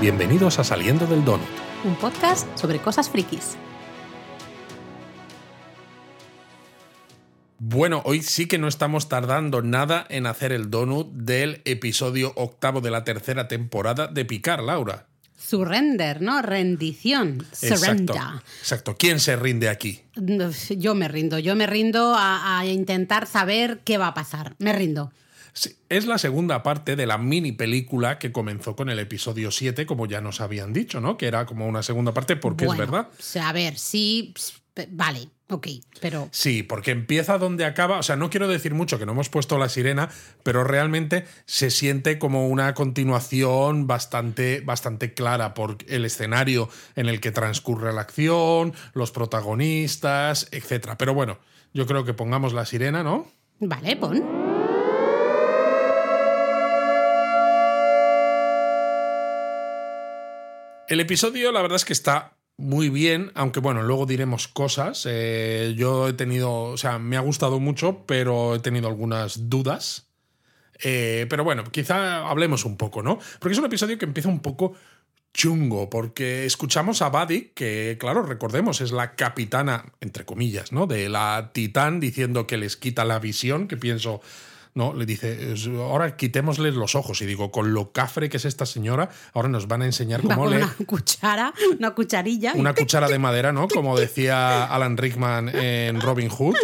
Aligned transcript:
Bienvenidos 0.00 0.58
a 0.58 0.64
Saliendo 0.64 1.06
del 1.06 1.22
Donut. 1.26 1.46
Un 1.84 1.94
podcast 1.94 2.48
sobre 2.58 2.78
cosas 2.78 3.10
frikis. 3.10 3.58
Bueno, 7.58 8.00
hoy 8.06 8.22
sí 8.22 8.46
que 8.46 8.56
no 8.56 8.66
estamos 8.66 9.10
tardando 9.10 9.60
nada 9.60 10.06
en 10.08 10.24
hacer 10.24 10.52
el 10.52 10.70
donut 10.70 11.12
del 11.12 11.60
episodio 11.66 12.32
octavo 12.36 12.80
de 12.80 12.90
la 12.90 13.04
tercera 13.04 13.46
temporada 13.46 14.06
de 14.06 14.24
Picar, 14.24 14.62
Laura. 14.62 15.06
Surrender, 15.36 16.22
¿no? 16.22 16.40
Rendición. 16.40 17.44
Surrender. 17.52 18.16
Exacto. 18.16 18.42
Exacto. 18.60 18.96
¿Quién 18.98 19.20
se 19.20 19.36
rinde 19.36 19.68
aquí? 19.68 20.00
Yo 20.78 20.94
me 20.94 21.08
rindo. 21.08 21.38
Yo 21.38 21.54
me 21.56 21.66
rindo 21.66 22.14
a, 22.14 22.58
a 22.58 22.64
intentar 22.64 23.26
saber 23.26 23.80
qué 23.84 23.98
va 23.98 24.06
a 24.06 24.14
pasar. 24.14 24.54
Me 24.58 24.72
rindo. 24.72 25.12
Es 25.88 26.06
la 26.06 26.18
segunda 26.18 26.62
parte 26.62 26.96
de 26.96 27.06
la 27.06 27.18
mini 27.18 27.52
película 27.52 28.18
que 28.18 28.32
comenzó 28.32 28.76
con 28.76 28.88
el 28.90 28.98
episodio 28.98 29.50
7, 29.50 29.86
como 29.86 30.06
ya 30.06 30.20
nos 30.20 30.40
habían 30.40 30.72
dicho, 30.72 31.00
¿no? 31.00 31.16
Que 31.16 31.26
era 31.26 31.46
como 31.46 31.66
una 31.66 31.82
segunda 31.82 32.12
parte, 32.14 32.36
porque 32.36 32.66
Bueno, 32.66 32.84
es 32.84 32.90
verdad. 32.90 33.08
o 33.18 33.22
sea, 33.22 33.48
a 33.48 33.52
ver, 33.52 33.76
sí. 33.78 34.32
Vale, 34.90 35.28
ok, 35.48 35.66
pero. 36.00 36.28
Sí, 36.30 36.62
porque 36.62 36.92
empieza 36.92 37.36
donde 37.36 37.64
acaba. 37.66 37.98
O 37.98 38.02
sea, 38.02 38.16
no 38.16 38.30
quiero 38.30 38.48
decir 38.48 38.72
mucho 38.72 38.98
que 38.98 39.04
no 39.04 39.12
hemos 39.12 39.28
puesto 39.28 39.58
la 39.58 39.68
sirena, 39.68 40.08
pero 40.42 40.64
realmente 40.64 41.26
se 41.44 41.70
siente 41.70 42.18
como 42.18 42.48
una 42.48 42.72
continuación 42.72 43.86
bastante, 43.86 44.60
bastante 44.60 45.12
clara 45.12 45.52
por 45.52 45.76
el 45.88 46.04
escenario 46.06 46.70
en 46.96 47.08
el 47.08 47.20
que 47.20 47.30
transcurre 47.32 47.92
la 47.92 48.02
acción, 48.02 48.72
los 48.94 49.10
protagonistas, 49.10 50.48
etc. 50.52 50.94
Pero 50.96 51.12
bueno, 51.12 51.38
yo 51.74 51.86
creo 51.86 52.04
que 52.04 52.14
pongamos 52.14 52.52
la 52.54 52.64
sirena, 52.64 53.02
¿no? 53.02 53.26
Vale, 53.58 53.96
pon. 53.96 54.49
El 60.90 60.98
episodio, 60.98 61.52
la 61.52 61.62
verdad 61.62 61.76
es 61.76 61.84
que 61.84 61.92
está 61.92 62.32
muy 62.56 62.88
bien, 62.88 63.30
aunque 63.36 63.60
bueno, 63.60 63.80
luego 63.84 64.06
diremos 64.06 64.48
cosas. 64.48 65.06
Eh, 65.08 65.74
yo 65.76 66.08
he 66.08 66.14
tenido, 66.14 66.62
o 66.62 66.76
sea, 66.76 66.98
me 66.98 67.16
ha 67.16 67.20
gustado 67.20 67.60
mucho, 67.60 68.04
pero 68.06 68.56
he 68.56 68.58
tenido 68.58 68.88
algunas 68.88 69.48
dudas. 69.48 70.08
Eh, 70.82 71.28
pero 71.30 71.44
bueno, 71.44 71.62
quizá 71.70 72.28
hablemos 72.28 72.64
un 72.64 72.76
poco, 72.76 73.04
¿no? 73.04 73.20
Porque 73.38 73.52
es 73.52 73.58
un 73.60 73.66
episodio 73.66 73.98
que 73.98 74.04
empieza 74.04 74.28
un 74.28 74.40
poco 74.40 74.74
chungo, 75.32 75.88
porque 75.88 76.44
escuchamos 76.44 77.02
a 77.02 77.10
Buddy, 77.10 77.52
que 77.54 77.96
claro, 78.00 78.22
recordemos, 78.22 78.80
es 78.80 78.90
la 78.90 79.14
capitana, 79.14 79.92
entre 80.00 80.24
comillas, 80.24 80.72
¿no? 80.72 80.88
De 80.88 81.08
la 81.08 81.52
Titán, 81.54 82.00
diciendo 82.00 82.48
que 82.48 82.56
les 82.56 82.76
quita 82.76 83.04
la 83.04 83.20
visión, 83.20 83.68
que 83.68 83.76
pienso, 83.76 84.22
no, 84.74 84.94
le 84.94 85.06
dice, 85.06 85.52
"Es- 85.52 85.66
ahora 85.66 86.16
quitémosles 86.16 86.74
los 86.74 86.94
ojos. 86.94 87.20
Y 87.22 87.26
digo, 87.26 87.50
con 87.50 87.74
lo 87.74 87.92
cafre 87.92 88.28
que 88.28 88.36
es 88.36 88.44
esta 88.44 88.66
señora, 88.66 89.08
ahora 89.34 89.48
nos 89.48 89.66
van 89.68 89.82
a 89.82 89.86
enseñar 89.86 90.22
cómo 90.22 90.46
leer 90.48 90.64
una 90.64 90.74
cuchara, 90.86 91.52
una 91.78 91.90
cucharilla. 91.94 92.52
una 92.54 92.74
cuchara 92.74 93.08
de 93.08 93.18
madera, 93.18 93.52
¿no? 93.52 93.68
Como 93.68 93.98
decía 94.00 94.64
Alan 94.64 94.96
Rickman 94.96 95.48
en 95.54 96.00
Robin 96.00 96.28
Hood. 96.28 96.54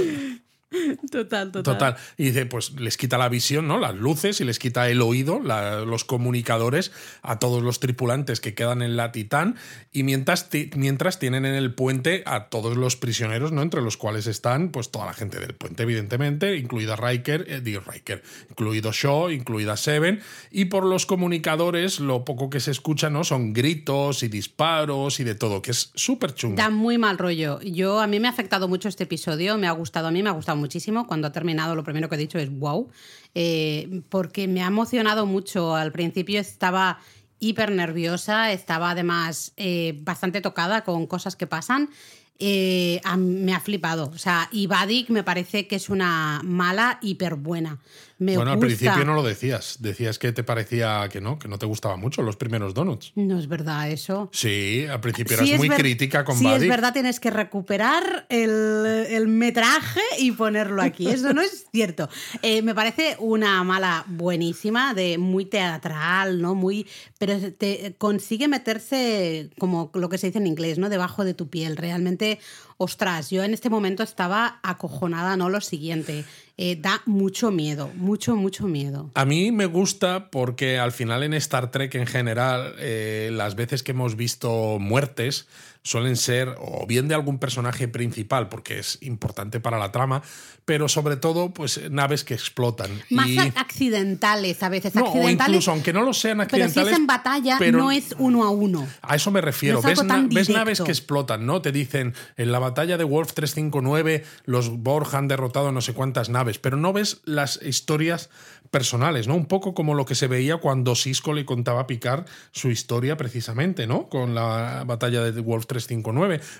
Total, 1.10 1.50
total. 1.52 1.62
Total. 1.74 1.96
Y 2.16 2.24
dice, 2.26 2.46
pues 2.46 2.72
les 2.78 2.96
quita 2.96 3.18
la 3.18 3.28
visión, 3.28 3.66
¿no? 3.68 3.78
Las 3.78 3.94
luces 3.94 4.40
y 4.40 4.44
les 4.44 4.58
quita 4.58 4.88
el 4.88 5.00
oído, 5.02 5.40
la- 5.42 5.80
los 5.80 6.04
comunicadores 6.04 6.92
a 7.22 7.38
todos 7.38 7.62
los 7.62 7.80
tripulantes 7.80 8.40
que 8.40 8.54
quedan 8.54 8.82
en 8.82 8.96
la 8.96 9.12
Titán. 9.12 9.56
Y 9.92 10.02
mientras, 10.02 10.50
ti- 10.50 10.70
mientras 10.76 11.18
tienen 11.18 11.46
en 11.46 11.54
el 11.54 11.74
puente 11.74 12.22
a 12.26 12.48
todos 12.48 12.76
los 12.76 12.96
prisioneros, 12.96 13.52
¿no? 13.52 13.62
Entre 13.62 13.80
los 13.82 13.96
cuales 13.96 14.26
están, 14.26 14.70
pues, 14.70 14.90
toda 14.90 15.06
la 15.06 15.14
gente 15.14 15.38
del 15.40 15.54
puente, 15.54 15.82
evidentemente, 15.84 16.56
incluida 16.56 16.96
Riker, 16.96 17.46
eh, 17.48 17.60
digo 17.60 17.82
Riker, 17.86 18.22
incluido 18.50 18.92
Shaw, 18.92 19.30
incluida 19.30 19.76
Seven. 19.76 20.20
Y 20.50 20.66
por 20.66 20.84
los 20.84 21.06
comunicadores, 21.06 22.00
lo 22.00 22.24
poco 22.24 22.50
que 22.50 22.60
se 22.60 22.70
escucha, 22.70 23.10
¿no? 23.10 23.24
Son 23.24 23.52
gritos 23.52 24.22
y 24.22 24.28
disparos 24.28 25.20
y 25.20 25.24
de 25.24 25.34
todo, 25.34 25.62
que 25.62 25.70
es 25.70 25.90
súper 25.94 26.34
chungo. 26.34 26.56
Da 26.56 26.70
muy 26.70 26.98
mal 26.98 27.18
rollo. 27.18 27.60
Yo, 27.62 28.00
a 28.00 28.06
mí 28.06 28.20
me 28.20 28.28
ha 28.28 28.30
afectado 28.30 28.68
mucho 28.68 28.88
este 28.88 29.04
episodio, 29.04 29.56
me 29.58 29.66
ha 29.66 29.72
gustado, 29.72 30.08
a 30.08 30.10
mí 30.10 30.22
me 30.22 30.28
ha 30.28 30.32
gustado 30.32 30.56
muchísimo. 30.66 31.06
Cuando 31.06 31.28
ha 31.28 31.32
terminado, 31.32 31.76
lo 31.76 31.84
primero 31.84 32.08
que 32.08 32.16
he 32.16 32.18
dicho 32.18 32.38
es 32.38 32.50
wow, 32.50 32.90
eh, 33.34 34.02
porque 34.08 34.48
me 34.48 34.62
ha 34.62 34.66
emocionado 34.66 35.24
mucho. 35.24 35.76
Al 35.76 35.92
principio 35.92 36.40
estaba 36.40 36.98
hiper 37.38 37.70
nerviosa, 37.70 38.50
estaba 38.50 38.90
además 38.90 39.52
eh, 39.56 39.96
bastante 40.02 40.40
tocada 40.40 40.82
con 40.82 41.06
cosas 41.06 41.36
que 41.36 41.46
pasan. 41.46 41.90
Eh, 42.38 43.00
me 43.16 43.54
ha 43.54 43.60
flipado. 43.60 44.10
O 44.12 44.18
sea, 44.18 44.48
y 44.50 44.66
Vadik 44.66 45.08
me 45.10 45.22
parece 45.22 45.68
que 45.68 45.76
es 45.76 45.88
una 45.88 46.40
mala 46.42 46.98
hiper 47.00 47.36
buena. 47.36 47.78
Me 48.18 48.34
bueno, 48.36 48.52
al 48.52 48.58
principio 48.58 49.04
no 49.04 49.14
lo 49.14 49.22
decías. 49.22 49.76
Decías 49.80 50.18
que 50.18 50.32
te 50.32 50.42
parecía 50.42 51.06
que 51.10 51.20
no, 51.20 51.38
que 51.38 51.48
no 51.48 51.58
te 51.58 51.66
gustaba 51.66 51.96
mucho 51.96 52.22
los 52.22 52.36
primeros 52.36 52.72
donuts. 52.72 53.12
No 53.14 53.38
es 53.38 53.46
verdad 53.46 53.90
eso. 53.90 54.30
Sí, 54.32 54.86
al 54.90 55.00
principio 55.00 55.36
Sí, 55.36 55.48
eras 55.48 55.58
muy 55.58 55.68
ver- 55.68 55.78
crítica 55.78 56.24
con 56.24 56.36
sí, 56.38 56.44
Buddy. 56.44 56.64
es 56.64 56.68
verdad, 56.68 56.94
tienes 56.94 57.20
que 57.20 57.30
recuperar 57.30 58.24
el, 58.30 58.86
el 59.10 59.28
metraje 59.28 60.00
y 60.18 60.32
ponerlo 60.32 60.80
aquí. 60.80 61.08
Eso 61.08 61.34
no 61.34 61.42
es 61.42 61.66
cierto. 61.70 62.08
Eh, 62.40 62.62
me 62.62 62.74
parece 62.74 63.16
una 63.18 63.62
mala 63.64 64.04
buenísima, 64.08 64.94
de 64.94 65.18
muy 65.18 65.44
teatral, 65.44 66.40
¿no? 66.40 66.54
Muy. 66.54 66.86
Pero 67.18 67.52
te 67.52 67.96
consigue 67.98 68.48
meterse, 68.48 69.50
como 69.58 69.90
lo 69.94 70.08
que 70.08 70.16
se 70.18 70.28
dice 70.28 70.38
en 70.38 70.46
inglés, 70.46 70.78
¿no? 70.78 70.88
Debajo 70.88 71.24
de 71.24 71.34
tu 71.34 71.48
piel. 71.50 71.76
Realmente, 71.76 72.38
ostras, 72.78 73.30
yo 73.30 73.42
en 73.44 73.52
este 73.52 73.68
momento 73.68 74.02
estaba 74.02 74.58
acojonada, 74.62 75.36
¿no? 75.36 75.50
Lo 75.50 75.60
siguiente. 75.60 76.24
Eh, 76.58 76.76
da 76.80 77.02
mucho 77.04 77.50
miedo, 77.50 77.90
mucho, 77.96 78.34
mucho 78.34 78.66
miedo. 78.66 79.10
A 79.14 79.26
mí 79.26 79.52
me 79.52 79.66
gusta 79.66 80.30
porque 80.30 80.78
al 80.78 80.92
final 80.92 81.22
en 81.22 81.34
Star 81.34 81.70
Trek 81.70 81.94
en 81.96 82.06
general, 82.06 82.74
eh, 82.78 83.28
las 83.30 83.56
veces 83.56 83.82
que 83.82 83.90
hemos 83.90 84.16
visto 84.16 84.78
muertes 84.80 85.48
suelen 85.86 86.16
ser 86.16 86.56
o 86.58 86.84
bien 86.86 87.06
de 87.06 87.14
algún 87.14 87.38
personaje 87.38 87.86
principal, 87.86 88.48
porque 88.48 88.80
es 88.80 88.98
importante 89.02 89.60
para 89.60 89.78
la 89.78 89.92
trama, 89.92 90.20
pero 90.64 90.88
sobre 90.88 91.16
todo, 91.16 91.54
pues 91.54 91.80
naves 91.92 92.24
que 92.24 92.34
explotan. 92.34 92.90
Más 93.10 93.28
y... 93.28 93.38
accidentales 93.38 94.62
a 94.64 94.68
veces. 94.68 94.94
No, 94.96 95.02
o 95.04 95.06
accidentales. 95.06 95.48
incluso 95.50 95.70
aunque 95.70 95.92
no 95.92 96.02
lo 96.02 96.12
sean 96.12 96.38
Pero 96.38 96.48
si 96.50 96.62
accidentales. 96.62 96.92
es 96.92 96.98
en 96.98 97.06
batalla, 97.06 97.56
pero- 97.60 97.78
no 97.78 97.92
es 97.92 98.16
uno 98.18 98.42
a 98.44 98.50
uno. 98.50 98.84
A 99.00 99.14
eso 99.14 99.30
me 99.30 99.40
refiero. 99.40 99.80
No 99.80 99.88
es 99.88 99.98
¿Ves, 100.00 100.04
na- 100.04 100.26
ves 100.28 100.48
naves 100.50 100.80
que 100.80 100.90
explotan, 100.90 101.46
¿no? 101.46 101.62
Te 101.62 101.70
dicen, 101.70 102.14
en 102.36 102.50
la 102.50 102.58
batalla 102.58 102.96
de 102.96 103.04
Wolf 103.04 103.32
359 103.34 104.24
los 104.44 104.70
Borg 104.70 105.14
han 105.14 105.28
derrotado 105.28 105.70
no 105.70 105.80
sé 105.80 105.94
cuántas 105.94 106.30
naves, 106.30 106.58
pero 106.58 106.76
no 106.76 106.92
ves 106.92 107.20
las 107.24 107.60
historias 107.62 108.28
personales, 108.72 109.28
¿no? 109.28 109.36
Un 109.36 109.46
poco 109.46 109.74
como 109.74 109.94
lo 109.94 110.04
que 110.04 110.16
se 110.16 110.26
veía 110.26 110.56
cuando 110.56 110.96
Cisco 110.96 111.32
le 111.32 111.44
contaba 111.44 111.82
a 111.82 111.86
Picard 111.86 112.26
su 112.50 112.68
historia 112.70 113.16
precisamente, 113.16 113.86
¿no? 113.86 114.08
Con 114.08 114.34
la 114.34 114.82
batalla 114.84 115.22
de 115.22 115.40
Wolf 115.40 115.66
359. 115.66 115.75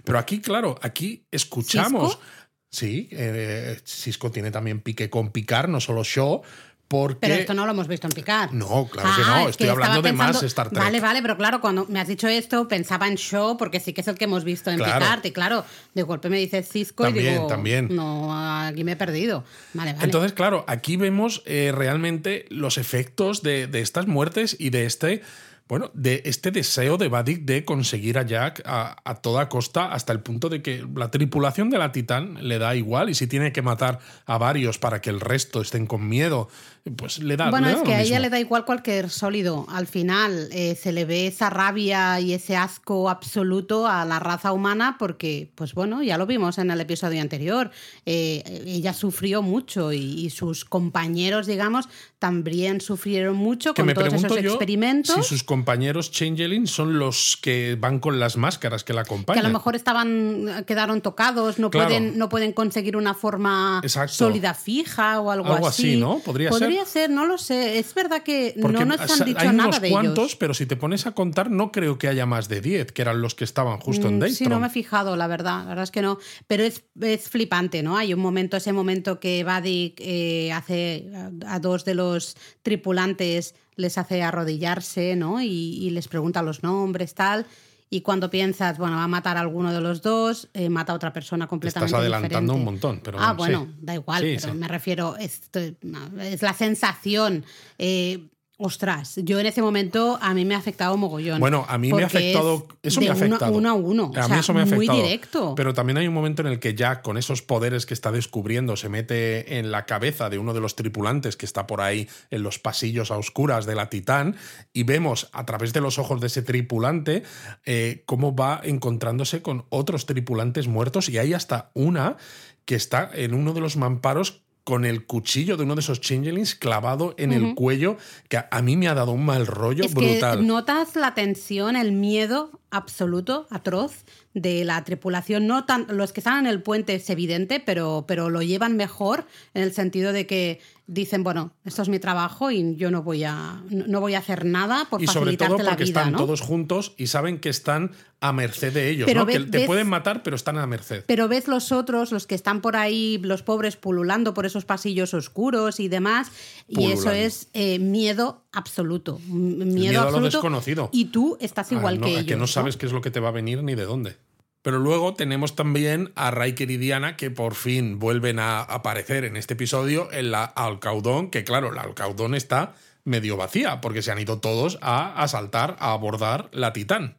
Pero 0.04 0.18
aquí, 0.18 0.40
claro, 0.40 0.78
aquí 0.82 1.26
escuchamos... 1.30 2.12
¿Cisco? 2.12 2.22
Sí, 2.68 3.08
eh, 3.12 3.78
Cisco 3.84 4.30
tiene 4.30 4.50
también 4.50 4.80
pique 4.80 5.08
con 5.08 5.30
Picard, 5.30 5.68
no 5.68 5.80
solo 5.80 6.02
Shaw, 6.04 6.42
porque... 6.88 7.18
Pero 7.20 7.34
esto 7.34 7.54
no 7.54 7.64
lo 7.64 7.72
hemos 7.72 7.88
visto 7.88 8.06
en 8.06 8.12
Picard. 8.12 8.50
No, 8.52 8.88
claro 8.88 9.10
que 9.16 9.22
no, 9.22 9.40
es 9.44 9.50
estoy 9.50 9.68
hablando 9.68 10.02
de 10.02 10.12
más 10.12 10.42
Star 10.42 10.68
Trek. 10.68 10.82
Vale, 10.82 11.00
vale, 11.00 11.22
pero 11.22 11.36
claro, 11.36 11.60
cuando 11.60 11.86
me 11.88 12.00
has 12.00 12.08
dicho 12.08 12.28
esto, 12.28 12.68
pensaba 12.68 13.08
en 13.08 13.14
Show, 13.16 13.56
porque 13.56 13.80
sí 13.80 13.92
que 13.92 14.02
es 14.02 14.08
el 14.08 14.18
que 14.18 14.24
hemos 14.24 14.44
visto 14.44 14.70
en 14.70 14.78
Claro. 14.78 15.00
Picard. 15.00 15.24
Y 15.24 15.30
claro, 15.32 15.64
de 15.94 16.02
golpe 16.02 16.28
me 16.28 16.38
dices 16.38 16.68
Cisco 16.68 17.04
y 17.04 17.06
También, 17.06 17.34
digo, 17.34 17.46
también. 17.46 17.88
no, 17.94 18.36
aquí 18.66 18.84
me 18.84 18.92
he 18.92 18.96
perdido. 18.96 19.44
Vale, 19.72 19.92
vale. 19.92 20.04
Entonces, 20.04 20.32
claro, 20.32 20.64
aquí 20.68 20.96
vemos 20.96 21.42
eh, 21.46 21.72
realmente 21.74 22.44
los 22.50 22.78
efectos 22.78 23.42
de, 23.42 23.68
de 23.68 23.80
estas 23.80 24.06
muertes 24.06 24.54
y 24.58 24.70
de 24.70 24.84
este, 24.86 25.22
bueno, 25.68 25.90
de 25.94 26.22
este 26.24 26.50
deseo 26.52 26.96
de 26.96 27.08
Vadik 27.08 27.44
de 27.44 27.64
conseguir 27.64 28.18
a 28.18 28.22
Jack 28.22 28.62
a, 28.64 28.96
a 29.04 29.14
toda 29.16 29.48
costa 29.48 29.92
hasta 29.92 30.12
el 30.12 30.20
punto 30.20 30.48
de 30.48 30.62
que 30.62 30.86
la 30.94 31.10
tripulación 31.10 31.70
de 31.70 31.78
la 31.78 31.90
Titán 31.90 32.38
le 32.46 32.58
da 32.58 32.76
igual 32.76 33.10
y 33.10 33.14
si 33.14 33.26
tiene 33.26 33.52
que 33.52 33.62
matar 33.62 33.98
a 34.26 34.38
varios 34.38 34.78
para 34.78 35.00
que 35.00 35.10
el 35.10 35.20
resto 35.20 35.60
estén 35.60 35.86
con 35.86 36.08
miedo, 36.08 36.48
pues 36.96 37.18
le 37.18 37.36
da 37.36 37.50
Bueno, 37.50 37.66
le 37.66 37.72
es 37.74 37.82
que 37.82 37.94
a 37.94 38.00
ella 38.00 38.20
le 38.20 38.30
da 38.30 38.38
igual 38.38 38.64
cualquier 38.64 39.10
sólido. 39.10 39.66
Al 39.68 39.88
final 39.88 40.48
eh, 40.52 40.76
se 40.80 40.92
le 40.92 41.04
ve 41.04 41.26
esa 41.26 41.50
rabia 41.50 42.20
y 42.20 42.32
ese 42.32 42.56
asco 42.56 43.10
absoluto 43.10 43.88
a 43.88 44.04
la 44.04 44.20
raza 44.20 44.52
humana 44.52 44.96
porque, 44.98 45.50
pues 45.56 45.74
bueno, 45.74 46.02
ya 46.04 46.16
lo 46.16 46.26
vimos 46.26 46.58
en 46.58 46.70
el 46.70 46.80
episodio 46.80 47.20
anterior. 47.20 47.72
Eh, 48.04 48.44
ella 48.66 48.92
sufrió 48.92 49.42
mucho 49.42 49.92
y, 49.92 49.98
y 49.98 50.30
sus 50.30 50.64
compañeros, 50.64 51.48
digamos, 51.48 51.88
también 52.20 52.80
sufrieron 52.80 53.36
mucho 53.36 53.74
Que 53.74 53.82
con 53.82 53.86
me 53.86 53.94
todos 53.94 54.12
esos 54.14 54.36
experimentos. 54.38 55.14
si 55.16 55.22
sus 55.22 55.42
compañeros 55.56 56.10
Changeling 56.10 56.66
son 56.66 56.98
los 56.98 57.38
que 57.40 57.76
van 57.80 57.98
con 57.98 58.20
las 58.20 58.36
máscaras 58.36 58.84
que 58.84 58.92
la 58.92 59.02
que 59.04 59.08
acompañan. 59.08 59.44
a 59.44 59.48
lo 59.48 59.52
mejor 59.54 59.74
estaban 59.74 60.64
quedaron 60.66 61.00
tocados, 61.00 61.58
no 61.58 61.70
Claro. 61.70 61.88
pueden 61.88 62.18
no 62.18 62.28
pueden 62.28 62.52
conseguir 62.52 62.94
una 62.96 63.14
forma 63.14 63.80
Exacto. 63.82 64.12
sólida 64.12 64.52
fija 64.54 65.20
o 65.20 65.30
algo, 65.30 65.46
Algo 65.54 65.66
así, 65.68 65.96
¿no? 65.96 66.18
Podría 66.18 66.50
ser. 66.50 66.58
Podría 66.60 66.84
ser, 66.84 67.10
no 67.10 67.24
lo 67.24 67.38
sé. 67.38 67.78
Es 67.78 67.94
verdad 67.94 68.22
que 68.22 68.54
Porque 68.60 68.84
no 68.84 68.96
nos 68.96 69.00
han 69.10 69.24
dicho 69.26 69.38
hay 69.40 69.48
nada 69.48 69.68
unos 69.70 69.80
de 69.80 69.90
cuantos, 69.90 70.18
ellos. 70.24 70.36
pero 70.36 70.52
si 70.54 70.66
te 70.66 70.76
pones 70.76 71.06
a 71.06 71.12
contar, 71.12 71.50
no 71.50 71.72
creo 71.72 71.96
que 71.98 72.08
haya 72.08 72.26
más 72.26 72.48
de 72.48 72.60
10, 72.60 72.92
que 72.92 73.02
eran 73.02 73.22
los 73.22 73.34
que 73.34 73.44
estaban 73.44 73.78
justo 73.80 74.08
en 74.08 74.16
Mm, 74.16 74.20
Daytron. 74.20 74.36
Sí, 74.36 74.46
no 74.46 74.60
me 74.60 74.66
he 74.66 74.70
fijado, 74.70 75.16
la 75.16 75.26
verdad. 75.26 75.62
La 75.62 75.68
verdad 75.70 75.84
es 75.84 75.90
que 75.90 76.02
no. 76.02 76.18
Pero 76.46 76.64
es, 76.64 76.84
es 77.00 77.28
flipante, 77.30 77.82
¿no? 77.82 77.96
Hay 77.96 78.12
un 78.12 78.20
momento, 78.20 78.56
ese 78.56 78.72
momento 78.72 79.18
que 79.20 79.42
Vadik 79.44 80.00
eh, 80.00 80.52
hace 80.52 81.10
a, 81.46 81.54
a 81.54 81.58
dos 81.60 81.84
de 81.84 81.94
los 81.94 82.36
tripulantes 82.62 83.54
les 83.76 83.98
hace 83.98 84.22
arrodillarse, 84.22 85.14
¿no? 85.16 85.40
Y, 85.40 85.46
y 85.48 85.90
les 85.90 86.08
pregunta 86.08 86.42
los 86.42 86.62
nombres, 86.62 87.14
tal. 87.14 87.46
Y 87.88 88.00
cuando 88.00 88.30
piensas, 88.30 88.78
bueno, 88.78 88.96
va 88.96 89.04
a 89.04 89.08
matar 89.08 89.36
a 89.36 89.40
alguno 89.40 89.72
de 89.72 89.80
los 89.80 90.02
dos, 90.02 90.48
eh, 90.54 90.68
mata 90.68 90.92
a 90.92 90.96
otra 90.96 91.12
persona 91.12 91.46
completamente 91.46 91.86
Estás 91.86 92.00
adelantando 92.00 92.52
diferente. 92.52 92.58
un 92.58 92.64
montón. 92.64 93.00
Pero 93.04 93.18
ah, 93.20 93.30
sí. 93.30 93.36
bueno, 93.36 93.68
da 93.80 93.94
igual, 93.94 94.22
Sí, 94.24 94.36
pero 94.40 94.52
sí. 94.54 94.58
me 94.58 94.66
refiero, 94.66 95.16
esto- 95.16 95.60
es 95.60 96.42
la 96.42 96.52
sensación. 96.52 97.44
eh, 97.78 98.26
ostras, 98.58 99.16
yo 99.22 99.38
en 99.38 99.46
ese 99.46 99.60
momento 99.60 100.18
a 100.22 100.32
mí 100.32 100.44
me 100.46 100.54
ha 100.54 100.58
afectado 100.58 100.96
mogollón. 100.96 101.40
Bueno, 101.40 101.66
a 101.68 101.76
mí 101.76 101.92
me 101.92 102.02
ha 102.02 102.06
afectado. 102.06 102.66
es 102.82 102.92
Eso 102.94 103.00
de 103.00 103.06
me 103.06 103.12
ha 103.12 103.14
uno- 103.14 103.26
afectado. 103.26 103.52
Uno, 103.52 103.68
a 103.70 103.74
uno. 103.74 104.10
A 104.16 104.26
o 104.26 104.28
mí 104.30 104.38
eso 104.38 104.54
me 104.54 104.62
ha 104.62 104.64
muy 104.64 104.86
afectado. 104.86 105.02
directo. 105.02 105.54
Pero 105.56 105.74
también 105.74 105.98
hay 105.98 106.08
un 106.08 106.14
momento 106.14 106.40
en 106.42 106.48
el 106.48 106.58
que 106.58 106.74
ya 106.74 107.02
con 107.02 107.18
esos 107.18 107.42
poderes 107.42 107.84
que 107.84 107.92
está 107.94 108.12
descubriendo 108.12 108.76
se 108.76 108.88
mete 108.88 109.58
en 109.58 109.70
la 109.70 109.84
cabeza 109.84 110.30
de 110.30 110.38
uno 110.38 110.54
de 110.54 110.60
los 110.60 110.74
tripulantes 110.74 111.36
que 111.36 111.44
está 111.44 111.66
por 111.66 111.80
ahí 111.82 112.08
en 112.30 112.42
los 112.42 112.58
pasillos 112.58 113.10
a 113.10 113.18
oscuras 113.18 113.66
de 113.66 113.74
la 113.74 113.90
Titán 113.90 114.36
y 114.72 114.84
vemos 114.84 115.28
a 115.32 115.44
través 115.44 115.72
de 115.74 115.80
los 115.82 115.98
ojos 115.98 116.20
de 116.22 116.28
ese 116.28 116.42
tripulante 116.42 117.24
eh, 117.66 118.04
cómo 118.06 118.34
va 118.34 118.60
encontrándose 118.64 119.42
con 119.42 119.66
otros 119.68 120.06
tripulantes 120.06 120.66
muertos 120.66 121.08
y 121.10 121.18
hay 121.18 121.34
hasta 121.34 121.70
una 121.74 122.16
que 122.64 122.74
está 122.74 123.10
en 123.12 123.34
uno 123.34 123.52
de 123.52 123.60
los 123.60 123.76
mamparos 123.76 124.42
con 124.66 124.84
el 124.84 125.06
cuchillo 125.06 125.56
de 125.56 125.62
uno 125.62 125.76
de 125.76 125.80
esos 125.80 126.00
changelings 126.00 126.56
clavado 126.56 127.14
en 127.18 127.32
el 127.32 127.54
cuello, 127.54 127.98
que 128.28 128.36
a, 128.36 128.48
a 128.50 128.62
mí 128.62 128.76
me 128.76 128.88
ha 128.88 128.94
dado 128.94 129.12
un 129.12 129.24
mal 129.24 129.46
rollo 129.46 129.84
es 129.84 129.94
brutal. 129.94 130.40
que 130.40 130.44
notas 130.44 130.96
la 130.96 131.14
tensión, 131.14 131.76
el 131.76 131.92
miedo 131.92 132.50
absoluto, 132.70 133.46
atroz 133.50 134.04
de 134.34 134.64
la 134.64 134.82
tripulación. 134.84 135.46
No 135.46 135.64
tan, 135.64 135.86
los 135.88 136.12
que 136.12 136.20
están 136.20 136.40
en 136.40 136.46
el 136.46 136.62
puente 136.62 136.94
es 136.96 137.08
evidente, 137.10 137.60
pero, 137.60 138.04
pero 138.06 138.28
lo 138.30 138.42
llevan 138.42 138.76
mejor 138.76 139.26
en 139.54 139.62
el 139.62 139.72
sentido 139.72 140.12
de 140.12 140.26
que 140.26 140.60
dicen, 140.88 141.24
bueno, 141.24 141.52
esto 141.64 141.82
es 141.82 141.88
mi 141.88 141.98
trabajo 141.98 142.50
y 142.50 142.76
yo 142.76 142.90
no 142.90 143.02
voy 143.02 143.24
a, 143.24 143.60
no 143.70 144.00
voy 144.00 144.14
a 144.14 144.18
hacer 144.18 144.44
nada 144.44 144.84
por 144.88 145.02
y 145.02 145.06
sobre 145.08 145.36
todo 145.36 145.58
la 145.58 145.70
porque 145.70 145.84
vida, 145.84 146.00
están 146.00 146.12
¿no? 146.12 146.18
todos 146.18 146.40
juntos 146.42 146.94
y 146.96 147.08
saben 147.08 147.40
que 147.40 147.48
están 147.48 147.90
a 148.20 148.32
merced 148.32 148.72
de 148.72 148.88
ellos, 148.90 149.06
Pero 149.06 149.20
¿no? 149.20 149.26
que 149.26 149.40
te 149.40 149.58
ves- 149.58 149.66
pueden 149.66 149.88
matar, 149.88 150.22
pero 150.22 150.36
están 150.36 150.58
a 150.58 150.66
merced. 150.66 151.02
Pero 151.06 151.26
ves 151.28 151.48
los 151.48 151.72
otros, 151.72 152.12
los 152.12 152.26
que 152.26 152.34
están 152.36 152.60
por 152.60 152.76
ahí, 152.76 153.18
los 153.22 153.42
pobres 153.42 153.76
pululando 153.76 154.32
por 154.32 154.46
esos 154.46 154.64
pasillos 154.64 155.12
oscuros 155.12 155.80
y 155.80 155.88
demás, 155.88 156.30
y 156.68 156.90
eso 156.90 157.10
es 157.10 157.48
eh, 157.52 157.78
miedo 157.78 158.44
absoluto. 158.52 159.20
Miedo, 159.28 159.64
miedo 159.66 160.00
a 160.00 160.02
lo 160.04 160.08
absoluto. 160.08 160.36
desconocido. 160.38 160.90
Y 160.92 161.06
tú 161.06 161.36
estás 161.40 161.70
igual 161.72 161.94
Ah, 161.94 161.98
no, 161.98 162.06
que 162.06 162.12
ellos. 162.12 162.24
que 162.26 162.34
no 162.34 162.40
¿no? 162.40 162.46
sabes 162.46 162.76
qué 162.76 162.86
es 162.86 162.92
lo 162.92 163.00
que 163.00 163.10
te 163.10 163.20
va 163.20 163.28
a 163.28 163.32
venir 163.32 163.62
ni 163.62 163.74
de 163.74 163.84
dónde. 163.84 164.16
Pero 164.62 164.80
luego 164.80 165.14
tenemos 165.14 165.54
también 165.54 166.10
a 166.16 166.32
Riker 166.32 166.68
y 166.72 166.76
Diana 166.76 167.16
que 167.16 167.30
por 167.30 167.54
fin 167.54 168.00
vuelven 168.00 168.40
a 168.40 168.62
aparecer 168.62 169.24
en 169.24 169.36
este 169.36 169.54
episodio 169.54 170.10
en 170.12 170.32
la 170.32 170.44
Alcaudón, 170.44 171.30
que 171.30 171.44
claro, 171.44 171.70
la 171.70 171.82
Alcaudón 171.82 172.34
está 172.34 172.74
medio 173.04 173.36
vacía 173.36 173.80
porque 173.80 174.02
se 174.02 174.10
han 174.10 174.18
ido 174.18 174.40
todos 174.40 174.78
a 174.82 175.22
asaltar, 175.22 175.76
a 175.78 175.92
abordar 175.92 176.48
la 176.52 176.72
Titán. 176.72 177.16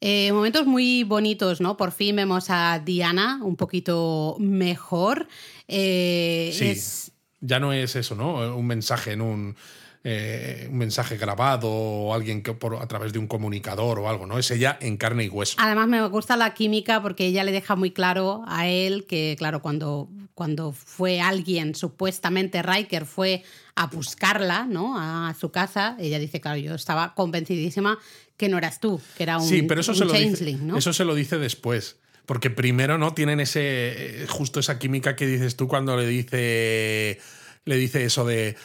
Eh, 0.00 0.30
momentos 0.32 0.66
muy 0.66 1.02
bonitos, 1.02 1.60
¿no? 1.60 1.76
Por 1.76 1.90
fin 1.90 2.14
vemos 2.14 2.46
a 2.50 2.78
Diana 2.78 3.40
un 3.42 3.56
poquito 3.56 4.36
mejor. 4.38 5.26
Eh, 5.66 6.52
Sí, 6.54 6.66
es- 6.68 7.10
ya 7.44 7.60
no 7.60 7.72
es 7.72 7.94
eso, 7.94 8.14
¿no? 8.14 8.56
Un 8.56 8.66
mensaje 8.66 9.12
en 9.12 9.20
un, 9.20 9.56
eh, 10.02 10.66
un 10.70 10.78
mensaje 10.78 11.16
grabado 11.16 11.70
o 11.70 12.14
alguien 12.14 12.42
que 12.42 12.54
por, 12.54 12.76
a 12.76 12.86
través 12.88 13.12
de 13.12 13.18
un 13.18 13.26
comunicador 13.26 13.98
o 13.98 14.08
algo, 14.08 14.26
¿no? 14.26 14.38
Es 14.38 14.50
ella 14.50 14.78
en 14.80 14.96
carne 14.96 15.24
y 15.24 15.28
hueso. 15.28 15.56
Además 15.58 15.88
me 15.88 16.06
gusta 16.08 16.36
la 16.36 16.54
química 16.54 17.02
porque 17.02 17.26
ella 17.26 17.44
le 17.44 17.52
deja 17.52 17.76
muy 17.76 17.90
claro 17.90 18.42
a 18.46 18.66
él 18.66 19.04
que, 19.06 19.36
claro, 19.38 19.60
cuando, 19.60 20.08
cuando 20.34 20.72
fue 20.72 21.20
alguien, 21.20 21.74
supuestamente 21.74 22.62
Riker, 22.62 23.04
fue 23.04 23.44
a 23.74 23.86
buscarla, 23.86 24.66
¿no? 24.66 24.98
A 24.98 25.34
su 25.38 25.50
casa, 25.50 25.96
ella 25.98 26.18
dice, 26.18 26.40
claro, 26.40 26.58
yo 26.58 26.74
estaba 26.74 27.14
convencidísima 27.14 27.98
que 28.36 28.48
no 28.48 28.58
eras 28.58 28.80
tú, 28.80 29.00
que 29.16 29.22
era 29.22 29.38
un, 29.38 29.48
Sí, 29.48 29.62
pero 29.62 29.82
eso 29.82 29.92
un 29.92 29.98
se, 29.98 30.04
lo 30.06 30.12
dice, 30.12 30.52
¿no? 30.54 30.76
eso 30.76 30.92
se 30.92 31.04
lo 31.04 31.14
dice 31.14 31.38
después. 31.38 31.96
Porque 32.26 32.50
primero 32.50 32.96
no 32.98 33.12
tienen 33.14 33.40
ese. 33.40 33.60
eh, 34.22 34.26
justo 34.28 34.60
esa 34.60 34.78
química 34.78 35.14
que 35.16 35.26
dices 35.26 35.56
tú 35.56 35.68
cuando 35.68 35.96
le 35.96 36.06
dice. 36.06 37.18
Le 37.64 37.76
dice 37.76 38.04
eso 38.04 38.24
de. 38.24 38.56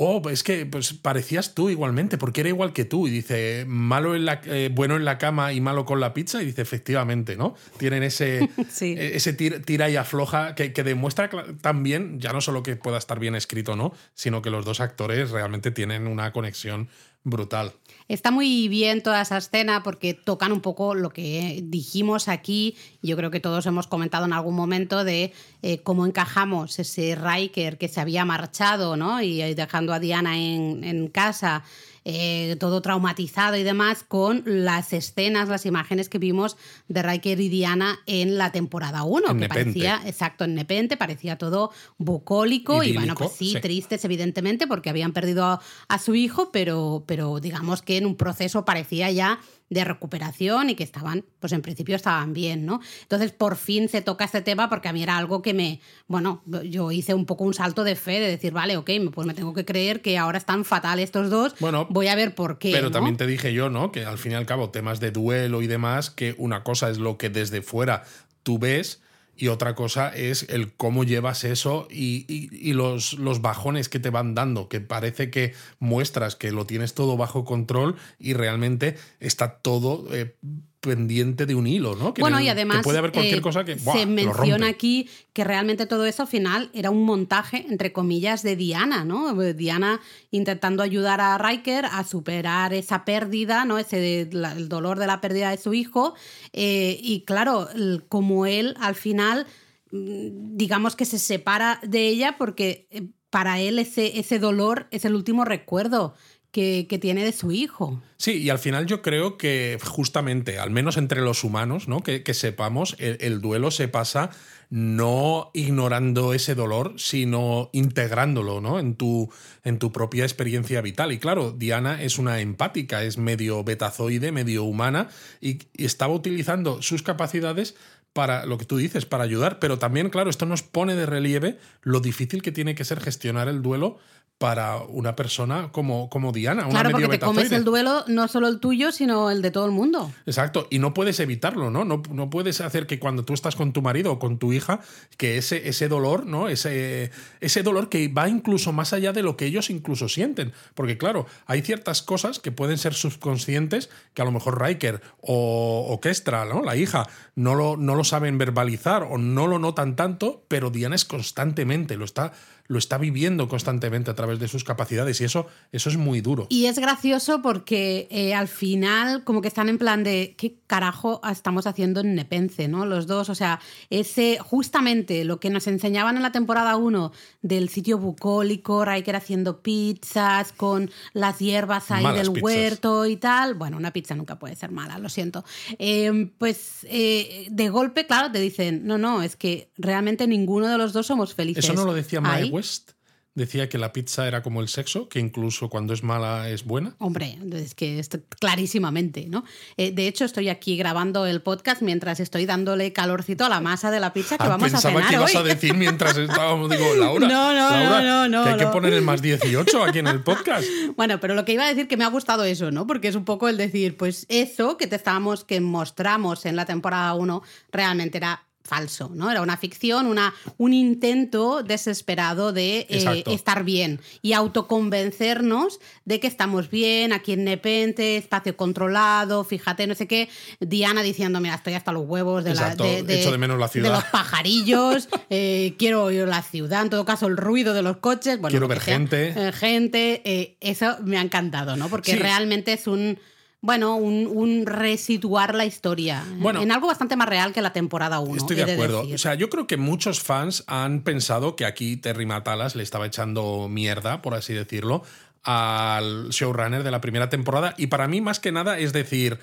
Oh, 0.00 0.22
es 0.30 0.44
que 0.44 0.64
pues, 0.64 0.92
parecías 0.92 1.56
tú 1.56 1.70
igualmente, 1.70 2.18
porque 2.18 2.42
era 2.42 2.50
igual 2.50 2.72
que 2.72 2.84
tú. 2.84 3.08
Y 3.08 3.10
dice, 3.10 3.64
malo 3.66 4.14
en 4.14 4.26
la, 4.26 4.40
eh, 4.44 4.70
bueno 4.72 4.94
en 4.94 5.04
la 5.04 5.18
cama 5.18 5.52
y 5.52 5.60
malo 5.60 5.84
con 5.84 5.98
la 5.98 6.14
pizza. 6.14 6.40
Y 6.40 6.46
dice, 6.46 6.62
efectivamente, 6.62 7.34
¿no? 7.36 7.56
Tienen 7.78 8.04
ese, 8.04 8.48
Sí. 8.70 8.94
eh, 8.96 9.16
ese 9.16 9.36
tir- 9.36 9.64
tira 9.64 9.90
y 9.90 9.96
afloja 9.96 10.54
que, 10.54 10.72
que 10.72 10.84
demuestra 10.84 11.28
también, 11.60 12.20
ya 12.20 12.32
no 12.32 12.40
solo 12.40 12.62
que 12.62 12.76
pueda 12.76 12.96
estar 12.98 13.18
bien 13.18 13.34
escrito, 13.34 13.74
¿no? 13.74 13.92
Sino 14.14 14.40
que 14.40 14.50
los 14.50 14.64
dos 14.64 14.78
actores 14.78 15.30
realmente 15.30 15.72
tienen 15.72 16.06
una 16.06 16.30
conexión 16.32 16.88
brutal. 17.24 17.72
Está 18.08 18.30
muy 18.30 18.68
bien 18.68 19.02
toda 19.02 19.20
esa 19.20 19.36
escena 19.36 19.82
porque 19.82 20.14
tocan 20.14 20.50
un 20.50 20.62
poco 20.62 20.94
lo 20.94 21.10
que 21.10 21.60
dijimos 21.62 22.28
aquí. 22.28 22.74
Yo 23.02 23.16
creo 23.18 23.30
que 23.30 23.38
todos 23.38 23.66
hemos 23.66 23.86
comentado 23.86 24.24
en 24.24 24.32
algún 24.32 24.54
momento 24.54 25.04
de 25.04 25.34
eh, 25.60 25.82
cómo 25.82 26.06
encajamos 26.06 26.78
ese 26.78 27.14
Riker 27.16 27.76
que 27.76 27.88
se 27.88 28.00
había 28.00 28.24
marchado, 28.24 28.96
¿no? 28.96 29.20
Y 29.20 29.42
eh, 29.42 29.54
dejando 29.54 29.92
a 29.92 30.00
Diana 30.00 30.38
en, 30.38 30.84
en 30.84 31.08
casa, 31.08 31.64
eh, 32.04 32.56
todo 32.60 32.82
traumatizado 32.82 33.56
y 33.56 33.62
demás, 33.62 34.04
con 34.06 34.42
las 34.46 34.92
escenas, 34.92 35.48
las 35.48 35.66
imágenes 35.66 36.08
que 36.08 36.18
vimos 36.18 36.56
de 36.88 37.02
Riker 37.02 37.40
y 37.40 37.48
Diana 37.48 37.98
en 38.06 38.38
la 38.38 38.52
temporada 38.52 39.02
1, 39.04 39.18
En 39.18 39.34
que 39.34 39.40
Nepente. 39.40 39.64
parecía, 39.64 40.00
exacto, 40.06 40.44
en 40.44 40.54
Nepente, 40.54 40.96
parecía 40.96 41.36
todo 41.38 41.70
bucólico 41.98 42.82
y 42.82 42.92
bueno, 42.92 43.14
pues 43.14 43.32
sí, 43.32 43.52
sí. 43.52 43.60
tristes 43.60 44.04
evidentemente 44.04 44.66
porque 44.66 44.90
habían 44.90 45.12
perdido 45.12 45.44
a, 45.44 45.60
a 45.88 45.98
su 45.98 46.14
hijo, 46.14 46.50
pero, 46.52 47.04
pero 47.06 47.40
digamos 47.40 47.82
que 47.82 47.96
en 47.96 48.06
un 48.06 48.16
proceso 48.16 48.64
parecía 48.64 49.10
ya 49.10 49.40
de 49.70 49.84
recuperación 49.84 50.70
y 50.70 50.74
que 50.74 50.84
estaban, 50.84 51.24
pues 51.40 51.52
en 51.52 51.62
principio 51.62 51.96
estaban 51.96 52.32
bien, 52.32 52.64
¿no? 52.64 52.80
Entonces 53.02 53.32
por 53.32 53.56
fin 53.56 53.88
se 53.88 54.00
toca 54.02 54.24
este 54.24 54.40
tema 54.40 54.68
porque 54.68 54.88
a 54.88 54.92
mí 54.92 55.02
era 55.02 55.16
algo 55.16 55.42
que 55.42 55.54
me, 55.54 55.80
bueno, 56.06 56.42
yo 56.64 56.90
hice 56.90 57.14
un 57.14 57.26
poco 57.26 57.44
un 57.44 57.54
salto 57.54 57.84
de 57.84 57.96
fe 57.96 58.20
de 58.20 58.28
decir, 58.28 58.52
vale, 58.52 58.76
ok, 58.76 58.90
pues 59.12 59.26
me 59.26 59.34
tengo 59.34 59.52
que 59.52 59.64
creer 59.64 60.00
que 60.00 60.16
ahora 60.18 60.38
están 60.38 60.64
fatal 60.64 60.98
estos 60.98 61.30
dos, 61.30 61.54
Bueno, 61.60 61.86
voy 61.90 62.08
a 62.08 62.14
ver 62.14 62.34
por 62.34 62.58
qué. 62.58 62.72
Pero 62.72 62.86
¿no? 62.86 62.90
también 62.92 63.16
te 63.16 63.26
dije 63.26 63.52
yo, 63.52 63.70
¿no? 63.70 63.92
Que 63.92 64.04
al 64.04 64.18
fin 64.18 64.32
y 64.32 64.34
al 64.34 64.46
cabo, 64.46 64.70
temas 64.70 65.00
de 65.00 65.10
duelo 65.10 65.62
y 65.62 65.66
demás, 65.66 66.10
que 66.10 66.34
una 66.38 66.62
cosa 66.62 66.90
es 66.90 66.98
lo 66.98 67.18
que 67.18 67.30
desde 67.30 67.62
fuera 67.62 68.04
tú 68.42 68.58
ves 68.58 69.02
y 69.38 69.48
otra 69.48 69.74
cosa 69.74 70.14
es 70.14 70.44
el 70.50 70.72
cómo 70.74 71.04
llevas 71.04 71.44
eso 71.44 71.86
y, 71.90 72.26
y- 72.28 72.72
los, 72.72 73.14
los 73.14 73.40
bajones 73.40 73.88
que 73.88 74.00
te 74.00 74.10
van 74.10 74.34
dando, 74.34 74.68
que 74.68 74.80
parece 74.80 75.30
que 75.30 75.54
muestras 75.78 76.36
que 76.36 76.52
lo 76.52 76.66
tienes 76.66 76.94
todo 76.94 77.16
bajo 77.16 77.44
control 77.44 77.96
y 78.18 78.34
realmente 78.34 78.96
está 79.20 79.58
todo 79.58 80.06
eh, 80.14 80.36
pendiente 80.80 81.44
de 81.46 81.54
un 81.54 81.66
hilo, 81.66 81.96
¿no? 81.96 82.14
Que 82.14 82.20
bueno, 82.20 82.40
y 82.40 82.48
además 82.48 82.78
que 82.78 82.82
puede 82.84 82.98
haber 82.98 83.12
cualquier 83.12 83.38
eh, 83.38 83.42
cosa 83.42 83.64
que 83.64 83.74
¡buah! 83.74 83.94
se 83.98 84.06
menciona 84.06 84.68
aquí 84.68 85.08
que 85.32 85.44
realmente 85.44 85.86
todo 85.86 86.06
eso 86.06 86.22
al 86.22 86.28
final 86.28 86.70
era 86.72 86.90
un 86.90 87.04
montaje, 87.04 87.66
entre 87.68 87.92
comillas, 87.92 88.42
de 88.42 88.54
Diana, 88.56 89.04
¿no? 89.04 89.34
Diana 89.54 90.00
intentando 90.30 90.82
ayudar 90.82 91.20
a 91.20 91.36
Riker 91.38 91.84
a 91.86 92.04
superar 92.04 92.74
esa 92.74 93.04
pérdida, 93.04 93.64
¿no? 93.64 93.78
Ese 93.78 94.28
la- 94.32 94.52
el 94.52 94.68
dolor 94.68 94.98
de 94.98 95.06
la 95.06 95.20
pérdida 95.20 95.50
de 95.50 95.58
su 95.58 95.74
hijo. 95.74 96.14
eh, 96.52 96.98
y 97.02 97.24
claro, 97.24 97.68
como 98.08 98.46
él 98.46 98.74
al 98.80 98.94
final, 98.94 99.46
mm, 99.90 100.56
digamos 100.56 100.96
que 100.96 101.04
se 101.04 101.18
separa 101.18 101.80
de 101.82 102.06
ella 102.08 102.36
porque 102.38 102.86
eh, 102.90 103.08
para 103.30 103.60
él 103.60 103.78
ese, 103.78 104.18
ese 104.18 104.38
dolor 104.38 104.86
es 104.90 105.04
el 105.04 105.14
último 105.14 105.44
recuerdo 105.44 106.14
que, 106.52 106.98
tiene 107.00 107.24
de 107.24 107.32
su 107.32 107.52
hijo. 107.52 108.00
Sí, 108.16 108.42
y 108.42 108.50
al 108.50 108.58
final 108.58 108.86
yo 108.86 109.02
creo 109.02 109.36
que 109.36 109.78
justamente, 109.84 110.58
al 110.58 110.70
menos 110.70 110.96
entre 110.96 111.20
los 111.20 111.44
humanos, 111.44 111.88
¿no? 111.88 112.02
que, 112.02 112.22
sepamos, 112.34 112.96
el, 112.98 113.18
el 113.20 113.40
duelo 113.40 113.70
se 113.70 113.88
pasa 113.88 114.30
no 114.70 115.50
ignorando 115.54 116.34
ese 116.34 116.54
dolor, 116.54 116.94
sino 116.96 117.70
integrándolo 117.72 118.60
¿no? 118.60 118.78
en, 118.78 118.96
tu, 118.96 119.32
en 119.64 119.78
tu 119.78 119.92
propia 119.92 120.24
experiencia 120.24 120.80
vital. 120.82 121.12
Y 121.12 121.18
claro, 121.18 121.52
Diana 121.52 122.02
es 122.02 122.18
una 122.18 122.40
empática, 122.40 123.02
es 123.02 123.16
medio 123.16 123.64
betazoide, 123.64 124.32
medio 124.32 124.64
humana, 124.64 125.08
y 125.40 125.58
estaba 125.74 126.12
utilizando 126.12 126.82
sus 126.82 127.02
capacidades 127.02 127.76
para 128.12 128.46
lo 128.46 128.58
que 128.58 128.64
tú 128.64 128.76
dices, 128.76 129.06
para 129.06 129.24
ayudar, 129.24 129.58
pero 129.58 129.78
también, 129.78 130.10
claro, 130.10 130.28
esto 130.28 130.44
nos 130.44 130.62
pone 130.62 130.96
de 130.96 131.06
relieve 131.06 131.58
lo 131.82 132.00
difícil 132.00 132.42
que 132.42 132.52
tiene 132.52 132.74
que 132.74 132.84
ser 132.84 133.00
gestionar 133.00 133.48
el 133.48 133.62
duelo 133.62 133.98
para 134.38 134.76
una 134.76 135.16
persona 135.16 135.70
como, 135.72 136.08
como 136.08 136.30
Diana, 136.30 136.62
una 136.62 136.70
Claro, 136.70 136.90
medio 136.90 137.06
porque 137.06 137.18
te 137.18 137.26
comes 137.26 137.50
el 137.50 137.64
duelo 137.64 138.04
no 138.06 138.28
solo 138.28 138.46
el 138.46 138.60
tuyo, 138.60 138.92
sino 138.92 139.30
el 139.30 139.42
de 139.42 139.50
todo 139.50 139.66
el 139.66 139.72
mundo. 139.72 140.12
Exacto, 140.26 140.68
y 140.70 140.78
no 140.78 140.94
puedes 140.94 141.18
evitarlo, 141.18 141.70
¿no? 141.70 141.84
¿no? 141.84 142.02
No 142.12 142.30
puedes 142.30 142.60
hacer 142.60 142.86
que 142.86 143.00
cuando 143.00 143.24
tú 143.24 143.34
estás 143.34 143.56
con 143.56 143.72
tu 143.72 143.82
marido 143.82 144.12
o 144.12 144.18
con 144.20 144.38
tu 144.38 144.52
hija, 144.52 144.78
que 145.16 145.38
ese, 145.38 145.68
ese 145.68 145.88
dolor, 145.88 146.24
¿no? 146.24 146.48
Ese, 146.48 147.10
ese 147.40 147.64
dolor 147.64 147.88
que 147.88 148.06
va 148.06 148.28
incluso 148.28 148.72
más 148.72 148.92
allá 148.92 149.12
de 149.12 149.24
lo 149.24 149.36
que 149.36 149.46
ellos 149.46 149.70
incluso 149.70 150.08
sienten. 150.08 150.52
Porque 150.74 150.96
claro, 150.96 151.26
hay 151.46 151.62
ciertas 151.62 152.02
cosas 152.02 152.38
que 152.38 152.52
pueden 152.52 152.78
ser 152.78 152.94
subconscientes 152.94 153.90
que 154.14 154.22
a 154.22 154.24
lo 154.24 154.30
mejor 154.30 154.62
Riker 154.62 155.02
o, 155.20 155.86
o 155.90 156.00
Kestra, 156.00 156.44
¿no? 156.44 156.62
La 156.62 156.76
hija, 156.76 157.08
no 157.34 157.56
lo, 157.56 157.76
no 157.76 157.96
lo 157.96 158.04
saben 158.04 158.38
verbalizar 158.38 159.02
o 159.02 159.18
no 159.18 159.48
lo 159.48 159.58
notan 159.58 159.96
tanto, 159.96 160.44
pero 160.46 160.70
Diana 160.70 160.94
es 160.94 161.04
constantemente, 161.04 161.96
lo 161.96 162.04
está 162.04 162.32
lo 162.68 162.78
está 162.78 162.98
viviendo 162.98 163.48
constantemente 163.48 164.10
a 164.10 164.14
través 164.14 164.38
de 164.38 164.46
sus 164.46 164.62
capacidades 164.62 165.20
y 165.20 165.24
eso, 165.24 165.46
eso 165.72 165.88
es 165.88 165.96
muy 165.96 166.20
duro. 166.20 166.46
Y 166.50 166.66
es 166.66 166.78
gracioso 166.78 167.40
porque 167.40 168.06
eh, 168.10 168.34
al 168.34 168.46
final 168.46 169.24
como 169.24 169.40
que 169.40 169.48
están 169.48 169.70
en 169.70 169.78
plan 169.78 170.04
de 170.04 170.34
qué 170.36 170.58
carajo 170.66 171.20
estamos 171.28 171.66
haciendo 171.66 172.00
en 172.00 172.14
Nepense, 172.14 172.68
¿no? 172.68 172.84
Los 172.84 173.06
dos, 173.06 173.30
o 173.30 173.34
sea, 173.34 173.58
ese 173.88 174.38
justamente 174.38 175.24
lo 175.24 175.40
que 175.40 175.48
nos 175.48 175.66
enseñaban 175.66 176.16
en 176.16 176.22
la 176.22 176.30
temporada 176.30 176.76
1 176.76 177.10
del 177.40 177.70
sitio 177.70 177.98
bucólico, 177.98 178.84
Riker 178.84 179.16
haciendo 179.16 179.62
pizzas 179.62 180.52
con 180.52 180.90
las 181.14 181.38
hierbas 181.38 181.90
ahí 181.90 182.04
del 182.14 182.28
huerto 182.28 183.06
y 183.06 183.16
tal. 183.16 183.54
Bueno, 183.54 183.78
una 183.78 183.94
pizza 183.94 184.14
nunca 184.14 184.38
puede 184.38 184.56
ser 184.56 184.72
mala, 184.72 184.98
lo 184.98 185.08
siento. 185.08 185.42
Eh, 185.78 186.30
pues 186.36 186.86
eh, 186.90 187.48
de 187.50 187.68
golpe, 187.70 188.06
claro, 188.06 188.30
te 188.30 188.40
dicen, 188.40 188.86
no, 188.86 188.98
no, 188.98 189.22
es 189.22 189.36
que 189.36 189.70
realmente 189.78 190.26
ninguno 190.26 190.68
de 190.68 190.76
los 190.76 190.92
dos 190.92 191.06
somos 191.06 191.34
felices. 191.34 191.64
Eso 191.64 191.72
no 191.72 191.86
lo 191.86 191.94
decía 191.94 192.20
Mae 192.20 192.57
West 192.58 192.98
decía 193.38 193.68
que 193.68 193.78
la 193.78 193.92
pizza 193.92 194.26
era 194.26 194.42
como 194.42 194.60
el 194.60 194.68
sexo, 194.68 195.08
que 195.08 195.20
incluso 195.20 195.70
cuando 195.70 195.94
es 195.94 196.02
mala 196.02 196.50
es 196.50 196.64
buena. 196.64 196.96
Hombre, 196.98 197.38
es 197.54 197.74
que 197.74 197.98
esto, 197.98 198.18
clarísimamente, 198.40 199.26
¿no? 199.28 199.44
Eh, 199.76 199.92
de 199.92 200.08
hecho, 200.08 200.24
estoy 200.24 200.48
aquí 200.48 200.76
grabando 200.76 201.24
el 201.24 201.40
podcast 201.40 201.80
mientras 201.80 202.20
estoy 202.20 202.44
dándole 202.44 202.92
calorcito 202.92 203.44
a 203.44 203.48
la 203.48 203.60
masa 203.60 203.90
de 203.90 204.00
la 204.00 204.12
pizza 204.12 204.36
que 204.36 204.44
ah, 204.44 204.48
vamos 204.48 204.74
a 204.74 204.78
cenar 204.78 205.08
que 205.08 205.14
ibas 205.14 205.36
a 205.36 205.42
decir 205.42 205.74
mientras 205.74 206.16
estábamos, 206.18 206.68
digo, 206.68 206.94
Laura, 206.96 207.26
no, 207.26 207.54
no, 207.54 207.70
Laura, 207.70 208.02
no, 208.02 208.28
no, 208.28 208.44
que 208.44 208.50
hay 208.50 208.58
que 208.58 208.66
poner 208.66 208.92
el 208.92 209.02
más 209.02 209.22
18 209.22 209.84
aquí 209.84 210.00
en 210.00 210.08
el 210.08 210.22
podcast. 210.22 210.66
bueno, 210.96 211.20
pero 211.20 211.34
lo 211.34 211.44
que 211.44 211.52
iba 211.52 211.64
a 211.64 211.68
decir 211.68 211.86
que 211.86 211.96
me 211.96 212.04
ha 212.04 212.08
gustado 212.08 212.44
eso, 212.44 212.70
¿no? 212.70 212.86
Porque 212.86 213.08
es 213.08 213.14
un 213.14 213.24
poco 213.24 213.48
el 213.48 213.56
decir, 213.56 213.96
pues 213.96 214.26
eso 214.28 214.76
que 214.76 214.88
te 214.88 214.96
estábamos, 214.96 215.44
que 215.44 215.60
mostramos 215.60 216.44
en 216.44 216.56
la 216.56 216.66
temporada 216.66 217.14
1 217.14 217.42
realmente 217.70 218.18
era 218.18 218.47
falso, 218.68 219.10
¿no? 219.14 219.30
Era 219.30 219.40
una 219.40 219.56
ficción, 219.56 220.06
una, 220.06 220.34
un 220.58 220.74
intento 220.74 221.62
desesperado 221.62 222.52
de 222.52 222.86
eh, 222.90 223.24
estar 223.26 223.64
bien 223.64 224.00
y 224.20 224.34
autoconvencernos 224.34 225.80
de 226.04 226.20
que 226.20 226.26
estamos 226.26 226.70
bien, 226.70 227.12
aquí 227.12 227.32
en 227.32 227.44
Nepente, 227.44 228.18
espacio 228.18 228.56
controlado, 228.56 229.42
fíjate, 229.42 229.86
no 229.86 229.94
sé 229.94 230.06
qué. 230.06 230.28
Diana 230.60 231.02
diciendo, 231.02 231.40
mira, 231.40 231.54
estoy 231.54 231.74
hasta 231.74 231.92
los 231.92 232.04
huevos 232.06 232.44
de, 232.44 232.54
la, 232.54 232.74
de, 232.76 233.36
menos 233.38 233.58
la 233.58 233.68
ciudad. 233.68 233.88
de 233.88 233.94
los 233.96 234.04
pajarillos, 234.04 235.08
eh, 235.30 235.74
quiero 235.78 236.04
oír 236.04 236.28
la 236.28 236.42
ciudad, 236.42 236.82
en 236.82 236.90
todo 236.90 237.04
caso 237.04 237.26
el 237.26 237.36
ruido 237.36 237.72
de 237.72 237.82
los 237.82 237.96
coches. 237.96 238.38
Bueno, 238.38 238.52
quiero 238.52 238.68
ver 238.68 238.80
gente. 238.80 239.34
Eh, 239.34 239.52
gente, 239.52 240.56
eso 240.60 240.96
me 241.04 241.16
ha 241.16 241.22
encantado, 241.22 241.76
¿no? 241.76 241.88
Porque 241.88 242.16
realmente 242.16 242.74
es 242.74 242.86
un 242.86 243.18
bueno, 243.60 243.96
un, 243.96 244.66
resituar 244.66 245.54
la 245.54 245.64
historia 245.64 246.24
en 246.40 246.70
algo 246.70 246.86
bastante 246.86 247.16
más 247.16 247.28
real 247.28 247.52
que 247.52 247.60
la 247.60 247.72
temporada 247.72 248.20
1. 248.20 248.36
Estoy 248.36 248.56
de 248.56 248.72
acuerdo. 248.72 249.02
o 249.02 249.18
sea, 249.18 249.34
yo 249.34 249.50
creo 249.50 249.66
que 249.66 249.76
muchos 249.76 250.20
fans 250.20 250.64
han 250.68 251.02
pensado 251.02 251.56
que 251.56 251.64
aquí 251.64 251.96
Terry 251.96 252.26
Matalas 252.26 252.76
le 252.76 252.82
estaba 252.82 253.06
echando 253.06 253.68
mierda, 253.68 254.22
por 254.22 254.34
así 254.34 254.54
decirlo, 254.54 255.02
al 255.42 256.28
showrunner 256.28 256.84
de 256.84 256.90
la 256.90 257.00
primera 257.00 257.30
temporada. 257.30 257.74
Y 257.76 257.88
para 257.88 258.06
mí, 258.06 258.20
más 258.20 258.38
que 258.40 258.52
nada, 258.52 258.78
es 258.78 258.92
decir. 258.92 259.38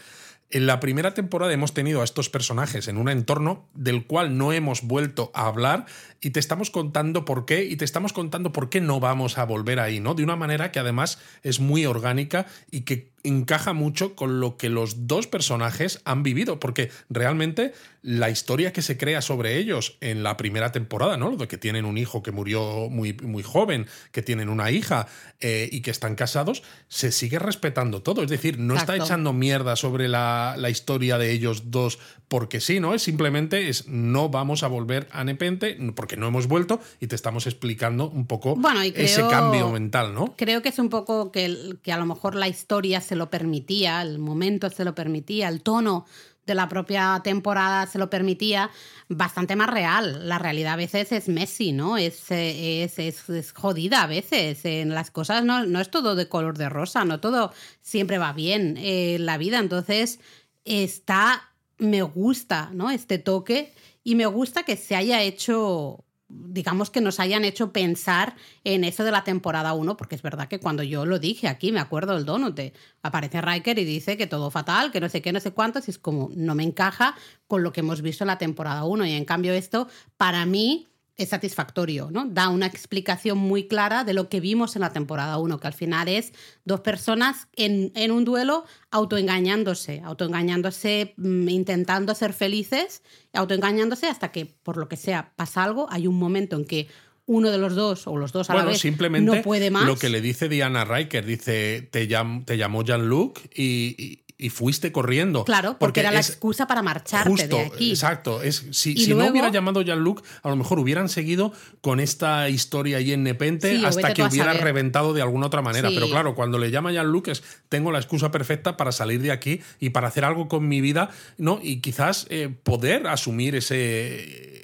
En 0.51 0.67
la 0.67 0.79
primera 0.79 1.15
temporada 1.15 1.51
hemos 1.51 1.73
tenido 1.73 2.01
a 2.01 2.03
estos 2.03 2.29
personajes 2.29 2.87
en 2.87 2.97
un 2.97 3.09
entorno 3.09 3.67
del 3.73 4.05
cual 4.05 4.37
no 4.37 4.53
hemos 4.53 4.83
vuelto 4.83 5.31
a 5.33 5.47
hablar 5.47 5.87
y 6.21 6.29
te 6.29 6.39
estamos 6.39 6.69
contando 6.69 7.25
por 7.25 7.45
qué 7.45 7.63
y 7.65 7.77
te 7.77 7.83
estamos 7.83 8.13
contando 8.13 8.53
por 8.53 8.69
qué 8.69 8.79
no 8.79 8.99
vamos 8.99 9.39
a 9.39 9.45
volver 9.45 9.79
ahí, 9.79 9.99
¿no? 9.99 10.13
De 10.13 10.23
una 10.23 10.35
manera 10.35 10.71
que 10.71 10.77
además 10.77 11.17
es 11.41 11.59
muy 11.59 11.87
orgánica 11.87 12.45
y 12.69 12.81
que 12.81 13.14
encaja 13.27 13.73
mucho 13.73 14.15
con 14.15 14.39
lo 14.39 14.57
que 14.57 14.69
los 14.69 15.07
dos 15.07 15.27
personajes 15.27 16.01
han 16.05 16.23
vivido, 16.23 16.59
porque 16.59 16.91
realmente 17.09 17.73
la 18.05 18.29
historia 18.29 18.71
que 18.71 18.83
se 18.83 18.97
crea 18.97 19.21
sobre 19.21 19.57
ellos 19.57 19.97
en 19.99 20.21
la 20.21 20.37
primera 20.37 20.71
temporada, 20.71 21.17
¿no? 21.17 21.35
De 21.35 21.47
que 21.47 21.57
tienen 21.57 21.85
un 21.85 21.97
hijo 21.97 22.21
que 22.21 22.31
murió 22.31 22.87
muy, 22.89 23.13
muy 23.13 23.41
joven, 23.41 23.87
que 24.11 24.21
tienen 24.21 24.47
una 24.47 24.69
hija 24.69 25.07
eh, 25.39 25.67
y 25.71 25.81
que 25.81 25.89
están 25.89 26.13
casados, 26.13 26.61
se 26.87 27.11
sigue 27.11 27.39
respetando 27.39 28.03
todo. 28.03 28.21
Es 28.21 28.29
decir, 28.29 28.59
no 28.59 28.75
está 28.75 28.95
echando 28.95 29.33
mierda 29.33 29.75
sobre 29.75 30.07
la, 30.07 30.53
la, 30.57 30.69
historia 30.69 31.17
de 31.17 31.31
ellos 31.31 31.71
dos 31.71 31.97
porque 32.27 32.59
sí, 32.59 32.79
¿no? 32.79 32.93
Es 32.93 33.01
simplemente 33.01 33.69
es 33.69 33.87
no 33.87 34.29
vamos 34.29 34.63
a 34.63 34.67
volver 34.67 35.07
a 35.11 35.23
Nepente 35.23 35.77
porque 35.95 36.17
no 36.17 36.27
hemos 36.27 36.47
vuelto 36.47 36.79
y 36.99 37.07
te 37.07 37.15
estamos 37.15 37.47
explicando 37.47 38.09
un 38.09 38.27
poco 38.27 38.57
ese 38.95 39.21
cambio 39.27 39.71
mental, 39.71 40.13
¿no? 40.13 40.35
Creo 40.37 40.61
que 40.61 40.69
es 40.69 40.79
un 40.79 40.89
poco 40.89 41.31
que, 41.31 41.75
que 41.81 41.91
a 41.91 41.97
lo 41.97 42.05
mejor 42.05 42.35
la 42.35 42.47
historia 42.47 43.01
se 43.01 43.14
lo 43.15 43.29
permitía, 43.29 44.01
el 44.01 44.19
momento 44.19 44.69
se 44.69 44.85
lo 44.85 44.95
permitía, 44.95 45.47
el 45.47 45.61
tono 45.61 46.05
de 46.45 46.55
la 46.55 46.69
propia 46.69 47.21
temporada 47.23 47.87
se 47.87 47.97
lo 47.97 48.09
permitía, 48.09 48.69
bastante 49.09 49.55
más 49.55 49.69
real. 49.69 50.27
La 50.27 50.37
realidad 50.37 50.73
a 50.73 50.77
veces 50.77 51.11
es 51.11 51.27
Messi, 51.27 51.71
¿no? 51.71 51.97
Es, 51.97 52.25
es, 52.29 52.99
es, 52.99 53.51
jodida 53.51 54.03
a 54.03 54.07
veces. 54.07 54.63
En 54.65 54.89
las 54.89 55.11
cosas 55.11 55.43
no, 55.43 55.65
no, 55.65 55.79
es 55.79 55.89
todo 55.89 56.15
de 56.15 56.29
color 56.29 56.57
de 56.57 56.69
rosa, 56.69 57.03
no 57.05 57.19
todo 57.19 57.51
siempre 57.81 58.17
va 58.17 58.33
bien 58.33 58.77
en 58.77 59.25
la 59.25 59.37
vida. 59.37 59.59
Entonces, 59.59 60.19
está, 60.65 61.49
me 61.77 62.03
gusta, 62.03 62.69
¿no? 62.73 62.91
Este 62.91 63.17
toque 63.17 63.73
y 64.03 64.15
me 64.15 64.27
gusta 64.27 64.63
que 64.63 64.77
se 64.77 64.95
haya 64.95 65.23
hecho 65.23 66.05
digamos 66.27 66.89
que 66.89 67.01
nos 67.01 67.19
hayan 67.19 67.45
hecho 67.45 67.71
pensar 67.71 68.35
en 68.63 68.83
eso 68.83 69.03
de 69.03 69.11
la 69.11 69.23
temporada 69.23 69.73
1, 69.73 69.97
porque 69.97 70.15
es 70.15 70.21
verdad 70.21 70.47
que 70.47 70.59
cuando 70.59 70.83
yo 70.83 71.05
lo 71.05 71.19
dije 71.19 71.47
aquí, 71.47 71.71
me 71.71 71.79
acuerdo 71.79 72.15
del 72.15 72.25
donut, 72.25 72.59
aparece 73.01 73.41
Riker 73.41 73.77
y 73.79 73.85
dice 73.85 74.17
que 74.17 74.27
todo 74.27 74.49
fatal, 74.51 74.91
que 74.91 74.99
no 74.99 75.09
sé 75.09 75.21
qué, 75.21 75.31
no 75.31 75.39
sé 75.39 75.51
cuántos, 75.51 75.87
y 75.87 75.91
es 75.91 75.99
como, 75.99 76.29
no 76.35 76.55
me 76.55 76.63
encaja 76.63 77.15
con 77.47 77.63
lo 77.63 77.71
que 77.71 77.81
hemos 77.81 78.01
visto 78.01 78.23
en 78.23 78.29
la 78.29 78.37
temporada 78.37 78.85
1. 78.85 79.05
Y 79.05 79.13
en 79.13 79.25
cambio 79.25 79.53
esto, 79.53 79.87
para 80.17 80.45
mí, 80.45 80.87
es 81.17 81.29
satisfactorio, 81.29 82.09
¿no? 82.11 82.25
Da 82.25 82.49
una 82.49 82.65
explicación 82.65 83.37
muy 83.37 83.67
clara 83.67 84.03
de 84.03 84.13
lo 84.13 84.27
que 84.27 84.39
vimos 84.39 84.75
en 84.75 84.81
la 84.81 84.91
temporada 84.91 85.37
1, 85.37 85.59
que 85.59 85.67
al 85.67 85.73
final 85.73 86.07
es 86.07 86.33
dos 86.65 86.81
personas 86.81 87.47
en, 87.55 87.91
en 87.95 88.11
un 88.11 88.25
duelo 88.25 88.65
autoengañándose, 88.91 90.01
autoengañándose, 90.03 91.13
mm, 91.17 91.47
intentando 91.49 92.13
ser 92.15 92.33
felices, 92.33 93.01
autoengañándose 93.33 94.07
hasta 94.07 94.31
que, 94.31 94.45
por 94.45 94.77
lo 94.77 94.89
que 94.89 94.97
sea, 94.97 95.31
pasa 95.35 95.63
algo, 95.63 95.87
hay 95.89 96.07
un 96.07 96.19
momento 96.19 96.57
en 96.57 96.65
que 96.65 96.87
uno 97.27 97.49
de 97.49 97.57
los 97.57 97.75
dos 97.75 98.07
o 98.07 98.17
los 98.17 98.31
dos 98.31 98.49
a 98.49 98.55
la 98.55 98.65
vez 98.65 98.79
simplemente 98.79 99.35
no 99.35 99.41
puede 99.41 99.71
más. 99.71 99.85
Lo 99.85 99.95
que 99.95 100.09
le 100.09 100.21
dice 100.21 100.47
Diana 100.47 100.85
Riker, 100.85 101.25
dice, 101.25 101.87
te, 101.89 102.07
te 102.07 102.57
llamó 102.57 102.83
Jean-Luc 102.83 103.39
y, 103.55 103.95
y 103.97 104.24
fuiste 104.49 104.91
corriendo. 104.91 105.45
Claro, 105.45 105.77
porque, 105.79 106.01
era 106.01 106.11
la 106.11 106.19
excusa 106.19 106.67
para 106.67 106.81
marcharte 106.81 107.47
de 107.47 107.61
aquí. 107.61 107.89
Exacto. 107.91 108.41
Es, 108.41 108.65
si, 108.71 108.97
si 108.97 109.13
no 109.13 109.27
hubiera 109.27 109.49
llamado 109.49 109.81
Jean-Luc, 109.81 110.23
a 110.43 110.49
lo 110.49 110.55
mejor 110.55 110.79
hubieran 110.79 111.09
seguido 111.09 111.53
con 111.81 111.99
esta 111.99 112.49
historia 112.49 112.97
ahí 112.97 113.13
en 113.13 113.23
Nepente 113.23 113.85
hasta 113.85 114.13
que 114.13 114.23
hubiera 114.23 114.53
reventado 114.53 115.13
de 115.13 115.21
alguna 115.21 115.47
otra 115.47 115.61
manera. 115.61 115.89
Pero 115.89 116.09
claro, 116.09 116.35
cuando 116.35 116.57
le 116.57 116.71
llama 116.71 116.91
Jean-Luc 116.91 117.29
es 117.29 117.43
tengo 117.69 117.91
la 117.91 117.99
excusa 117.99 118.31
perfecta 118.31 118.77
para 118.77 118.91
salir 118.91 119.21
de 119.21 119.31
aquí 119.31 119.61
y 119.79 119.89
para 119.89 120.09
hacer 120.09 120.25
algo 120.25 120.47
con 120.47 120.67
mi 120.67 120.81
vida, 120.81 121.09
¿no? 121.37 121.59
Y 121.61 121.81
quizás 121.81 122.27
eh, 122.29 122.49
poder 122.63 123.07
asumir 123.07 123.55
ese 123.55 124.54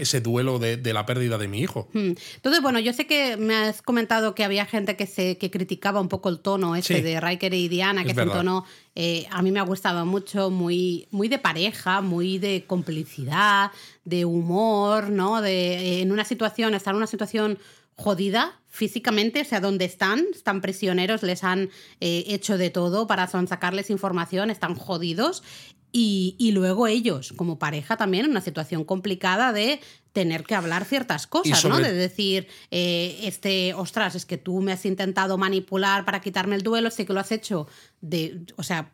ese 0.00 0.20
duelo 0.20 0.58
de, 0.58 0.92
la 0.92 1.06
pérdida 1.06 1.38
de 1.38 1.48
mi 1.48 1.60
hijo. 1.60 1.88
Hmm. 1.92 2.12
Entonces, 2.36 2.62
bueno, 2.62 2.78
yo 2.78 2.92
sé 2.92 3.06
que 3.06 3.36
me 3.36 3.54
has 3.54 3.82
comentado 3.82 4.34
que 4.34 4.44
había 4.44 4.64
gente 4.66 4.96
que 4.96 5.06
se 5.06 5.38
que 5.38 5.50
criticaba 5.50 6.00
un 6.00 6.08
poco 6.08 6.28
el 6.28 6.40
tono 6.40 6.76
este 6.76 7.02
de 7.02 7.20
Riker 7.20 7.52
y 7.54 7.68
Diana, 7.68 8.04
que 8.04 8.12
es, 8.12 8.16
un 8.16 8.30
tono 8.30 8.64
eh, 8.94 9.26
a 9.30 9.42
mí 9.42 9.52
me 9.52 9.60
ha 9.60 9.64
gustado 9.64 10.04
mucho, 10.06 10.50
muy, 10.50 11.06
muy 11.10 11.28
de 11.28 11.38
pareja, 11.38 12.00
muy 12.00 12.38
de 12.38 12.64
complicidad, 12.66 13.70
de 14.04 14.24
humor, 14.24 15.10
¿no? 15.10 15.40
De 15.40 15.98
eh, 15.98 16.02
en 16.02 16.10
una 16.10 16.24
situación, 16.24 16.74
estar 16.74 16.92
en 16.92 16.96
una 16.98 17.06
situación 17.06 17.58
jodida 17.98 18.60
físicamente, 18.68 19.40
o 19.40 19.44
sea, 19.44 19.60
donde 19.60 19.84
están, 19.84 20.24
están 20.32 20.60
prisioneros, 20.60 21.22
les 21.22 21.42
han 21.42 21.70
eh, 22.00 22.24
hecho 22.28 22.56
de 22.56 22.70
todo 22.70 23.06
para 23.06 23.26
sacarles 23.26 23.90
información, 23.90 24.50
están 24.50 24.74
jodidos 24.74 25.42
y, 25.92 26.50
luego 26.52 26.86
ellos, 26.86 27.32
como 27.36 27.58
pareja, 27.58 27.96
también 27.96 28.26
en 28.26 28.30
una 28.32 28.40
situación 28.40 28.84
complicada 28.84 29.52
de 29.52 29.80
tener 30.12 30.44
que 30.44 30.54
hablar 30.54 30.84
ciertas 30.84 31.26
cosas, 31.26 31.64
¿no? 31.64 31.78
De 31.78 31.92
decir, 31.92 32.48
eh, 32.70 33.20
este, 33.22 33.72
ostras, 33.74 34.14
es 34.14 34.26
que 34.26 34.36
tú 34.36 34.60
me 34.60 34.72
has 34.72 34.84
intentado 34.84 35.38
manipular 35.38 36.04
para 36.04 36.20
quitarme 36.20 36.56
el 36.56 36.62
duelo, 36.62 36.90
sé 36.90 37.06
que 37.06 37.12
lo 37.12 37.20
has 37.20 37.32
hecho 37.32 37.68
de, 38.00 38.40
o 38.56 38.62
sea, 38.62 38.90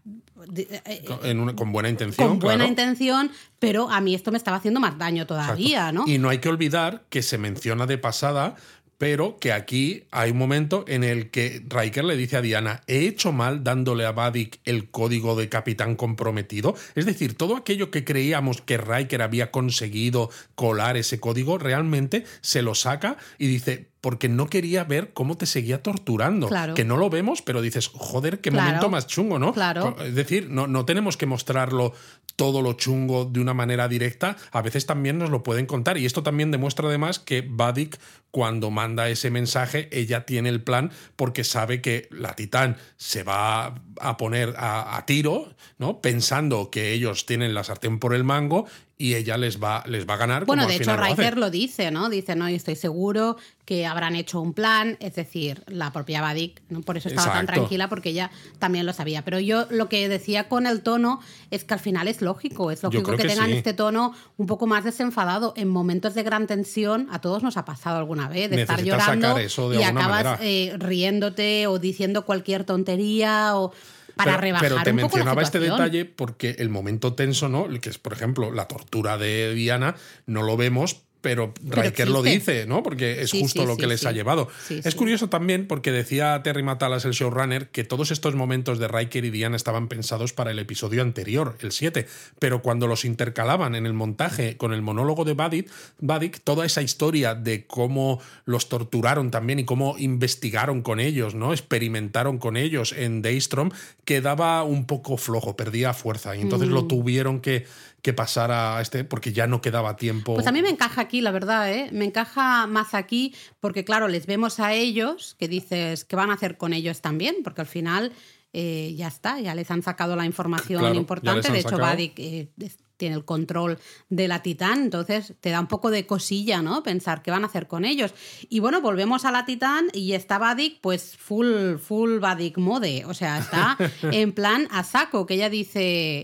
eh, 0.57 1.55
con 1.57 1.73
buena 1.73 1.89
intención. 1.89 2.29
Con 2.29 2.39
buena 2.39 2.67
intención, 2.67 3.31
pero 3.59 3.91
a 3.91 4.01
mí 4.01 4.15
esto 4.15 4.31
me 4.31 4.39
estaba 4.39 4.59
haciendo 4.59 4.81
más 4.81 4.99
daño 4.99 5.27
todavía, 5.27 5.93
¿no? 5.93 6.05
Y 6.07 6.19
no 6.19 6.29
hay 6.29 6.39
que 6.39 6.49
olvidar 6.49 7.05
que 7.09 7.23
se 7.23 7.39
menciona 7.39 7.87
de 7.87 7.99
pasada 7.99 8.57
pero 8.99 9.39
que 9.39 9.53
aquí 9.53 10.05
hay 10.11 10.31
un 10.31 10.39
momento 10.39 10.85
en 10.89 11.05
el 11.05 11.31
que 11.31 11.63
Riker 11.69 12.05
le 12.05 12.17
dice 12.17 12.37
a 12.37 12.41
Diana, 12.43 12.83
he 12.87 13.01
hecho 13.01 13.33
mal 13.33 13.65
dándole 13.65 14.07
a 14.07 14.13
Vadik 14.13 14.61
el 14.65 14.91
código 14.91 15.37
de 15.37 15.49
capitán 15.49 15.97
comprometido. 15.97 16.75
Es 16.95 17.07
decir, 17.07 17.35
todo 17.37 17.57
aquello 17.57 17.91
que 17.91 18.05
creíamos 18.05 18.61
que 18.61 18.77
Riker 18.79 19.23
había 19.23 19.51
conseguido 19.51 20.31
colar 20.55 20.97
ese 20.97 21.21
código, 21.21 21.59
realmente 21.59 22.25
se 22.41 22.63
lo 22.63 22.75
saca 22.75 23.17
y 23.39 23.47
dice, 23.47 23.89
porque 24.05 24.29
no 24.29 24.49
quería 24.49 24.85
ver 24.85 25.15
cómo 25.15 25.39
te 25.39 25.47
seguía 25.47 25.83
torturando. 25.83 26.51
Que 26.75 26.85
no 26.85 26.99
lo 26.99 27.09
vemos, 27.09 27.41
pero 27.41 27.63
dices, 27.63 27.89
joder, 27.89 28.43
qué 28.43 28.51
momento 28.51 28.91
más 28.91 29.07
chungo, 29.07 29.39
¿no? 29.39 29.55
Claro. 29.55 29.97
Es 29.99 30.15
decir, 30.15 30.51
no, 30.51 30.67
no 30.67 30.85
tenemos 30.85 31.17
que 31.17 31.25
mostrarlo 31.25 31.95
todo 32.37 32.61
lo 32.61 32.75
chungo 32.75 33.25
de 33.25 33.41
una 33.41 33.55
manera 33.55 33.89
directa, 33.89 34.37
a 34.53 34.61
veces 34.61 34.85
también 34.85 35.17
nos 35.17 35.31
lo 35.31 35.43
pueden 35.43 35.65
contar. 35.65 35.97
Y 35.97 36.05
esto 36.05 36.23
también 36.23 36.51
demuestra 36.51 36.87
además 36.87 37.19
que 37.19 37.47
Vadik, 37.49 37.99
cuando 38.31 38.71
manda 38.71 39.09
ese 39.09 39.31
mensaje, 39.31 39.89
ella 39.91 40.27
tiene 40.27 40.51
el 40.51 40.63
plan 40.63 40.91
porque 41.17 41.43
sabe 41.43 41.81
que 41.81 42.07
la 42.11 42.37
Titán 42.37 42.77
se 42.99 43.23
va 43.23 43.81
a 44.01 44.17
poner 44.19 44.53
a, 44.59 44.99
a 44.99 45.07
tiro, 45.07 45.55
¿no? 45.79 46.03
Pensando 46.03 46.71
que 46.71 46.93
ellos 46.93 47.25
tienen 47.25 47.55
la 47.55 47.65
sartén 47.65 47.99
por 47.99 48.13
el 48.13 48.25
mango 48.25 48.67
y 48.97 49.15
ella 49.15 49.37
les 49.37 49.61
va, 49.63 49.83
les 49.87 50.09
va 50.09 50.15
a 50.15 50.17
ganar. 50.19 50.45
Bueno, 50.45 50.63
como 50.63 50.71
de 50.71 50.77
al 50.77 50.83
hecho, 50.83 50.97
lo. 50.97 51.03
Riker 51.03 51.37
lo 51.37 51.51
dice, 51.51 51.91
¿no? 51.91 52.09
Dice, 52.09 52.37
no, 52.37 52.49
y 52.49 52.55
estoy 52.55 52.77
seguro 52.77 53.37
que 53.65 53.87
habrán 53.87 54.15
hecho 54.15 54.41
un 54.41 54.53
plan, 54.53 54.97
es 55.01 55.15
decir, 55.15 55.65
la 55.67 55.93
propia 55.93 56.21
Vadik, 56.21 56.61
¿no? 56.69 56.83
por 56.83 56.97
eso 56.97 57.09
estaba 57.09 57.33
tan 57.33 57.47
tranquila, 57.47 57.89
porque 57.89 58.11
ella 58.11 58.31
también 58.59 58.87
lo 58.87 58.93
sabía. 58.93 59.23
Pero 59.25 59.41
yo 59.41 59.67
lo 59.71 59.89
que 59.89 60.09
decía 60.09 60.49
con 60.49 60.67
el 60.67 60.83
tono 60.83 61.21
es 61.51 61.65
que 61.65 61.75
al 61.75 61.81
final 61.81 62.07
es 62.07 62.21
lógico, 62.21 62.71
es 62.71 62.83
lógico 62.83 63.13
que, 63.13 63.17
que 63.17 63.29
tengan 63.29 63.51
sí. 63.51 63.57
este 63.57 63.73
tono 63.73 64.15
un 64.37 64.47
poco 64.47 64.67
más 64.67 64.85
desenfadado. 64.85 65.55
En 65.57 65.69
momentos 65.69 66.15
de 66.15 66.23
gran 66.23 66.47
tensión, 66.47 67.09
a 67.11 67.21
todos 67.21 67.43
nos 67.43 67.57
ha 67.57 67.65
pasado 67.65 67.99
alguna 67.99 68.29
vez, 68.29 68.51
de 68.51 68.63
estar 68.63 68.83
llorando 68.83 69.29
sacar 69.29 69.43
eso 69.43 69.71
de 69.71 69.81
y 69.81 69.83
acabas 69.83 70.39
eh, 70.43 70.75
riéndote 70.79 71.67
o 71.67 71.79
diciendo 71.79 72.25
cualquier 72.25 72.65
tontería 72.65 73.57
o 73.57 73.73
para 74.17 74.33
pero, 74.33 74.43
rebajar 74.43 74.69
pero 74.69 74.83
te 74.83 74.91
un 74.91 74.97
poco 74.97 75.19
la 75.19 75.25
mencionaba 75.25 75.43
este 75.43 75.61
detalle 75.61 76.05
porque 76.05 76.57
el 76.59 76.69
momento 76.69 77.15
tenso, 77.15 77.49
¿no? 77.49 77.67
El 77.67 77.81
Que 77.81 77.91
es, 77.91 77.99
por 77.99 78.13
ejemplo, 78.13 78.53
la 78.53 78.69
tortura 78.69 79.19
de 79.19 79.55
Diana, 79.55 79.97
no 80.27 80.43
lo 80.43 80.57
vemos. 80.57 81.03
Pero 81.25 81.55
Riker 81.67 82.11
lo 82.11 82.23
dice, 82.23 82.67
¿no? 82.67 82.83
Porque 82.83 83.23
es 83.23 83.31
Sí, 83.31 83.41
justo 83.41 83.63
sí, 83.63 83.67
lo 83.67 83.75
sí, 83.77 83.81
que 83.81 83.87
les 83.87 84.05
ha 84.05 84.13
llevado. 84.13 84.49
Es 84.69 84.95
curioso 84.95 85.31
también 85.31 85.67
porque 85.67 85.91
decía 85.91 86.43
Terry 86.45 86.63
Matalas, 86.63 87.07
el 87.07 87.13
showrunner, 87.13 87.71
que 87.71 87.83
todos 87.83 88.11
estos 88.11 88.35
momentos 88.35 88.79
de 88.79 88.87
Riker 88.89 89.25
y 89.25 89.31
Diana 89.31 89.57
estaban 89.57 89.89
pensados 89.89 90.35
para 90.35 90.51
el 90.51 90.59
episodio 90.59 91.01
anterior, 91.01 91.57
el 91.63 91.73
7. 91.73 92.07
Pero 92.39 92.61
cuando 92.61 92.87
los 92.87 93.07
intercalaban 93.07 93.75
en 93.75 93.87
el 93.87 93.95
montaje 93.95 94.59
con 94.59 94.75
el 94.75 94.83
monólogo 94.83 95.25
de 95.25 95.33
Vadik, 95.33 95.71
Vadik, 95.99 96.41
toda 96.45 96.67
esa 96.67 96.83
historia 96.83 97.35
de 97.35 97.67
cómo 97.67 98.21
los 98.45 98.69
torturaron 98.69 99.31
también 99.31 99.61
y 99.61 99.65
cómo 99.65 99.97
investigaron 99.99 100.83
con 100.83 101.01
ellos, 101.01 101.35
¿no? 101.35 101.53
Experimentaron 101.55 102.37
con 102.37 102.59
ellos 102.59 102.93
en 102.93 103.23
Daystrom, 103.23 103.71
quedaba 104.05 104.63
un 104.63 104.85
poco 104.85 105.17
flojo, 105.17 105.57
perdía 105.57 105.95
fuerza. 105.95 106.37
Y 106.37 106.43
entonces 106.43 106.69
Mm. 106.69 106.73
lo 106.75 106.85
tuvieron 106.85 107.41
que, 107.41 107.65
que 108.05 108.13
pasar 108.13 108.53
a 108.53 108.83
este 108.83 109.03
porque 109.03 109.33
ya 109.33 109.47
no 109.47 109.63
quedaba 109.63 109.97
tiempo. 109.97 110.35
Pues 110.35 110.47
a 110.47 110.53
mí 110.53 110.61
me 110.61 110.69
encaja 110.69 111.01
aquí, 111.01 111.23
la 111.23 111.31
verdad, 111.31 111.73
¿eh? 111.73 111.89
Me 111.91 112.05
encaja 112.05 112.67
más 112.67 112.93
aquí 112.93 113.35
porque, 113.61 113.83
claro, 113.83 114.09
les 114.09 114.27
vemos 114.27 114.61
a 114.61 114.75
ellos, 114.75 115.37
que 115.39 115.49
dices, 115.49 116.05
¿qué 116.05 116.15
van 116.15 116.31
a 116.31 116.35
hacer 116.35 116.59
con 116.59 116.75
ellos 116.75 117.01
también? 117.01 117.37
Porque 117.43 117.63
al 117.63 117.67
final 117.67 118.13
eh, 118.53 118.93
ya 118.95 119.09
está, 119.09 119.41
ya 119.41 119.55
les 119.55 119.71
han 119.71 119.83
sacado 119.83 120.17
la 120.17 120.27
información 120.27 120.81
Claro, 120.81 120.95
importante. 120.95 121.51
De 121.51 121.61
hecho. 121.61 121.79
Vadik 121.79 122.19
eh, 122.19 122.51
tiene 122.97 123.15
el 123.17 123.25
control 123.25 123.79
de 124.09 124.29
la 124.29 124.43
Titán, 124.43 124.83
entonces 124.83 125.35
te 125.41 125.51
da 125.51 125.61
un 125.61 125.67
poco 125.67 125.91
de 125.91 126.07
cosilla, 126.07 126.63
¿no? 126.63 126.83
Pensar 126.83 127.23
qué 127.23 127.31
van 127.31 127.43
a 127.45 127.47
hacer 127.47 127.67
con 127.67 127.85
ellos. 127.85 128.15
Y 128.49 128.61
bueno, 128.61 128.81
volvemos 128.81 129.25
a 129.25 129.31
la 129.33 129.45
Titán 129.45 129.87
y 129.93 130.13
está 130.13 130.39
Vadik, 130.39 130.81
pues 130.81 131.17
full, 131.17 131.77
full 131.79 132.19
Vadik 132.19 132.59
mode. 132.59 133.05
O 133.07 133.15
sea, 133.15 133.39
está 133.39 133.77
en 134.03 134.33
plan 134.33 134.69
a 134.71 134.85
saco, 134.85 135.27
que 135.27 135.35
ella 135.35 135.51
dice, 135.51 135.81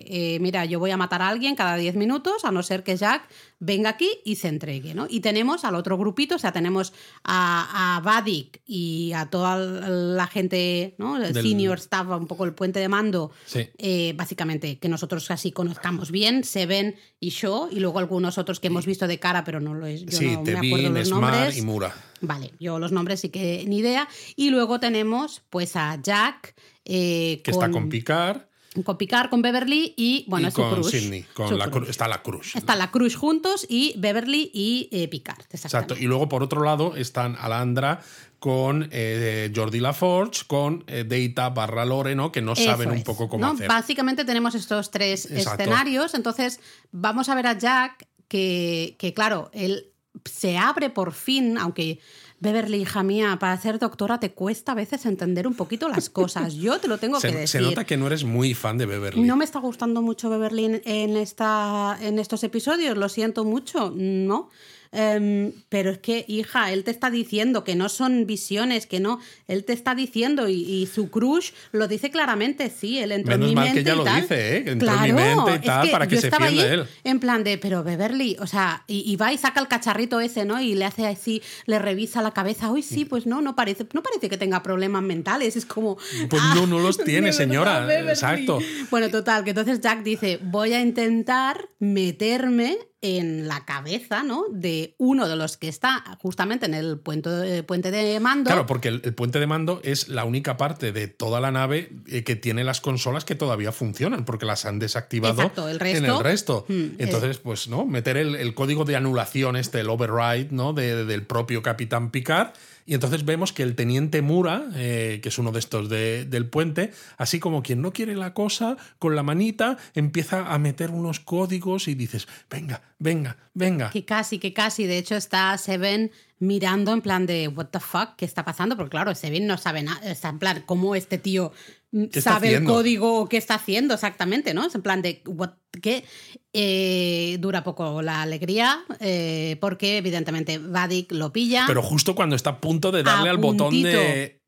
eh, 0.06 0.38
mira, 0.40 0.64
yo 0.64 0.78
voy 0.78 0.90
a 0.90 0.96
matar 0.96 1.22
a 1.22 1.28
alguien 1.28 1.54
cada 1.56 1.76
10 1.76 1.96
minutos, 1.96 2.44
a 2.44 2.50
no 2.52 2.62
ser 2.62 2.82
que 2.82 2.96
Jack 2.96 3.28
venga 3.62 3.90
aquí 3.90 4.08
y 4.24 4.36
se 4.36 4.48
entregue, 4.48 4.94
¿no? 4.94 5.06
Y 5.10 5.20
tenemos 5.20 5.64
al 5.64 5.74
otro 5.74 5.98
grupito, 5.98 6.36
o 6.36 6.38
sea, 6.38 6.50
tenemos 6.52 6.94
a, 7.24 7.96
a 7.96 8.00
Vadik 8.00 8.62
y 8.64 9.12
a 9.12 9.26
toda 9.26 9.58
la 9.58 10.26
gente, 10.28 10.94
¿no? 10.96 11.18
El 11.22 11.34
Del- 11.34 11.44
senior 11.44 11.78
staff, 11.78 12.06
un 12.08 12.26
poco 12.26 12.46
el 12.46 12.54
puente 12.54 12.80
de 12.80 12.88
mando, 12.88 13.32
Sí. 13.44 13.68
eh, 13.76 14.14
básicamente, 14.16 14.78
que 14.78 14.88
nosotros 14.88 15.30
así 15.30 15.52
conozcamos 15.52 16.10
bien, 16.10 16.42
Seven 16.60 16.94
y 17.18 17.30
Shaw, 17.30 17.68
y 17.70 17.80
luego 17.80 17.98
algunos 17.98 18.36
otros 18.36 18.60
que 18.60 18.66
hemos 18.66 18.84
visto 18.84 19.06
de 19.06 19.18
cara, 19.18 19.44
pero 19.44 19.60
no 19.60 19.72
lo 19.74 19.86
es. 19.86 20.04
Yo 20.04 20.18
sí, 20.18 20.26
no 20.36 20.42
me 20.42 20.52
acuerdo 20.68 20.90
los 20.90 21.08
Smart 21.08 21.32
nombres. 21.34 21.56
y 21.56 21.62
Mura. 21.62 21.94
Vale, 22.20 22.52
yo 22.60 22.78
los 22.78 22.92
nombres 22.92 23.20
sí 23.20 23.30
que 23.30 23.64
ni 23.66 23.78
idea. 23.78 24.06
Y 24.36 24.50
luego 24.50 24.78
tenemos 24.78 25.42
pues 25.48 25.74
a 25.76 25.98
Jack. 26.02 26.54
eh, 26.84 27.40
Que 27.42 27.50
está 27.50 27.70
con 27.70 27.88
Picard 27.88 28.42
con 28.84 28.96
Picard, 28.96 29.30
con 29.30 29.42
Beverly 29.42 29.94
y 29.96 30.24
bueno, 30.28 30.46
y 30.46 30.48
es 30.48 30.54
con 30.54 30.70
crush. 30.74 31.24
Con 31.34 31.48
Su 31.48 31.56
la 31.56 31.70
crush. 31.70 31.84
cru- 31.86 31.90
está 31.90 32.06
la 32.06 32.22
Cruz. 32.22 32.54
Está 32.54 32.76
la 32.76 32.90
Cruz 32.90 33.16
juntos 33.16 33.66
y 33.68 33.94
Beverly 33.98 34.50
y 34.54 34.88
eh, 34.92 35.08
Picard. 35.08 35.42
Exacto. 35.50 35.96
Y 35.98 36.04
luego, 36.04 36.28
por 36.28 36.42
otro 36.42 36.62
lado, 36.62 36.94
están 36.96 37.36
Alandra 37.36 38.00
con 38.38 38.88
eh, 38.92 39.52
Jordi 39.54 39.80
LaForge, 39.80 40.44
con 40.46 40.84
eh, 40.86 41.04
Data 41.06 41.50
barra 41.50 41.84
Lore, 41.84 42.14
¿no? 42.14 42.30
Que 42.32 42.40
no 42.42 42.52
Eso 42.52 42.64
saben 42.64 42.90
un 42.90 43.02
poco 43.02 43.28
cómo 43.28 43.44
¿no? 43.44 43.52
hacer. 43.52 43.68
Básicamente 43.68 44.24
tenemos 44.24 44.54
estos 44.54 44.90
tres 44.90 45.26
Exacto. 45.30 45.62
escenarios. 45.64 46.14
Entonces, 46.14 46.60
vamos 46.92 47.28
a 47.28 47.34
ver 47.34 47.48
a 47.48 47.58
Jack, 47.58 48.06
que, 48.28 48.94
que 48.98 49.12
claro, 49.12 49.50
él 49.52 49.88
se 50.24 50.56
abre 50.56 50.90
por 50.90 51.12
fin, 51.12 51.58
aunque 51.58 51.98
Beverly, 52.40 52.78
hija 52.78 53.02
mía, 53.02 53.36
para 53.38 53.56
ser 53.58 53.78
doctora 53.78 54.18
te 54.18 54.32
cuesta 54.32 54.72
a 54.72 54.74
veces 54.74 55.04
entender 55.06 55.46
un 55.46 55.54
poquito 55.54 55.88
las 55.88 56.08
cosas. 56.10 56.54
Yo 56.54 56.78
te 56.80 56.88
lo 56.88 56.98
tengo 56.98 57.20
que 57.20 57.28
decir. 57.28 57.48
se 57.48 57.60
nota 57.60 57.84
que 57.84 57.96
no 57.96 58.06
eres 58.06 58.24
muy 58.24 58.54
fan 58.54 58.78
de 58.78 58.86
Beverly. 58.86 59.22
No 59.22 59.36
me 59.36 59.44
está 59.44 59.58
gustando 59.58 60.00
mucho 60.02 60.30
Beverly 60.30 60.64
en, 60.64 60.82
en 60.84 61.16
esta, 61.16 61.98
en 62.00 62.18
estos 62.18 62.42
episodios, 62.42 62.96
lo 62.96 63.08
siento 63.08 63.44
mucho, 63.44 63.92
¿no? 63.94 64.48
Em, 64.92 65.52
pero 65.68 65.90
es 65.92 65.98
que, 65.98 66.24
hija, 66.26 66.72
él 66.72 66.82
te 66.82 66.90
está 66.90 67.10
diciendo 67.10 67.62
que 67.62 67.76
no 67.76 67.88
son 67.88 68.26
visiones, 68.26 68.86
que 68.86 68.98
no, 68.98 69.20
él 69.46 69.64
te 69.64 69.72
está 69.72 69.94
diciendo 69.94 70.48
y, 70.48 70.54
y 70.64 70.86
su 70.86 71.10
crush 71.10 71.52
lo 71.70 71.86
dice 71.86 72.10
claramente, 72.10 72.70
sí, 72.70 72.98
él 72.98 73.12
entró 73.12 73.34
Menos 73.34 73.44
en 73.46 73.50
mi 73.50 73.54
mal 73.54 73.64
que 73.68 73.74
mente 73.74 73.80
ella 73.90 73.94
lo 73.96 74.02
tal. 74.04 74.20
dice, 74.22 74.56
¿eh? 74.56 74.64
Que 74.64 74.70
entró 74.72 74.88
en 74.92 75.02
mi 75.02 75.10
Claro, 75.12 75.36
mente 75.44 75.50
y 75.52 75.54
es 75.54 75.62
tal, 75.62 75.90
para 75.90 76.06
que 76.08 76.14
yo 76.16 76.20
se 76.20 76.26
estaba 76.26 76.46
ahí 76.46 76.58
él. 76.58 76.84
En 77.04 77.20
plan 77.20 77.44
de, 77.44 77.56
pero 77.58 77.84
Beverly, 77.84 78.36
o 78.40 78.48
sea, 78.48 78.82
y, 78.88 79.04
y 79.08 79.14
va 79.14 79.32
y 79.32 79.38
saca 79.38 79.60
el 79.60 79.68
cacharrito 79.68 80.18
ese, 80.20 80.44
¿no? 80.44 80.60
Y 80.60 80.74
le 80.74 80.84
hace 80.86 81.06
así, 81.06 81.40
le 81.66 81.78
revisa 81.78 82.20
la 82.20 82.32
cabeza, 82.32 82.72
uy, 82.72 82.82
sí, 82.82 83.04
pues 83.04 83.26
no, 83.26 83.40
no 83.42 83.54
parece, 83.54 83.86
no 83.92 84.02
parece 84.02 84.28
que 84.28 84.38
tenga 84.38 84.62
problemas 84.64 85.02
mentales, 85.04 85.54
es 85.54 85.66
como... 85.66 85.98
Pues 86.28 86.42
"Ah, 86.44 86.54
no, 86.56 86.66
no 86.66 86.80
los 86.80 86.98
tiene, 87.04 87.32
señora. 87.32 87.86
Beverly". 87.86 88.10
Exacto. 88.10 88.58
Bueno, 88.90 89.08
total, 89.08 89.44
que 89.44 89.50
entonces 89.50 89.80
Jack 89.80 90.02
dice, 90.02 90.40
voy 90.42 90.72
a 90.72 90.80
intentar 90.80 91.68
meterme 91.78 92.76
en 93.02 93.48
la 93.48 93.64
cabeza, 93.64 94.22
¿no? 94.22 94.44
De 94.50 94.94
uno 94.98 95.26
de 95.26 95.34
los 95.36 95.56
que 95.56 95.68
está 95.68 96.04
justamente 96.20 96.66
en 96.66 96.74
el 96.74 96.98
puente, 96.98 97.30
eh, 97.58 97.62
puente 97.62 97.90
de 97.90 98.20
mando. 98.20 98.48
Claro, 98.48 98.66
porque 98.66 98.88
el, 98.88 99.00
el 99.04 99.14
puente 99.14 99.40
de 99.40 99.46
mando 99.46 99.80
es 99.82 100.08
la 100.08 100.24
única 100.24 100.56
parte 100.58 100.92
de 100.92 101.08
toda 101.08 101.40
la 101.40 101.50
nave 101.50 101.90
eh, 102.08 102.24
que 102.24 102.36
tiene 102.36 102.62
las 102.62 102.80
consolas 102.82 103.24
que 103.24 103.34
todavía 103.34 103.72
funcionan, 103.72 104.24
porque 104.26 104.44
las 104.44 104.66
han 104.66 104.78
desactivado 104.78 105.34
Exacto, 105.40 105.68
el 105.68 105.80
resto- 105.80 105.96
en 105.98 106.04
el 106.04 106.20
resto. 106.20 106.66
Mm, 106.68 106.84
Entonces, 106.98 107.38
pues, 107.38 107.68
¿no? 107.68 107.86
Meter 107.86 108.18
el, 108.18 108.34
el 108.36 108.54
código 108.54 108.84
de 108.84 108.96
anulación, 108.96 109.56
este, 109.56 109.80
el 109.80 109.88
override, 109.88 110.48
¿no? 110.50 110.72
De- 110.74 111.04
del 111.06 111.22
propio 111.24 111.62
Capitán 111.62 112.10
Picard. 112.10 112.50
Y 112.90 112.94
entonces 112.94 113.24
vemos 113.24 113.52
que 113.52 113.62
el 113.62 113.76
teniente 113.76 114.20
Mura, 114.20 114.64
eh, 114.74 115.20
que 115.22 115.28
es 115.28 115.38
uno 115.38 115.52
de 115.52 115.60
estos 115.60 115.88
de- 115.88 116.24
del 116.24 116.46
puente, 116.46 116.90
así 117.18 117.38
como 117.38 117.62
quien 117.62 117.80
no 117.82 117.92
quiere 117.92 118.16
la 118.16 118.34
cosa, 118.34 118.76
con 118.98 119.14
la 119.14 119.22
manita 119.22 119.78
empieza 119.94 120.52
a 120.52 120.58
meter 120.58 120.90
unos 120.90 121.20
códigos 121.20 121.86
y 121.86 121.94
dices, 121.94 122.26
venga, 122.50 122.82
venga, 122.98 123.36
venga. 123.54 123.90
Que 123.90 124.04
casi, 124.04 124.40
que 124.40 124.52
casi. 124.52 124.86
De 124.86 124.98
hecho, 124.98 125.14
está 125.14 125.56
Seven 125.56 126.10
mirando 126.40 126.92
en 126.92 127.00
plan 127.00 127.26
de, 127.26 127.46
what 127.46 127.66
the 127.66 127.78
fuck, 127.78 128.16
¿qué 128.16 128.24
está 128.24 128.44
pasando? 128.44 128.76
Porque 128.76 128.90
claro, 128.90 129.14
Seven 129.14 129.46
no 129.46 129.56
sabe 129.56 129.84
nada. 129.84 130.10
Está 130.10 130.28
en 130.30 130.40
plan, 130.40 130.64
¿cómo 130.66 130.96
este 130.96 131.16
tío 131.16 131.52
mm, 131.52 131.52
¿Qué 131.52 131.52
está 131.52 131.79
sabe 132.12 132.54
el 132.54 132.64
código 132.64 133.20
o 133.20 133.28
qué 133.28 133.36
está 133.36 133.54
haciendo 133.54 133.94
exactamente? 133.94 134.54
¿no? 134.54 134.66
Es 134.66 134.74
en 134.74 134.82
plan 134.82 135.02
de, 135.02 135.22
what, 135.26 135.50
¿qué? 135.82 136.04
Eh, 136.52 137.36
dura 137.40 137.64
poco 137.64 138.02
la 138.02 138.22
alegría, 138.22 138.84
eh, 139.00 139.56
porque 139.60 139.98
evidentemente 139.98 140.58
Vadik 140.58 141.12
lo 141.12 141.32
pilla. 141.32 141.64
Pero 141.66 141.82
justo 141.82 142.14
cuando 142.14 142.36
está 142.36 142.50
a 142.50 142.60
punto 142.60 142.92
de 142.92 143.02
darle 143.02 143.30
al 143.30 143.38
botón 143.38 143.82
de. 143.82 144.40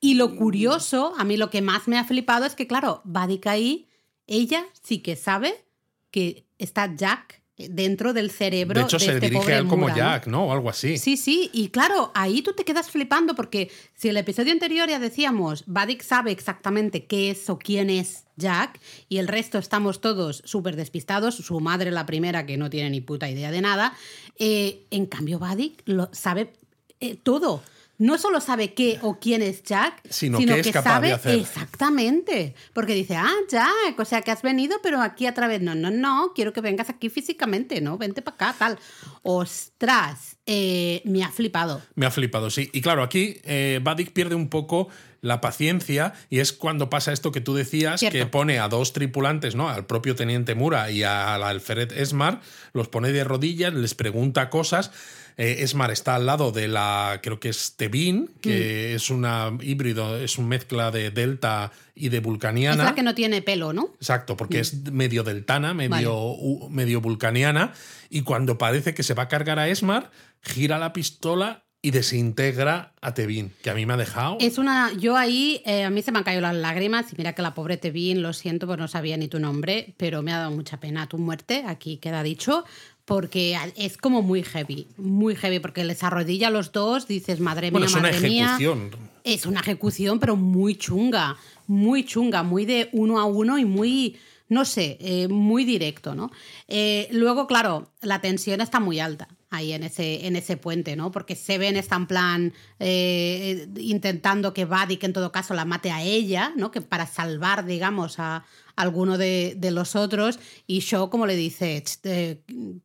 Y 0.00 0.14
lo 0.14 0.36
curioso, 0.36 1.14
a 1.18 1.24
mí 1.24 1.36
lo 1.36 1.50
que 1.50 1.60
más 1.60 1.88
me 1.88 1.98
ha 1.98 2.04
flipado 2.04 2.44
es 2.44 2.54
que, 2.54 2.68
claro, 2.68 3.00
Vadik 3.04 3.46
ahí, 3.48 3.88
ella 4.28 4.64
sí 4.82 4.98
que 5.00 5.16
sabe 5.16 5.64
que 6.10 6.46
está 6.58 6.94
Jack 6.94 7.37
dentro 7.58 8.12
del 8.12 8.30
cerebro 8.30 8.80
De 8.80 8.86
hecho, 8.86 8.98
se 9.00 9.14
este 9.14 9.20
dirige 9.20 9.40
pobre 9.40 9.54
a 9.54 9.58
él 9.58 9.66
como. 9.66 9.94
Jack, 9.94 10.28
¿no? 10.28 10.46
O 10.46 10.52
algo 10.52 10.70
así. 10.70 10.96
Sí, 10.96 11.16
sí, 11.16 11.50
y 11.52 11.68
claro, 11.68 12.12
ahí 12.14 12.40
tú 12.42 12.52
te 12.52 12.64
quedas 12.64 12.90
flipando 12.90 13.34
porque 13.34 13.70
si 13.94 14.08
el 14.08 14.16
episodio 14.16 14.52
anterior 14.52 14.88
ya 14.88 14.98
decíamos, 14.98 15.64
Vadik 15.66 16.02
sabe 16.02 16.30
exactamente 16.30 17.06
qué 17.06 17.30
es 17.30 17.50
o 17.50 17.58
quién 17.58 17.90
es 17.90 18.24
Jack 18.36 18.78
y 19.08 19.18
el 19.18 19.26
resto 19.26 19.58
estamos 19.58 20.00
todos 20.00 20.42
súper 20.44 20.76
despistados, 20.76 21.34
su 21.34 21.58
madre 21.58 21.90
la 21.90 22.06
primera 22.06 22.46
que 22.46 22.56
no 22.56 22.70
tiene 22.70 22.90
ni 22.90 23.00
puta 23.00 23.28
idea 23.28 23.50
de 23.50 23.60
nada, 23.60 23.94
eh, 24.38 24.84
en 24.90 25.06
cambio 25.06 25.38
Vadik 25.38 25.82
lo 25.86 26.08
sabe 26.12 26.52
eh, 27.00 27.16
todo. 27.16 27.62
No 27.98 28.16
solo 28.16 28.40
sabe 28.40 28.74
qué 28.74 28.98
o 29.02 29.18
quién 29.18 29.42
es 29.42 29.64
Jack, 29.64 30.00
Sino 30.08 30.38
sino, 30.38 30.54
qué 30.54 30.60
es 30.60 30.66
que 30.68 30.72
capaz 30.72 31.00
de 31.00 31.08
sabe 31.08 31.12
hacer. 31.12 31.38
exactamente. 31.40 32.54
Porque 32.72 32.94
dice, 32.94 33.16
ah, 33.16 33.34
Jack, 33.50 33.98
o 33.98 34.04
sea 34.04 34.22
que 34.22 34.30
has 34.30 34.42
venido, 34.42 34.78
pero 34.82 35.02
aquí 35.02 35.26
a 35.26 35.34
través. 35.34 35.60
No, 35.60 35.74
no, 35.74 35.90
no, 35.90 36.32
quiero 36.34 36.52
que 36.52 36.60
vengas 36.60 36.88
aquí 36.90 37.08
físicamente, 37.10 37.80
¿no? 37.80 37.98
Vente 37.98 38.22
para 38.22 38.34
acá, 38.36 38.54
tal. 38.56 38.78
Ostras, 39.22 40.36
eh, 40.46 41.02
me 41.04 41.24
ha 41.24 41.30
flipado. 41.30 41.82
Me 41.94 42.06
ha 42.06 42.10
flipado, 42.10 42.50
sí. 42.50 42.70
Y 42.72 42.80
claro, 42.80 43.02
aquí 43.02 43.38
eh, 43.44 43.80
pierde 44.14 44.34
un 44.34 44.48
poco 44.48 44.88
la 45.20 45.40
paciencia 45.40 46.14
y 46.30 46.38
es 46.38 46.52
cuando 46.52 46.90
pasa 46.90 47.12
esto 47.12 47.32
que 47.32 47.40
tú 47.40 47.54
decías, 47.54 48.00
Cierto. 48.00 48.16
que 48.18 48.26
pone 48.26 48.58
a 48.58 48.68
dos 48.68 48.92
tripulantes, 48.92 49.54
¿no? 49.56 49.68
Al 49.68 49.86
propio 49.86 50.14
teniente 50.14 50.54
Mura 50.54 50.90
y 50.90 51.02
al 51.02 51.42
alférez 51.42 51.92
Esmar, 51.92 52.40
los 52.72 52.88
pone 52.88 53.12
de 53.12 53.24
rodillas, 53.24 53.74
les 53.74 53.94
pregunta 53.94 54.50
cosas. 54.50 54.92
Eh, 55.38 55.62
Esmar 55.62 55.92
está 55.92 56.16
al 56.16 56.26
lado 56.26 56.50
de 56.50 56.66
la, 56.66 57.20
creo 57.22 57.38
que 57.38 57.48
es 57.48 57.76
Tevin, 57.76 58.28
que 58.40 58.94
es 58.94 59.08
una 59.08 59.56
híbrido, 59.62 60.18
es 60.18 60.36
una 60.36 60.48
mezcla 60.48 60.90
de 60.90 61.12
Delta 61.12 61.70
y 61.94 62.08
de 62.08 62.16
Es 62.16 62.22
Vulcaniana. 62.24 62.82
la 62.82 62.94
que 62.96 63.04
no 63.04 63.14
tiene 63.14 63.40
pelo, 63.40 63.72
¿no? 63.72 63.90
Exacto, 64.00 64.36
porque 64.36 64.58
es 64.58 64.90
medio 64.90 65.22
deltana, 65.22 65.74
medio, 65.74 66.34
medio 66.70 67.00
vulcaniana, 67.00 67.72
y 68.10 68.22
cuando 68.22 68.58
parece 68.58 68.94
que 68.94 69.04
se 69.04 69.14
va 69.14 69.22
a 69.24 69.28
cargar 69.28 69.60
a 69.60 69.68
Esmar, 69.68 70.10
gira 70.42 70.76
la 70.78 70.92
pistola 70.92 71.62
y 71.80 71.92
desintegra 71.92 72.92
a 73.00 73.14
Tevin, 73.14 73.52
que 73.62 73.70
a 73.70 73.74
mí 73.74 73.86
me 73.86 73.94
ha 73.94 73.96
dejado. 73.96 74.38
Es 74.40 74.58
una. 74.58 74.92
Yo 74.94 75.16
ahí, 75.16 75.62
eh, 75.64 75.84
a 75.84 75.90
mí 75.90 76.02
se 76.02 76.10
me 76.10 76.18
han 76.18 76.24
caído 76.24 76.40
las 76.40 76.56
lágrimas 76.56 77.12
y 77.12 77.16
mira 77.16 77.34
que 77.34 77.42
la 77.42 77.54
pobre 77.54 77.76
Tevin, 77.76 78.22
lo 78.22 78.32
siento, 78.32 78.66
pues 78.66 78.78
no 78.80 78.88
sabía 78.88 79.16
ni 79.16 79.28
tu 79.28 79.38
nombre, 79.38 79.94
pero 79.96 80.22
me 80.22 80.32
ha 80.32 80.38
dado 80.38 80.50
mucha 80.50 80.80
pena 80.80 81.08
tu 81.08 81.18
muerte, 81.18 81.62
aquí 81.64 81.98
queda 81.98 82.24
dicho, 82.24 82.64
porque 83.08 83.58
es 83.74 83.96
como 83.96 84.20
muy 84.20 84.42
heavy, 84.42 84.86
muy 84.98 85.34
heavy, 85.34 85.60
porque 85.60 85.82
les 85.82 86.04
arrodilla 86.04 86.48
a 86.48 86.50
los 86.50 86.72
dos, 86.72 87.08
dices, 87.08 87.40
madre 87.40 87.70
mía, 87.70 87.80
bueno, 87.80 87.86
es 87.86 87.94
una 87.94 88.12
mía. 88.20 88.44
ejecución. 88.44 88.90
Es 89.24 89.46
una 89.46 89.60
ejecución, 89.60 90.20
pero 90.20 90.36
muy 90.36 90.76
chunga, 90.76 91.38
muy 91.66 92.04
chunga, 92.04 92.42
muy 92.42 92.66
de 92.66 92.90
uno 92.92 93.18
a 93.18 93.24
uno 93.24 93.58
y 93.58 93.64
muy, 93.64 94.18
no 94.50 94.66
sé, 94.66 94.98
eh, 95.00 95.26
muy 95.26 95.64
directo, 95.64 96.14
¿no? 96.14 96.30
Eh, 96.68 97.08
luego, 97.10 97.46
claro, 97.46 97.90
la 98.02 98.20
tensión 98.20 98.60
está 98.60 98.78
muy 98.78 99.00
alta 99.00 99.26
ahí 99.48 99.72
en 99.72 99.84
ese, 99.84 100.26
en 100.26 100.36
ese 100.36 100.58
puente, 100.58 100.94
¿no? 100.94 101.10
Porque 101.10 101.34
Seven 101.34 101.78
está 101.78 101.96
en 101.96 102.06
plan 102.06 102.52
eh, 102.78 103.68
intentando 103.78 104.52
que 104.52 104.66
Vadik 104.66 105.02
en 105.04 105.14
todo 105.14 105.32
caso 105.32 105.54
la 105.54 105.64
mate 105.64 105.90
a 105.90 106.02
ella, 106.02 106.52
¿no? 106.56 106.70
Que 106.70 106.82
para 106.82 107.06
salvar, 107.06 107.64
digamos, 107.64 108.18
a 108.18 108.44
alguno 108.78 109.18
de, 109.18 109.54
de 109.56 109.70
los 109.70 109.96
otros 109.96 110.38
y 110.66 110.80
Shaw 110.80 111.10
como 111.10 111.26
le 111.26 111.36
dice, 111.36 111.82
"Ch, 111.82 111.98
eh, 112.04 112.40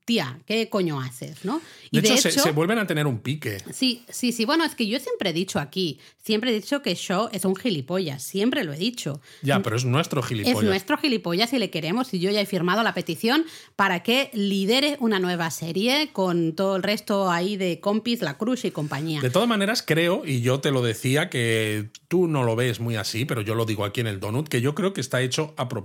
tía, 0.06 0.40
¿qué 0.46 0.70
coño 0.70 1.00
haces? 1.00 1.46
¿no? 1.46 1.62
Y 1.92 2.02
De, 2.02 2.08
hecho, 2.08 2.18
se, 2.18 2.32
se 2.32 2.52
vuelven 2.52 2.80
a 2.80 2.88
tener 2.88 3.08
un 3.08 3.20
pique. 3.20 3.58
Sí, 3.72 4.04
sí, 4.10 4.32
sí. 4.32 4.46
Bueno, 4.46 4.66
es 4.66 4.76
que 4.76 4.88
yo 4.88 5.00
siempre 5.00 5.30
he 5.30 5.34
dicho 5.34 5.60
aquí, 5.60 6.00
siempre 6.24 6.52
he 6.52 6.54
dicho 6.54 6.82
que 6.82 6.96
Shaw 6.96 7.30
es 7.32 7.46
un 7.46 7.56
gilipollas, 7.56 8.24
siempre 8.24 8.64
lo 8.64 8.74
he 8.74 8.78
dicho. 8.78 9.22
Ya, 9.42 9.62
pero 9.62 9.76
es 9.76 9.86
nuestro 9.86 10.22
gilipollas. 10.24 10.58
Es 10.58 10.64
nuestro 10.64 10.98
gilipollas 10.98 11.54
y 11.54 11.60
le 11.60 11.70
queremos 11.70 12.14
y 12.14 12.20
yo 12.20 12.32
ya 12.32 12.42
he 12.42 12.46
firmado 12.46 12.84
la 12.84 12.94
petición 12.94 13.46
para 13.76 14.04
que 14.04 14.30
lidere 14.34 14.98
una 15.00 15.20
nueva 15.20 15.52
serie 15.52 16.10
con 16.12 16.54
todo 16.54 16.76
el 16.76 16.84
resto 16.84 17.30
ahí 17.32 17.58
de 17.58 17.80
compis, 17.80 18.22
la 18.22 18.38
Cruz 18.38 18.66
y 18.66 18.72
compañía. 18.72 19.22
De 19.22 19.30
todas 19.30 19.48
maneras, 19.48 19.84
creo, 19.86 20.24
y 20.26 20.42
yo 20.42 20.60
te 20.60 20.72
lo 20.72 20.82
decía, 20.82 21.30
que 21.30 21.90
tú 22.08 22.28
no 22.28 22.44
lo 22.44 22.56
ves 22.56 22.80
muy 22.80 22.96
así, 22.96 23.26
pero 23.26 23.42
yo 23.42 23.56
lo 23.56 23.66
digo 23.66 23.86
aquí 23.86 24.02
en 24.02 24.08
el 24.08 24.20
Donut, 24.20 24.48
que 24.48 24.62
yo 24.62 24.76
creo 24.76 24.94
que 24.94 25.02
está 25.02 25.22
hecho 25.22 25.54
a 25.58 25.68
propósito. 25.70 25.83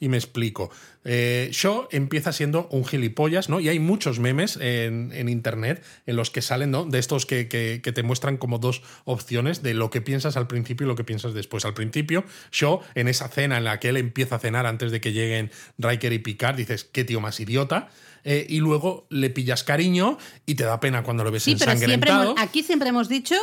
Y 0.00 0.08
me 0.08 0.16
explico. 0.16 0.70
Eh, 1.04 1.48
Shaw 1.52 1.88
empieza 1.90 2.32
siendo 2.32 2.68
un 2.70 2.84
gilipollas, 2.84 3.48
¿no? 3.48 3.60
Y 3.60 3.68
hay 3.68 3.78
muchos 3.78 4.18
memes 4.18 4.56
en, 4.56 5.10
en 5.12 5.28
internet 5.28 5.84
en 6.06 6.16
los 6.16 6.30
que 6.30 6.42
salen, 6.42 6.70
¿no? 6.70 6.84
De 6.84 6.98
estos 6.98 7.26
que, 7.26 7.48
que- 7.48 7.80
que 7.82 7.92
te 7.92 8.02
muestran 8.02 8.36
como 8.36 8.58
dos 8.58 8.82
opciones 9.04 9.62
de 9.62 9.74
lo 9.74 9.90
que 9.90 10.00
piensas 10.00 10.36
al 10.36 10.46
principio 10.46 10.84
y 10.86 10.88
lo 10.88 10.96
que 10.96 11.04
piensas 11.04 11.34
después. 11.34 11.64
Al 11.64 11.74
principio, 11.74 12.24
Shaw, 12.52 12.80
en 12.94 13.08
esa 13.08 13.28
cena 13.28 13.58
en 13.58 13.64
la 13.64 13.78
que 13.80 13.88
él 13.90 13.96
empieza 13.96 14.36
a 14.36 14.38
cenar 14.38 14.66
antes 14.66 14.90
de 14.92 15.00
que 15.00 15.12
lleguen 15.12 15.50
Riker 15.78 16.12
y 16.12 16.18
Picard, 16.18 16.56
dices, 16.56 16.84
qué 16.84 17.04
tío 17.04 17.20
más 17.20 17.38
idiota. 17.40 17.88
Eh, 18.28 18.44
y 18.48 18.58
luego 18.58 19.06
le 19.08 19.30
pillas 19.30 19.62
cariño 19.62 20.18
y 20.46 20.56
te 20.56 20.64
da 20.64 20.80
pena 20.80 21.04
cuando 21.04 21.22
lo 21.22 21.30
ves 21.30 21.44
sí, 21.44 21.54
pero 21.56 21.70
siempre 21.76 21.84
ensangrentado. 21.94 22.30
hemos- 22.32 22.40
aquí 22.42 22.64
siempre 22.64 22.88
hemos 22.88 23.08
dicho 23.08 23.36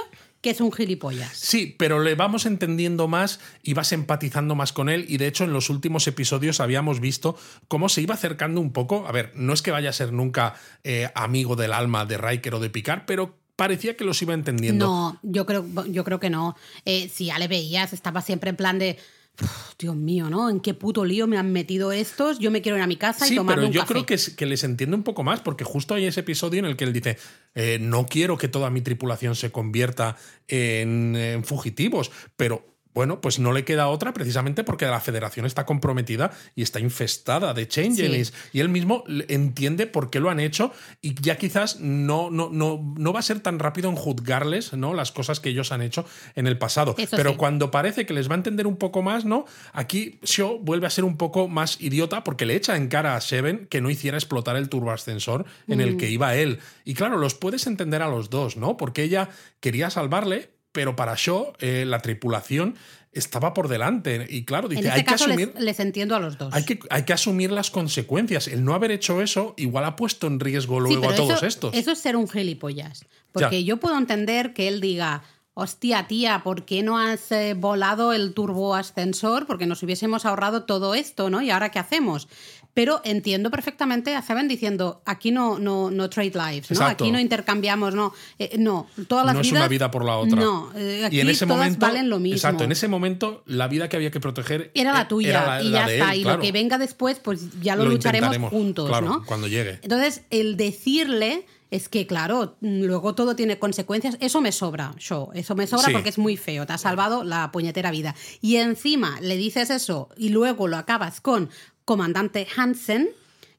que 0.44 0.50
es 0.50 0.60
un 0.60 0.74
gilipollas. 0.74 1.32
Sí, 1.36 1.74
pero 1.80 2.04
le 2.04 2.16
vamos 2.16 2.46
entendiendo 2.46 3.08
más 3.08 3.40
y 3.64 3.74
vas 3.74 3.94
empatizando 3.94 4.56
más 4.56 4.74
con 4.74 4.90
él. 4.90 5.06
Y 5.08 5.18
de 5.18 5.28
hecho, 5.28 5.46
en 5.46 5.54
los 5.54 5.70
últimos 5.70 6.06
episodios 6.06 6.60
habíamos 6.60 7.00
visto 7.00 7.38
cómo 7.70 7.88
se 7.88 8.02
iba 8.02 8.14
acercando 8.14 8.60
un 8.60 8.74
poco. 8.74 9.08
A 9.08 9.14
ver, 9.14 9.32
no 9.36 9.54
es 9.54 9.62
que 9.62 9.72
vaya 9.72 9.90
a 9.90 9.94
ser 9.94 10.12
nunca 10.12 10.56
eh, 10.84 11.10
amigo 11.16 11.56
del 11.56 11.72
alma 11.72 12.06
de 12.06 12.18
Riker 12.18 12.56
o 12.56 12.60
de 12.60 12.70
Picard, 12.70 13.04
pero 13.08 13.38
parecía 13.56 13.96
que 13.96 14.04
los 14.04 14.22
iba 14.22 14.34
entendiendo. 14.34 14.86
No, 14.86 15.20
yo 15.24 15.46
creo, 15.46 15.66
yo 15.88 16.04
creo 16.04 16.20
que 16.20 16.30
no. 16.30 16.58
Eh, 16.84 17.08
si 17.08 17.28
ya 17.28 17.40
le 17.40 17.48
veías, 17.48 17.94
estaba 17.94 18.22
siempre 18.22 18.50
en 18.50 18.58
plan 18.58 18.78
de. 18.80 19.00
"Uf, 19.42 19.74
Dios 19.80 19.96
mío, 19.96 20.30
¿no? 20.30 20.50
¿En 20.50 20.60
qué 20.60 20.74
puto 20.74 21.04
lío 21.06 21.26
me 21.28 21.38
han 21.38 21.52
metido 21.52 21.92
estos? 21.92 22.38
Yo 22.40 22.52
me 22.52 22.62
quiero 22.62 22.78
ir 22.78 22.84
a 22.84 22.88
mi 22.88 22.98
casa 22.98 23.26
y 23.26 23.30
Sí, 23.30 23.36
tomarme 23.36 23.62
pero 23.62 23.68
un 23.68 23.74
yo 23.74 23.82
café. 23.82 23.94
creo 23.94 24.06
que, 24.06 24.14
es- 24.14 24.30
que 24.30 24.46
les 24.46 24.64
entiende 24.64 24.96
un 24.96 25.04
poco 25.04 25.24
más, 25.24 25.42
porque 25.42 25.64
justo 25.64 25.96
hay 25.96 26.06
ese 26.06 26.20
episodio 26.20 26.60
en 26.60 26.66
el 26.66 26.76
que 26.78 26.84
él 26.84 26.94
dice, 26.94 27.18
eh, 27.56 27.80
no 27.82 28.06
quiero 28.06 28.38
que 28.38 28.48
toda 28.48 28.70
mi 28.70 28.82
tripulación 28.82 29.36
se 29.36 29.52
convierta 29.52 30.18
en, 30.48 31.16
en 31.16 31.44
fugitivos, 31.44 32.12
pero 32.36 32.73
bueno, 32.94 33.22
pues 33.22 33.40
no 33.40 33.52
le 33.52 33.66
queda 33.66 33.88
otra 33.88 34.14
precisamente 34.14 34.64
porque 34.64 34.86
la 34.86 35.00
federación 35.00 35.46
está 35.46 35.66
comprometida 35.66 36.32
y 36.56 36.62
está 36.62 36.80
infestada 36.80 37.54
de 37.54 37.68
changelings. 37.68 38.34
Y 38.52 38.60
él 38.60 38.70
mismo 38.70 39.04
entiende 39.28 39.88
por 39.88 40.10
qué 40.10 40.20
lo 40.20 40.30
han 40.30 40.40
hecho 40.40 40.72
y 41.02 41.20
ya 41.22 41.38
quizás 41.38 41.80
no, 41.80 42.30
no, 42.30 42.50
no, 42.52 42.94
no 42.98 43.14
va 43.14 43.20
a 43.20 43.24
ser 43.24 43.40
tan 43.40 43.60
rápido 43.60 43.90
en 43.90 43.96
juzgarles 43.96 44.74
¿no? 44.74 44.94
las 44.94 45.12
cosas 45.12 45.40
que 45.40 45.50
ellos 45.50 45.72
han 45.72 45.82
hecho 45.82 46.06
en 46.36 46.48
el 46.48 46.58
pasado. 46.58 46.96
Eso 46.98 47.16
pero 47.16 47.32
sí. 47.32 47.38
cuando 47.38 47.72
parece 47.72 48.06
que 48.06 48.14
les 48.14 48.30
va 48.30 48.34
a 48.34 48.38
entender 48.38 48.68
un 48.68 48.78
poco 48.78 49.02
más, 49.02 49.26
¿no? 49.26 49.46
Aquí 49.72 50.20
Shaw 50.24 50.60
vuelve 50.60 50.88
a 50.88 50.90
ser 50.90 51.04
un 51.04 51.18
poco 51.18 51.48
más 51.48 51.82
idiota 51.82 52.24
porque 52.24 52.46
le 52.46 52.56
echa 52.56 52.76
en 52.76 52.88
cara 52.88 53.16
a 53.16 53.22
Seven 53.22 53.68
que 53.70 53.82
no 53.82 53.90
hiciera 53.90 54.18
explotar 54.18 54.56
el 54.56 54.70
turboascensor 54.70 55.46
en 55.68 55.82
el 55.82 55.98
que 55.98 56.10
iba 56.10 56.36
él. 56.36 56.60
Y 56.86 56.94
claro, 56.94 57.18
los 57.18 57.36
puedes 57.36 57.68
entender 57.68 58.02
a 58.02 58.08
los 58.08 58.30
dos, 58.30 58.58
¿no? 58.58 58.78
Porque 58.78 59.04
ella 59.04 59.30
quería 59.60 59.90
salvarle, 59.90 60.50
pero 60.74 60.98
para 60.98 61.16
Shaw 61.16 61.54
eh, 61.60 61.86
la 61.88 62.00
tripulación 62.00 62.76
estaba 63.14 63.54
por 63.54 63.68
delante. 63.68 64.26
Y 64.28 64.44
claro, 64.44 64.68
dice, 64.68 64.82
en 64.82 64.88
este 64.88 65.00
hay 65.00 65.06
que 65.06 65.12
caso 65.12 65.26
asumir. 65.26 65.54
les 65.58 65.80
entiendo 65.80 66.16
a 66.16 66.20
los 66.20 66.38
dos. 66.38 66.54
Hay 66.54 66.66
que, 66.66 66.80
hay 66.90 67.04
que 67.04 67.14
asumir 67.14 67.52
las 67.52 67.70
consecuencias. 67.72 68.48
El 68.48 68.66
no 68.66 68.74
haber 68.74 68.92
hecho 68.92 69.22
eso 69.22 69.54
igual 69.56 69.86
ha 69.86 69.96
puesto 69.96 70.28
en 70.28 70.40
riesgo 70.40 70.80
luego 70.80 71.10
a 71.10 71.16
todos 71.16 71.38
eso, 71.38 71.46
estos. 71.46 71.74
Eso 71.76 71.92
es 71.92 72.00
ser 72.00 72.16
un 72.18 72.28
gilipollas. 72.28 73.06
Porque 73.32 73.62
Ya. 73.62 73.68
yo 73.68 73.78
puedo 73.78 73.98
entender 73.98 74.54
que 74.54 74.68
él 74.68 74.82
diga, 74.82 75.24
hostia, 75.54 76.08
tía, 76.08 76.42
¿por 76.44 76.66
qué 76.66 76.82
no 76.82 76.98
has 76.98 77.32
eh, 77.32 77.54
volado 77.54 78.14
el 78.14 78.34
turboascensor? 78.34 79.46
Porque 79.46 79.68
nos 79.68 79.84
hubiésemos 79.84 80.26
ahorrado 80.26 80.64
todo 80.64 80.96
esto, 80.96 81.30
¿no? 81.30 81.42
¿Y 81.44 81.52
ahora 81.52 81.70
qué 81.70 81.78
hacemos? 81.80 82.28
Pero 82.76 83.02
entiendo 83.04 83.52
perfectamente 83.52 84.16
a 84.16 84.22
Seven 84.24 84.48
diciendo, 84.48 85.04
aquí 85.06 85.30
no, 85.30 85.60
no, 85.60 85.92
no 85.92 86.10
trade 86.10 86.32
lives, 86.34 86.72
¿no? 86.72 86.76
Exacto. 86.76 87.04
Aquí 87.04 87.12
no 87.12 87.20
intercambiamos, 87.20 87.94
no. 87.94 88.14
Eh, 88.40 88.56
no, 88.58 88.88
todas 89.08 89.26
las 89.28 89.36
no 89.36 89.42
es 89.42 89.48
vidas- 89.48 89.60
una 89.62 89.68
vida 89.68 89.92
por 89.92 90.04
la 90.04 90.18
otra. 90.18 90.40
No, 90.42 90.72
eh, 90.76 91.06
aquí 91.06 91.18
y 91.18 91.20
en 91.20 91.30
ese 91.30 91.46
todas 91.46 91.60
momento, 91.60 91.86
valen 91.86 92.10
lo 92.10 92.20
mismo. 92.20 92.36
Exacto, 92.36 92.64
en 92.64 92.72
ese 92.72 92.88
momento 92.88 93.44
la 93.46 93.68
vida 93.68 93.90
que 93.90 93.98
había 93.98 94.10
que 94.10 94.20
proteger 94.20 94.72
era 94.74 94.92
la 94.92 95.02
eh, 95.02 95.06
tuya 95.08 95.30
era 95.30 95.46
la- 95.46 95.62
y 95.64 95.70
la 95.70 95.80
ya 95.82 95.88
de 95.88 95.94
está. 96.00 96.14
él, 96.14 96.20
y 96.20 96.24
claro. 96.24 96.38
lo 96.38 96.42
que 96.44 96.52
venga 96.52 96.78
después, 96.80 97.20
pues 97.20 97.62
ya 97.62 97.76
lo, 97.76 97.84
Lo 97.86 97.92
lucharemos 97.92 98.38
juntos, 98.50 98.90
claro, 98.90 99.06
¿no? 99.08 99.24
cuando 99.26 99.48
llegue. 99.48 99.80
Entonces, 99.84 100.24
el 100.32 100.58
decirle 100.58 101.46
es 101.70 101.90
que, 101.90 102.06
claro, 102.06 102.56
luego 102.62 103.16
todo 103.16 103.36
tiene 103.36 103.58
consecuencias. 103.58 104.16
Eso 104.20 104.42
me 104.42 104.52
sobra, 104.52 104.94
show. 105.00 105.32
Eso 105.34 105.56
me 105.56 105.66
sobra 105.66 105.88
Sí. 105.88 105.92
porque 105.94 106.10
es 106.10 106.20
muy 106.20 106.38
feo. 106.38 106.68
Te 106.68 106.74
ha 106.74 106.78
salvado 106.78 107.24
la 107.24 107.52
puñetera 107.52 107.90
vida. 107.90 108.14
Y 108.42 108.58
encima 108.58 109.20
le 109.22 109.38
dices 109.38 109.72
eso 109.72 110.10
y 110.16 110.30
luego 110.30 110.68
lo 110.68 110.78
acabas 110.78 111.20
con 111.20 111.50
comandante 111.86 112.48
Hansen, 112.56 113.10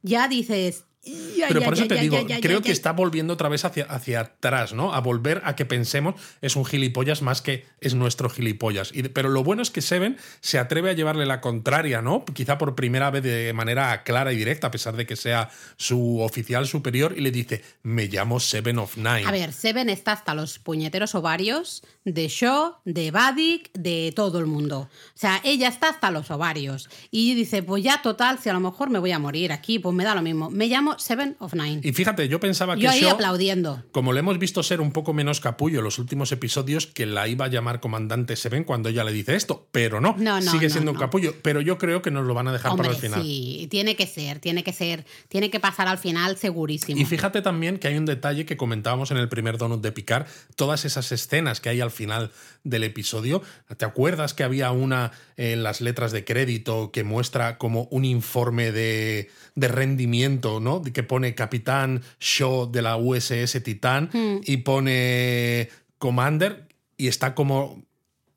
ya 0.03 0.29
dices. 0.29 0.85
"Ya, 1.05 1.47
Pero 1.49 1.61
ya, 1.61 1.65
por 1.65 1.75
eso 1.75 1.85
ya, 1.85 1.89
te 1.89 2.01
digo, 2.01 2.19
creo 2.41 2.63
que 2.63 2.69
ya". 2.69 2.73
está 2.73 2.93
volviendo 2.93 3.35
otra 3.35 3.49
vez 3.49 3.65
hacia, 3.65 3.85
hacia 3.85 4.21
atrás, 4.21 4.73
¿no? 4.73 4.95
A 4.95 5.01
volver 5.01 5.43
a 5.45 5.57
que 5.57 5.65
pensemos 5.65 6.15
es 6.41 6.57
un 6.57 6.65
gilipollas 6.65 7.23
más 7.23 7.43
que 7.43 7.67
es 7.81 7.95
nuestro 7.95 8.31
gilipollas. 8.31 8.91
Y, 8.95 9.03
pero 9.05 9.29
lo 9.29 9.45
bueno 9.45 9.63
es 9.63 9.71
que 9.71 9.83
Seven 9.83 10.17
se 10.41 10.59
atreve 10.59 10.91
a 10.91 10.93
llevarle 10.95 11.27
la 11.27 11.41
contraria, 11.41 12.03
¿no? 12.03 12.25
Quizá 12.25 12.59
por 12.59 12.75
primera 12.75 13.11
vez 13.11 13.23
de 13.23 13.53
manera 13.53 14.03
clara 14.05 14.33
y 14.33 14.37
directa, 14.37 14.69
a 14.69 14.71
pesar 14.71 14.97
de 14.97 15.07
que 15.07 15.17
sea 15.17 15.51
su 15.77 16.21
oficial 16.21 16.67
superior, 16.67 17.15
y 17.17 17.21
le 17.21 17.31
dice, 17.31 17.63
me 17.83 18.07
llamo 18.07 18.41
Seven 18.41 18.79
of 18.79 18.97
Nine. 18.97 19.25
A 19.27 19.31
ver, 19.31 19.53
Seven 19.53 19.89
está 19.89 20.13
hasta 20.13 20.35
los 20.35 20.59
puñeteros 20.59 21.15
ovarios 21.15 21.83
de 22.05 22.29
Shaw, 22.29 22.77
de 22.85 23.11
Vadik, 23.11 23.73
de 23.73 24.13
todo 24.15 24.39
el 24.39 24.47
mundo. 24.47 24.89
O 24.91 25.19
sea, 25.19 25.41
ella 25.45 25.69
está 25.69 25.89
hasta 25.89 26.11
los 26.11 26.31
ovarios. 26.31 26.89
Y 27.11 27.35
dice, 27.35 27.63
pues 27.63 27.83
ya 27.83 28.03
total, 28.03 28.39
si 28.39 28.49
a 28.49 28.53
lo 28.53 28.61
mejor 28.61 28.91
me 28.91 28.99
voy 28.99 29.13
a 29.13 29.19
morir 29.19 29.53
aquí, 29.53 29.79
pues 29.79 29.95
me 29.95 30.05
da 30.05 30.15
lo 30.15 30.23
mismo. 30.23 30.51
Me 30.51 30.67
llamo 30.67 30.94
Seven 30.99 31.37
of 31.39 31.55
Nine. 31.55 31.81
Y 31.83 31.93
fíjate, 31.93 32.29
yo 32.29 32.41
pensaba 32.41 32.75
que 32.77 32.83
Yo 32.83 32.91
ahí 32.91 33.01
Shaw- 33.03 33.13
aplaudiendo. 33.13 33.83
Como 33.93 34.13
le 34.13 34.21
hemos 34.21 34.39
visto 34.39 34.63
ser 34.63 34.81
un 34.81 34.93
poco 34.93 35.13
menos 35.13 35.41
capullo 35.41 35.79
en 35.79 35.85
los 35.85 35.99
últimos 35.99 36.33
episodios, 36.33 36.87
que 36.87 37.07
la 37.07 37.29
iba 37.29 37.45
a 37.47 37.49
llamar 37.49 37.81
comandante 37.81 38.37
Seven 38.37 38.65
cuando 38.65 38.89
ella 38.89 39.05
le 39.05 39.13
dice 39.13 39.35
esto, 39.35 39.69
pero 39.73 40.01
no, 40.01 40.15
No, 40.19 40.41
no, 40.41 40.51
sigue 40.53 40.69
no, 40.69 40.73
siendo 40.73 40.91
un 40.93 40.99
capullo. 40.99 41.35
Pero 41.43 41.61
yo 41.61 41.79
creo 41.79 42.03
que 42.03 42.11
nos 42.11 42.27
lo 42.27 42.35
van 42.35 42.49
a 42.49 42.53
dejar 42.53 42.73
Hombre, 42.73 42.89
para 42.89 42.97
el 42.97 43.03
final. 43.03 43.23
sí, 43.23 43.67
tiene 43.71 43.97
que 43.97 44.07
ser, 44.07 44.39
tiene 44.41 44.63
que 44.65 44.73
ser, 44.73 45.05
tiene 45.29 45.51
que 45.51 45.61
pasar 45.61 45.89
al 45.89 45.99
final 45.99 46.37
segurísimo. 46.37 47.01
Y 47.01 47.05
fíjate 47.05 47.43
también 47.43 47.79
que 47.79 47.89
hay 47.89 47.97
un 47.97 48.07
detalle 48.07 48.47
que 48.47 48.57
comentábamos 48.57 49.11
en 49.11 49.17
el 49.17 49.29
primer 49.29 49.59
donut 49.59 49.83
de 49.83 49.93
Picar, 49.93 50.27
todas 50.57 50.85
esas 50.85 51.11
escenas 51.13 51.61
que 51.61 51.69
hay 51.69 51.81
al 51.81 51.91
final 51.91 52.31
del 52.63 52.85
episodio. 52.85 53.43
¿Te 53.77 53.85
acuerdas 53.85 54.35
que 54.35 54.43
había 54.45 54.71
una 54.71 55.13
en 55.37 55.63
las 55.63 55.81
letras 55.81 56.13
de 56.13 56.25
crédito 56.25 56.91
que 56.93 57.05
muestra 57.05 57.59
como 57.59 57.85
un 57.91 58.05
informe 58.05 58.73
de, 58.73 59.31
de 59.55 59.69
rendimiento, 59.69 60.61
¿no? 60.61 60.83
Que 60.83 61.03
pone 61.03 61.35
Capitán 61.35 62.03
Shaw 62.21 62.71
de 62.71 62.83
la 62.83 62.97
USS 62.97 63.63
Titán 63.63 64.11
Hmm. 64.13 64.41
y 64.45 64.59
pone 64.59 65.69
Commander 65.99 66.69
y 66.97 67.09
está 67.09 67.35
como 67.35 67.83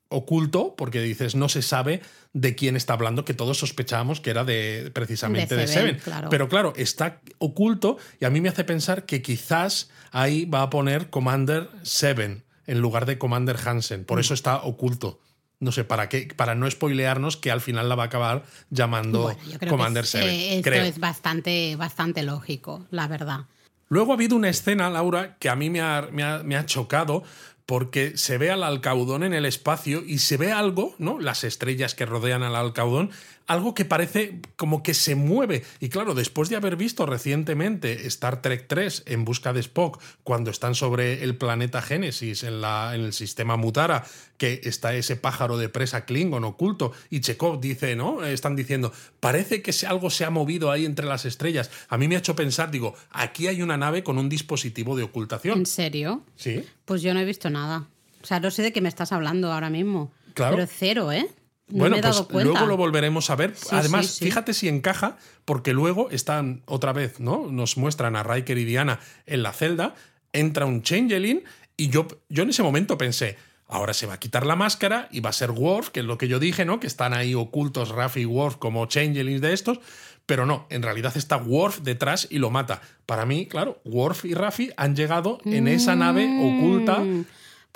oculto, 0.08 0.74
porque 0.76 1.02
dices, 1.02 1.34
no 1.34 1.48
se 1.48 1.62
sabe 1.62 2.00
de 2.32 2.54
quién 2.54 2.76
está 2.76 2.94
hablando, 2.94 3.24
que 3.24 3.34
todos 3.34 3.58
sospechábamos 3.58 4.20
que 4.20 4.30
era 4.30 4.44
de 4.44 4.90
precisamente 4.92 5.56
de, 5.56 5.66
Seven. 5.66 6.00
Pero 6.30 6.48
claro, 6.48 6.72
está 6.76 7.20
oculto 7.38 7.98
y 8.20 8.24
a 8.24 8.30
mí 8.30 8.40
me 8.40 8.48
hace 8.48 8.64
pensar 8.64 9.04
que 9.04 9.22
quizás 9.22 9.90
ahí 10.10 10.44
va 10.44 10.62
a 10.62 10.70
poner 10.70 11.10
Commander 11.10 11.68
Seven 11.82 12.44
en 12.66 12.80
lugar 12.80 13.06
de 13.06 13.18
Commander 13.18 13.56
Hansen. 13.64 14.04
Por 14.04 14.18
mm. 14.18 14.20
eso 14.20 14.34
está 14.34 14.62
oculto. 14.62 15.20
No 15.60 15.72
sé, 15.72 15.84
¿para 15.84 16.08
qué? 16.08 16.28
Para 16.36 16.54
no 16.54 16.70
spoilearnos 16.70 17.36
que 17.36 17.50
al 17.50 17.60
final 17.60 17.88
la 17.88 17.96
va 17.96 18.04
a 18.04 18.06
acabar 18.06 18.44
llamando 18.70 19.36
Commander 19.68 20.06
Seven. 20.06 20.28
Eh, 20.28 20.58
esto 20.58 20.70
es 20.70 20.98
bastante, 20.98 21.74
bastante 21.76 22.22
lógico, 22.22 22.86
la 22.90 23.08
verdad. 23.08 23.46
Luego 23.88 24.12
ha 24.12 24.14
habido 24.14 24.36
una 24.36 24.50
escena, 24.50 24.90
Laura, 24.90 25.36
que 25.38 25.48
a 25.48 25.56
mí 25.56 25.70
me 25.70 25.80
ha, 25.80 26.08
me 26.12 26.56
ha 26.56 26.66
chocado 26.66 27.24
porque 27.68 28.16
se 28.16 28.38
ve 28.38 28.50
al 28.50 28.62
alcaudón 28.62 29.22
en 29.24 29.34
el 29.34 29.44
espacio 29.44 30.02
y 30.02 30.18
se 30.18 30.38
ve 30.38 30.52
algo, 30.52 30.94
¿no? 30.96 31.18
Las 31.18 31.44
estrellas 31.44 31.94
que 31.94 32.06
rodean 32.06 32.42
al 32.42 32.56
alcaudón, 32.56 33.10
algo 33.48 33.74
que 33.74 33.84
parece 33.84 34.40
como 34.56 34.82
que 34.82 34.94
se 34.94 35.14
mueve. 35.14 35.64
Y 35.80 35.88
claro, 35.88 36.14
después 36.14 36.50
de 36.50 36.56
haber 36.56 36.76
visto 36.76 37.06
recientemente 37.06 38.06
Star 38.06 38.42
Trek 38.42 38.66
3 38.68 39.04
en 39.06 39.24
busca 39.24 39.52
de 39.52 39.60
Spock, 39.60 40.00
cuando 40.22 40.50
están 40.50 40.74
sobre 40.74 41.24
el 41.24 41.34
planeta 41.34 41.82
Génesis, 41.82 42.44
en, 42.44 42.60
la, 42.60 42.94
en 42.94 43.00
el 43.00 43.12
sistema 43.14 43.56
Mutara, 43.56 44.04
que 44.36 44.60
está 44.64 44.94
ese 44.94 45.16
pájaro 45.16 45.56
de 45.56 45.70
presa 45.70 46.04
Klingon 46.04 46.44
oculto, 46.44 46.92
y 47.10 47.20
Chekhov 47.20 47.58
dice, 47.58 47.96
¿no? 47.96 48.22
Están 48.22 48.54
diciendo, 48.54 48.92
parece 49.18 49.62
que 49.62 49.74
algo 49.86 50.10
se 50.10 50.26
ha 50.26 50.30
movido 50.30 50.70
ahí 50.70 50.84
entre 50.84 51.06
las 51.06 51.24
estrellas. 51.24 51.70
A 51.88 51.96
mí 51.96 52.06
me 52.06 52.16
ha 52.16 52.18
hecho 52.18 52.36
pensar, 52.36 52.70
digo, 52.70 52.94
aquí 53.10 53.46
hay 53.46 53.62
una 53.62 53.78
nave 53.78 54.04
con 54.04 54.18
un 54.18 54.28
dispositivo 54.28 54.94
de 54.94 55.04
ocultación. 55.04 55.58
¿En 55.58 55.66
serio? 55.66 56.22
Sí. 56.36 56.64
Pues 56.84 57.00
yo 57.00 57.14
no 57.14 57.20
he 57.20 57.24
visto 57.24 57.48
nada. 57.48 57.88
O 58.22 58.26
sea, 58.26 58.40
no 58.40 58.50
sé 58.50 58.62
de 58.62 58.72
qué 58.72 58.82
me 58.82 58.90
estás 58.90 59.10
hablando 59.12 59.50
ahora 59.50 59.70
mismo. 59.70 60.12
Claro. 60.34 60.56
Pero 60.56 60.68
cero, 60.70 61.12
¿eh? 61.12 61.26
Bueno, 61.70 61.96
pues 62.30 62.44
luego 62.44 62.66
lo 62.66 62.76
volveremos 62.76 63.30
a 63.30 63.36
ver. 63.36 63.54
Además, 63.70 64.18
fíjate 64.18 64.54
si 64.54 64.68
encaja, 64.68 65.16
porque 65.44 65.72
luego 65.72 66.10
están 66.10 66.62
otra 66.66 66.92
vez, 66.92 67.20
¿no? 67.20 67.46
Nos 67.50 67.76
muestran 67.76 68.16
a 68.16 68.22
Riker 68.22 68.58
y 68.58 68.64
Diana 68.64 69.00
en 69.26 69.42
la 69.42 69.52
celda, 69.52 69.94
entra 70.32 70.66
un 70.66 70.82
Changeling, 70.82 71.44
y 71.76 71.90
yo, 71.90 72.08
yo 72.28 72.42
en 72.42 72.50
ese 72.50 72.62
momento 72.62 72.98
pensé, 72.98 73.36
ahora 73.68 73.94
se 73.94 74.06
va 74.06 74.14
a 74.14 74.18
quitar 74.18 74.44
la 74.44 74.56
máscara 74.56 75.08
y 75.12 75.20
va 75.20 75.30
a 75.30 75.32
ser 75.32 75.52
Worf, 75.52 75.90
que 75.90 76.00
es 76.00 76.06
lo 76.06 76.18
que 76.18 76.26
yo 76.26 76.40
dije, 76.40 76.64
¿no? 76.64 76.80
Que 76.80 76.86
están 76.86 77.14
ahí 77.14 77.34
ocultos 77.34 77.90
Raffi 77.90 78.22
y 78.22 78.24
Worf 78.24 78.56
como 78.56 78.84
Changelings 78.86 79.40
de 79.40 79.52
estos. 79.52 79.78
Pero 80.26 80.44
no, 80.44 80.66
en 80.68 80.82
realidad 80.82 81.16
está 81.16 81.36
Worf 81.36 81.80
detrás 81.80 82.26
y 82.30 82.38
lo 82.38 82.50
mata. 82.50 82.82
Para 83.06 83.24
mí, 83.24 83.46
claro, 83.46 83.80
Worf 83.84 84.24
y 84.24 84.34
Raffi 84.34 84.70
han 84.76 84.94
llegado 84.96 85.38
en 85.44 85.68
esa 85.68 85.94
nave 85.94 86.24
oculta 86.24 86.98
mm. 86.98 87.24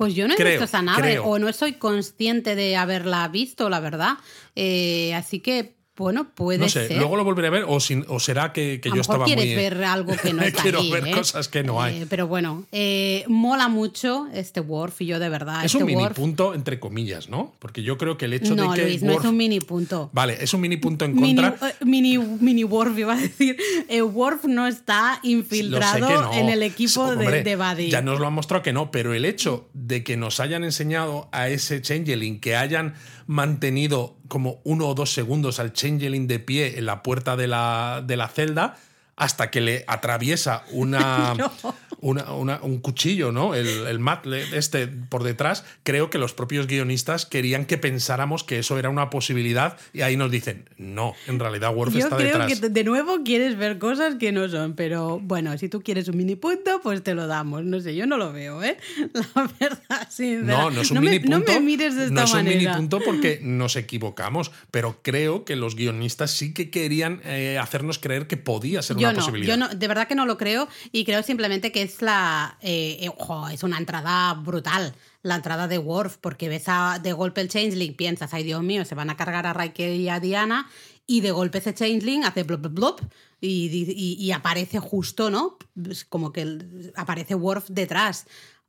Pues 0.03 0.15
yo 0.15 0.27
no 0.27 0.35
he 0.37 0.45
visto 0.45 0.65
esa 0.65 0.83
nave 0.83 1.21
o 1.21 1.39
no 1.39 1.53
soy 1.53 1.75
consciente 1.75 2.57
de 2.57 2.77
haberla 2.77 3.29
visto, 3.29 3.71
la 3.71 3.79
verdad. 3.79 4.19
Eh, 4.57 5.15
así 5.15 5.39
que 5.39 5.77
bueno, 5.95 6.31
puede 6.35 6.59
no 6.59 6.69
sé, 6.71 6.89
luego 6.97 7.17
lo 7.17 7.25
volveré 7.25 7.49
a 7.49 7.51
ver 7.51 7.65
o, 7.65 7.77
o 7.77 8.21
será 8.21 8.53
que, 8.55 8.81
que 8.81 8.89
yo 8.89 9.03
estaba 9.03 9.27
quieres 9.27 9.55
ver 9.55 9.85
algo 9.85 10.17
que 10.17 10.33
no 10.33 10.43
está 10.43 10.63
Quiero 10.63 10.83
ver 10.91 11.07
¿eh? 11.09 11.11
cosas 11.11 11.49
que 11.49 11.63
no 11.63 11.83
hay. 11.83 12.03
Eh, 12.03 12.07
pero 12.09 12.27
bueno, 12.27 12.65
eh, 12.73 13.25
mola 13.29 13.69
mucho 13.69 14.27
este 14.33 14.61
Worf 14.61 15.03
y 15.03 15.07
yo 15.07 15.19
de 15.19 15.29
verdad. 15.29 15.65
Es 15.65 15.75
un 15.75 15.83
este 15.83 15.95
mini 15.95 16.09
punto 16.09 16.55
entre 16.55 16.81
comillas, 16.81 17.29
¿no? 17.29 17.55
Porque 17.59 17.83
yo 17.83 17.99
creo 17.99 18.17
que 18.17 18.25
el 18.25 18.33
hecho 18.33 18.55
de 18.55 18.67
que 18.75 18.85
Luis, 18.85 19.03
no 19.03 19.13
es 19.13 19.25
un 19.25 19.37
mini 19.37 19.61
punto. 19.61 20.09
Vale, 20.15 20.39
es 20.41 20.55
un 20.55 20.63
mini 20.63 20.79
punto 20.79 21.05
en 21.05 21.15
contra. 21.15 21.57
Mini, 21.85 22.17
mini, 22.19 22.65
Worf 22.65 22.99
iba 22.99 23.13
a 23.13 23.17
decir. 23.17 23.59
Worf 24.03 24.45
no 24.45 24.67
está 24.67 25.21
infiltrado 25.23 26.33
en 26.33 26.49
el 26.49 26.63
equipo 26.63 27.15
de, 27.15 27.43
de 27.43 27.57
Buddy. 27.57 27.91
Ya 27.91 28.01
nos 28.01 28.19
lo 28.19 28.27
han 28.27 28.33
mostrado 28.33 28.63
que 28.63 28.73
no, 28.73 28.91
pero 28.91 29.13
el 29.13 29.27
hecho 29.27 29.69
de 29.75 30.03
que 30.03 30.17
nos 30.17 30.41
hayan 30.41 30.65
enseñado 30.65 31.29
a 31.33 31.49
ese 31.49 31.83
Changeling, 31.83 32.41
que 32.41 32.57
hayan 32.57 32.95
mantenido 33.27 34.17
como 34.29 34.61
uno 34.65 34.89
o 34.89 34.95
dos 34.95 35.13
segundos 35.13 35.59
al 35.59 35.73
Changeling 35.73 36.27
de 36.27 36.39
pie 36.39 36.79
en 36.79 36.87
la 36.87 37.03
puerta 37.03 37.37
de 37.37 37.47
la, 37.47 38.03
de 38.07 38.17
la 38.17 38.29
celda 38.29 38.77
hasta 39.23 39.51
que 39.51 39.61
le 39.61 39.85
atraviesa 39.87 40.65
una, 40.73 41.35
un 42.01 42.79
cuchillo, 42.81 43.31
¿no? 43.31 43.55
El, 43.55 43.69
el 43.87 44.01
mat 44.01 44.27
este 44.27 44.89
por 44.89 45.23
detrás. 45.23 45.65
Creo 45.85 46.11
que 46.11 46.19
los 46.19 46.33
propios 46.33 46.67
guionistas 46.67 47.25
querían 47.25 47.65
que 47.65 47.79
pensáramos 47.79 48.43
que 48.43 48.59
eso 48.59 48.81
era 48.81 48.91
una 48.91 49.11
posibilidad 49.11 49.79
y 49.93 50.01
ahí 50.01 50.17
nos 50.17 50.33
dicen, 50.33 50.69
no, 50.77 51.15
en 51.29 51.39
realidad 51.39 51.73
Worf 51.73 51.95
está 51.95 52.17
detrás. 52.17 52.51
Yo 52.51 52.59
creo 52.59 52.61
que 52.61 52.69
de 52.69 52.85
nuevo 52.85 53.23
quieres 53.25 53.57
ver 53.57 53.79
cosas 53.79 54.17
que 54.17 54.33
no 54.33 54.49
son, 54.49 54.75
pero 54.75 55.21
bueno, 55.21 55.57
si 55.57 55.69
tú 55.69 55.83
quieres 55.83 56.09
un 56.09 56.17
mini 56.17 56.35
punto, 56.35 56.81
pues 56.83 57.05
te 57.05 57.15
lo 57.15 57.29
damos. 57.29 57.63
No 57.63 57.79
sé, 57.81 57.95
yo 57.95 58.07
no 58.07 58.17
lo 58.17 58.33
veo, 58.33 58.61
¿eh? 58.65 58.77
La 59.37 59.49
verdad, 59.61 60.09
sí. 60.11 60.37
No, 60.43 60.73
no 60.73 60.81
es 60.81 60.91
un 60.91 61.01
mini 61.01 61.21
punto. 61.21 61.39
No 61.39 61.45
me 61.47 61.61
mires 61.61 61.95
de 61.95 62.07
esta 62.07 62.15
no 62.15 62.25
es 62.25 62.35
un 62.35 62.45
mini 62.45 62.67
punto 62.67 62.99
porque 63.05 63.39
nos 63.43 63.77
equivocamos, 63.77 64.51
pero 64.73 64.99
creo 65.03 65.45
que 65.45 65.55
los 65.55 65.77
guionistas 65.77 66.33
sí 66.33 66.53
que 66.53 66.71
querían 66.71 67.21
eh, 67.25 67.59
hacernos 67.61 68.01
creer 68.01 68.27
que 68.27 68.37
podía 68.37 68.83
ser 68.83 68.97
una 68.97 69.12
posibilidad. 69.15 69.55
Yo 69.55 69.57
no, 69.57 69.69
de 69.69 69.89
verdad 69.89 70.09
que 70.09 70.15
no 70.15 70.27
lo 70.27 70.39
creo 70.39 70.69
y 70.91 71.05
creo 71.05 71.23
simplemente 71.23 71.73
que 71.73 71.83
es 71.83 72.03
la. 72.03 72.59
Eh, 72.61 72.99
eh, 73.01 73.11
es 73.53 73.63
una 73.63 73.79
entrada 73.79 74.35
brutal. 74.35 74.95
La 75.23 75.37
entrada 75.37 75.69
de 75.69 75.79
Worf, 75.79 76.17
porque 76.17 76.49
ves 76.49 76.65
a, 76.67 76.99
de 77.01 77.13
golpe 77.13 77.41
el 77.41 77.49
Changeling, 77.49 77.95
piensas, 77.95 78.35
ay 78.35 78.43
Dios 78.43 78.63
mío, 78.63 78.85
se 78.85 78.97
van 78.97 79.09
a 79.09 79.17
cargar 79.17 79.47
a 79.47 79.53
Riker 79.53 79.95
y 79.95 80.09
a 80.09 80.19
Diana, 80.19 80.69
y 81.07 81.21
de 81.21 81.31
golpe 81.31 81.59
ese 81.59 81.75
Changeling 81.75 82.25
hace 82.25 82.43
blop, 82.43 82.63
blop, 82.63 82.75
blop, 82.75 83.01
y, 83.41 83.69
y, 84.19 84.33
aparece 84.33 84.79
justo, 84.79 85.31
¿no? 85.31 85.59
Como 86.09 86.33
que 86.33 86.91
aparece 86.97 87.35
Worf 87.35 87.69
detrás. 87.69 88.27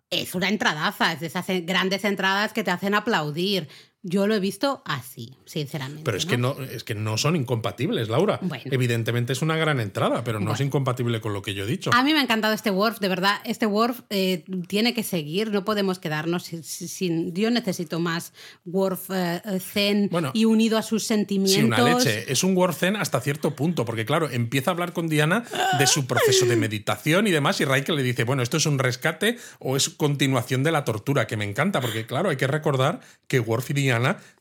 Es 0.09 0.35
una 0.35 0.49
entradaza, 0.49 1.13
es 1.13 1.21
de 1.21 1.27
esas 1.27 1.45
grandes 1.63 2.03
entradas 2.05 2.53
que 2.53 2.63
te 2.63 2.71
hacen 2.71 2.93
aplaudir. 2.93 3.67
Yo 4.05 4.27
lo 4.27 4.35
he 4.35 4.41
visto 4.41 4.81
así, 4.83 5.31
sinceramente. 5.45 6.03
Pero 6.03 6.17
es, 6.17 6.25
Que, 6.25 6.37
no, 6.37 6.57
es 6.61 6.83
que 6.83 6.93
no 6.93 7.17
son 7.17 7.37
incompatibles, 7.37 8.09
Laura. 8.09 8.37
Evidentemente 8.65 9.31
es 9.31 9.41
una 9.41 9.55
gran 9.55 9.79
entrada, 9.79 10.25
pero 10.25 10.41
no 10.41 10.53
es 10.53 10.59
incompatible 10.59 11.21
con 11.21 11.31
lo 11.31 11.41
que 11.41 11.53
yo 11.53 11.63
he 11.63 11.67
dicho. 11.67 11.89
A 11.93 12.03
mí 12.03 12.11
me 12.11 12.19
ha 12.19 12.21
encantado 12.21 12.53
este 12.53 12.69
Worf, 12.69 12.99
de 12.99 13.07
verdad. 13.07 13.39
Este 13.45 13.65
Worf 13.65 14.01
eh, 14.09 14.43
tiene 14.67 14.93
que 14.93 15.03
seguir, 15.03 15.51
no 15.51 15.63
podemos 15.63 15.99
quedarnos 15.99 16.43
sin. 16.43 17.33
yo 17.33 17.49
necesito 17.49 18.01
más 18.01 18.33
Worf 18.65 19.09
eh, 19.09 19.41
zen 19.61 20.09
y 20.33 20.43
unido 20.43 20.77
a 20.77 20.81
sus 20.81 21.05
sentimientos. 21.05 21.77
Sí, 21.77 21.81
una 21.81 21.97
leche. 21.97 22.29
Es 22.29 22.43
un 22.43 22.57
Worf 22.57 22.79
zen 22.79 22.97
hasta 22.97 23.21
cierto 23.21 23.55
punto, 23.55 23.85
porque 23.85 24.05
claro, 24.05 24.29
empieza 24.29 24.71
a 24.71 24.73
hablar 24.73 24.91
con 24.91 25.07
Diana 25.07 25.45
de 25.79 25.87
su 25.87 26.07
proceso 26.07 26.45
de 26.45 26.57
meditación 26.57 27.25
y 27.27 27.31
demás, 27.31 27.61
y 27.61 27.65
Riker 27.65 27.95
le 27.95 28.03
dice, 28.03 28.25
bueno, 28.25 28.43
esto 28.43 28.57
es 28.57 28.65
un 28.65 28.79
rescate 28.79 29.37
o 29.59 29.77
es 29.77 29.87
continuación 29.87 30.61
de 30.63 30.73
la 30.73 30.83
tortura, 30.83 31.25
que 31.25 31.37
me 31.37 31.45
encanta, 31.45 31.79
porque 31.79 32.05
claro, 32.05 32.29
hay 32.29 32.35
que 32.35 32.47
recordar 32.47 32.99
que 33.27 33.39
Worf 33.39 33.69
y 33.69 33.73
Diana 33.73 33.92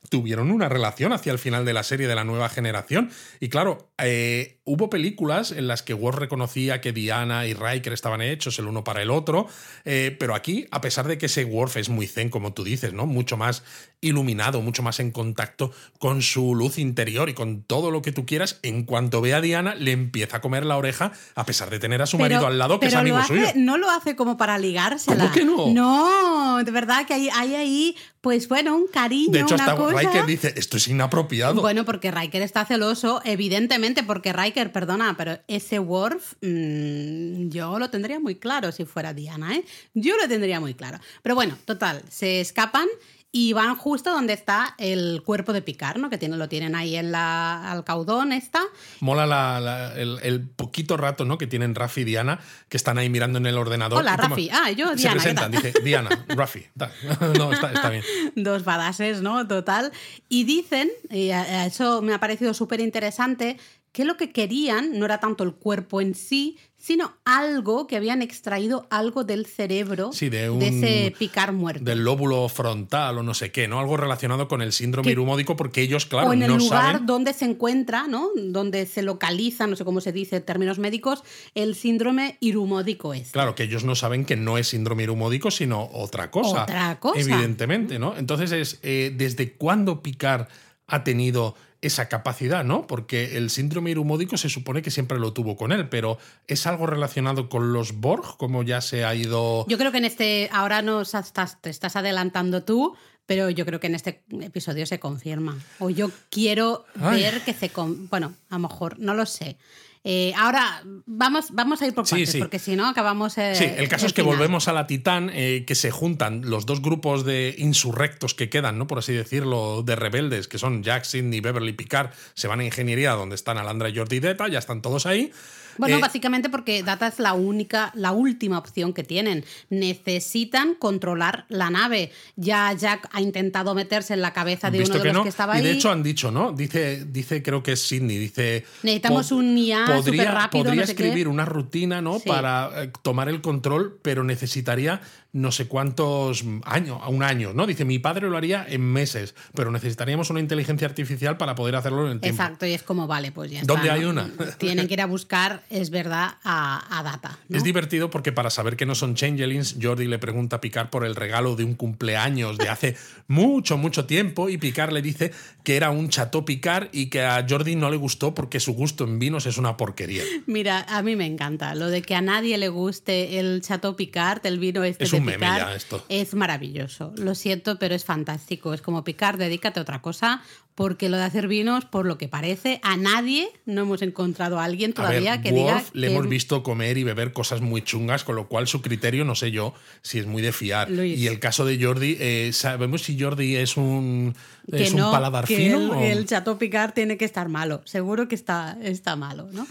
tuvieron 0.08 0.50
una 0.50 0.68
relación 0.68 1.12
hacia 1.12 1.32
el 1.32 1.38
final 1.38 1.64
de 1.64 1.72
la 1.72 1.82
serie 1.82 2.06
de 2.06 2.14
la 2.14 2.24
nueva 2.24 2.48
generación. 2.48 3.10
Y 3.40 3.48
claro, 3.48 3.88
eh, 3.98 4.58
hubo 4.64 4.90
películas 4.90 5.52
en 5.52 5.66
las 5.66 5.82
que 5.82 5.94
Worf 5.94 6.18
reconocía 6.18 6.80
que 6.80 6.92
Diana 6.92 7.46
y 7.46 7.54
Riker 7.54 7.92
estaban 7.92 8.20
hechos 8.20 8.58
el 8.58 8.66
uno 8.66 8.84
para 8.84 9.02
el 9.02 9.10
otro, 9.10 9.46
eh, 9.84 10.14
pero 10.18 10.34
aquí, 10.34 10.66
a 10.70 10.80
pesar 10.80 11.08
de 11.08 11.18
que 11.18 11.26
ese 11.26 11.44
Worf 11.44 11.76
es 11.76 11.88
muy 11.88 12.06
zen, 12.06 12.30
como 12.30 12.52
tú 12.52 12.64
dices, 12.64 12.92
¿no? 12.92 13.06
Mucho 13.06 13.36
más 13.36 13.62
iluminado, 14.00 14.60
mucho 14.60 14.82
más 14.82 15.00
en 15.00 15.12
contacto 15.12 15.72
con 15.98 16.22
su 16.22 16.54
luz 16.54 16.78
interior 16.78 17.28
y 17.28 17.34
con 17.34 17.62
todo 17.62 17.90
lo 17.90 18.02
que 18.02 18.12
tú 18.12 18.26
quieras, 18.26 18.58
en 18.62 18.84
cuanto 18.84 19.20
ve 19.20 19.34
a 19.34 19.40
Diana, 19.40 19.74
le 19.76 19.92
empieza 19.92 20.38
a 20.38 20.40
comer 20.40 20.66
la 20.66 20.76
oreja, 20.76 21.12
a 21.34 21.46
pesar 21.46 21.70
de 21.70 21.78
tener 21.78 22.02
a 22.02 22.06
su 22.06 22.18
marido 22.18 22.46
al 22.46 22.58
lado, 22.58 22.80
que 22.80 22.86
es 22.86 22.94
amigo 22.94 23.22
suyo. 23.24 23.46
No 23.54 23.78
lo 23.78 23.88
hace 23.90 24.16
como 24.16 24.36
para 24.36 24.58
ligársela. 24.58 25.16
¿Cómo 25.16 25.32
que 25.32 25.44
no? 25.44 25.72
No, 25.72 26.64
de 26.64 26.70
verdad 26.70 27.06
que 27.06 27.14
hay, 27.14 27.28
hay 27.30 27.54
ahí, 27.54 27.96
pues 28.20 28.48
bueno, 28.48 28.76
un 28.76 28.88
cariño. 28.88 29.32
De 29.32 29.41
hecho, 29.42 29.54
hasta 29.54 29.76
cosa. 29.76 29.98
Riker 29.98 30.26
dice, 30.26 30.54
esto 30.56 30.76
es 30.76 30.88
inapropiado. 30.88 31.60
Bueno, 31.60 31.84
porque 31.84 32.10
Riker 32.10 32.42
está 32.42 32.64
celoso, 32.64 33.20
evidentemente, 33.24 34.02
porque 34.02 34.32
Riker, 34.32 34.72
perdona, 34.72 35.14
pero 35.16 35.38
ese 35.48 35.78
Worf, 35.78 36.34
mmm, 36.40 37.48
yo 37.48 37.78
lo 37.78 37.90
tendría 37.90 38.18
muy 38.20 38.36
claro 38.36 38.72
si 38.72 38.84
fuera 38.84 39.12
Diana, 39.12 39.54
¿eh? 39.54 39.64
Yo 39.94 40.16
lo 40.16 40.28
tendría 40.28 40.60
muy 40.60 40.74
claro. 40.74 40.98
Pero 41.22 41.34
bueno, 41.34 41.56
total, 41.64 42.02
se 42.08 42.40
escapan 42.40 42.88
y 43.34 43.54
van 43.54 43.76
justo 43.76 44.10
donde 44.10 44.34
está 44.34 44.74
el 44.76 45.22
cuerpo 45.24 45.54
de 45.54 45.62
Picard, 45.62 45.96
¿no? 45.96 46.10
Que 46.10 46.18
tiene, 46.18 46.36
lo 46.36 46.50
tienen 46.50 46.74
ahí 46.74 46.96
en 46.96 47.10
la 47.10 47.72
alcaudón 47.72 48.30
esta. 48.30 48.60
Mola 49.00 49.94
el, 49.96 50.48
poquito 50.50 50.98
rato, 50.98 51.24
¿no? 51.24 51.38
Que 51.38 51.46
tienen 51.46 51.74
Rafi 51.74 52.02
y 52.02 52.04
Diana, 52.04 52.40
que 52.68 52.76
están 52.76 52.98
ahí 52.98 53.08
mirando 53.08 53.38
en 53.38 53.46
el 53.46 53.56
ordenador. 53.56 54.00
Hola, 54.00 54.18
Rafi. 54.18 54.50
Ah, 54.52 54.70
yo, 54.70 54.94
Diana. 54.94 54.96
Se 54.96 55.10
presentan, 55.10 55.50
dice 55.50 55.72
Diana, 55.82 56.26
Rafi. 56.28 56.66
no, 57.38 57.52
está, 57.54 57.88
bien. 57.88 58.04
Dos 58.36 58.64
badases, 58.64 59.22
¿no? 59.22 59.48
Total. 59.48 59.92
Y 60.28 60.44
dicen, 60.44 60.90
y 61.08 61.30
eso 61.30 62.02
me 62.02 62.12
ha 62.12 62.20
parecido 62.20 62.52
súper 62.52 62.80
interesante, 62.80 63.56
que 63.92 64.04
lo 64.04 64.18
que 64.18 64.30
querían 64.30 64.98
no 64.98 65.06
era 65.06 65.20
tanto 65.20 65.42
el 65.42 65.54
cuerpo 65.54 66.02
en 66.02 66.14
sí, 66.14 66.58
sino 66.84 67.12
algo 67.24 67.86
que 67.86 67.94
habían 67.96 68.22
extraído 68.22 68.88
algo 68.90 69.22
del 69.22 69.46
cerebro 69.46 70.10
Sí, 70.12 70.28
de 70.30 70.50
un- 70.50 70.60
ese 70.62 71.14
picar 71.16 71.52
muerto. 71.52 71.84
Del 71.84 72.02
lóbulo 72.02 72.48
frontal 72.48 73.18
o 73.18 73.22
no 73.22 73.34
sé 73.34 73.52
qué, 73.52 73.68
¿no? 73.68 73.78
Algo 73.78 73.96
relacionado 73.96 74.48
con 74.48 74.62
el 74.62 74.72
síndrome 74.72 75.06
Que- 75.06 75.12
irumódico, 75.12 75.54
porque 75.54 75.80
ellos, 75.80 76.06
claro, 76.06 76.30
o 76.30 76.32
en 76.32 76.42
el 76.42 76.50
no 76.50 76.58
lugar 76.58 76.92
saben. 76.94 77.06
donde 77.06 77.34
se 77.34 77.44
encuentra, 77.44 78.08
¿no? 78.08 78.30
Donde 78.36 78.86
se 78.86 79.02
localiza, 79.02 79.68
no 79.68 79.76
sé 79.76 79.84
cómo 79.84 80.00
se 80.00 80.10
dice 80.10 80.36
en 80.36 80.42
términos 80.42 80.80
médicos, 80.80 81.22
el 81.54 81.76
síndrome 81.76 82.36
irumódico 82.40 83.14
es. 83.14 83.30
Claro, 83.30 83.54
que 83.54 83.62
ellos 83.62 83.84
no 83.84 83.94
saben 83.94 84.24
que 84.24 84.34
no 84.34 84.58
es 84.58 84.66
síndrome 84.68 85.04
irumódico, 85.04 85.52
sino 85.52 85.88
otra 85.92 86.32
cosa. 86.32 86.64
Otra 86.64 86.98
cosa. 86.98 87.20
Evidentemente, 87.20 88.00
¿no? 88.00 88.16
Entonces 88.16 88.50
es, 88.50 88.80
eh, 88.82 89.14
¿desde 89.16 89.52
cuándo 89.52 90.02
Picard 90.02 90.48
ha 90.86 91.04
tenido 91.04 91.54
esa 91.80 92.08
capacidad, 92.08 92.64
¿no? 92.64 92.86
Porque 92.86 93.36
el 93.36 93.50
síndrome 93.50 93.90
irumódico 93.90 94.36
se 94.36 94.48
supone 94.48 94.82
que 94.82 94.90
siempre 94.92 95.18
lo 95.18 95.32
tuvo 95.32 95.56
con 95.56 95.72
él, 95.72 95.88
pero 95.88 96.16
¿es 96.46 96.66
algo 96.66 96.86
relacionado 96.86 97.48
con 97.48 97.72
los 97.72 97.94
Borg? 98.00 98.36
Como 98.36 98.62
ya 98.62 98.80
se 98.80 99.04
ha 99.04 99.14
ido... 99.16 99.66
Yo 99.68 99.78
creo 99.78 99.90
que 99.90 99.98
en 99.98 100.04
este, 100.04 100.48
ahora 100.52 100.80
nos 100.82 101.14
estás, 101.14 101.60
te 101.60 101.70
estás 101.70 101.96
adelantando 101.96 102.62
tú, 102.62 102.94
pero 103.26 103.50
yo 103.50 103.66
creo 103.66 103.80
que 103.80 103.88
en 103.88 103.96
este 103.96 104.22
episodio 104.40 104.86
se 104.86 105.00
confirma. 105.00 105.58
O 105.80 105.90
yo 105.90 106.10
quiero 106.30 106.84
Ay. 107.00 107.22
ver 107.22 107.40
que 107.40 107.52
se... 107.52 107.70
con- 107.70 108.08
bueno, 108.08 108.34
a 108.48 108.54
lo 108.56 108.68
mejor, 108.68 108.98
no 109.00 109.14
lo 109.14 109.26
sé. 109.26 109.56
Eh, 110.04 110.32
ahora 110.36 110.82
vamos, 111.06 111.52
vamos 111.52 111.80
a 111.80 111.86
ir 111.86 111.94
por 111.94 112.08
partes, 112.08 112.30
sí. 112.30 112.38
porque 112.40 112.58
si 112.58 112.74
no 112.74 112.88
acabamos... 112.88 113.38
eh, 113.38 113.54
Sí, 113.54 113.64
el 113.64 113.88
caso 113.88 114.06
es 114.06 114.12
que 114.12 114.22
final. 114.22 114.36
volvemos 114.36 114.66
a 114.66 114.72
la 114.72 114.88
Titán, 114.88 115.30
eh, 115.32 115.64
que 115.64 115.76
se 115.76 115.92
juntan 115.92 116.42
los 116.50 116.66
dos 116.66 116.82
grupos 116.82 117.24
de 117.24 117.54
insurrectos 117.58 118.34
que 118.34 118.50
quedan, 118.50 118.78
¿no? 118.78 118.88
Por 118.88 118.98
así 118.98 119.12
decirlo, 119.12 119.84
de 119.84 119.94
rebeldes, 119.94 120.48
que 120.48 120.58
son 120.58 120.82
Jack, 120.82 121.04
Sidney, 121.04 121.40
Beverly, 121.40 121.72
Picard, 121.72 122.10
se 122.34 122.48
van 122.48 122.58
a 122.58 122.64
ingeniería 122.64 123.12
donde 123.12 123.36
están 123.36 123.58
Alandra, 123.58 123.90
Jordi 123.94 124.16
y 124.16 124.20
Deta, 124.20 124.48
ya 124.48 124.58
están 124.58 124.82
todos 124.82 125.06
ahí. 125.06 125.30
Bueno, 125.78 125.96
Eh, 125.96 126.00
básicamente 126.00 126.48
porque 126.48 126.82
Data 126.82 127.06
es 127.06 127.18
la 127.18 127.32
única, 127.34 127.90
la 127.94 128.12
última 128.12 128.58
opción 128.58 128.92
que 128.92 129.04
tienen. 129.04 129.44
Necesitan 129.70 130.74
controlar 130.74 131.44
la 131.48 131.70
nave. 131.70 132.10
Ya 132.36 132.72
Jack 132.72 133.08
ha 133.12 133.20
intentado 133.20 133.74
meterse 133.74 134.14
en 134.14 134.22
la 134.22 134.32
cabeza 134.32 134.70
de 134.70 134.78
uno 134.82 134.94
de 134.94 135.00
que 135.00 135.08
los 135.08 135.14
no. 135.14 135.22
que 135.22 135.28
estaba 135.28 135.54
y 135.54 135.58
ahí. 135.58 135.64
de 135.64 135.72
hecho 135.72 135.90
han 135.90 136.02
dicho, 136.02 136.30
¿no? 136.30 136.52
Dice, 136.52 137.04
dice 137.04 137.42
creo 137.42 137.62
que 137.62 137.72
es 137.72 137.80
Sidney, 137.80 138.18
dice... 138.18 138.64
Necesitamos 138.82 139.32
un 139.32 139.56
IA 139.58 139.84
podría, 139.86 140.02
superrápido, 140.24 140.64
Podría 140.64 140.80
no 140.82 140.86
sé 140.86 140.94
qué. 140.94 141.02
escribir 141.04 141.28
una 141.28 141.44
rutina, 141.44 142.00
¿no? 142.00 142.18
Sí. 142.18 142.28
Para 142.28 142.70
eh, 142.84 142.90
tomar 143.02 143.28
el 143.28 143.40
control, 143.40 143.98
pero 144.02 144.24
necesitaría 144.24 145.00
no 145.32 145.50
sé 145.50 145.66
cuántos 145.66 146.44
años, 146.64 146.98
un 147.08 147.22
año, 147.22 147.52
¿no? 147.54 147.66
Dice, 147.66 147.86
mi 147.86 147.98
padre 147.98 148.28
lo 148.28 148.36
haría 148.36 148.66
en 148.68 148.82
meses, 148.82 149.34
pero 149.54 149.70
necesitaríamos 149.70 150.28
una 150.28 150.40
inteligencia 150.40 150.86
artificial 150.86 151.38
para 151.38 151.54
poder 151.54 151.74
hacerlo 151.76 152.06
en 152.06 152.12
el 152.12 152.20
tiempo. 152.20 152.42
Exacto, 152.42 152.66
y 152.66 152.72
es 152.72 152.82
como, 152.82 153.06
vale, 153.06 153.32
pues 153.32 153.50
ya 153.50 153.60
está. 153.60 153.72
¿Dónde 153.72 153.88
¿no? 153.88 153.94
hay 153.94 154.04
una? 154.04 154.30
Tienen 154.58 154.88
que 154.88 154.94
ir 154.94 155.00
a 155.00 155.06
buscar, 155.06 155.62
es 155.70 155.88
verdad, 155.88 156.34
a, 156.44 156.98
a 156.98 157.02
Data. 157.02 157.38
¿no? 157.48 157.56
Es 157.56 157.64
divertido 157.64 158.10
porque 158.10 158.30
para 158.32 158.50
saber 158.50 158.76
que 158.76 158.84
no 158.84 158.94
son 158.94 159.14
changelings, 159.14 159.76
Jordi 159.80 160.06
le 160.06 160.18
pregunta 160.18 160.56
a 160.56 160.60
Picard 160.60 160.90
por 160.90 161.06
el 161.06 161.16
regalo 161.16 161.56
de 161.56 161.64
un 161.64 161.74
cumpleaños 161.76 162.58
de 162.58 162.68
hace 162.68 162.96
mucho, 163.26 163.78
mucho 163.78 164.04
tiempo 164.04 164.50
y 164.50 164.58
Picard 164.58 164.92
le 164.92 165.00
dice 165.00 165.32
que 165.64 165.76
era 165.76 165.90
un 165.90 166.10
Chateau 166.10 166.44
Picard 166.44 166.88
y 166.92 167.06
que 167.06 167.22
a 167.22 167.46
Jordi 167.48 167.74
no 167.74 167.90
le 167.90 167.96
gustó 167.96 168.34
porque 168.34 168.60
su 168.60 168.74
gusto 168.74 169.04
en 169.04 169.18
vinos 169.18 169.46
es 169.46 169.56
una 169.56 169.78
porquería. 169.78 170.24
Mira, 170.46 170.84
a 170.88 171.02
mí 171.02 171.16
me 171.16 171.24
encanta. 171.24 171.74
Lo 171.74 171.88
de 171.88 172.02
que 172.02 172.14
a 172.14 172.20
nadie 172.20 172.58
le 172.58 172.68
guste 172.68 173.38
el 173.38 173.62
Chateau 173.62 173.96
Picard, 173.96 174.44
el 174.44 174.58
vino 174.58 174.84
este 174.84 175.04
Es 175.04 175.10
de 175.12 175.21
un 175.22 175.26
meme 175.40 175.46
ya 175.46 175.74
esto. 175.74 176.04
es 176.08 176.34
maravilloso. 176.34 177.12
Lo 177.16 177.34
siento, 177.34 177.78
pero 177.78 177.94
es 177.94 178.04
fantástico. 178.04 178.74
Es 178.74 178.82
como 178.82 179.04
Picard, 179.04 179.38
dedícate 179.38 179.80
a 179.80 179.82
otra 179.82 180.02
cosa, 180.02 180.42
porque 180.74 181.08
lo 181.10 181.16
de 181.18 181.24
hacer 181.24 181.48
vinos, 181.48 181.84
por 181.84 182.06
lo 182.06 182.16
que 182.18 182.28
parece, 182.28 182.80
a 182.82 182.96
nadie 182.96 183.48
no 183.66 183.82
hemos 183.82 184.00
encontrado 184.02 184.58
a 184.58 184.64
alguien 184.64 184.92
todavía 184.94 185.34
a 185.34 185.36
ver, 185.36 185.42
que 185.44 185.52
Worf 185.52 185.66
diga 185.66 185.84
le 185.92 186.06
que- 186.08 186.12
hemos 186.14 186.28
visto 186.28 186.62
comer 186.62 186.96
y 186.98 187.04
beber 187.04 187.32
cosas 187.34 187.60
muy 187.60 187.82
chungas, 187.82 188.24
con 188.24 188.36
lo 188.36 188.48
cual 188.48 188.66
su 188.66 188.80
criterio 188.80 189.24
no 189.24 189.34
sé 189.34 189.50
yo 189.50 189.74
si 190.02 190.18
es 190.18 190.26
muy 190.26 190.40
de 190.42 190.52
fiar. 190.52 190.90
Luis. 190.90 191.18
Y 191.18 191.26
el 191.26 191.38
caso 191.40 191.64
de 191.66 191.82
Jordi, 191.82 192.16
eh, 192.20 192.50
¿sabemos 192.54 193.02
si 193.02 193.20
Jordi 193.20 193.56
es 193.56 193.76
un, 193.76 194.34
que 194.70 194.84
es 194.84 194.94
no, 194.94 195.06
un 195.08 195.12
paladar 195.12 195.44
que 195.46 195.56
fino? 195.56 195.76
el, 195.78 195.90
o- 195.90 196.00
el 196.02 196.26
Chateau 196.26 196.56
Picard 196.56 196.92
tiene 196.94 197.16
que 197.18 197.24
estar 197.26 197.48
malo. 197.50 197.82
Seguro 197.84 198.26
que 198.28 198.34
está, 198.34 198.78
está 198.82 199.14
malo, 199.16 199.48
¿no? 199.52 199.66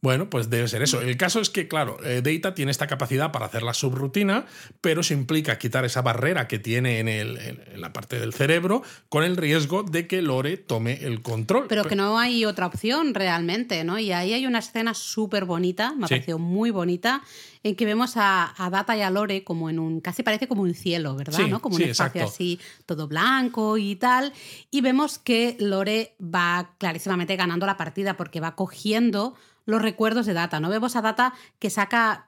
Bueno, 0.00 0.30
pues 0.30 0.48
debe 0.48 0.68
ser 0.68 0.82
eso. 0.82 1.00
El 1.00 1.16
caso 1.16 1.40
es 1.40 1.50
que, 1.50 1.66
claro, 1.66 1.98
eh, 2.04 2.22
Data 2.22 2.54
tiene 2.54 2.70
esta 2.70 2.86
capacidad 2.86 3.32
para 3.32 3.46
hacer 3.46 3.64
la 3.64 3.74
subrutina, 3.74 4.46
pero 4.80 5.00
eso 5.00 5.12
implica 5.12 5.58
quitar 5.58 5.84
esa 5.84 6.02
barrera 6.02 6.46
que 6.46 6.60
tiene 6.60 7.00
en, 7.00 7.08
el- 7.08 7.36
en- 7.38 7.62
en 7.74 7.80
la 7.80 7.92
parte 7.92 8.20
del 8.20 8.32
cerebro 8.32 8.82
con 9.08 9.24
el 9.24 9.36
riesgo 9.36 9.82
de 9.82 10.06
que 10.06 10.22
Lore 10.22 10.56
tome 10.56 11.04
el 11.04 11.20
control. 11.20 11.66
Pero 11.68 11.84
que 11.84 11.96
no 11.96 12.16
hay 12.18 12.44
otra 12.44 12.66
opción 12.66 13.12
realmente, 13.12 13.82
¿no? 13.82 13.98
Y 13.98 14.12
ahí 14.12 14.32
hay 14.34 14.46
una 14.46 14.60
escena 14.60 14.94
súper 14.94 15.44
bonita, 15.46 15.92
me 15.96 16.04
ha 16.04 16.08
Sí. 16.08 16.14
parecido 16.14 16.38
muy 16.38 16.70
bonita, 16.70 17.22
en 17.64 17.74
que 17.74 17.84
vemos 17.84 18.16
a, 18.16 18.54
a 18.56 18.70
Data 18.70 18.96
y 18.96 19.00
a 19.02 19.10
Lore 19.10 19.42
como 19.42 19.68
en 19.68 19.80
un, 19.80 20.00
casi 20.00 20.22
parece 20.22 20.46
como 20.46 20.62
un 20.62 20.74
cielo, 20.74 21.16
¿verdad? 21.16 21.40
Sí, 21.44 21.50
¿no? 21.50 21.60
Como 21.60 21.76
sí, 21.76 21.82
un 21.82 21.88
espacio 21.90 22.20
exacto. 22.20 22.34
así, 22.34 22.60
todo 22.86 23.08
blanco 23.08 23.76
y 23.78 23.96
tal. 23.96 24.32
Y 24.70 24.80
vemos 24.80 25.18
que 25.18 25.56
Lore 25.58 26.14
va 26.22 26.74
clarísimamente 26.78 27.34
ganando 27.34 27.66
la 27.66 27.76
partida 27.76 28.16
porque 28.16 28.38
va 28.38 28.54
cogiendo 28.54 29.34
los 29.68 29.82
recuerdos 29.82 30.24
de 30.26 30.32
Data, 30.32 30.60
¿no? 30.60 30.70
Vemos 30.70 30.96
a 30.96 31.02
Data 31.02 31.34
que 31.58 31.68
saca 31.68 32.24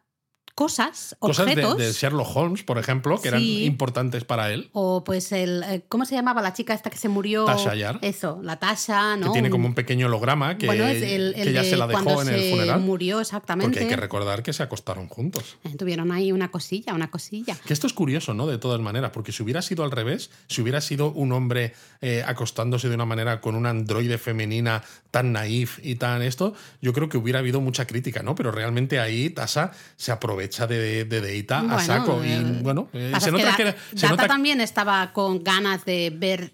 cosas, 0.54 1.16
Cosas 1.20 1.46
objetos. 1.46 1.78
de 1.78 1.90
Sherlock 1.92 2.36
Holmes, 2.36 2.62
por 2.64 2.76
ejemplo, 2.76 3.18
que 3.22 3.28
eran 3.28 3.40
importantes 3.40 4.24
para 4.24 4.52
él. 4.52 4.68
O 4.72 5.04
pues 5.04 5.32
el. 5.32 5.62
eh, 5.62 5.84
¿Cómo 5.88 6.04
se 6.04 6.14
llamaba 6.16 6.42
la 6.42 6.52
chica 6.52 6.74
esta 6.74 6.90
que 6.90 6.98
se 6.98 7.08
murió? 7.08 7.46
Tasha 7.46 7.74
Yar. 7.74 7.98
Eso, 8.02 8.40
la 8.42 8.58
Tasha, 8.58 9.16
¿no? 9.16 9.26
Que 9.28 9.32
tiene 9.32 9.48
como 9.48 9.66
un 9.66 9.74
pequeño 9.74 10.06
holograma 10.06 10.58
que, 10.58 10.66
bueno, 10.66 10.86
el, 10.86 11.32
el 11.34 11.54
que 11.54 11.64
se 11.64 11.76
la 11.78 11.86
dejó 11.86 12.20
en 12.22 12.28
el 12.28 12.50
funeral. 12.50 12.80
murió 12.80 13.20
exactamente. 13.20 13.70
Porque 13.70 13.84
hay 13.84 13.88
que 13.88 13.96
recordar 13.96 14.42
que 14.42 14.52
se 14.52 14.62
acostaron 14.62 15.08
juntos. 15.08 15.56
Eh, 15.64 15.76
Tuvieron 15.78 16.12
ahí 16.12 16.30
una 16.30 16.50
cosilla, 16.50 16.92
una 16.92 17.10
cosilla. 17.10 17.56
Que 17.64 17.72
esto 17.72 17.86
es 17.86 17.94
curioso, 17.94 18.34
¿no? 18.34 18.46
De 18.46 18.58
todas 18.58 18.80
maneras, 18.80 19.12
porque 19.14 19.32
si 19.32 19.42
hubiera 19.42 19.62
sido 19.62 19.82
al 19.82 19.92
revés, 19.92 20.30
si 20.48 20.60
hubiera 20.60 20.82
sido 20.82 21.10
un 21.12 21.32
hombre 21.32 21.72
eh, 22.02 22.22
acostándose 22.26 22.90
de 22.90 22.96
una 22.96 23.06
manera 23.06 23.40
con 23.40 23.54
una 23.54 23.70
androide 23.70 24.18
femenina 24.18 24.82
tan 25.10 25.32
naif 25.32 25.78
y 25.82 25.96
tan 25.96 26.22
esto, 26.22 26.54
yo 26.80 26.92
creo 26.92 27.08
que 27.08 27.16
hubiera 27.18 27.40
habido 27.40 27.60
mucha 27.60 27.86
crítica, 27.86 28.22
¿no? 28.22 28.34
Pero 28.34 28.52
realmente 28.52 29.00
ahí 29.00 29.30
Tasa 29.30 29.72
se 29.96 30.12
aprovecha 30.12 30.66
de, 30.66 31.04
de 31.04 31.20
Deita 31.20 31.58
a 31.58 31.62
Bueno, 31.62 31.80
saco. 31.80 32.24
Y 32.24 32.28
eh, 32.30 32.58
bueno, 32.62 32.88
eh, 32.92 33.12
se 33.18 33.26
que 33.26 33.32
nota 33.32 33.44
Da- 33.44 33.56
que. 33.56 33.64
se 33.64 34.06
Data 34.06 34.08
nota- 34.10 34.26
también 34.28 34.60
estaba 34.60 35.12
con 35.12 35.42
ganas 35.42 35.84
de 35.84 36.12
ver, 36.14 36.52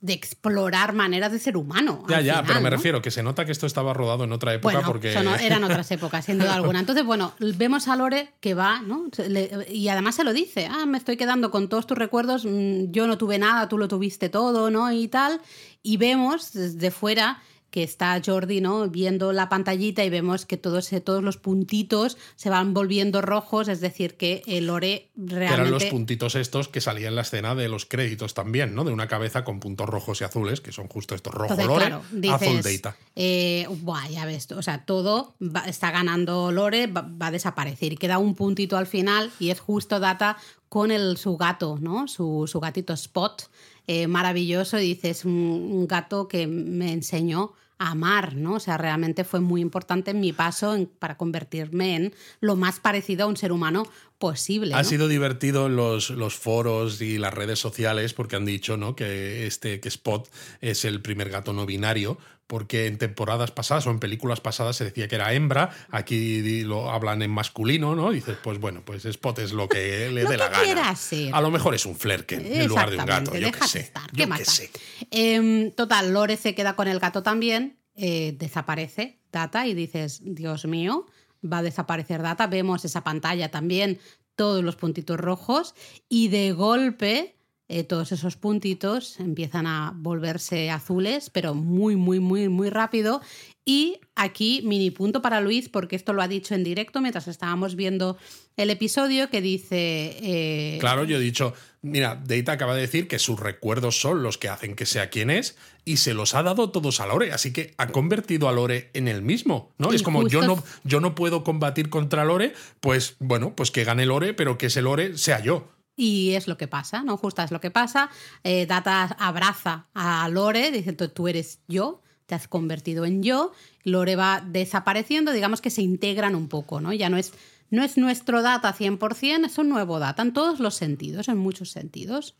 de 0.00 0.12
explorar 0.12 0.92
maneras 0.92 1.32
de 1.32 1.40
ser 1.40 1.56
humano. 1.56 2.04
Ya, 2.08 2.20
ya, 2.20 2.34
final, 2.34 2.46
pero 2.46 2.60
me 2.60 2.70
¿no? 2.70 2.76
refiero 2.76 3.02
que 3.02 3.10
se 3.10 3.24
nota 3.24 3.44
que 3.44 3.50
esto 3.50 3.66
estaba 3.66 3.92
rodado 3.92 4.22
en 4.22 4.30
otra 4.30 4.54
época 4.54 4.74
Bueno, 4.74 4.86
porque. 4.86 5.12
son- 5.12 5.26
eran 5.40 5.64
otras 5.64 5.90
épocas, 5.90 6.24
sin 6.26 6.38
duda 6.38 6.54
alguna. 6.54 6.78
Entonces, 6.78 7.04
bueno, 7.04 7.32
vemos 7.40 7.88
a 7.88 7.96
Lore 7.96 8.34
que 8.38 8.54
va, 8.54 8.82
¿no? 8.82 9.06
Le- 9.28 9.66
y 9.72 9.88
además 9.88 10.14
se 10.14 10.22
lo 10.22 10.32
dice, 10.32 10.68
ah, 10.70 10.86
me 10.86 10.98
estoy 10.98 11.16
quedando 11.16 11.50
con 11.50 11.68
todos 11.68 11.86
tus 11.88 11.98
recuerdos, 11.98 12.44
mm, 12.44 12.92
yo 12.92 13.08
no 13.08 13.18
tuve 13.18 13.38
nada, 13.38 13.68
tú 13.68 13.78
lo 13.78 13.88
tuviste 13.88 14.28
todo, 14.28 14.70
¿no? 14.70 14.92
Y 14.92 15.08
tal. 15.08 15.40
Y 15.82 15.96
vemos 15.96 16.52
desde 16.52 16.90
fuera 16.92 17.40
que 17.76 17.82
está 17.82 18.18
Jordi, 18.24 18.62
¿no? 18.62 18.88
Viendo 18.88 19.34
la 19.34 19.50
pantallita 19.50 20.02
y 20.02 20.08
vemos 20.08 20.46
que 20.46 20.56
todos, 20.56 20.90
eh, 20.94 21.02
todos 21.02 21.22
los 21.22 21.36
puntitos 21.36 22.16
se 22.34 22.48
van 22.48 22.72
volviendo 22.72 23.20
rojos, 23.20 23.68
es 23.68 23.82
decir, 23.82 24.16
que 24.16 24.40
el 24.46 24.66
Lore 24.68 25.10
que 25.14 25.34
eran 25.34 25.50
los 25.50 25.58
realmente... 25.58 25.90
puntitos 25.90 26.36
estos 26.36 26.68
que 26.68 26.80
salían 26.80 27.08
en 27.10 27.16
la 27.16 27.20
escena 27.20 27.54
de 27.54 27.68
los 27.68 27.84
créditos 27.84 28.32
también, 28.32 28.74
¿no? 28.74 28.82
De 28.84 28.94
una 28.94 29.08
cabeza 29.08 29.44
con 29.44 29.60
puntos 29.60 29.86
rojos 29.90 30.22
y 30.22 30.24
azules, 30.24 30.62
que 30.62 30.72
son 30.72 30.88
justo 30.88 31.14
estos 31.14 31.34
rojo 31.34 31.52
Entonces, 31.52 31.66
Lore, 31.66 31.86
claro, 31.86 32.02
dices, 32.12 32.48
azul 32.48 32.62
Data. 32.62 32.96
eh, 33.14 33.66
buah, 33.82 34.08
ya 34.08 34.24
ves, 34.24 34.50
o 34.52 34.62
sea, 34.62 34.86
todo 34.86 35.34
va- 35.38 35.66
está 35.68 35.90
ganando 35.90 36.52
Lore, 36.52 36.86
va, 36.86 37.02
va 37.02 37.26
a 37.26 37.30
desaparecer 37.30 37.92
y 37.92 37.96
queda 37.98 38.16
un 38.16 38.34
puntito 38.34 38.78
al 38.78 38.86
final 38.86 39.30
y 39.38 39.50
es 39.50 39.60
justo 39.60 40.00
Data 40.00 40.38
con 40.70 40.90
el, 40.90 41.18
su 41.18 41.36
gato, 41.36 41.76
¿no? 41.78 42.08
Su, 42.08 42.46
su 42.50 42.58
gatito 42.58 42.94
Spot, 42.94 43.50
eh, 43.86 44.06
maravilloso, 44.06 44.80
y 44.80 44.94
dices, 44.94 45.26
un, 45.26 45.32
un 45.32 45.86
gato 45.86 46.26
que 46.26 46.46
me 46.46 46.92
enseñó 46.94 47.52
amar, 47.78 48.34
¿no? 48.34 48.54
O 48.54 48.60
sea, 48.60 48.78
realmente 48.78 49.24
fue 49.24 49.40
muy 49.40 49.60
importante 49.60 50.10
en 50.10 50.20
mi 50.20 50.32
paso 50.32 50.74
en- 50.74 50.86
para 50.86 51.16
convertirme 51.16 51.94
en 51.96 52.14
lo 52.40 52.56
más 52.56 52.80
parecido 52.80 53.24
a 53.24 53.26
un 53.26 53.36
ser 53.36 53.52
humano 53.52 53.86
posible. 54.18 54.74
Ha 54.74 54.82
sido 54.84 55.08
divertido 55.08 55.68
los, 55.68 56.08
los 56.10 56.36
foros 56.36 57.00
y 57.02 57.18
las 57.18 57.34
redes 57.34 57.58
sociales 57.58 58.14
porque 58.14 58.36
han 58.36 58.46
dicho 58.46 58.76
¿no? 58.78 58.96
que, 58.96 59.46
este, 59.46 59.78
que 59.80 59.88
Spot 59.88 60.26
es 60.62 60.84
el 60.86 61.02
primer 61.02 61.28
gato 61.28 61.52
no 61.52 61.66
binario, 61.66 62.18
porque 62.46 62.86
en 62.86 62.98
temporadas 62.98 63.50
pasadas 63.50 63.86
o 63.86 63.90
en 63.90 63.98
películas 63.98 64.40
pasadas 64.40 64.76
se 64.76 64.84
decía 64.84 65.08
que 65.08 65.16
era 65.16 65.32
hembra, 65.32 65.70
aquí 65.90 66.62
lo 66.62 66.90
hablan 66.90 67.22
en 67.22 67.30
masculino, 67.30 67.94
¿no? 67.96 68.10
Dices, 68.10 68.36
pues 68.42 68.58
bueno, 68.58 68.82
pues 68.84 69.04
Spot 69.04 69.38
es 69.40 69.52
lo 69.52 69.68
que 69.68 70.10
le 70.12 70.24
dé 70.24 70.36
la 70.36 70.48
gana. 70.48 70.94
ser. 70.94 71.34
A 71.34 71.40
lo 71.40 71.50
mejor 71.50 71.74
es 71.74 71.86
un 71.86 71.96
flerken 71.96 72.46
en 72.46 72.68
lugar 72.68 72.90
de 72.90 72.98
un 72.98 73.06
gato, 73.06 73.36
yo 73.36 73.50
qué 73.50 73.66
sé. 73.66 73.80
estar, 73.80 74.04
yo 74.04 74.10
¿qué 74.10 74.16
qué 74.16 74.26
más 74.26 74.38
da? 74.40 74.44
sé. 74.44 74.70
Em, 75.10 75.72
total, 75.72 76.12
Lore 76.12 76.36
se 76.36 76.54
queda 76.54 76.76
con 76.76 76.88
el 76.88 76.98
gato 77.00 77.22
también, 77.22 77.78
eh, 77.94 78.34
desaparece 78.38 79.18
Data 79.32 79.66
y 79.66 79.74
dices, 79.74 80.20
Dios 80.22 80.66
mío, 80.66 81.06
va 81.44 81.58
a 81.58 81.62
desaparecer 81.62 82.22
Data. 82.22 82.46
Vemos 82.46 82.84
esa 82.84 83.02
pantalla 83.02 83.50
también, 83.50 83.98
todos 84.34 84.62
los 84.62 84.76
puntitos 84.76 85.18
rojos 85.18 85.74
y 86.08 86.28
de 86.28 86.52
golpe 86.52 87.35
eh, 87.68 87.82
todos 87.82 88.12
esos 88.12 88.36
puntitos 88.36 89.18
empiezan 89.18 89.66
a 89.66 89.92
volverse 89.96 90.70
azules, 90.70 91.30
pero 91.30 91.54
muy, 91.54 91.96
muy, 91.96 92.20
muy, 92.20 92.48
muy 92.48 92.70
rápido. 92.70 93.20
Y 93.64 93.98
aquí, 94.14 94.62
mini 94.64 94.92
punto 94.92 95.20
para 95.20 95.40
Luis, 95.40 95.68
porque 95.68 95.96
esto 95.96 96.12
lo 96.12 96.22
ha 96.22 96.28
dicho 96.28 96.54
en 96.54 96.62
directo 96.62 97.00
mientras 97.00 97.26
estábamos 97.26 97.74
viendo 97.74 98.16
el 98.56 98.70
episodio, 98.70 99.28
que 99.28 99.40
dice... 99.40 100.16
eh, 100.22 100.76
Claro, 100.78 101.02
yo 101.02 101.16
he 101.16 101.20
dicho, 101.20 101.52
mira, 101.82 102.22
Data 102.24 102.52
acaba 102.52 102.76
de 102.76 102.82
decir 102.82 103.08
que 103.08 103.18
sus 103.18 103.40
recuerdos 103.40 104.00
son 104.00 104.22
los 104.22 104.38
que 104.38 104.48
hacen 104.48 104.76
que 104.76 104.86
sea 104.86 105.10
quien 105.10 105.30
es 105.30 105.56
y 105.84 105.96
se 105.96 106.14
los 106.14 106.34
ha 106.34 106.44
dado 106.44 106.70
todos 106.70 107.00
a 107.00 107.06
Lore, 107.06 107.32
así 107.32 107.52
que 107.52 107.74
ha 107.76 107.88
convertido 107.88 108.48
a 108.48 108.52
Lore 108.52 108.90
en 108.94 109.08
el 109.08 109.22
mismo, 109.22 109.72
¿no? 109.78 109.92
Y 109.92 109.96
es 109.96 110.04
como 110.04 110.28
yo 110.28 110.42
no, 110.42 110.62
yo 110.84 111.00
no 111.00 111.16
puedo 111.16 111.42
combatir 111.42 111.90
contra 111.90 112.24
Lore, 112.24 112.54
pues 112.78 113.16
bueno, 113.18 113.56
pues 113.56 113.72
que 113.72 113.82
gane 113.82 114.06
Lore, 114.06 114.32
pero 114.32 114.58
que 114.58 114.66
ese 114.66 114.82
Lore 114.82 115.18
sea 115.18 115.42
yo. 115.42 115.68
Y 115.96 116.32
es 116.32 116.46
lo 116.46 116.58
que 116.58 116.68
pasa, 116.68 117.02
¿no? 117.02 117.16
Justo 117.16 117.42
es 117.42 117.50
lo 117.50 117.60
que 117.60 117.70
pasa. 117.70 118.10
Eh, 118.44 118.66
Data 118.66 119.04
abraza 119.18 119.86
a 119.94 120.28
Lore 120.28 120.70
diciendo, 120.70 121.10
tú 121.10 121.26
eres 121.26 121.60
yo, 121.66 122.02
te 122.26 122.34
has 122.34 122.48
convertido 122.48 123.06
en 123.06 123.22
yo. 123.22 123.52
Lore 123.82 124.14
va 124.14 124.42
desapareciendo, 124.46 125.32
digamos 125.32 125.62
que 125.62 125.70
se 125.70 125.82
integran 125.82 126.34
un 126.34 126.48
poco, 126.48 126.80
¿no? 126.80 126.92
Ya 126.92 127.08
no 127.08 127.16
es, 127.16 127.32
no 127.70 127.82
es 127.82 127.96
nuestro 127.96 128.42
Data 128.42 128.74
100%, 128.74 129.46
es 129.46 129.58
un 129.58 129.70
nuevo 129.70 129.98
Data 129.98 130.22
en 130.22 130.34
todos 130.34 130.60
los 130.60 130.74
sentidos, 130.74 131.28
en 131.28 131.38
muchos 131.38 131.70
sentidos. 131.70 132.36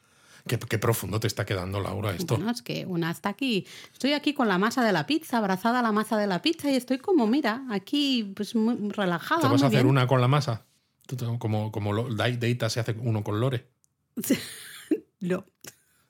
Qué, 0.47 0.59
qué 0.59 0.79
profundo 0.79 1.19
te 1.19 1.27
está 1.27 1.45
quedando, 1.45 1.81
Laura, 1.81 2.13
esto. 2.15 2.37
Bueno, 2.37 2.51
es 2.51 2.63
que 2.63 2.87
una 2.87 3.11
está 3.11 3.31
aquí. 3.31 3.67
Estoy 3.93 4.13
aquí 4.13 4.33
con 4.33 4.47
la 4.49 4.59
masa 4.59 4.85
de 4.85 4.93
la 4.93 5.07
pizza, 5.07 5.39
abrazada 5.39 5.81
a 5.81 5.83
la 5.83 5.93
masa 5.93 6.17
de 6.17 6.27
la 6.27 6.43
pizza 6.43 6.71
y 6.71 6.77
estoy 6.77 6.99
como, 6.99 7.27
mira, 7.27 7.65
aquí 7.71 8.33
pues 8.37 8.55
muy 8.55 8.91
relajada. 8.91 9.41
¿Te 9.41 9.49
vas 9.49 9.63
a 9.63 9.67
hacer 9.67 9.83
bien. 9.83 9.91
una 9.91 10.07
con 10.07 10.21
la 10.21 10.29
masa? 10.29 10.63
Como, 11.39 11.71
como 11.73 11.93
lo- 11.93 12.13
Data 12.15 12.69
se 12.71 12.81
hace 12.81 12.93
uno 12.99 13.23
con 13.25 13.41
Lore. 13.41 13.67
No, 15.21 15.45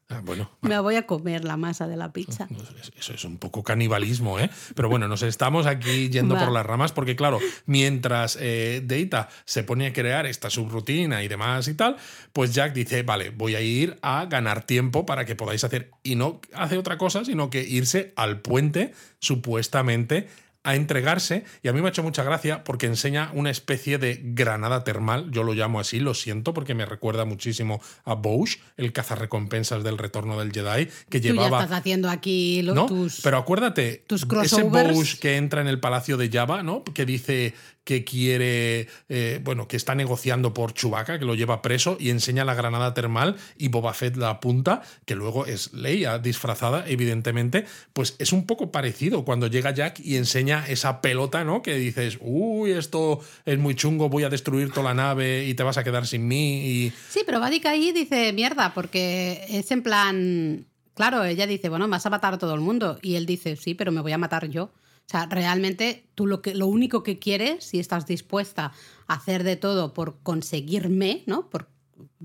Ah, 0.09 0.21
bueno, 0.25 0.49
me 0.61 0.79
voy 0.79 0.95
a 0.95 1.05
comer 1.05 1.45
la 1.45 1.57
masa 1.57 1.89
de 1.89 1.97
la 1.97 2.13
pizza. 2.13 2.47
Es- 2.81 2.93
Eso 2.97 3.13
es 3.13 3.25
un 3.25 3.39
poco 3.39 3.65
canibalismo, 3.65 4.39
¿eh? 4.39 4.49
Pero 4.77 4.89
bueno, 4.89 5.09
nos 5.09 5.23
estamos 5.23 5.67
aquí 5.67 6.11
yendo 6.11 6.37
Va. 6.37 6.45
por 6.45 6.53
las 6.53 6.65
ramas 6.65 6.93
porque, 6.93 7.17
claro, 7.17 7.41
mientras 7.67 8.39
eh, 8.41 8.83
Data 8.85 9.29
se 9.47 9.65
pone 9.65 9.89
a 9.89 9.93
crear 9.93 10.27
esta 10.27 10.49
subrutina 10.49 11.25
y 11.25 11.29
demás 11.29 11.67
y 11.67 11.75
tal, 11.75 11.97
pues 12.33 12.55
Jack 12.55 12.73
dice, 12.73 13.03
vale, 13.03 13.31
voy 13.31 13.57
a 13.57 13.61
ir 13.61 13.99
a 14.01 14.27
ganar 14.27 14.65
tiempo 14.65 15.05
para 15.07 15.25
que 15.25 15.35
podáis 15.35 15.65
hacer... 15.65 15.91
Y 16.05 16.15
no 16.15 16.41
hace 16.55 16.79
otra 16.79 16.99
cosa, 16.99 17.25
sino 17.25 17.51
que 17.51 17.63
irse 17.65 18.13
al 18.15 18.41
puente, 18.43 18.93
supuestamente 19.19 20.29
a 20.67 20.75
entregarse 20.75 21.45
y 21.63 21.69
a 21.69 21.73
mí 21.73 21.81
me 21.81 21.87
ha 21.87 21.91
hecho 21.91 22.03
mucha 22.03 22.25
gracia 22.25 22.65
porque 22.65 22.87
enseña 22.87 23.31
una 23.35 23.51
especie 23.51 23.99
de 23.99 24.21
granada 24.23 24.83
termal, 24.83 25.31
yo 25.31 25.45
lo 25.45 25.55
llamo 25.55 25.79
así, 25.79 26.01
lo 26.01 26.13
siento 26.13 26.53
porque 26.53 26.75
me 26.75 26.85
recuerda 26.85 27.25
muchísimo 27.25 27.81
a 28.05 28.15
Bouch, 28.15 28.59
el 28.77 28.93
cazarrecompensas 28.93 29.85
del 29.85 29.97
retorno 29.97 30.39
del 30.39 30.53
Jedi, 30.53 30.89
que 31.09 31.21
Tú 31.21 31.29
llevaba 31.29 31.59
ya 31.59 31.65
estás 31.65 31.79
haciendo 31.79 32.11
aquí 32.11 32.63
¿no? 32.65 32.87
tus... 32.87 33.21
Pero 33.23 33.39
acuérdate, 33.39 34.03
tus 34.09 34.27
ese. 34.43 34.65
Bouch 34.65 35.19
que 35.21 35.37
entra 35.37 35.61
en 35.61 35.69
el 35.69 35.79
palacio 35.79 36.17
de 36.17 36.29
Java, 36.29 36.65
¿no? 36.65 36.83
Que 36.83 37.07
dice 37.07 37.55
que 37.87 38.03
quiere, 38.03 38.89
eh, 39.09 39.41
bueno, 39.45 39.69
que 39.69 39.77
está 39.77 39.95
negociando 39.95 40.53
por 40.53 40.75
Chewbacca, 40.75 41.21
que 41.21 41.25
lo 41.25 41.37
lleva 41.37 41.63
preso 41.63 41.97
y 42.01 42.11
enseña 42.11 42.45
la 42.45 42.55
granada 42.55 42.95
termal 42.95 43.37
y 43.57 43.69
Boba 43.69 43.95
Fett 43.95 44.17
la 44.17 44.31
apunta, 44.31 44.83
que 45.05 45.15
luego 45.15 45.47
es 45.47 45.73
Leia 45.73 46.19
disfrazada, 46.19 46.85
evidentemente, 46.89 47.65
pues 47.93 48.17
es 48.19 48.33
un 48.33 48.45
poco 48.45 48.73
parecido 48.73 49.25
cuando 49.25 49.47
llega 49.47 49.71
Jack 49.73 50.01
y 50.01 50.17
enseña 50.17 50.67
esa 50.67 51.01
pelota, 51.01 51.45
¿no? 51.45 51.63
Que 51.63 51.77
dices, 51.77 52.19
uy, 52.21 52.73
esto 52.73 53.21
es 53.45 53.57
muy 53.57 53.77
chungo, 53.77 54.09
voy 54.09 54.25
a 54.25 54.31
destruir 54.31 54.73
toda 54.73 54.89
la 54.89 54.95
nave 54.95 55.45
y 55.45 55.55
te 55.55 55.63
vas 55.63 55.79
a 55.79 55.85
quedar 55.85 56.09
sin 56.09 56.27
mí 56.27 56.67
y... 56.67 56.93
Sí, 57.09 57.21
pero 57.25 57.39
Vadik 57.39 57.67
ahí 57.67 57.93
dice 57.93 58.33
mierda, 58.33 58.75
porque 58.75 59.47
es 59.49 59.71
en 59.71 59.85
plan. 59.85 60.67
Claro, 60.95 61.23
ella 61.23 61.47
dice, 61.47 61.69
bueno, 61.69 61.87
vas 61.87 62.05
a 62.05 62.11
matar 62.11 62.35
a 62.35 62.39
todo 62.39 62.53
el 62.53 62.61
mundo. 62.61 62.99
Y 63.01 63.15
él 63.15 63.27
dice, 63.27 63.55
sí, 63.55 63.75
pero 63.75 63.93
me 63.93 64.01
voy 64.01 64.11
a 64.11 64.19
matar 64.19 64.49
yo. 64.49 64.73
O 65.07 65.09
sea, 65.09 65.27
realmente 65.27 66.09
tú 66.17 66.27
lo, 66.27 66.43
que, 66.43 66.55
lo 66.55 66.67
único 66.67 67.03
que 67.05 67.19
quieres, 67.21 67.63
si 67.65 67.79
estás 67.79 68.07
dispuesta 68.07 68.73
a 69.07 69.15
hacer 69.15 69.45
de 69.45 69.55
todo 69.57 69.95
por 69.95 70.19
conseguirme, 70.25 71.23
¿no? 71.27 71.49
Por, 71.49 71.69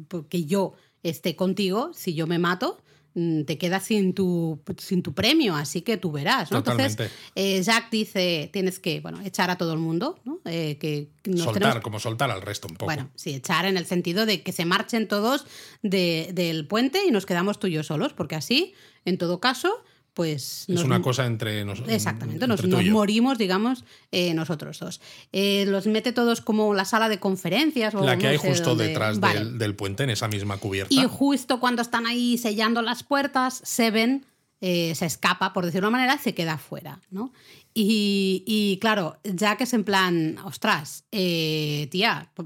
porque 0.08 0.46
yo 0.46 0.74
esté 1.04 1.36
contigo, 1.36 1.92
si 1.94 2.16
yo 2.16 2.26
me 2.26 2.40
mato, 2.40 2.82
mm, 3.14 3.44
te 3.44 3.60
quedas 3.60 3.84
sin 3.86 4.14
tu, 4.16 4.60
sin 4.80 5.04
tu 5.04 5.14
premio, 5.14 5.56
así 5.56 5.82
que 5.84 5.98
tú 5.98 6.12
verás, 6.12 6.50
¿no? 6.52 6.58
Entonces, 6.58 6.96
Totalmente. 6.96 7.16
eh, 7.36 7.62
Jack 7.62 7.92
dice, 7.92 8.50
tienes 8.52 8.80
que, 8.80 9.00
bueno, 9.00 9.22
echar 9.22 9.52
a 9.52 9.58
todo 9.60 9.74
el 9.74 9.80
mundo, 9.80 10.20
¿no? 10.26 10.40
Eh, 10.46 10.78
que 10.80 11.10
nos 11.26 11.42
soltar, 11.44 11.62
tenemos 11.62 11.84
como 11.84 12.00
soltar 12.00 12.32
al 12.32 12.42
resto 12.42 12.68
un 12.68 12.74
poco. 12.78 12.86
bueno, 12.86 13.12
sí, 13.16 13.36
echar 13.36 13.66
en 13.66 13.78
el 13.78 13.86
sentido 13.86 14.26
de 14.26 14.42
que 14.42 14.52
se 14.54 14.66
marchen 14.66 15.08
todos 15.08 15.46
de- 15.84 16.32
del 16.34 16.66
puente 16.66 17.00
y 17.08 17.12
nos 17.12 17.28
quedamos 17.28 17.60
tú 17.60 17.68
y 17.68 17.74
yo 17.74 17.84
solos, 17.84 18.14
porque 18.14 18.34
así, 18.36 18.74
en 19.06 19.20
todo 19.20 19.40
caso, 19.40 19.84
pues... 20.14 20.66
es 20.68 20.84
una 20.84 21.02
cosa 21.02 21.26
entre 21.26 21.64
nosotros. 21.66 21.94
Exactamente, 21.94 22.48
nos, 22.48 22.64
entre 22.64 22.84
y 22.84 22.90
morimos, 22.90 23.38
digamos, 23.38 23.86
eh, 24.12 24.34
nosotros 24.34 24.80
dos. 24.80 25.02
Eh, 25.32 25.66
los 25.68 25.88
mete 25.88 26.12
todos 26.12 26.42
como 26.42 26.74
la 26.74 26.86
sala 26.86 27.10
de 27.10 27.20
conferencias. 27.20 27.96
O 27.96 28.04
La 28.04 28.18
que 28.18 28.24
no 28.26 28.30
hay 28.30 28.38
justo 28.38 28.72
dónde. 28.72 28.88
detrás 28.88 29.20
Vale. 29.20 29.40
del, 29.40 29.58
del 29.58 29.76
puente, 29.76 30.04
en 30.04 30.10
esa 30.10 30.28
misma 30.28 30.58
cubierta. 30.58 30.94
Y 30.94 31.06
justo 31.08 31.60
cuando 31.60 31.82
están 31.82 32.06
ahí 32.06 32.38
sellando 32.38 32.82
las 32.82 33.04
puertas, 33.04 33.62
Seven 33.64 34.26
eh, 34.64 34.94
se 34.94 35.08
escapa, 35.08 35.54
por 35.54 35.66
decirlo 35.66 35.88
de 35.88 35.90
una 35.90 35.98
manera, 35.98 36.20
se 36.22 36.36
queda 36.36 36.60
fuera, 36.60 37.00
¿no? 37.10 37.34
Y, 37.74 38.44
y, 38.46 38.80
claro, 38.80 39.18
Jack 39.24 39.62
es 39.62 39.74
en 39.74 39.86
plan, 39.86 40.38
ostras, 40.44 41.06
eh, 41.12 41.88
tía, 41.90 42.30
¿por- 42.34 42.46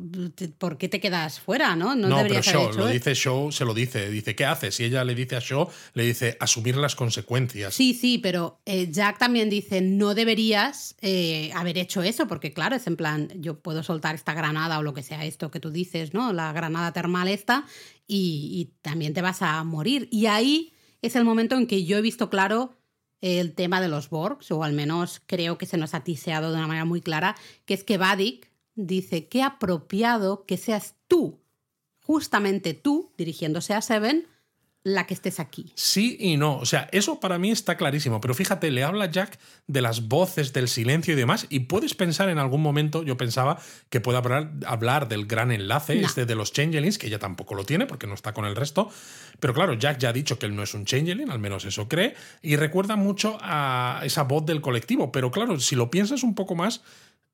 ¿por 0.59 0.77
qué 0.77 0.87
te 0.87 0.99
quedas 0.99 1.39
fuera, 1.39 1.75
no? 1.75 1.95
no, 1.95 2.01
pero 2.03 2.17
deberías 2.17 2.47
haber 2.49 2.61
Shaw, 2.67 2.77
lo 2.77 2.89
e- 2.89 2.93
dice 2.93 3.13
Shaw, 3.15 3.51
se 3.51 3.65
lo 3.65 3.73
dice. 3.73 4.09
Dice, 4.11 4.35
¿qué 4.35 4.45
haces? 4.45 4.79
Y 4.79 4.83
ella 4.83 5.03
le 5.03 5.15
dice 5.15 5.35
a 5.35 5.39
Shaw, 5.39 5.67
le 5.95 6.03
dice, 6.05 6.37
asumir 6.39 6.77
las 6.77 6.95
consecuencias. 6.95 7.73
Sí, 7.73 7.95
sí, 7.95 8.19
pero 8.19 8.59
eh, 8.65 8.89
Jack 8.91 9.17
también 9.17 9.49
dice, 9.49 9.81
no 9.81 10.13
deberías 10.13 10.95
eh, 11.01 11.51
haber 11.55 11.79
hecho 11.79 12.03
eso, 12.03 12.27
porque 12.27 12.53
claro, 12.53 12.75
es 12.75 12.85
en 12.85 12.95
plan, 12.95 13.29
yo 13.37 13.59
puedo 13.59 13.81
soltar 13.81 14.13
esta 14.13 14.35
granada 14.35 14.77
o 14.77 14.83
lo 14.83 14.93
que 14.93 15.01
sea 15.01 15.25
esto 15.25 15.49
que 15.49 15.59
tú 15.59 15.71
dices, 15.71 16.13
¿no? 16.13 16.33
La 16.33 16.53
granada 16.53 16.93
termal 16.93 17.27
esta, 17.29 17.65
y, 18.07 18.49
y 18.53 18.75
también 18.83 19.13
te 19.15 19.21
vas 19.23 19.41
a 19.41 19.63
morir. 19.63 20.07
Y 20.11 20.27
ahí 20.27 20.73
es 21.01 21.15
el 21.15 21.25
momento 21.25 21.55
en 21.55 21.65
que 21.65 21.83
yo 21.85 21.97
he 21.97 22.01
visto 22.01 22.29
claro 22.29 22.75
el 23.25 23.53
tema 23.53 23.81
de 23.81 23.87
los 23.87 24.11
Borgs, 24.11 24.51
o 24.51 24.63
al 24.63 24.73
menos 24.73 25.19
creo 25.25 25.57
que 25.57 25.65
se 25.65 25.77
nos 25.77 25.95
ha 25.95 26.03
tiseado 26.03 26.51
de 26.51 26.57
una 26.57 26.67
manera 26.67 26.85
muy 26.85 27.01
clara, 27.01 27.35
que 27.65 27.73
es 27.73 27.83
que 27.83 27.97
Vadik 27.97 28.51
dice, 28.75 29.27
qué 29.27 29.41
apropiado 29.41 30.45
que 30.45 30.57
seas 30.57 30.93
tú, 31.07 31.39
justamente 32.01 32.75
tú, 32.75 33.11
dirigiéndose 33.17 33.73
a 33.73 33.81
Seven, 33.81 34.27
la 34.85 35.07
que 35.07 35.15
estés 35.15 35.39
aquí. 35.39 35.71
Sí 35.73 36.15
y 36.19 36.37
no. 36.37 36.57
O 36.59 36.65
sea, 36.65 36.87
eso 36.91 37.19
para 37.19 37.39
mí 37.39 37.49
está 37.49 37.75
clarísimo. 37.75 38.21
Pero 38.21 38.35
fíjate, 38.35 38.69
le 38.69 38.83
habla 38.83 39.09
Jack 39.09 39.39
de 39.65 39.81
las 39.81 40.07
voces, 40.07 40.53
del 40.53 40.67
silencio 40.67 41.15
y 41.15 41.17
demás. 41.17 41.47
Y 41.49 41.61
puedes 41.61 41.95
pensar 41.95 42.29
en 42.29 42.37
algún 42.37 42.61
momento, 42.61 43.01
yo 43.01 43.17
pensaba 43.17 43.57
que 43.89 43.99
puede 43.99 44.19
hablar, 44.19 44.51
hablar 44.67 45.07
del 45.07 45.25
gran 45.25 45.51
enlace 45.51 45.95
No. 45.95 46.05
este 46.05 46.27
de 46.27 46.35
los 46.35 46.53
changelings, 46.53 46.99
que 46.99 47.07
ella 47.07 47.17
tampoco 47.17 47.55
lo 47.55 47.63
tiene 47.65 47.87
porque 47.87 48.05
no 48.05 48.13
está 48.13 48.33
con 48.33 48.45
el 48.45 48.55
resto. 48.55 48.91
Pero 49.39 49.55
claro, 49.55 49.73
Jack 49.73 49.97
ya 49.97 50.09
ha 50.09 50.13
dicho 50.13 50.37
que 50.37 50.45
él 50.45 50.55
no 50.55 50.61
es 50.61 50.75
un 50.75 50.85
changeling, 50.85 51.31
al 51.31 51.39
menos 51.39 51.65
eso 51.65 51.87
cree. 51.89 52.13
Y 52.43 52.55
recuerda 52.55 52.95
mucho 52.95 53.39
a 53.41 54.01
esa 54.03 54.21
voz 54.21 54.45
del 54.45 54.61
colectivo. 54.61 55.11
Pero 55.11 55.31
claro, 55.31 55.59
si 55.59 55.75
lo 55.75 55.89
piensas 55.89 56.21
un 56.21 56.35
poco 56.35 56.53
más, 56.53 56.83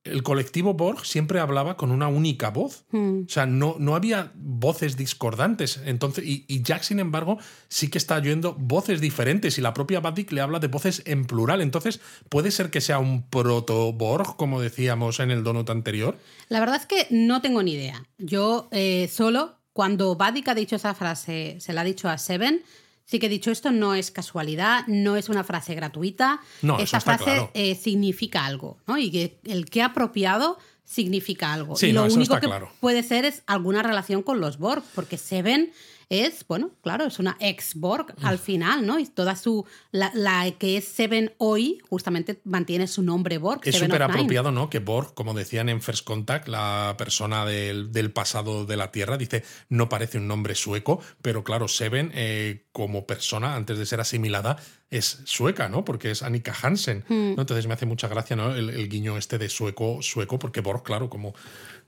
el 0.03 0.23
colectivo 0.23 0.73
Borg 0.73 1.05
siempre 1.05 1.39
hablaba 1.39 1.77
con 1.77 1.91
una 1.91 2.07
única 2.07 2.49
voz. 2.49 2.85
Hmm. 2.91 3.23
O 3.25 3.29
sea, 3.29 3.45
no, 3.45 3.75
no 3.77 3.95
había 3.95 4.31
voces 4.35 4.97
discordantes. 4.97 5.79
Entonces, 5.85 6.25
y, 6.25 6.45
y 6.47 6.63
Jack, 6.63 6.83
sin 6.83 6.99
embargo, 6.99 7.37
sí 7.67 7.89
que 7.89 7.97
está 7.97 8.15
oyendo 8.15 8.55
voces 8.57 8.99
diferentes. 8.99 9.57
Y 9.57 9.61
la 9.61 9.73
propia 9.73 9.99
Vadik 9.99 10.31
le 10.31 10.41
habla 10.41 10.59
de 10.59 10.67
voces 10.67 11.03
en 11.05 11.25
plural. 11.25 11.61
Entonces, 11.61 12.01
puede 12.29 12.49
ser 12.49 12.71
que 12.71 12.81
sea 12.81 12.97
un 12.97 13.29
proto-Borg, 13.29 14.35
como 14.37 14.59
decíamos 14.59 15.19
en 15.19 15.29
el 15.29 15.43
donut 15.43 15.69
anterior. 15.69 16.17
La 16.49 16.59
verdad 16.59 16.77
es 16.77 16.87
que 16.87 17.07
no 17.11 17.41
tengo 17.41 17.61
ni 17.61 17.73
idea. 17.73 18.03
Yo 18.17 18.69
eh, 18.71 19.07
solo, 19.11 19.59
cuando 19.73 20.15
Vadik 20.15 20.47
ha 20.47 20.55
dicho 20.55 20.75
esa 20.75 20.95
frase, 20.95 21.57
se 21.59 21.73
la 21.73 21.81
ha 21.81 21.85
dicho 21.85 22.09
a 22.09 22.17
Seven, 22.17 22.63
sí 23.11 23.19
que 23.19 23.25
he 23.25 23.29
dicho 23.29 23.51
esto 23.51 23.71
no 23.71 23.93
es 23.93 24.09
casualidad, 24.09 24.87
no 24.87 25.17
es 25.17 25.27
una 25.27 25.43
frase 25.43 25.75
gratuita. 25.75 26.39
No, 26.61 26.79
Esta 26.79 27.01
frase 27.01 27.25
claro. 27.25 27.51
eh, 27.53 27.75
significa 27.75 28.45
algo, 28.45 28.77
¿no? 28.87 28.97
Y 28.97 29.11
que 29.11 29.37
el 29.43 29.65
que 29.65 29.81
ha 29.81 29.87
apropiado 29.87 30.57
significa 30.85 31.51
algo. 31.51 31.75
Sí, 31.75 31.87
y 31.87 31.91
lo 31.91 32.07
no, 32.07 32.13
único 32.13 32.35
que 32.39 32.47
claro. 32.47 32.71
puede 32.79 33.03
ser 33.03 33.25
es 33.25 33.43
alguna 33.47 33.83
relación 33.83 34.23
con 34.23 34.39
los 34.39 34.57
Borg, 34.57 34.83
porque 34.95 35.17
Seven 35.17 35.73
es, 36.11 36.45
bueno, 36.45 36.71
claro, 36.83 37.05
es 37.05 37.19
una 37.19 37.37
ex-Borg 37.39 38.13
al 38.21 38.37
final, 38.37 38.85
¿no? 38.85 38.99
Y 38.99 39.05
toda 39.05 39.37
su. 39.37 39.65
La, 39.91 40.11
la 40.13 40.51
que 40.51 40.75
es 40.75 40.85
Seven 40.85 41.33
hoy, 41.37 41.79
justamente 41.89 42.41
mantiene 42.43 42.87
su 42.87 43.01
nombre 43.01 43.37
Borg. 43.37 43.61
Es 43.63 43.77
súper 43.77 44.03
apropiado, 44.03 44.51
¿no? 44.51 44.69
Que 44.69 44.79
Borg, 44.79 45.13
como 45.13 45.33
decían 45.33 45.69
en 45.69 45.81
First 45.81 46.03
Contact, 46.03 46.49
la 46.49 46.95
persona 46.97 47.45
del, 47.45 47.93
del 47.93 48.11
pasado 48.11 48.65
de 48.65 48.75
la 48.75 48.91
Tierra, 48.91 49.17
dice, 49.17 49.45
no 49.69 49.87
parece 49.87 50.17
un 50.17 50.27
nombre 50.27 50.53
sueco, 50.53 50.99
pero 51.21 51.45
claro, 51.45 51.69
Seven, 51.69 52.11
eh, 52.13 52.65
como 52.73 53.07
persona, 53.07 53.55
antes 53.55 53.77
de 53.77 53.85
ser 53.85 54.01
asimilada, 54.01 54.57
es 54.91 55.21
sueca, 55.23 55.69
¿no? 55.69 55.83
Porque 55.85 56.11
es 56.11 56.21
Annika 56.21 56.53
Hansen. 56.61 57.03
Hmm. 57.07 57.35
¿no? 57.35 57.41
Entonces 57.41 57.65
me 57.65 57.73
hace 57.73 57.85
mucha 57.87 58.07
gracia, 58.07 58.35
¿no? 58.35 58.53
El, 58.53 58.69
el 58.69 58.87
guiño 58.89 59.17
este 59.17 59.37
de 59.39 59.49
sueco, 59.49 60.01
sueco, 60.01 60.37
porque 60.37 60.61
Borg, 60.61 60.83
claro, 60.83 61.09
como 61.09 61.33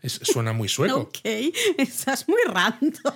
es- 0.02 0.22
suena 0.24 0.54
muy 0.54 0.70
sueco. 0.70 1.00
Ok, 1.10 1.20
estás 1.78 2.28
muy 2.28 2.40
random. 2.48 3.14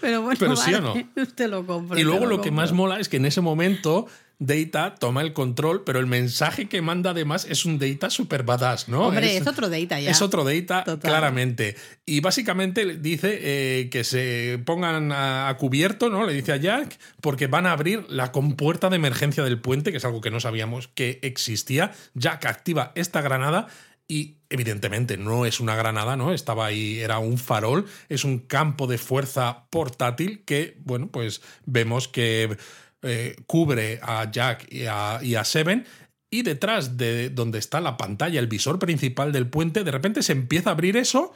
Pero 0.00 0.22
bueno, 0.22 0.38
Pero 0.40 0.56
sí 0.56 0.74
o 0.74 0.82
vale, 0.82 1.06
te 1.34 1.48
lo 1.48 1.66
compro. 1.66 1.98
Y 1.98 2.02
luego 2.02 2.26
lo 2.26 2.40
que 2.40 2.50
más 2.50 2.72
mola 2.72 2.98
es 3.00 3.08
que 3.08 3.18
en 3.18 3.26
ese 3.26 3.40
momento 3.40 4.06
Data 4.40 4.94
toma 4.94 5.20
el 5.20 5.34
control, 5.34 5.84
pero 5.84 6.00
el 6.00 6.06
mensaje 6.06 6.66
que 6.66 6.80
manda 6.80 7.10
además 7.10 7.46
es 7.48 7.66
un 7.66 7.78
Data 7.78 8.08
super 8.08 8.42
badass, 8.42 8.88
¿no? 8.88 9.08
Hombre, 9.08 9.36
es, 9.36 9.46
otro 9.46 9.68
data 9.68 10.00
ya. 10.00 10.10
Es 10.10 10.22
otro 10.22 10.44
Data, 10.44 10.82
Total. 10.82 11.10
claramente. 11.10 11.76
Y 12.06 12.20
básicamente 12.20 12.96
dice 12.96 13.38
eh, 13.40 13.90
que 13.90 14.02
se 14.02 14.58
pongan 14.64 15.12
a, 15.12 15.48
a 15.50 15.56
cubierto, 15.58 16.08
¿no? 16.08 16.26
Le 16.26 16.32
dice 16.32 16.52
a 16.52 16.56
Jack, 16.56 16.98
porque 17.20 17.48
van 17.48 17.66
a 17.66 17.72
abrir 17.72 18.06
la 18.08 18.32
compuerta 18.32 18.88
de 18.88 18.96
emergencia 18.96 19.44
del 19.44 19.60
puente, 19.60 19.90
que 19.92 19.98
es 19.98 20.04
algo 20.06 20.22
que 20.22 20.30
no 20.30 20.40
sabíamos 20.40 20.88
que 20.88 21.20
existía. 21.22 21.92
Jack 22.14 22.46
activa 22.46 22.92
esta 22.94 23.20
granada 23.20 23.68
y 24.10 24.38
evidentemente 24.48 25.16
no 25.16 25.46
es 25.46 25.60
una 25.60 25.76
granada, 25.76 26.16
¿no? 26.16 26.32
Estaba 26.32 26.66
ahí, 26.66 26.98
era 26.98 27.20
un 27.20 27.38
farol, 27.38 27.86
es 28.08 28.24
un 28.24 28.40
campo 28.40 28.88
de 28.88 28.98
fuerza 28.98 29.66
portátil 29.70 30.42
que, 30.44 30.78
bueno, 30.80 31.08
pues 31.12 31.42
vemos 31.64 32.08
que 32.08 32.56
eh, 33.02 33.36
cubre 33.46 33.98
a 34.02 34.30
Jack 34.30 34.66
y 34.70 34.86
a, 34.86 35.44
Seven. 35.44 35.86
Y 36.30 36.42
detrás 36.42 36.96
de 36.96 37.30
donde 37.30 37.58
está 37.58 37.80
la 37.80 37.96
pantalla, 37.96 38.38
el 38.38 38.46
visor 38.46 38.78
principal 38.78 39.32
del 39.32 39.48
puente, 39.48 39.82
de 39.82 39.90
repente 39.90 40.22
se 40.22 40.32
empieza 40.32 40.70
a 40.70 40.72
abrir 40.74 40.96
eso. 40.96 41.34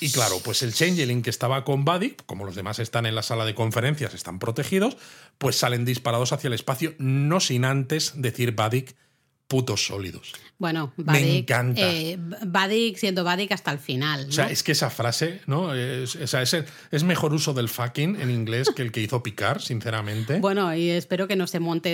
Y 0.00 0.10
claro, 0.10 0.40
pues 0.44 0.62
el 0.62 0.72
Changeling 0.72 1.22
que 1.22 1.30
estaba 1.30 1.64
con 1.64 1.84
Buddy, 1.84 2.16
como 2.26 2.44
los 2.44 2.54
demás 2.54 2.78
están 2.78 3.06
en 3.06 3.14
la 3.14 3.22
sala 3.22 3.44
de 3.44 3.54
conferencias, 3.54 4.14
están 4.14 4.38
protegidos, 4.38 4.96
pues 5.38 5.56
salen 5.56 5.84
disparados 5.84 6.32
hacia 6.32 6.48
el 6.48 6.54
espacio, 6.54 6.94
no 6.98 7.40
sin 7.40 7.64
antes 7.64 8.12
decir 8.16 8.52
Buddy, 8.52 8.86
putos 9.52 9.84
sólidos. 9.86 10.32
Bueno, 10.56 10.92
Me 10.96 11.38
encanta. 11.38 11.80
eh, 11.82 12.18
siendo 12.96 13.22
Vadik 13.24 13.52
hasta 13.52 13.70
el 13.72 13.78
final. 13.78 14.26
O 14.28 14.32
sea, 14.32 14.46
es 14.50 14.62
que 14.62 14.72
esa 14.72 14.88
frase, 14.88 15.40
¿no? 15.46 15.74
Es, 15.74 16.16
o 16.16 16.26
sea, 16.26 16.40
es, 16.40 16.54
el- 16.54 16.64
es 16.90 17.02
mejor 17.04 17.34
uso 17.34 17.52
del 17.52 17.68
fucking 17.68 18.18
en 18.20 18.30
inglés 18.30 18.70
que 18.74 18.80
el 18.82 18.92
que 18.92 19.00
hizo 19.02 19.22
Picard, 19.22 19.60
sinceramente. 19.60 20.38
Bueno, 20.40 20.74
y 20.74 20.88
espero 20.88 21.28
que 21.28 21.36
no 21.36 21.46
se 21.46 21.60
monte 21.60 21.90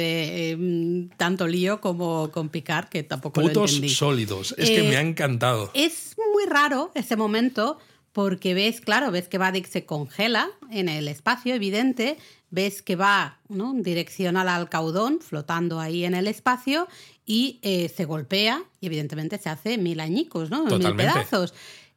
eh, 0.52 1.08
tanto 1.16 1.48
lío 1.48 1.80
como 1.80 2.30
con 2.30 2.48
Picard, 2.50 2.88
que 2.88 3.02
tampoco 3.02 3.40
lo 3.40 3.48
Putos 3.48 3.70
entendí. 3.72 3.88
sólidos. 3.94 4.54
Es 4.56 4.70
que 4.70 4.86
Eh, 4.86 4.90
me 4.90 4.96
ha 4.96 5.00
encantado. 5.00 5.70
Es 5.74 6.14
muy 6.34 6.44
raro 6.46 6.92
ese 6.94 7.16
momento 7.16 7.78
porque 8.12 8.54
ves, 8.54 8.80
claro, 8.80 9.10
ves 9.10 9.28
que 9.28 9.38
Vadik 9.38 9.66
se 9.66 9.84
congela 9.84 10.48
en 10.70 10.88
el 10.88 11.08
espacio, 11.08 11.54
evidente, 11.54 12.16
ves 12.50 12.82
que 12.82 12.96
va 12.96 13.38
¿no? 13.48 13.72
en 13.72 13.82
dirección 13.82 14.36
al 14.36 14.48
alcaudón, 14.48 15.20
flotando 15.20 15.80
ahí 15.80 16.04
en 16.04 16.14
el 16.14 16.26
espacio, 16.26 16.88
y 17.24 17.58
eh, 17.62 17.88
se 17.94 18.04
golpea 18.04 18.62
y 18.80 18.86
evidentemente 18.86 19.38
se 19.38 19.50
hace 19.50 19.76
mil 19.76 20.00
añicos, 20.00 20.50
¿no? 20.50 20.64
Mil 20.64 20.96
pedazos. 20.96 21.52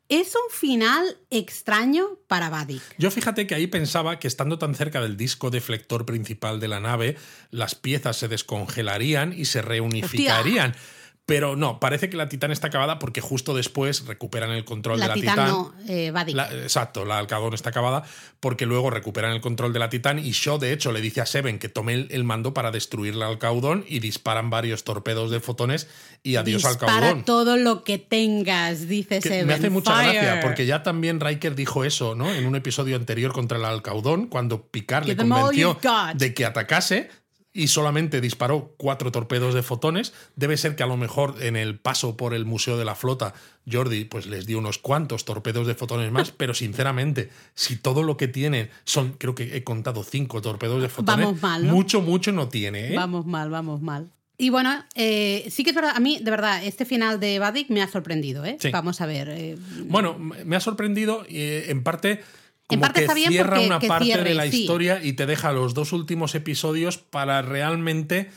Es 0.10 0.36
un 0.36 0.52
final 0.54 1.18
extraño 1.30 2.18
para 2.28 2.50
Vadik. 2.50 2.82
Yo 2.98 3.10
fíjate 3.12 3.48
que 3.48 3.56
ahí 3.56 3.68
pensaba 3.68 4.20
que 4.20 4.28
estando 4.28 4.60
tan 4.60 4.76
cerca 4.76 5.00
del 5.00 5.16
disco 5.16 5.50
deflector 5.50 6.06
principal 6.06 6.60
de 6.60 6.68
la 6.68 6.82
nave, 6.82 7.16
las 7.50 7.76
piezas 7.76 8.18
se 8.18 8.28
descongelarían 8.28 9.32
y 9.32 9.46
se 9.46 9.62
reunificarían. 9.62 10.76
Pero 11.28 11.56
no, 11.56 11.80
parece 11.80 12.10
que 12.10 12.18
la 12.18 12.28
Titán 12.28 12.52
está 12.52 12.68
acabada 12.68 13.00
porque 13.00 13.22
justo 13.22 13.54
después 13.56 14.06
recuperan 14.06 14.50
el 14.52 14.66
control 14.66 15.00
La 15.00 15.06
de 15.06 15.10
la 15.10 15.14
Titán, 15.14 15.36
Titán. 15.36 15.48
no, 15.50 15.74
eh. 15.88 16.12
La- 16.34 16.52
exacto, 16.52 17.06
la 17.06 17.20
Alcadón 17.20 17.54
está 17.54 17.70
acabada 17.70 18.04
porque 18.40 18.66
luego 18.66 18.90
recuperan 18.90 19.32
el 19.32 19.40
control 19.40 19.72
de 19.72 19.80
la 19.80 19.90
Titán 19.90 20.20
y 20.20 20.32
Shaw 20.32 20.58
de 20.58 20.74
hecho 20.74 20.92
le 20.92 21.00
dice 21.00 21.22
a 21.22 21.26
Seven 21.26 21.60
que 21.60 21.70
tome 21.70 21.94
el, 21.94 22.08
el 22.12 22.24
mando 22.26 22.54
para 22.54 22.72
destruir 22.72 23.16
la 23.16 23.28
Alcaudón 23.28 23.86
y 23.88 24.00
disparan 24.00 24.50
varios 24.50 24.84
torpedos 24.84 25.32
de 25.32 25.40
fotones 25.40 25.88
y 26.24 26.36
adiós 26.36 26.64
Dispara 26.64 26.96
Alcaudón. 26.98 27.24
todo 27.24 27.56
lo 27.56 27.84
que 27.84 27.98
tengas, 28.00 28.88
dice 28.90 29.20
Que 29.22 29.30
Seven. 29.30 29.48
me 29.48 29.54
hace 29.54 29.70
mucha 29.70 29.94
Fire. 29.96 30.14
gracia 30.22 30.42
porque 30.42 30.66
ya 30.66 30.84
también 30.84 31.20
Riker 31.20 31.56
dijo 31.56 31.86
eso, 31.86 32.16
¿no? 32.16 32.32
En 32.34 32.46
un 32.46 32.56
episodio 32.56 32.96
anterior 32.98 33.32
contra 33.32 33.58
el 33.58 33.64
Alcaudón, 33.66 34.28
cuando 34.28 34.64
Picard 34.64 35.06
le 35.06 35.14
Give 35.16 35.30
convenció 35.30 35.80
de 36.16 36.34
que 36.34 36.46
atacase 36.46 37.10
y 37.54 37.68
solamente 37.68 38.22
disparó 38.22 38.74
cuatro 38.78 39.12
torpedos 39.12 39.54
de 39.54 39.62
fotones. 39.64 40.14
Debe 40.36 40.56
ser 40.58 40.76
que 40.76 40.84
a 40.84 40.88
lo 40.88 40.96
mejor 40.98 41.36
en 41.42 41.56
el 41.56 41.78
paso 41.78 42.16
por 42.16 42.34
el 42.34 42.46
Museo 42.46 42.78
de 42.78 42.86
la 42.86 42.96
Flota, 42.96 43.34
Jordi 43.70 44.06
pues 44.06 44.26
les 44.26 44.46
dio 44.46 44.58
unos 44.60 44.78
cuantos 44.78 45.26
torpedos 45.26 45.68
de 45.68 45.76
fotones 45.76 46.12
más, 46.12 46.32
pero 46.38 46.54
sinceramente, 46.54 47.30
si 47.54 47.76
todo 47.76 48.04
lo 48.04 48.16
que 48.18 48.28
tiene 48.28 48.70
son, 48.86 49.14
creo 49.18 49.36
que 49.36 49.56
he 49.58 49.64
contado 49.64 50.04
cinco 50.04 50.42
torpedos 50.42 50.82
de 50.82 50.90
fotones, 50.90 51.26
Vamos 51.26 51.42
mal, 51.42 51.68
¿no? 51.68 51.74
mucho, 51.74 52.02
mucho 52.02 52.32
no 52.32 52.48
tiene, 52.48 52.94
¿eh? 52.94 52.96
Vamos 52.96 53.26
mal, 53.26 53.50
vamos 53.50 53.82
mal. 53.82 54.10
Y 54.38 54.50
bueno, 54.50 54.84
eh, 54.96 55.46
sí 55.52 55.64
que 55.64 55.70
es 55.70 55.76
verdad, 55.76 55.92
a 55.96 56.00
mí, 56.00 56.18
de 56.20 56.32
verdad, 56.32 56.66
este 56.66 56.84
final 56.84 57.20
de 57.20 57.38
Vadik 57.38 57.70
me 57.70 57.82
ha 57.84 57.88
sorprendido, 57.88 58.44
¿eh? 58.44 58.58
Sí. 58.60 58.72
Vamos 58.72 59.00
a 59.00 59.06
ver. 59.06 59.30
eh, 59.30 59.56
Bueno, 59.86 60.18
me 60.18 60.56
ha 60.56 60.60
sorprendido 60.60 61.24
en 61.30 61.84
parte 61.84 62.24
En 62.74 62.80
como 62.80 62.82
parte 62.82 63.00
que 63.00 63.06
está 63.06 63.14
bien 63.14 63.30
cierra 63.32 63.50
porque- 63.56 63.66
una 63.68 63.80
que 63.80 63.88
parte 63.88 64.06
cierre, 64.06 64.30
de 64.30 64.36
la 64.36 64.44
sí. 64.50 64.62
historia 64.62 65.04
y 65.04 65.14
te 65.14 65.26
deja 65.26 65.52
los 65.52 65.74
dos 65.74 65.94
últimos 65.94 66.34
episodios 66.36 66.98
para 66.98 67.42
realmente 67.42 68.30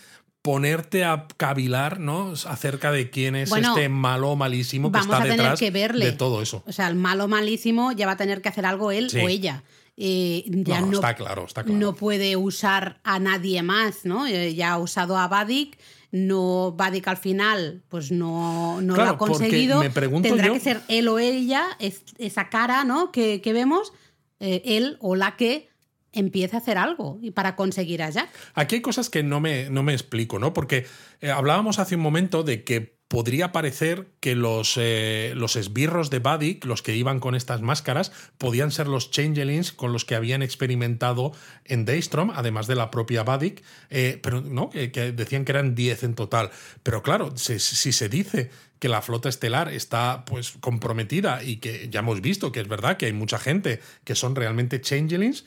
ponerte 0.42 1.04
a 1.04 1.26
cavilar, 1.38 2.00
¿no? 2.00 2.32
Acerca 2.46 2.92
de 2.92 3.08
quién 3.08 3.34
es 3.34 3.48
Bueno, 3.48 3.70
este 3.70 3.88
malo 3.88 4.36
malísimo 4.36 4.90
que 4.92 4.98
vamos 4.98 5.06
está 5.06 5.16
a 5.18 5.22
tener 5.22 5.38
detrás 5.38 5.58
que 5.58 5.70
verle. 5.70 6.04
de 6.06 6.12
todo 6.12 6.42
eso. 6.42 6.62
O 6.66 6.72
sea, 6.72 6.86
el 6.88 6.96
malo 6.96 7.28
malísimo 7.28 7.92
ya 7.92 8.04
va 8.06 8.12
a 8.12 8.16
tener 8.18 8.42
que 8.42 8.50
hacer 8.50 8.66
algo 8.66 8.90
él 8.92 9.08
Sí. 9.08 9.20
o 9.20 9.28
ella. 9.28 9.62
Eh, 9.96 10.44
ya 10.48 10.80
No, 10.80 10.86
no, 10.88 10.92
está 10.94 11.14
claro, 11.14 11.44
está 11.46 11.62
claro. 11.62 11.78
no 11.78 11.94
puede 11.94 12.36
usar 12.36 13.00
a 13.04 13.18
nadie 13.20 13.62
más, 13.62 14.04
¿no? 14.04 14.26
Eh, 14.26 14.54
Ya 14.54 14.72
ha 14.72 14.78
usado 14.78 15.16
a 15.16 15.28
Vadik. 15.28 15.78
No, 16.10 16.74
Vadik 16.76 17.08
al 17.08 17.16
final, 17.16 17.82
pues 17.88 18.12
no, 18.12 18.80
no 18.82 18.94
Claro, 18.94 19.10
lo 19.10 19.14
ha 19.14 19.18
conseguido. 19.18 19.80
me 19.80 19.90
pregunto 19.90 20.28
Tendrá 20.28 20.48
yo- 20.48 20.52
que 20.54 20.60
ser 20.60 20.80
él 20.88 21.08
o 21.08 21.18
ella, 21.18 21.64
es- 21.78 22.02
esa 22.18 22.50
cara, 22.50 22.84
¿no? 22.84 23.10
Que, 23.12 23.40
que 23.40 23.52
vemos, 23.52 23.92
eh, 24.40 24.62
él 24.64 24.96
o 25.00 25.16
la 25.16 25.36
que 25.36 25.68
empieza 26.12 26.56
a 26.56 26.60
hacer 26.60 26.78
algo 26.78 27.18
y 27.20 27.32
para 27.32 27.56
conseguir 27.56 28.02
a 28.02 28.10
Jack. 28.10 28.30
Aquí 28.54 28.76
hay 28.76 28.82
cosas 28.82 29.10
que 29.10 29.22
no 29.22 29.40
me, 29.40 29.68
no 29.70 29.82
me 29.82 29.92
explico, 29.92 30.38
¿no? 30.38 30.52
Porque 30.52 30.86
eh, 31.20 31.30
hablábamos 31.30 31.78
hace 31.78 31.96
un 31.96 32.02
momento 32.02 32.42
de 32.42 32.64
que 32.64 32.93
podría 33.08 33.52
parecer 33.52 34.08
que 34.20 34.34
los, 34.34 34.76
eh, 34.76 35.32
los 35.36 35.56
esbirros 35.56 36.10
de 36.10 36.18
Vadik, 36.18 36.64
los 36.64 36.82
que 36.82 36.96
iban 36.96 37.20
con 37.20 37.34
estas 37.34 37.60
máscaras, 37.60 38.12
podían 38.38 38.70
ser 38.70 38.88
los 38.88 39.10
changelings 39.10 39.72
con 39.72 39.92
los 39.92 40.04
que 40.04 40.14
habían 40.14 40.42
experimentado 40.42 41.32
en 41.64 41.84
Daystrom, 41.84 42.30
además 42.30 42.66
de 42.66 42.76
la 42.76 42.90
propia 42.90 43.22
Vadik, 43.22 43.62
eh, 43.90 44.18
pero 44.22 44.40
no, 44.40 44.70
que 44.70 44.88
decían 44.88 45.44
que 45.44 45.52
eran 45.52 45.74
10 45.74 46.04
en 46.04 46.14
total. 46.14 46.50
Pero 46.82 47.02
claro, 47.02 47.36
si, 47.36 47.58
si 47.58 47.92
se 47.92 48.08
dice 48.08 48.50
que 48.78 48.88
la 48.88 49.02
flota 49.02 49.28
estelar 49.28 49.72
está 49.72 50.24
pues 50.24 50.52
comprometida 50.60 51.42
y 51.42 51.56
que 51.56 51.88
ya 51.88 52.00
hemos 52.00 52.20
visto 52.20 52.52
que 52.52 52.60
es 52.60 52.68
verdad 52.68 52.96
que 52.96 53.06
hay 53.06 53.12
mucha 53.12 53.38
gente 53.38 53.80
que 54.04 54.14
son 54.14 54.34
realmente 54.34 54.80
changelings, 54.80 55.44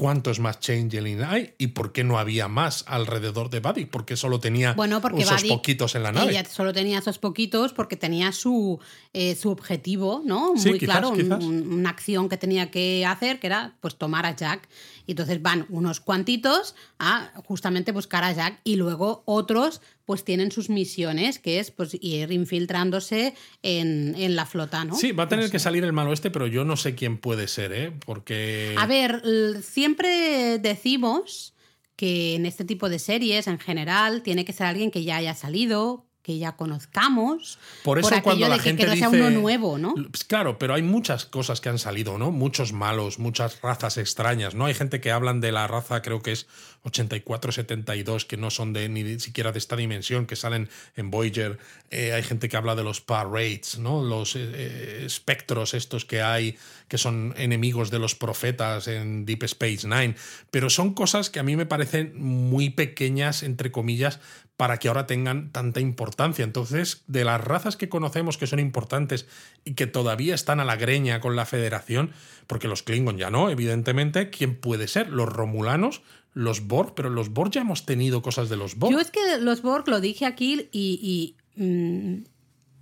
¿Cuántos 0.00 0.40
más 0.40 0.58
Changeling 0.60 1.22
hay? 1.22 1.52
¿Y 1.58 1.66
por 1.68 1.92
qué 1.92 2.04
no 2.04 2.18
había 2.18 2.48
más 2.48 2.84
alrededor 2.88 3.50
de 3.50 3.60
Vadik? 3.60 3.90
¿Por 3.90 4.06
qué 4.06 4.16
solo 4.16 4.40
tenía 4.40 4.72
Bueno, 4.72 4.98
porque 5.02 5.20
esos 5.24 5.44
poquitos 5.44 5.94
en 5.94 6.02
la 6.04 6.10
nave? 6.10 6.30
Ella 6.30 6.42
solo 6.46 6.72
tenía 6.72 7.00
esos 7.00 7.18
poquitos 7.18 7.74
porque 7.74 7.96
tenía 7.96 8.32
su, 8.32 8.80
eh, 9.12 9.34
su 9.34 9.50
objetivo, 9.50 10.22
¿no? 10.24 10.54
Sí, 10.56 10.70
Muy 10.70 10.78
quizás, 10.78 10.92
claro, 11.00 11.10
un- 11.10 11.16
quizás. 11.18 11.44
un- 11.44 11.70
una 11.74 11.90
acción 11.90 12.30
que 12.30 12.38
tenía 12.38 12.70
que 12.70 13.04
hacer, 13.04 13.40
que 13.40 13.48
era 13.48 13.74
pues 13.82 13.96
tomar 13.96 14.24
a 14.24 14.34
Jack. 14.34 14.66
Y 15.10 15.12
entonces 15.12 15.42
van 15.42 15.66
unos 15.70 15.98
cuantitos 15.98 16.76
a 17.00 17.32
justamente 17.44 17.90
buscar 17.90 18.22
a 18.22 18.30
Jack 18.32 18.60
y 18.62 18.76
luego 18.76 19.24
otros 19.26 19.82
pues 20.04 20.22
tienen 20.22 20.52
sus 20.52 20.70
misiones, 20.70 21.40
que 21.40 21.58
es 21.58 21.72
pues 21.72 21.98
ir 22.00 22.30
infiltrándose 22.30 23.34
en, 23.64 24.14
en 24.16 24.36
la 24.36 24.46
flota, 24.46 24.84
¿no? 24.84 24.94
Sí, 24.94 25.10
va 25.10 25.24
a 25.24 25.28
tener 25.28 25.46
Pues, 25.46 25.50
que 25.50 25.58
salir 25.58 25.82
el 25.82 25.92
malo 25.92 26.12
este, 26.12 26.30
pero 26.30 26.46
yo 26.46 26.64
no 26.64 26.76
sé 26.76 26.94
quién 26.94 27.18
puede 27.18 27.48
ser, 27.48 27.72
¿eh? 27.72 27.92
Porque... 28.06 28.76
A 28.78 28.86
ver, 28.86 29.20
siempre 29.64 30.60
decimos 30.60 31.54
que 31.96 32.36
en 32.36 32.46
este 32.46 32.64
tipo 32.64 32.88
de 32.88 33.00
series, 33.00 33.48
en 33.48 33.58
general, 33.58 34.22
tiene 34.22 34.44
que 34.44 34.52
ser 34.52 34.68
alguien 34.68 34.92
que 34.92 35.02
ya 35.02 35.16
haya 35.16 35.34
salido, 35.34 36.06
que 36.22 36.38
ya 36.38 36.52
conozcamos. 36.56 37.58
Por 37.82 37.98
eso 37.98 38.10
cuando 38.22 38.46
la 38.48 38.56
de 38.56 38.62
gente 38.62 38.82
que 38.84 38.90
no 38.90 38.96
sea 38.96 39.08
dice- 39.08 39.22
uno 39.22 39.30
nuevo, 39.30 39.78
¿no? 39.78 39.94
Pues 39.94 40.24
Claro, 40.24 40.58
pero 40.58 40.74
hay 40.74 40.82
muchas 40.82 41.24
cosas 41.24 41.60
que 41.60 41.70
han 41.70 41.78
salido, 41.78 42.18
¿no? 42.18 42.30
Muchos 42.30 42.72
malos, 42.72 43.18
muchas 43.18 43.60
razas 43.62 43.96
extrañas, 43.96 44.54
¿no? 44.54 44.66
Hay 44.66 44.74
gente 44.74 45.00
que 45.00 45.10
hablan 45.10 45.40
de 45.40 45.50
la 45.52 45.66
raza, 45.66 46.02
creo 46.02 46.20
que 46.20 46.32
es 46.32 46.46
84-72, 46.84 48.26
que 48.26 48.36
no 48.36 48.50
son 48.50 48.72
de 48.72 48.88
ni 48.88 49.18
siquiera 49.20 49.52
de 49.52 49.58
esta 49.58 49.76
dimensión, 49.76 50.26
que 50.26 50.36
salen 50.36 50.68
en 50.96 51.10
Voyager. 51.10 51.58
Eh, 51.90 52.12
hay 52.12 52.22
gente 52.22 52.48
que 52.48 52.56
habla 52.56 52.74
de 52.74 52.84
los 52.84 53.00
Parades, 53.00 53.78
¿no? 53.78 54.02
Los 54.02 54.36
eh, 54.36 54.40
eh, 54.52 55.02
espectros 55.06 55.74
estos 55.74 56.04
que 56.04 56.22
hay, 56.22 56.56
que 56.88 56.98
son 56.98 57.34
enemigos 57.36 57.90
de 57.90 57.98
los 57.98 58.14
profetas 58.14 58.88
en 58.88 59.24
Deep 59.26 59.44
Space 59.44 59.86
Nine. 59.86 60.14
Pero 60.50 60.70
son 60.70 60.94
cosas 60.94 61.30
que 61.30 61.40
a 61.40 61.42
mí 61.42 61.56
me 61.56 61.66
parecen 61.66 62.12
muy 62.18 62.70
pequeñas, 62.70 63.42
entre 63.42 63.70
comillas, 63.70 64.20
para 64.60 64.78
que 64.78 64.88
ahora 64.88 65.06
tengan 65.06 65.52
tanta 65.52 65.80
importancia. 65.80 66.44
Entonces, 66.44 67.02
de 67.06 67.24
las 67.24 67.42
razas 67.42 67.78
que 67.78 67.88
conocemos 67.88 68.36
que 68.36 68.46
son 68.46 68.58
importantes 68.58 69.26
y 69.64 69.72
que 69.72 69.86
todavía 69.86 70.34
están 70.34 70.60
a 70.60 70.66
la 70.66 70.76
greña 70.76 71.18
con 71.22 71.34
la 71.34 71.46
Federación, 71.46 72.10
porque 72.46 72.68
los 72.68 72.82
Klingon 72.82 73.16
ya 73.16 73.30
no, 73.30 73.48
evidentemente, 73.48 74.28
¿quién 74.28 74.54
puede 74.54 74.86
ser? 74.86 75.08
Los 75.08 75.30
Romulanos, 75.30 76.02
los 76.34 76.66
Borg, 76.66 76.92
pero 76.94 77.08
los 77.08 77.30
Borg 77.30 77.52
ya 77.52 77.62
hemos 77.62 77.86
tenido 77.86 78.20
cosas 78.20 78.50
de 78.50 78.58
los 78.58 78.76
Borg. 78.76 78.92
Yo 78.92 79.00
es 79.00 79.10
que 79.10 79.38
los 79.38 79.62
Borg 79.62 79.88
lo 79.88 79.98
dije 79.98 80.26
aquí 80.26 80.68
y, 80.72 81.36
mm, 81.56 82.16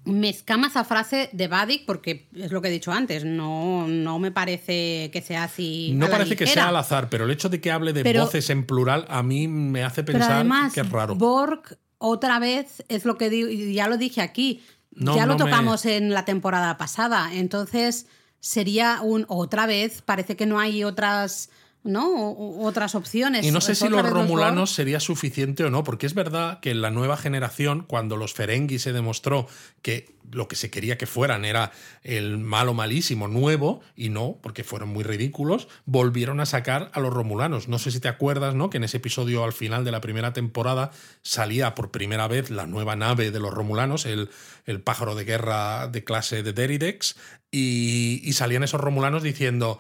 me 0.09 0.29
escama 0.29 0.67
esa 0.69 0.85
frase 0.85 1.29
de 1.33 1.47
Vadik 1.49 1.85
porque 1.87 2.29
es 2.35 2.51
lo 2.51 2.61
que 2.63 2.69
he 2.69 2.71
dicho 2.73 2.91
antes, 2.93 3.25
no, 3.25 3.87
no 3.87 4.19
me 4.19 4.31
parece 4.33 5.11
que 5.13 5.23
sea 5.23 5.45
así. 5.45 5.93
No 5.95 6.07
a 6.07 6.09
la 6.09 6.17
parece 6.19 6.37
que 6.37 6.47
sea 6.47 6.69
al 6.69 6.77
azar, 6.77 7.09
pero 7.09 7.25
el 7.27 7.31
hecho 7.31 7.49
de 7.49 7.61
que 7.61 7.71
hable 7.71 7.93
de 7.93 8.03
Pero- 8.03 8.25
voces 8.25 8.51
en 8.51 8.65
plural 8.67 9.05
a 9.09 9.23
mí 9.23 9.47
me 9.49 9.85
hace 9.85 10.03
pensar 10.03 10.33
además, 10.33 10.73
que 10.73 10.81
es 10.81 10.91
raro. 10.91 11.15
Borg, 11.15 11.79
otra 11.99 12.39
vez, 12.39 12.83
es 12.89 13.05
lo 13.05 13.17
que 13.19 13.31
digo, 13.31 13.49
ya 13.49 13.89
lo 13.89 13.97
dije 13.97 14.21
aquí, 14.21 14.63
No, 14.93 15.15
ya 15.17 15.27
lo 15.27 15.37
no 15.37 15.45
me- 15.45 15.51
tocamos 15.51 15.85
en 15.87 16.11
la 16.13 16.25
temporada 16.25 16.77
pasada, 16.79 17.31
entonces 17.35 18.07
sería 18.41 19.01
un 19.03 19.25
otra 19.29 19.67
vez, 19.67 20.03
parece 20.03 20.37
que 20.37 20.47
no 20.47 20.59
hay 20.61 20.85
otras, 20.85 21.51
¿no? 21.85 22.09
O- 22.31 22.67
otras 22.67 22.95
opciones. 22.95 23.45
Y 23.47 23.51
no 23.51 23.61
sé 23.61 23.75
si 23.75 23.89
los 23.89 24.09
romulanos 24.09 24.73
sería 24.73 25.01
suficiente 25.01 25.65
o 25.65 25.71
no, 25.71 25.85
porque 25.85 26.07
es 26.07 26.15
verdad 26.15 26.61
que 26.61 26.71
en 26.71 26.83
la 26.83 26.91
nueva 26.91 27.17
generación, 27.17 27.85
cuando 27.87 28.17
los 28.17 28.35
Ferengi 28.35 28.79
se 28.79 28.93
demostró 28.93 29.47
que 29.83 30.17
lo 30.31 30.47
que 30.47 30.57
se 30.57 30.69
quería 30.71 30.99
que 30.99 31.07
fueran 31.07 31.47
era 31.47 31.73
el 32.03 32.37
malo 32.37 32.75
malísimo 32.75 33.29
nuevo, 33.29 33.81
y 33.97 34.11
no, 34.11 34.37
porque 34.43 34.63
fueron 34.63 34.91
muy 34.91 35.03
ridículos, 35.03 35.69
volvieron 35.87 36.41
a 36.41 36.47
sacar 36.47 36.91
a 36.93 37.01
los 37.01 37.15
romulanos. 37.15 37.69
No 37.69 37.79
sé 37.79 37.91
si 37.91 38.01
te 38.01 38.09
acuerdas, 38.09 38.55
¿no? 38.55 38.69
Que 38.69 38.77
en 38.77 38.85
ese 38.85 38.99
episodio 38.99 39.43
al 39.45 39.55
final 39.55 39.85
de 39.87 39.93
la 39.93 40.03
primera 40.03 40.35
temporada 40.35 40.91
salía 41.23 41.75
por 41.75 41.91
primera 41.91 42.29
vez 42.29 42.51
la 42.51 42.67
nueva 42.67 42.95
nave 42.97 43.31
de 43.31 43.41
los 43.41 43.55
romulanos, 43.55 44.05
el, 44.05 44.29
el 44.67 44.83
pájaro 44.83 45.15
de 45.15 45.25
guerra 45.25 45.89
de 45.89 46.05
clase 46.05 46.43
de 46.43 46.53
Deridex, 46.53 47.17
y, 47.51 48.21
y 48.23 48.33
salían 48.35 48.63
esos 48.65 48.83
romulanos 48.83 49.23
diciendo 49.23 49.79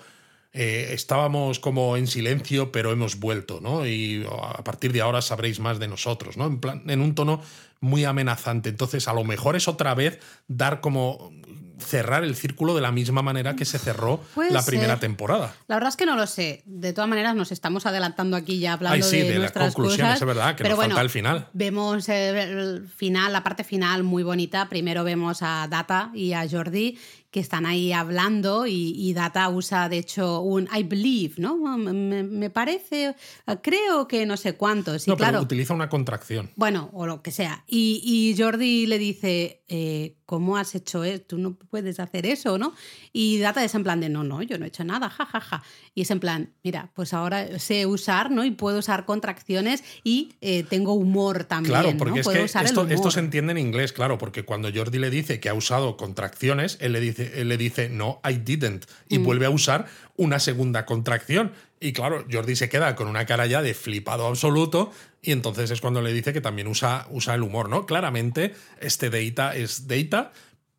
eh, 0.53 0.91
estábamos 0.93 1.59
como 1.59 1.97
en 1.97 2.07
silencio, 2.07 2.73
pero 2.73 2.91
hemos 2.91 3.21
vuelto, 3.21 3.61
¿no? 3.61 3.87
Y 3.87 4.27
a 4.27 4.65
partir 4.65 4.93
de 4.93 5.03
ahora 5.03 5.21
sabréis 5.21 5.61
más 5.61 5.79
de 5.79 5.89
nosotros, 5.89 6.37
¿no? 6.37 6.47
En, 6.47 6.61
plan, 6.61 6.83
en 6.89 7.01
un 7.01 7.15
tono 7.15 7.43
muy 7.81 8.05
amenazante. 8.05 8.69
Entonces, 8.69 9.09
a 9.09 9.13
lo 9.13 9.25
mejor 9.25 9.57
es 9.57 9.69
otra 9.69 9.95
vez 9.95 10.19
dar 10.49 10.81
como 10.81 11.33
cerrar 11.79 12.25
el 12.25 12.35
círculo 12.35 12.75
de 12.75 12.81
la 12.81 12.91
misma 12.91 13.23
manera 13.23 13.55
que 13.55 13.65
se 13.65 13.79
cerró 13.79 14.19
Puede 14.35 14.51
la 14.51 14.65
primera 14.65 14.95
ser. 14.95 15.01
temporada. 15.01 15.55
La 15.69 15.77
verdad 15.77 15.91
es 15.91 15.97
que 15.97 16.07
no 16.07 16.17
lo 16.17 16.27
sé. 16.27 16.63
De 16.67 16.93
todas 16.93 17.09
maneras, 17.09 17.37
nos 17.37 17.53
estamos 17.53 17.87
adelantando 17.87 18.37
aquí 18.37 18.59
ya 18.59 18.73
hablando 18.73 18.97
Ay, 18.97 19.03
sí, 19.09 19.19
de, 19.19 19.33
de 19.35 19.39
las 19.39 19.53
conclusiones, 19.53 20.15
cosas. 20.15 20.21
es 20.23 20.27
verdad, 20.27 20.57
que 20.57 20.65
Pero 20.65 20.71
nos 20.71 20.77
bueno, 20.79 20.95
falta 20.97 21.03
el 21.03 21.11
final. 21.11 21.49
Vemos 21.53 22.09
eh, 22.09 22.43
el 22.43 22.89
final, 22.89 23.33
la 23.33 23.45
parte 23.45 23.63
final 23.63 24.03
muy 24.03 24.25
bonita. 24.25 24.69
Primero 24.69 25.05
vemos 25.05 25.39
a 25.43 25.69
Data 25.71 26.11
y 26.15 26.33
a 26.33 26.49
Jordi 26.51 26.99
que 27.31 27.41
están 27.41 27.67
ahí 27.67 27.93
hablando 27.93 28.67
y, 28.67 28.95
y 28.97 29.13
Data 29.13 29.47
usa 29.51 29.91
de 29.91 29.99
hecho 29.99 30.41
un 30.41 30.67
I 30.75 30.83
believe, 30.83 31.35
¿no? 31.37 31.59
Me, 31.77 32.23
me 32.23 32.49
parece, 32.49 33.15
creo 33.63 34.09
que 34.09 34.25
no 34.25 34.39
sé 34.39 34.55
cuántos. 34.57 35.07
Y 35.07 35.11
no, 35.11 35.17
claro, 35.19 35.33
pero 35.35 35.43
utiliza 35.43 35.75
una 35.75 35.91
contracción. 35.91 36.51
bueno, 36.57 36.89
o 36.95 37.07
lo 37.07 37.21
que 37.21 37.31
sea. 37.31 37.65
Y, 37.71 38.01
y 38.03 38.35
Jordi 38.43 38.87
le 38.87 38.99
dice, 38.99 39.63
eh, 39.69 40.17
¿cómo 40.25 40.57
has 40.57 40.75
hecho 40.75 41.05
eso? 41.05 41.23
Tú 41.27 41.37
no 41.37 41.53
puedes 41.55 42.01
hacer 42.01 42.25
eso, 42.25 42.57
¿no? 42.57 42.73
Y 43.13 43.39
Data 43.41 43.63
es 43.63 43.75
en 43.75 43.85
plan 43.85 44.01
de, 44.01 44.09
no, 44.09 44.25
no, 44.25 44.41
yo 44.43 44.57
no 44.59 44.65
he 44.65 44.69
hecho 44.69 44.85
nada, 44.85 45.11
ja, 45.11 45.27
ja, 45.27 45.39
ja. 45.39 45.63
Y 45.95 46.01
es 46.01 46.11
en 46.11 46.19
plan, 46.19 46.55
mira, 46.65 46.91
pues 46.95 47.13
ahora 47.13 47.59
sé 47.59 47.85
usar, 47.85 48.31
¿no? 48.31 48.43
Y 48.47 48.53
puedo 48.53 48.79
usar 48.79 49.05
contracciones 49.05 49.85
y 50.03 50.33
eh, 50.41 50.63
tengo 50.63 50.95
humor 50.95 51.45
también, 51.45 51.73
Claro, 51.75 51.93
¿no? 51.93 51.99
porque 51.99 52.21
es 52.21 52.25
Puedo 52.25 52.39
que 52.39 52.45
usar 52.47 52.65
el 52.65 52.91
esto, 52.91 53.11
se 53.11 53.21
entiende 53.21 53.53
en 53.53 53.59
inglés, 53.59 53.93
claro, 53.93 54.17
porque 54.17 54.45
cuando 54.45 54.71
Jordi 54.75 54.99
le 54.99 55.11
dice 55.11 55.39
que 55.39 55.51
ha 55.51 55.55
usado 55.55 55.99
contracciones, 55.99 56.79
él 56.81 56.93
le 56.95 57.01
dice, 57.01 57.33
él 57.41 57.49
le 57.49 57.59
dice 57.59 57.91
no, 57.91 58.21
I 58.29 58.35
didn't, 58.39 58.87
Mm. 59.11 59.15
y 59.15 59.19
vuelve 59.19 59.45
a 59.45 59.51
usar 59.51 59.87
una 60.17 60.39
segunda 60.39 60.87
contracción. 60.87 61.53
Y 61.81 61.93
claro, 61.93 62.25
Jordi 62.31 62.57
se 62.57 62.69
queda 62.69 62.97
con 62.97 63.07
una 63.09 63.25
cara 63.27 63.47
ya 63.47 63.63
de 63.63 63.73
flipado 63.75 64.27
absoluto, 64.27 64.91
y 65.23 65.33
entonces 65.33 65.71
es 65.71 65.81
cuando 65.81 66.01
le 66.03 66.13
dice 66.13 66.33
que 66.33 66.41
también 66.41 66.67
usa, 66.69 67.07
usa 67.11 67.35
el 67.35 67.43
humor, 67.43 67.69
¿no? 67.69 67.87
Claramente, 67.87 68.55
este 68.81 69.11
data 69.11 69.55
es 69.57 69.87
data, 69.89 70.33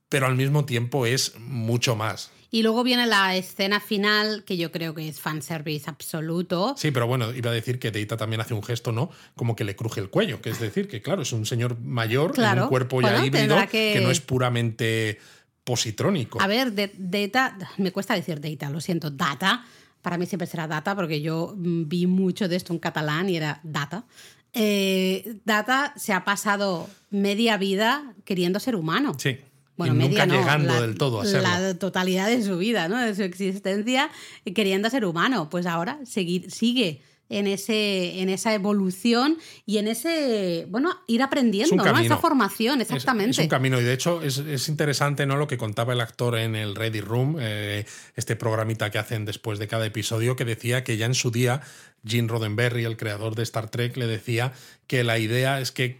pero 0.07 0.25
al 0.27 0.35
mismo 0.35 0.65
tiempo 0.65 1.05
es 1.05 1.37
mucho 1.39 1.95
más. 1.95 2.31
Y 2.51 2.63
luego 2.63 2.83
viene 2.83 3.05
la 3.05 3.35
escena 3.35 3.79
final, 3.79 4.43
que 4.43 4.57
yo 4.57 4.71
creo 4.71 4.95
que 4.95 5.07
es 5.07 5.19
fanservice 5.19 5.87
absoluto. 5.87 6.73
Sí, 6.77 6.89
pero 6.89 7.05
bueno, 7.05 7.31
iba 7.31 7.51
a 7.51 7.53
decir 7.53 7.77
que 7.77 7.91
Data 7.91 8.17
también 8.17 8.41
hace 8.41 8.55
un 8.55 8.63
gesto, 8.63 8.91
¿no? 8.91 9.11
Como 9.35 9.55
que 9.55 9.63
le 9.63 9.75
cruje 9.75 9.99
el 10.01 10.09
cuello, 10.09 10.41
que 10.41 10.49
es 10.49 10.59
decir, 10.59 10.87
que 10.87 10.99
claro, 10.99 11.21
es 11.21 11.31
un 11.31 11.45
señor 11.45 11.77
mayor 11.79 12.31
en 12.31 12.35
Claro. 12.35 12.63
un 12.63 12.69
cuerpo 12.69 13.01
ya 13.03 13.09
Bueno, 13.11 13.25
híbrido 13.27 13.55
que... 13.69 13.91
que- 13.93 14.01
no 14.01 14.09
es 14.09 14.19
puramente 14.19 15.19
positrónico. 15.63 16.41
A 16.41 16.47
ver, 16.47 16.73
data, 16.97 17.55
me 17.77 17.91
cuesta 17.91 18.15
decir 18.15 18.41
data, 18.41 18.71
lo 18.71 18.81
siento, 18.81 19.11
data. 19.11 19.63
Para 20.01 20.17
mí 20.17 20.25
siempre 20.25 20.47
será 20.47 20.67
data 20.67 20.95
porque 20.95 21.21
yo 21.21 21.53
mm, 21.57 21.87
vi 21.87 22.07
mucho 22.07 22.47
de 22.47 22.55
esto 22.55 22.73
en 22.73 22.79
catalán 22.79 23.29
y 23.29 23.35
era 23.37 23.59
data. 23.63 24.05
Eh, 24.53 25.37
data 25.45 25.93
se 25.95 26.13
ha 26.13 26.25
pasado 26.25 26.89
media 27.11 27.57
vida 27.57 28.13
queriendo 28.25 28.59
ser 28.59 28.75
humano. 28.75 29.13
Sí. 29.17 29.37
Bueno, 29.77 29.93
y 29.93 29.97
media 29.97 30.25
nunca 30.25 30.35
no, 30.35 30.41
llegando 30.41 30.73
la- 30.73 30.81
del 30.81 30.97
todo 30.97 31.21
a 31.21 31.25
serlo. 31.25 31.43
La 31.47 31.73
totalidad 31.75 32.27
de 32.27 32.43
su 32.43 32.57
vida, 32.57 32.87
¿no? 32.89 32.97
De 32.97 33.15
su 33.15 33.23
existencia 33.23 34.09
queriendo 34.55 34.89
ser 34.89 35.05
humano. 35.05 35.49
Pues 35.49 35.65
ahora 35.65 35.99
seguir, 36.03 36.51
sigue 36.51 37.01
en, 37.29 37.47
ese, 37.47 38.21
en 38.21 38.29
esa 38.29 38.53
evolución 38.53 39.37
y 39.65 39.77
en 39.77 39.87
ese, 39.87 40.65
bueno, 40.69 40.89
ir 41.07 41.21
aprendiendo, 41.21 41.75
¿no? 41.75 41.83
camino. 41.83 42.03
Esa 42.05 42.17
formación, 42.17 42.81
Es- 42.81 42.89
exactamente. 42.89 43.31
Es, 43.31 43.37
un 43.39 43.47
camino 43.47 43.79
y 43.79 43.83
de 43.83 43.93
hecho 43.93 44.21
es, 44.21 44.39
es 44.39 44.67
interesante 44.67 45.25
¿no? 45.25 45.37
lo 45.37 45.47
que 45.47 45.57
contaba 45.57 45.93
el 45.93 46.01
actor 46.01 46.37
en 46.37 46.55
el 46.55 46.75
Ready 46.75 47.01
Room, 47.01 47.37
eh, 47.39 47.85
este 48.15 48.35
programita 48.35 48.89
que 48.91 48.97
hacen 48.97 49.25
después 49.25 49.59
de 49.59 49.67
cada 49.67 49.85
episodio, 49.85 50.35
que 50.35 50.45
decía 50.45 50.83
que 50.83 50.97
ya 50.97 51.05
en 51.05 51.13
su 51.13 51.31
día 51.31 51.61
Gene 52.05 52.29
Roddenberry, 52.29 52.85
el 52.85 52.95
creador 52.97 53.35
de 53.35 53.43
Star 53.43 53.69
Trek, 53.69 53.97
le 53.97 54.07
decía 54.07 54.53
que 54.87 55.03
la 55.03 55.19
idea 55.19 55.59
es 55.59 55.71
que 55.71 55.99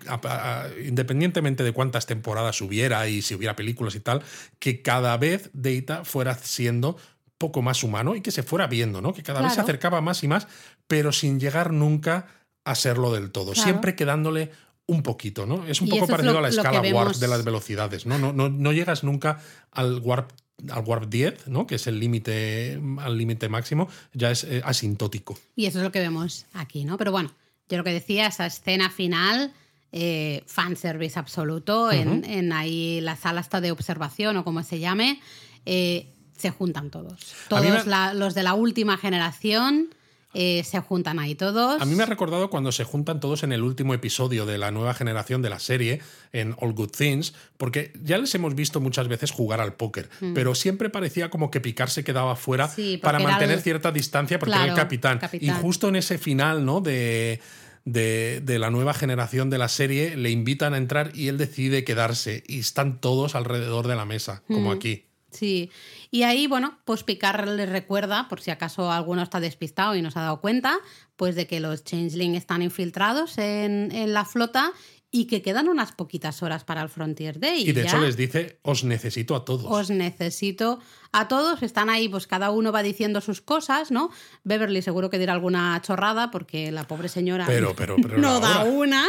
independientemente 0.85 1.63
de 1.63 1.71
cuántas 1.73 2.05
temporadas 2.05 2.61
hubiera 2.61 3.07
y 3.07 3.21
si 3.21 3.35
hubiera 3.35 3.55
películas 3.55 3.95
y 3.95 3.99
tal, 3.99 4.21
que 4.59 4.81
cada 4.81 5.17
vez 5.17 5.49
Data 5.53 6.05
fuera 6.05 6.35
siendo 6.35 6.97
poco 7.37 7.61
más 7.61 7.83
humano 7.83 8.15
y 8.15 8.21
que 8.21 8.31
se 8.31 8.43
fuera 8.43 8.67
viendo, 8.67 9.01
¿no? 9.01 9.13
Que 9.13 9.23
cada 9.23 9.41
vez 9.41 9.53
se 9.53 9.61
acercaba 9.61 10.01
más 10.01 10.23
y 10.23 10.27
más, 10.27 10.47
pero 10.89 11.13
sin 11.13 11.39
llegar 11.39 11.71
nunca 11.71 12.25
a 12.65 12.75
serlo 12.75 13.13
del 13.13 13.31
todo, 13.31 13.53
Claro. 13.53 13.63
siempre 13.63 13.95
quedándole 13.95 14.51
un 14.87 15.03
poquito, 15.03 15.45
¿no? 15.45 15.65
Es 15.67 15.81
un 15.81 15.87
Y 15.87 15.91
poco 15.91 16.07
parecido 16.07 16.33
lo- 16.33 16.39
a 16.39 16.41
la 16.41 16.49
escala 16.49 16.81
warp 16.81 17.15
de 17.15 17.27
las 17.27 17.45
velocidades, 17.45 18.05
¿no? 18.07 18.17
No, 18.17 18.33
no, 18.33 18.49
no 18.49 18.71
llegas 18.73 19.03
nunca 19.03 19.39
al 19.71 19.99
warp 19.99 20.31
al 20.69 20.83
warp 20.83 21.05
10, 21.09 21.47
¿no? 21.47 21.65
que 21.65 21.75
es 21.75 21.87
el 21.87 22.01
límite 22.01 22.81
al 22.99 23.17
límite 23.17 23.47
máximo, 23.47 23.87
ya 24.13 24.29
es 24.29 24.43
eh, 24.43 24.61
asintótico. 24.65 25.37
Y 25.55 25.67
eso 25.67 25.77
es 25.77 25.85
lo 25.85 25.91
que 25.93 25.99
vemos 26.01 26.47
aquí, 26.53 26.83
¿no? 26.83 26.97
Pero 26.97 27.13
bueno, 27.13 27.31
yo 27.69 27.77
lo 27.77 27.85
que 27.85 27.93
decía, 27.93 28.27
esa 28.27 28.45
escena 28.45 28.89
final, 28.89 29.53
eh, 29.93 30.43
fanservice 30.47 31.17
absoluto, 31.17 31.93
en, 31.93 32.25
en 32.25 32.51
ahí 32.51 32.99
la 32.99 33.15
sala 33.15 33.39
hasta 33.39 33.61
de 33.61 33.71
observación 33.71 34.35
o 34.35 34.43
como 34.43 34.61
se 34.63 34.79
llame, 34.79 35.21
eh, 35.65 36.07
se 36.37 36.49
juntan 36.49 36.89
todos. 36.89 37.33
Todos 37.47 37.85
me- 37.85 37.89
la- 37.89 38.13
los 38.13 38.33
de 38.35 38.43
la 38.43 38.53
última 38.53 38.97
generación 38.97 39.95
eh, 40.33 40.63
se 40.63 40.79
juntan 40.79 41.17
ahí 41.19 41.35
todos. 41.35 41.81
A 41.81 41.85
mí 41.85 41.95
me 41.95 42.03
ha 42.03 42.05
recordado 42.05 42.49
cuando 42.49 42.71
se 42.71 42.83
juntan 42.83 43.19
todos 43.19 43.43
en 43.43 43.51
el 43.51 43.63
último 43.63 43.93
episodio 43.93 44.45
de 44.45 44.57
la 44.57 44.71
nueva 44.71 44.93
generación 44.93 45.41
de 45.41 45.49
la 45.49 45.59
serie, 45.59 46.01
en 46.33 46.55
All 46.59 46.73
Good 46.73 46.91
Things, 46.91 47.33
porque 47.57 47.93
ya 48.03 48.17
les 48.17 48.33
hemos 48.35 48.53
visto 48.55 48.79
muchas 48.79 49.07
veces 49.07 49.31
jugar 49.31 49.59
al 49.61 49.73
póker, 49.73 50.09
pero 50.35 50.53
siempre 50.55 50.89
parecía 50.89 51.29
como 51.29 51.49
que 51.51 51.61
Picard 51.61 51.89
se 51.89 52.03
quedaba 52.03 52.35
fuera 52.35 52.67
Mm. 52.67 52.71
Sí, 52.75 52.97
para 53.01 53.19
mantener 53.19 53.57
el- 53.57 53.63
cierta 53.63 53.91
distancia 53.91 54.37
porque 54.39 54.53
era 54.55 54.65
el 54.65 54.73
capitán. 54.75 55.19
Y 55.33 55.49
justo 55.49 55.87
en 55.89 55.95
ese 55.95 56.17
final, 56.17 56.65
¿no? 56.65 56.81
De, 56.81 57.39
de, 57.85 58.41
de 58.43 58.59
la 58.59 58.69
nueva 58.69 58.93
generación 58.93 59.49
de 59.49 59.57
la 59.57 59.67
serie, 59.69 60.15
le 60.15 60.29
invitan 60.29 60.73
a 60.73 60.77
entrar 60.77 61.11
y 61.15 61.27
él 61.29 61.37
decide 61.37 61.83
quedarse. 61.83 62.43
Y 62.47 62.59
están 62.59 62.99
todos 62.99 63.33
alrededor 63.33 63.87
de 63.87 63.95
la 63.95 64.05
mesa, 64.05 64.43
como 64.47 64.69
Mm. 64.69 64.73
aquí. 64.77 65.05
Sí. 65.31 65.69
Y 66.11 66.23
ahí, 66.23 66.47
bueno, 66.47 66.79
pues 66.85 67.03
Picard 67.03 67.47
le 67.49 67.65
recuerda, 67.65 68.27
por 68.29 68.41
si 68.41 68.49
acaso 68.51 68.91
alguno 68.91 69.21
está 69.21 69.39
despistado 69.39 69.95
y 69.95 70.01
no 70.01 70.09
se 70.09 70.19
ha 70.19 70.23
dado 70.23 70.41
cuenta, 70.41 70.77
pues 71.15 71.35
de 71.35 71.45
que 71.45 71.59
los 71.59 71.83
Changeling 71.83 72.35
están 72.35 72.61
infiltrados 72.61 73.37
en, 73.37 73.91
en 73.91 74.13
la 74.13 74.25
flota 74.25 74.73
y 75.11 75.25
que 75.25 75.41
quedan 75.41 75.67
unas 75.67 75.91
poquitas 75.91 76.43
horas 76.43 76.63
para 76.63 76.81
el 76.81 76.89
Frontier 76.89 77.39
Day. 77.39 77.67
Y 77.67 77.71
de 77.71 77.83
ya 77.83 77.89
hecho 77.89 77.99
les 77.99 78.15
dice, 78.15 78.59
os 78.61 78.83
necesito 78.83 79.35
a 79.35 79.43
todos. 79.43 79.65
os 79.67 79.89
necesito 79.89 80.79
a 81.11 81.27
todos. 81.27 81.63
Están 81.63 81.89
ahí, 81.89 82.07
pues 82.09 82.27
cada 82.27 82.51
uno 82.51 82.71
va 82.71 82.83
diciendo 82.83 83.19
sus 83.21 83.41
cosas, 83.41 83.89
¿no? 83.89 84.11
Beverly 84.43 84.81
seguro 84.81 85.09
que 85.09 85.17
dirá 85.17 85.33
alguna 85.33 85.81
chorrada 85.81 86.29
porque 86.29 86.71
la 86.71 86.83
pobre 86.83 87.09
señora 87.09 87.45
Pero, 87.47 87.75
pero, 87.75 87.95
pero 88.01 88.17
no 88.19 88.39
da 88.39 88.61
hora. 88.61 88.69
una. 88.71 89.07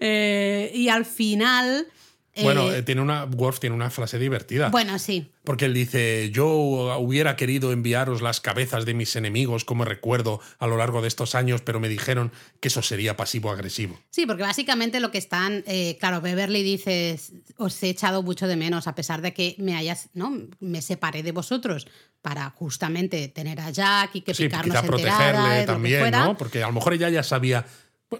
Eh, 0.00 0.70
y 0.74 0.88
al 0.88 1.04
final... 1.04 1.86
eh, 2.34 2.42
Bueno, 2.44 2.72
eh, 2.72 2.82
tiene 2.82 3.00
una, 3.00 3.24
Worf 3.24 3.60
tiene 3.60 3.76
una 3.76 3.90
frase 3.90 4.18
divertida. 4.18 4.70
bueno, 4.70 4.98
sí. 4.98 5.30
Porque 5.44 5.64
él 5.64 5.74
dice, 5.74 6.30
yo 6.30 6.46
hubiera 6.48 7.34
querido 7.34 7.72
enviaros 7.72 8.22
las 8.22 8.40
cabezas 8.40 8.84
de 8.84 8.94
mis 8.94 9.16
enemigos 9.16 9.64
como 9.64 9.84
recuerdo 9.84 10.40
a 10.58 10.68
lo 10.68 10.76
largo 10.76 11.02
de 11.02 11.08
estos 11.08 11.34
años, 11.34 11.62
pero 11.62 11.80
me 11.80 11.88
dijeron 11.88 12.30
que 12.60 12.68
eso 12.68 12.80
sería 12.80 13.16
pasivo-agresivo. 13.16 13.98
Sí, 14.10 14.24
porque 14.24 14.44
básicamente 14.44 15.00
lo 15.00 15.10
que 15.10 15.18
están, 15.18 15.64
eh, 15.66 15.96
claro, 15.98 16.20
Beverly 16.20 16.62
dice, 16.62 17.18
os 17.56 17.82
he 17.82 17.88
echado 17.90 18.22
mucho 18.22 18.46
de 18.46 18.54
menos 18.56 18.86
a 18.86 18.94
pesar 18.94 19.20
de 19.20 19.34
que 19.34 19.56
me 19.58 19.74
hayas, 19.74 20.10
¿no? 20.14 20.32
Me 20.60 20.80
separé 20.80 21.24
de 21.24 21.32
vosotros 21.32 21.88
para 22.22 22.48
justamente 22.50 23.26
tener 23.28 23.60
a 23.60 23.70
Jack 23.70 24.14
y 24.14 24.20
que 24.20 24.32
Sí, 24.32 24.44
Picard 24.44 24.64
quizá 24.64 24.82
protegerle 24.82 25.60
que 25.60 25.66
también. 25.66 26.10
¿no? 26.12 26.38
Porque 26.38 26.62
a 26.62 26.68
lo 26.68 26.72
mejor 26.72 26.94
ella 26.94 27.10
ya 27.10 27.24
sabía 27.24 27.66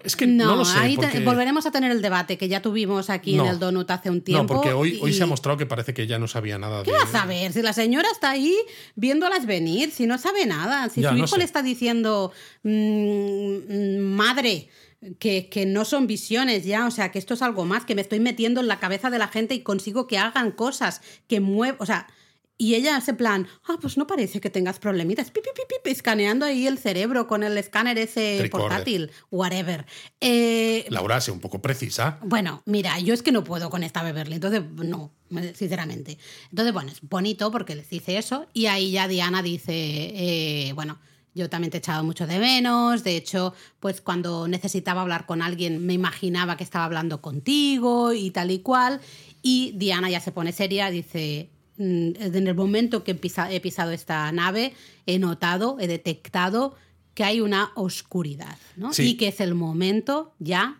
Es 0.04 0.16
que 0.16 0.26
no, 0.26 0.56
lo 0.56 0.64
sé. 0.64 0.78
ahí 0.78 0.96
te- 0.96 1.20
volveremos 1.20 1.66
a 1.66 1.70
tener 1.70 1.90
el 1.90 2.00
debate 2.02 2.38
que 2.38 2.48
ya 2.48 2.62
tuvimos 2.62 3.10
aquí 3.10 3.34
No. 3.36 3.44
en 3.44 3.50
el 3.50 3.58
Donut 3.58 3.90
hace 3.90 4.10
un 4.10 4.20
tiempo. 4.22 4.42
No, 4.42 4.46
porque 4.60 4.72
hoy, 4.72 4.98
hoy 5.02 5.12
se 5.12 5.22
ha 5.22 5.26
mostrado 5.26 5.56
que 5.58 5.66
parece 5.66 5.92
que 5.94 6.02
ella 6.02 6.18
no 6.18 6.28
sabía 6.28 6.58
nada 6.58 6.82
¿Qué 6.82 6.92
de. 6.92 6.98
vas 6.98 7.14
a 7.14 7.26
ver? 7.26 7.52
Si 7.52 7.62
la 7.62 7.72
señora 7.72 8.08
está 8.12 8.30
ahí 8.30 8.54
viéndolas 8.96 9.46
venir, 9.46 9.90
si 9.90 10.06
no 10.06 10.18
sabe 10.18 10.46
nada, 10.46 10.88
si 10.88 11.00
Ya, 11.02 11.10
su 11.10 11.16
hijo 11.16 11.26
sé. 11.26 11.38
le 11.38 11.44
está 11.44 11.62
diciendo 11.62 12.32
"Mm, 12.62 13.56
mm, 13.68 13.98
madre. 14.14 14.68
Que, 15.18 15.48
que 15.48 15.66
no 15.66 15.84
son 15.84 16.06
visiones 16.06 16.64
ya, 16.64 16.86
o 16.86 16.92
sea, 16.92 17.10
que 17.10 17.18
esto 17.18 17.34
es 17.34 17.42
algo 17.42 17.64
más, 17.64 17.84
que 17.84 17.96
me 17.96 18.02
estoy 18.02 18.20
metiendo 18.20 18.60
en 18.60 18.68
la 18.68 18.78
cabeza 18.78 19.10
de 19.10 19.18
la 19.18 19.26
gente 19.26 19.52
y 19.52 19.60
consigo 19.62 20.06
que 20.06 20.16
hagan 20.16 20.52
cosas, 20.52 21.00
que 21.26 21.40
muevan, 21.40 21.74
o 21.80 21.86
sea, 21.86 22.06
y 22.64 22.74
ella 22.76 22.96
hace 22.96 23.12
plan, 23.14 23.48
ah, 23.68 23.76
pues 23.80 23.96
no 23.98 24.06
parece 24.06 24.40
que 24.40 24.48
tengas 24.50 24.78
problemitas, 24.78 25.30
pi, 25.32 25.40
pi, 25.40 25.50
pi, 25.54 25.62
pi, 25.82 25.90
escaneando 25.90 26.46
ahí 26.46 26.66
el 26.68 26.78
cerebro 26.78 27.26
con 27.26 27.42
el 27.42 27.58
escáner 27.58 27.98
ese 27.98 28.36
Tricorder. 28.38 28.68
portátil, 28.68 29.10
whatever. 29.32 29.84
Eh, 30.20 30.86
Laura, 30.88 31.20
sea 31.20 31.34
un 31.34 31.40
poco 31.40 31.60
precisa. 31.60 32.18
bueno, 32.22 32.62
mira, 32.66 32.98
yo 33.00 33.14
es 33.14 33.22
que 33.22 33.32
no 33.32 33.42
puedo 33.42 33.68
con 33.68 33.82
esta 33.82 34.02
Beverly, 34.04 34.36
entonces 34.36 34.62
no, 34.76 35.10
sinceramente. 35.54 36.18
Entonces, 36.50 36.72
bueno, 36.72 36.92
es 36.92 37.00
bonito 37.02 37.50
porque 37.50 37.74
les 37.74 37.90
dice 37.90 38.16
eso 38.16 38.46
y 38.52 38.66
ahí 38.66 38.92
ya 38.92 39.08
Diana 39.08 39.42
dice, 39.42 39.72
eh, 39.74 40.72
bueno, 40.74 41.00
yo 41.34 41.48
también 41.48 41.70
te 41.70 41.78
he 41.78 41.80
echado 41.80 42.04
mucho 42.04 42.26
de 42.26 42.38
menos, 42.38 43.02
de 43.04 43.16
hecho, 43.16 43.54
pues 43.80 44.00
cuando 44.00 44.46
necesitaba 44.46 45.00
hablar 45.00 45.26
con 45.26 45.42
alguien 45.42 45.84
me 45.84 45.94
imaginaba 45.94 46.56
que 46.56 46.64
estaba 46.64 46.84
hablando 46.84 47.20
contigo 47.22 48.12
y 48.12 48.30
tal 48.30 48.50
y 48.50 48.58
cual, 48.60 49.00
y 49.42 49.72
Diana 49.76 50.10
ya 50.10 50.20
se 50.20 50.30
pone 50.30 50.52
seria, 50.52 50.90
dice, 50.90 51.48
"Mm, 51.50 51.61
en 51.78 52.46
el 52.46 52.54
momento 52.54 53.04
que 53.04 53.12
he 53.12 53.14
pisa- 53.14 53.50
he 53.52 53.60
pisado 53.60 53.90
esta 53.92 54.30
nave, 54.32 54.74
he 55.06 55.18
notado, 55.18 55.78
he 55.80 55.86
detectado 55.86 56.74
que 57.14 57.24
hay 57.24 57.40
una 57.40 57.72
oscuridad, 57.74 58.56
¿no? 58.76 58.92
Sí. 58.92 59.10
Y 59.10 59.16
que 59.16 59.28
es 59.28 59.40
el 59.40 59.54
momento 59.54 60.32
ya 60.38 60.78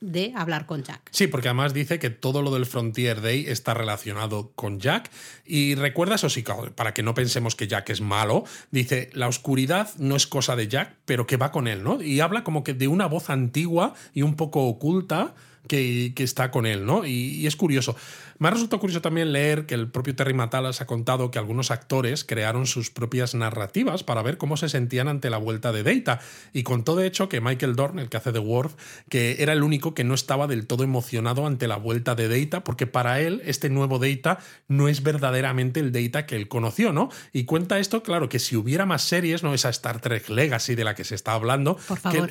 de 0.00 0.32
hablar 0.36 0.66
con 0.66 0.82
Jack. 0.84 1.08
Sí, 1.10 1.26
porque 1.26 1.48
además 1.48 1.72
dice 1.72 1.98
que 1.98 2.10
todo 2.10 2.42
lo 2.42 2.52
del 2.52 2.66
Frontier 2.66 3.22
Day 3.22 3.46
está 3.48 3.72
relacionado 3.72 4.52
con 4.54 4.78
Jack. 4.78 5.10
Y 5.46 5.74
recuerda 5.74 6.16
eso 6.16 6.28
sí, 6.28 6.44
para 6.74 6.92
que 6.92 7.02
no 7.02 7.14
pensemos 7.14 7.56
que 7.56 7.66
Jack 7.66 7.88
es 7.90 8.02
malo, 8.02 8.44
dice, 8.70 9.08
la 9.14 9.26
oscuridad 9.26 9.88
no 9.98 10.14
es 10.16 10.26
cosa 10.26 10.54
de 10.54 10.68
Jack, 10.68 10.96
pero 11.06 11.26
que 11.26 11.38
va 11.38 11.50
con 11.50 11.66
él, 11.66 11.82
¿no? 11.82 12.00
Y 12.02 12.20
habla 12.20 12.44
como 12.44 12.62
que 12.62 12.74
de 12.74 12.88
una 12.88 13.06
voz 13.06 13.30
antigua 13.30 13.94
y 14.12 14.20
un 14.22 14.36
poco 14.36 14.66
oculta 14.68 15.34
que, 15.66 16.12
que 16.14 16.22
está 16.22 16.50
con 16.50 16.66
él, 16.66 16.86
¿no? 16.86 17.04
Y, 17.04 17.10
y 17.10 17.46
es 17.46 17.56
curioso. 17.56 17.96
Me 18.38 18.48
ha 18.48 18.50
resultado 18.50 18.80
curioso 18.80 19.00
también 19.00 19.32
leer 19.32 19.64
que 19.64 19.74
el 19.74 19.88
propio 19.88 20.14
Terry 20.14 20.34
Matalas 20.34 20.82
ha 20.82 20.86
contado 20.86 21.30
que 21.30 21.38
algunos 21.38 21.70
actores 21.70 22.22
crearon 22.22 22.66
sus 22.66 22.90
propias 22.90 23.34
narrativas 23.34 24.04
para 24.04 24.20
ver 24.20 24.36
cómo 24.36 24.58
se 24.58 24.68
sentían 24.68 25.08
ante 25.08 25.30
la 25.30 25.38
vuelta 25.38 25.72
de 25.72 25.82
Data. 25.82 26.20
Y 26.52 26.62
contó 26.62 26.96
de 26.96 27.06
hecho 27.06 27.30
que 27.30 27.40
Michael 27.40 27.76
Dorn, 27.76 27.98
el 27.98 28.10
que 28.10 28.18
hace 28.18 28.32
The 28.32 28.38
Worf, 28.40 28.74
que 29.08 29.36
era 29.38 29.54
el 29.54 29.62
único 29.62 29.94
que 29.94 30.04
no 30.04 30.12
estaba 30.12 30.46
del 30.46 30.66
todo 30.66 30.84
emocionado 30.84 31.46
ante 31.46 31.66
la 31.66 31.76
vuelta 31.76 32.14
de 32.14 32.28
Data, 32.28 32.62
porque 32.62 32.86
para 32.86 33.20
él 33.20 33.40
este 33.46 33.70
nuevo 33.70 33.98
Data 33.98 34.38
no 34.68 34.88
es 34.88 35.02
verdaderamente 35.02 35.80
el 35.80 35.92
Data 35.92 36.26
que 36.26 36.36
él 36.36 36.48
conoció, 36.48 36.92
¿no? 36.92 37.08
Y 37.32 37.44
cuenta 37.44 37.78
esto, 37.78 38.02
claro, 38.02 38.28
que 38.28 38.38
si 38.38 38.54
hubiera 38.54 38.84
más 38.84 39.02
series, 39.02 39.42
¿no? 39.42 39.54
Esa 39.54 39.70
Star 39.70 40.00
Trek 40.00 40.28
Legacy 40.28 40.74
de 40.74 40.84
la 40.84 40.94
que 40.94 41.04
se 41.04 41.14
está 41.14 41.32
hablando, 41.32 41.78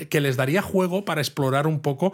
que 0.10 0.22
les 0.22 0.38
daría 0.38 0.62
juego 0.62 1.04
para 1.04 1.22
explorar 1.22 1.66
un 1.66 1.80
poco 1.80 2.14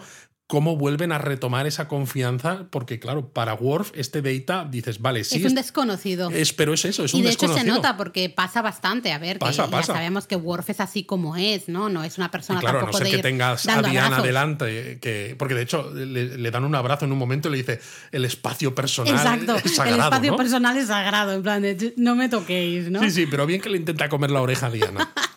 cómo 0.51 0.75
vuelven 0.75 1.13
a 1.13 1.17
retomar 1.17 1.65
esa 1.65 1.87
confianza, 1.87 2.65
porque 2.71 2.99
claro, 2.99 3.29
para 3.29 3.53
Worf 3.53 3.91
este 3.95 4.21
Data 4.21 4.67
dices, 4.69 4.99
vale, 4.99 5.23
sí, 5.23 5.37
es 5.37 5.41
un 5.43 5.47
es- 5.47 5.55
desconocido. 5.55 6.29
es- 6.29 6.51
pero 6.51 6.73
es 6.73 6.83
eso, 6.83 7.05
es 7.05 7.13
y 7.13 7.17
un 7.19 7.23
de 7.23 7.29
hecho 7.29 7.47
se 7.47 7.53
desconocido. 7.53 7.75
nota 7.77 7.95
porque 7.95 8.29
pasa 8.29 8.61
bastante. 8.61 9.13
A 9.13 9.17
ver, 9.17 9.37
que 9.37 9.45
Pasa, 9.45 9.63
ya 9.67 9.71
pasa. 9.71 9.93
sabemos 9.93 10.27
que 10.27 10.35
Worf 10.35 10.69
es 10.71 10.81
así 10.81 11.05
como 11.05 11.37
es, 11.37 11.69
¿no? 11.69 11.87
No 11.87 12.03
es 12.03 12.17
una 12.17 12.27
Y 12.27 12.29
persona 12.31 12.59
claro, 12.59 12.79
a 12.79 12.81
no 12.81 12.87
tampoco 12.87 12.97
ser 12.97 13.07
de 13.11 13.15
que 13.15 13.23
tengas 13.23 13.65
a 13.65 13.81
Diana 13.81 14.07
abrazos. 14.07 14.25
delante, 14.25 14.99
que, 14.99 15.37
porque 15.39 15.53
de 15.55 15.61
hecho 15.61 15.89
le, 15.93 16.37
le 16.37 16.51
dan 16.51 16.65
un 16.65 16.75
abrazo 16.75 17.05
en 17.05 17.13
un 17.13 17.17
momento 17.17 17.47
y 17.47 17.51
le 17.53 17.57
dice 17.59 17.79
el 18.11 18.25
espacio 18.25 18.75
personal 18.75 19.15
Exacto, 19.15 19.55
es 19.55 19.73
sagrado, 19.77 19.95
el 19.99 20.03
espacio 20.03 20.31
¿no? 20.31 20.37
personal 20.37 20.75
es 20.77 20.87
sagrado, 20.87 21.31
en 21.31 21.43
plan 21.43 21.61
de 21.61 21.93
no 21.95 22.15
me 22.15 22.27
toquéis, 22.27 22.91
¿no? 22.91 22.99
Sí, 23.03 23.11
sí, 23.11 23.25
pero 23.25 23.45
bien 23.45 23.61
que 23.61 23.69
le 23.69 23.77
intenta 23.77 24.09
comer 24.09 24.31
la 24.31 24.41
oreja 24.41 24.67
a 24.67 24.69
Diana. 24.71 25.13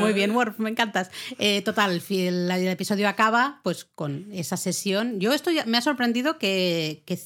Muy 0.00 0.12
bien, 0.12 0.30
Worf, 0.34 0.58
me 0.58 0.70
encantas. 0.70 1.10
Eh, 1.38 1.62
total, 1.62 2.00
el, 2.26 2.50
el- 2.50 2.68
episodio 2.68 3.08
acaba 3.08 3.60
pues 3.62 3.84
con 3.84 4.28
esa 4.32 4.56
sesión. 4.56 5.20
Yo 5.20 5.32
esto 5.32 5.50
ya- 5.50 5.64
me 5.66 5.78
ha 5.78 5.82
sorprendido 5.82 6.38
que, 6.38 7.02
que 7.06 7.18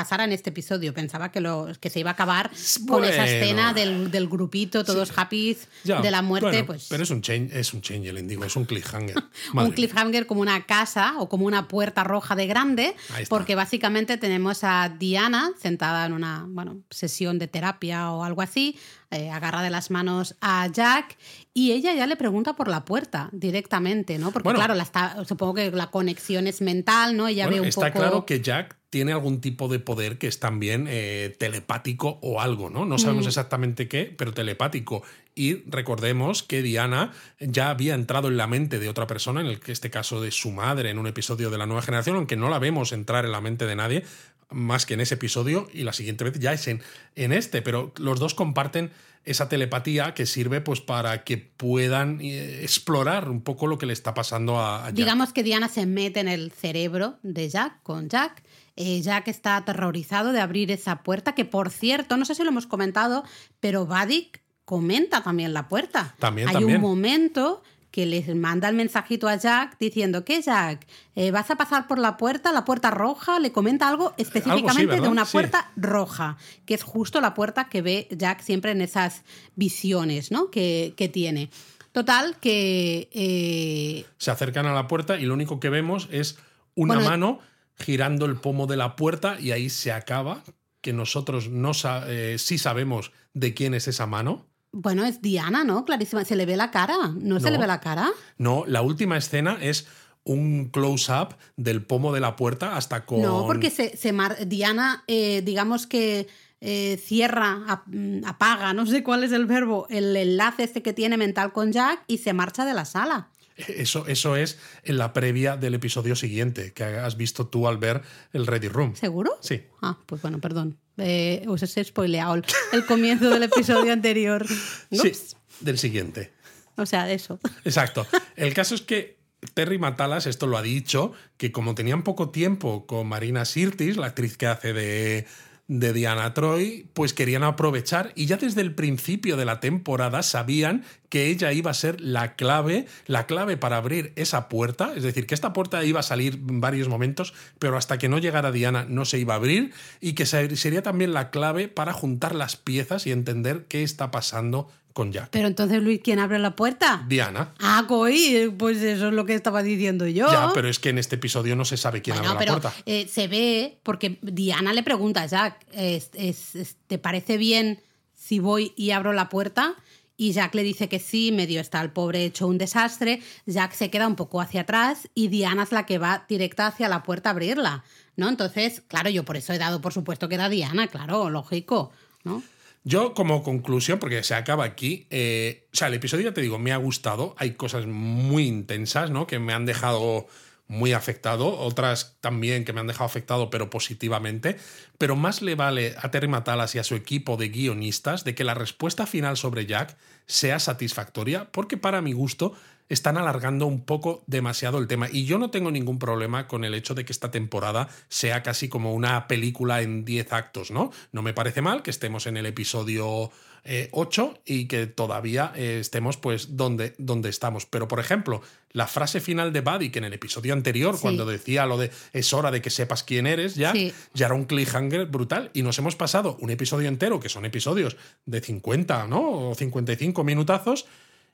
pasara 0.00 0.24
en 0.24 0.32
este 0.32 0.48
episodio. 0.48 0.94
Pensaba 0.94 1.30
que, 1.30 1.42
lo, 1.42 1.68
que 1.78 1.90
se 1.90 2.00
iba 2.00 2.08
a 2.08 2.14
acabar 2.14 2.50
con 2.88 3.04
esa 3.04 3.26
escena 3.26 3.74
del, 3.74 4.10
del 4.10 4.28
grupito, 4.28 4.82
todos 4.82 5.12
happy 5.14 5.58
de 5.84 6.10
la 6.10 6.22
muerte. 6.22 6.48
bueno, 6.48 6.66
pues 6.68 6.86
Pero 6.88 7.02
es 7.02 7.10
un 7.10 7.20
change, 7.20 7.54
es 7.54 7.74
un 7.74 7.82
changeling, 7.82 8.26
digo, 8.26 8.46
es 8.46 8.56
un 8.56 8.64
cliffhanger. 8.64 9.14
Un 9.52 9.72
cliffhanger 9.72 10.26
como 10.26 10.40
una 10.40 10.64
casa 10.64 11.14
o 11.18 11.28
como 11.28 11.44
una 11.44 11.68
puerta 11.68 12.02
roja 12.02 12.34
de 12.34 12.46
grande, 12.46 12.96
porque 13.28 13.54
básicamente 13.54 14.16
tenemos 14.16 14.64
a 14.64 14.88
Diana 14.88 15.50
sentada 15.60 16.06
en 16.06 16.14
una 16.14 16.46
bueno, 16.48 16.80
sesión 16.90 17.38
de 17.38 17.46
terapia 17.46 18.10
o 18.10 18.24
algo 18.24 18.40
así, 18.40 18.78
eh, 19.10 19.28
agarra 19.30 19.60
de 19.62 19.70
las 19.70 19.90
manos 19.90 20.36
a 20.40 20.66
Jack 20.68 21.18
y 21.52 21.72
ella 21.72 21.92
ya 21.94 22.06
le 22.06 22.16
pregunta 22.16 22.54
por 22.54 22.68
la 22.68 22.84
puerta 22.84 23.28
directamente, 23.32 24.18
¿no? 24.18 24.30
Porque 24.30 24.44
Bueno. 24.44 24.60
claro, 24.60 24.74
la 24.74 24.84
está, 24.84 25.24
supongo 25.26 25.54
que 25.54 25.70
la 25.70 25.90
conexión 25.90 26.46
es 26.46 26.60
mental, 26.60 27.16
¿no? 27.16 27.28
Ella 27.28 27.44
Bueno, 27.46 27.56
ve 27.56 27.60
un 27.62 27.68
está 27.68 27.88
poco... 27.88 27.98
claro 27.98 28.26
que 28.26 28.40
Jack 28.40 28.79
tiene 28.90 29.12
algún 29.12 29.40
tipo 29.40 29.68
de 29.68 29.78
poder 29.78 30.18
que 30.18 30.26
es 30.26 30.40
también 30.40 30.86
eh, 30.88 31.34
telepático 31.38 32.18
o 32.22 32.40
algo, 32.40 32.70
¿no? 32.70 32.84
No 32.84 32.98
sabemos 32.98 33.24
Mm. 33.26 33.28
exactamente 33.28 33.86
qué, 33.88 34.12
pero 34.16 34.32
telepático. 34.34 35.02
Y 35.36 35.62
recordemos 35.70 36.42
que 36.42 36.60
Diana 36.60 37.12
ya 37.38 37.70
había 37.70 37.94
entrado 37.94 38.26
en 38.28 38.36
la 38.36 38.48
mente 38.48 38.80
de 38.80 38.88
otra 38.88 39.06
persona, 39.06 39.40
en 39.40 39.46
el 39.46 39.60
este 39.68 39.90
caso 39.90 40.20
de 40.20 40.32
su 40.32 40.50
madre, 40.50 40.90
en 40.90 40.98
un 40.98 41.06
episodio 41.06 41.50
de 41.50 41.58
la 41.58 41.66
nueva 41.66 41.82
generación, 41.82 42.16
aunque 42.16 42.36
no 42.36 42.48
la 42.50 42.58
vemos 42.58 42.90
entrar 42.92 43.24
en 43.24 43.30
la 43.32 43.40
mente 43.40 43.64
de 43.66 43.76
nadie, 43.76 44.04
más 44.50 44.86
que 44.86 44.94
en 44.94 45.00
ese 45.00 45.14
episodio, 45.14 45.68
y 45.72 45.84
la 45.84 45.92
siguiente 45.92 46.24
vez 46.24 46.36
ya 46.40 46.52
es 46.52 46.66
en, 46.66 46.82
en 47.14 47.32
este, 47.32 47.62
pero 47.62 47.92
los 47.96 48.18
dos 48.18 48.34
comparten 48.34 48.90
esa 49.24 49.48
telepatía 49.48 50.14
que 50.14 50.26
sirve 50.26 50.60
pues 50.62 50.80
para 50.80 51.22
que 51.22 51.36
puedan 51.38 52.20
eh, 52.22 52.60
explorar 52.62 53.28
un 53.28 53.42
poco 53.42 53.68
lo 53.68 53.78
que 53.78 53.86
le 53.86 53.92
está 53.92 54.14
pasando 54.14 54.58
a, 54.58 54.80
a 54.86 54.86
Jack. 54.88 54.94
Digamos 54.96 55.32
que 55.32 55.44
Diana 55.44 55.68
se 55.68 55.86
mete 55.86 56.18
en 56.20 56.26
el 56.28 56.50
cerebro 56.50 57.18
de 57.22 57.48
Jack 57.48 57.82
con 57.84 58.08
Jack. 58.08 58.42
Eh, 58.76 59.00
Jack 59.02 59.28
está 59.28 59.56
aterrorizado 59.56 60.32
de 60.32 60.40
abrir 60.40 60.70
esa 60.70 61.02
puerta, 61.02 61.34
que 61.34 61.44
por 61.44 61.70
cierto, 61.70 62.16
no 62.16 62.24
sé 62.24 62.34
si 62.34 62.42
lo 62.42 62.48
hemos 62.50 62.66
comentado, 62.66 63.24
pero 63.60 63.86
Vadik 63.86 64.40
comenta 64.64 65.22
también 65.22 65.52
la 65.52 65.68
puerta. 65.68 66.14
También, 66.18 66.48
Hay 66.48 66.54
también. 66.54 66.76
un 66.76 66.82
momento 66.82 67.62
que 67.90 68.06
les 68.06 68.32
manda 68.36 68.68
el 68.68 68.76
mensajito 68.76 69.26
a 69.26 69.34
Jack 69.34 69.76
diciendo 69.80 70.24
que 70.24 70.40
Jack, 70.40 70.86
Eh, 71.16 71.32
vas 71.32 71.50
a 71.50 71.56
pasar 71.56 71.88
por 71.88 71.98
la 71.98 72.16
puerta, 72.16 72.52
la 72.52 72.64
puerta 72.64 72.90
roja, 72.92 73.40
le 73.40 73.50
comenta 73.50 73.88
algo 73.88 74.14
específicamente 74.16 75.00
de 75.00 75.08
una 75.08 75.24
Sí. 75.26 75.32
puerta 75.32 75.70
roja, 75.76 76.36
que 76.66 76.74
es 76.74 76.84
justo 76.84 77.20
la 77.20 77.34
puerta 77.34 77.68
que 77.68 77.82
ve 77.82 78.06
Jack 78.12 78.42
siempre 78.42 78.70
en 78.70 78.80
esas 78.80 79.24
visiones 79.56 80.30
¿no? 80.30 80.50
que, 80.52 80.94
que 80.96 81.08
tiene. 81.08 81.50
Total, 81.92 82.36
que 82.38 83.08
eh, 83.12 84.06
se 84.18 84.30
acercan 84.30 84.66
a 84.66 84.72
la 84.72 84.86
puerta 84.86 85.18
y 85.18 85.24
lo 85.24 85.34
único 85.34 85.58
que 85.58 85.68
vemos 85.70 86.08
es 86.12 86.38
una 86.76 86.94
Bueno, 86.94 87.10
mano 87.10 87.38
girando 87.80 88.26
el 88.26 88.36
pomo 88.36 88.66
de 88.66 88.76
la 88.76 88.96
puerta 88.96 89.38
y 89.40 89.52
ahí 89.52 89.70
se 89.70 89.92
acaba, 89.92 90.42
que 90.80 90.92
nosotros 90.92 91.48
no 91.48 91.72
eh, 92.06 92.36
sí 92.38 92.58
sabemos 92.58 93.12
de 93.34 93.54
quién 93.54 93.74
es 93.74 93.88
esa 93.88 94.06
mano. 94.06 94.46
Bueno, 94.72 95.04
es 95.04 95.20
Diana, 95.20 95.64
¿no? 95.64 95.84
Clarísima. 95.84 96.24
¿Se 96.24 96.36
le 96.36 96.46
ve 96.46 96.56
la 96.56 96.70
cara? 96.70 96.96
¿No, 97.20 97.40
se 97.40 97.50
le 97.50 97.58
ve 97.58 97.66
la 97.66 97.80
cara? 97.80 98.08
No, 98.38 98.64
la 98.66 98.82
última 98.82 99.16
escena 99.16 99.58
es 99.60 99.88
un 100.22 100.68
close-up 100.68 101.34
del 101.56 101.82
pomo 101.82 102.12
de 102.12 102.20
la 102.20 102.36
puerta 102.36 102.76
hasta 102.76 103.04
con... 103.04 103.20
No, 103.20 103.46
porque 103.46 103.70
se, 103.70 103.96
se 103.96 104.12
mar- 104.12 104.46
Diana, 104.46 105.02
eh, 105.08 105.42
digamos 105.44 105.86
que 105.86 106.28
eh, 106.60 107.00
cierra, 107.02 107.82
mm, 107.86 108.24
apaga, 108.26 108.72
no 108.72 108.86
sé 108.86 109.02
cuál 109.02 109.24
es 109.24 109.32
el 109.32 109.46
verbo, 109.46 109.86
el 109.90 110.14
enlace 110.14 110.62
este 110.62 110.82
que 110.82 110.92
tiene 110.92 111.16
mental 111.16 111.52
con 111.52 111.72
Jack 111.72 112.04
y 112.06 112.18
se 112.18 112.32
marcha 112.32 112.64
de 112.64 112.74
la 112.74 112.84
sala. 112.84 113.30
Eso, 113.68 114.06
eso 114.06 114.36
es 114.36 114.58
en 114.82 114.98
la 114.98 115.12
previa 115.12 115.56
del 115.56 115.74
episodio 115.74 116.16
siguiente, 116.16 116.72
que 116.72 116.84
has 116.84 117.16
visto 117.16 117.46
tú 117.46 117.68
al 117.68 117.78
ver 117.78 118.02
el 118.32 118.46
Ready 118.46 118.68
Room. 118.68 118.94
¿Seguro? 118.96 119.38
Sí. 119.40 119.62
Ah, 119.82 119.98
pues 120.06 120.22
bueno, 120.22 120.40
perdón. 120.40 120.78
Eh, 120.96 121.44
os 121.48 121.62
he 121.62 121.84
spoileado 121.84 122.34
el, 122.34 122.86
comienzo 122.86 123.30
del 123.30 123.42
episodio 123.44 123.92
anterior. 123.92 124.46
Sí, 124.90 125.12
del 125.60 125.78
siguiente. 125.78 126.32
O 126.76 126.86
sea, 126.86 127.10
eso. 127.10 127.38
Exacto. 127.64 128.06
El 128.36 128.54
caso 128.54 128.74
es 128.74 128.82
que 128.82 129.18
Terry 129.54 129.78
Matalas, 129.78 130.26
esto 130.26 130.46
lo 130.46 130.58
ha 130.58 130.62
dicho, 130.62 131.12
que 131.36 131.52
como 131.52 131.74
tenían 131.74 132.02
poco 132.02 132.30
tiempo 132.30 132.86
con 132.86 133.06
Marina 133.06 133.44
Sirtis, 133.44 133.96
la 133.96 134.06
actriz 134.06 134.36
que 134.36 134.46
hace 134.46 134.72
de, 134.72 135.26
de 135.72 135.92
Diana 135.92 136.34
Troy, 136.34 136.88
pues 136.94 137.14
querían 137.14 137.44
aprovechar 137.44 138.10
y 138.16 138.26
ya 138.26 138.36
desde 138.36 138.60
el 138.60 138.74
principio 138.74 139.36
de 139.36 139.44
la 139.44 139.60
temporada 139.60 140.24
sabían 140.24 140.82
que 141.08 141.28
ella 141.28 141.52
iba 141.52 141.70
a 141.70 141.74
ser 141.74 142.00
la 142.00 142.34
clave, 142.34 142.86
la 143.06 143.26
clave 143.26 143.56
para 143.56 143.76
abrir 143.76 144.12
esa 144.16 144.48
puerta, 144.48 144.92
es 144.96 145.04
decir, 145.04 145.28
que 145.28 145.34
esta 145.34 145.52
puerta 145.52 145.84
iba 145.84 146.00
a 146.00 146.02
salir 146.02 146.34
en 146.48 146.60
varios 146.60 146.88
momentos, 146.88 147.34
pero 147.60 147.76
hasta 147.76 147.98
que 147.98 148.08
no 148.08 148.18
llegara 148.18 148.50
Diana 148.50 148.84
no 148.88 149.04
se 149.04 149.18
iba 149.20 149.34
a 149.34 149.36
abrir 149.36 149.72
y 150.00 150.14
que 150.14 150.26
ser- 150.26 150.56
sería 150.56 150.82
también 150.82 151.12
la 151.12 151.30
clave 151.30 151.68
para 151.68 151.92
juntar 151.92 152.34
las 152.34 152.56
piezas 152.56 153.06
y 153.06 153.12
entender 153.12 153.66
qué 153.68 153.84
está 153.84 154.10
pasando 154.10 154.68
con 154.92 155.12
Jack. 155.12 155.28
Pero 155.30 155.46
entonces, 155.48 155.82
Luis, 155.82 156.00
¿quién 156.02 156.18
abre 156.18 156.38
la 156.38 156.56
puerta? 156.56 157.04
Diana. 157.08 157.52
Ah, 157.60 157.84
coy, 157.88 158.52
pues 158.58 158.78
eso 158.78 159.08
es 159.08 159.12
lo 159.14 159.24
que 159.24 159.34
estaba 159.34 159.62
diciendo 159.62 160.06
yo. 160.06 160.30
Ya, 160.30 160.50
pero 160.52 160.68
es 160.68 160.78
que 160.78 160.88
en 160.90 160.98
este 160.98 161.16
episodio 161.16 161.56
no 161.56 161.64
se 161.64 161.76
sabe 161.76 162.02
quién 162.02 162.16
Bueno, 162.16 162.30
abre 162.32 162.40
pero 162.46 162.54
la 162.56 162.60
puerta. 162.60 162.82
eh, 162.86 163.08
se 163.10 163.28
ve, 163.28 163.78
porque 163.82 164.18
Diana 164.22 164.72
le 164.72 164.82
pregunta 164.82 165.22
a 165.22 165.26
Jack, 165.26 165.64
es- 165.72 166.10
es- 166.14 166.54
es- 166.56 166.76
¿te 166.86 166.98
parece 166.98 167.36
bien 167.38 167.80
si 168.14 168.38
voy 168.40 168.72
y 168.76 168.90
abro 168.90 169.12
la 169.12 169.28
puerta? 169.28 169.74
Y 170.16 170.32
Jack 170.32 170.54
le 170.54 170.62
dice 170.62 170.88
que 170.90 170.98
sí, 170.98 171.32
medio 171.32 171.62
está 171.62 171.80
el 171.80 171.90
pobre 171.92 172.24
hecho 172.26 172.46
un 172.46 172.58
desastre. 172.58 173.22
Jack 173.46 173.72
se 173.72 173.88
queda 173.90 174.06
un 174.06 174.16
poco 174.16 174.42
hacia 174.42 174.60
atrás 174.62 175.08
y 175.14 175.28
Diana 175.28 175.62
es 175.62 175.72
la 175.72 175.86
que 175.86 175.96
va 175.96 176.26
directa 176.28 176.66
hacia 176.66 176.90
la 176.90 177.02
puerta 177.02 177.30
a 177.30 177.32
abrirla, 177.32 177.84
¿no? 178.16 178.28
Entonces, 178.28 178.82
claro, 178.86 179.08
yo 179.08 179.24
por 179.24 179.38
eso 179.38 179.54
he 179.54 179.58
dado 179.58 179.80
por 179.80 179.94
supuesto 179.94 180.28
que 180.28 180.34
era 180.34 180.50
Diana, 180.50 180.88
claro, 180.88 181.30
lógico, 181.30 181.90
¿no? 182.22 182.42
Yo, 182.82 183.12
como 183.12 183.42
conclusión, 183.42 183.98
porque 183.98 184.22
se 184.22 184.34
acaba 184.34 184.64
aquí, 184.64 185.06
eh, 185.10 185.66
o 185.72 185.76
sea, 185.76 185.88
el 185.88 185.94
episodio, 185.94 186.30
ya 186.30 186.34
te 186.34 186.40
digo, 186.40 186.58
me 186.58 186.72
ha 186.72 186.78
gustado. 186.78 187.34
Hay 187.38 187.52
cosas 187.52 187.86
muy 187.86 188.46
intensas, 188.46 189.10
¿no? 189.10 189.26
Que 189.26 189.38
me 189.38 189.52
han 189.52 189.66
dejado 189.66 190.26
muy 190.70 190.92
afectado, 190.92 191.58
otras 191.58 192.16
también 192.20 192.64
que 192.64 192.72
me 192.72 192.78
han 192.78 192.86
dejado 192.86 193.04
afectado, 193.04 193.50
pero 193.50 193.70
positivamente. 193.70 194.56
Pero 194.98 195.16
más 195.16 195.42
le 195.42 195.56
vale 195.56 195.96
a 196.00 196.12
Terry 196.12 196.28
Matalas 196.28 196.76
y 196.76 196.78
a 196.78 196.84
su 196.84 196.94
equipo 196.94 197.36
de 197.36 197.48
guionistas 197.48 198.22
de 198.22 198.36
que 198.36 198.44
la 198.44 198.54
respuesta 198.54 199.04
final 199.04 199.36
sobre 199.36 199.66
Jack 199.66 199.96
sea 200.26 200.60
satisfactoria, 200.60 201.50
porque 201.50 201.76
para 201.76 202.00
mi 202.02 202.12
gusto 202.12 202.54
están 202.90 203.16
alargando 203.16 203.64
un 203.66 203.80
poco 203.84 204.22
demasiado 204.26 204.76
el 204.78 204.86
tema. 204.86 205.08
Y 205.10 205.24
yo 205.24 205.38
no 205.38 205.50
tengo 205.50 205.70
ningún 205.70 205.98
problema 205.98 206.46
con 206.46 206.64
el 206.64 206.74
hecho 206.74 206.94
de 206.94 207.04
que 207.06 207.12
esta 207.12 207.30
temporada 207.30 207.88
sea 208.08 208.42
casi 208.42 208.68
como 208.68 208.92
una 208.92 209.26
película 209.28 209.80
en 209.80 210.04
10 210.04 210.32
actos, 210.32 210.70
¿no? 210.70 210.90
No 211.12 211.22
me 211.22 211.32
parece 211.32 211.62
mal 211.62 211.82
que 211.82 211.90
estemos 211.90 212.26
en 212.26 212.36
el 212.36 212.46
episodio 212.46 213.30
eh, 213.64 213.88
8 213.92 214.40
y 214.44 214.66
que 214.66 214.86
todavía 214.86 215.52
eh, 215.54 215.78
estemos 215.80 216.16
pues 216.16 216.56
donde, 216.56 216.94
donde 216.98 217.28
estamos. 217.28 217.64
Pero, 217.66 217.86
por 217.88 218.00
ejemplo, 218.00 218.40
la 218.72 218.86
frase 218.86 219.20
final 219.20 219.52
de 219.52 219.60
Buddy, 219.60 219.90
que 219.90 219.98
en 219.98 220.06
el 220.06 220.12
episodio 220.14 220.52
anterior, 220.52 220.94
Sí. 220.96 221.02
cuando 221.02 221.26
decía 221.26 221.66
lo 221.66 221.78
de 221.78 221.90
es 222.12 222.32
hora 222.32 222.50
de 222.50 222.60
que 222.62 222.70
sepas 222.70 223.04
quién 223.04 223.26
eres, 223.26 223.54
ya, 223.54 223.72
Sí. 223.72 223.92
ya 224.14 224.26
era 224.26 224.34
un 224.34 224.46
cliffhanger 224.46 225.06
brutal. 225.06 225.50
Y 225.54 225.62
nos 225.62 225.78
hemos 225.78 225.94
pasado 225.94 226.36
un 226.40 226.50
episodio 226.50 226.88
entero, 226.88 227.20
que 227.20 227.28
son 227.28 227.44
episodios 227.44 227.96
de 228.26 228.40
50, 228.40 229.06
¿no? 229.06 229.50
O 229.50 229.54
55 229.54 230.24
minutazos, 230.24 230.86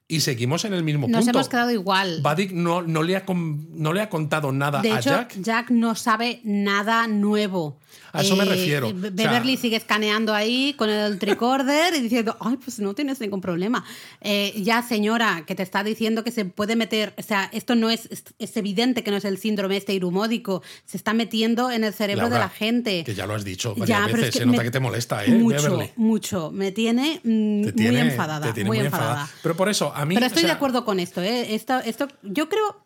y 0.08 0.20
seguimos 0.20 0.64
en 0.64 0.72
el 0.74 0.82
mismo 0.84 1.08
Nos 1.08 1.24
punto. 1.24 1.38
hemos 1.38 1.48
quedado 1.48 1.70
igual. 1.72 2.20
Buddy 2.22 2.48
no, 2.52 2.82
no, 2.82 3.02
le 3.02 3.16
ha 3.16 3.24
no 3.28 3.92
le 3.92 4.00
ha 4.02 4.08
contado 4.08 4.52
nada 4.52 4.80
De 4.82 4.92
a 4.92 4.98
hecho, 5.00 5.10
Jack. 5.40 5.70
no 5.70 5.94
sabe 5.94 6.40
nada 6.44 7.06
nuevo. 7.08 7.78
A 8.12 8.22
eso 8.22 8.36
me 8.36 8.44
Eh, 8.44 8.48
refiero. 8.48 8.92
Be- 8.94 9.08
O 9.08 9.12
sea- 9.16 9.30
Beverly 9.30 9.56
sigue 9.56 9.76
escaneando 9.76 10.32
ahí 10.34 10.74
con 10.78 10.88
el 10.88 11.18
tricorder 11.18 11.94
y 11.94 12.00
diciendo, 12.00 12.36
ay, 12.40 12.56
pues 12.56 12.78
no 12.78 12.94
tienes 12.94 13.20
ningún 13.20 13.40
problema. 13.40 13.84
Eh, 14.22 14.54
ya, 14.62 14.82
señora, 14.82 15.44
que 15.46 15.54
te 15.54 15.62
está 15.62 15.82
diciendo 15.84 16.22
que 16.24 16.30
se 16.30 16.44
puede 16.46 16.76
meter, 16.76 17.14
o 17.18 17.22
sea, 17.22 17.50
esto 17.52 17.74
no 17.74 17.90
es, 17.90 18.08
es, 18.38 18.56
evidente 18.56 19.02
que 19.02 19.10
no 19.10 19.16
es 19.18 19.24
el 19.24 19.36
síndrome 19.38 19.76
este 19.76 19.92
irumódico, 19.92 20.62
se 20.86 20.96
está 20.96 21.12
metiendo 21.14 21.70
en 21.70 21.84
el 21.84 21.92
cerebro 21.92 22.24
de 22.26 22.30
Laura, 22.30 22.46
la 22.46 22.48
gente. 22.50 23.04
Que 23.04 23.14
ya 23.14 23.26
lo 23.26 23.34
has 23.34 23.44
dicho 23.44 23.74
varias 23.74 23.88
Ya, 23.88 24.04
pero 24.06 24.16
veces. 24.18 24.28
es 24.28 24.32
que 24.34 24.38
Se 24.40 24.46
nota 24.46 24.58
me- 24.58 24.64
que 24.64 24.70
te 24.70 24.80
molesta, 24.80 25.24
¿eh? 25.24 25.30
Mucho, 25.30 25.62
Beverly. 25.62 25.90
mucho. 25.96 26.50
Me 26.52 26.72
tiene, 26.72 27.20
mm, 27.22 27.64
Te 27.64 27.72
tiene- 27.72 28.02
muy 28.02 28.10
enfadada, 28.12 28.46
te 28.46 28.52
tiene 28.54 28.68
muy, 28.68 28.78
muy 28.78 28.86
enfadada. 28.86 29.10
enfadada. 29.12 29.32
Pero 29.42 29.56
por 29.56 29.68
eso, 29.68 29.92
a 30.00 30.06
mí. 30.06 30.14
Pero 30.14 30.26
o 30.26 30.28
estoy 30.28 30.42
sea, 30.42 30.50
de 30.50 30.56
acuerdo 30.56 30.84
con 30.84 31.00
esto, 31.00 31.22
¿eh? 31.22 31.54
Esto, 31.54 31.78
esto, 31.78 32.08
yo 32.22 32.48
creo. 32.48 32.84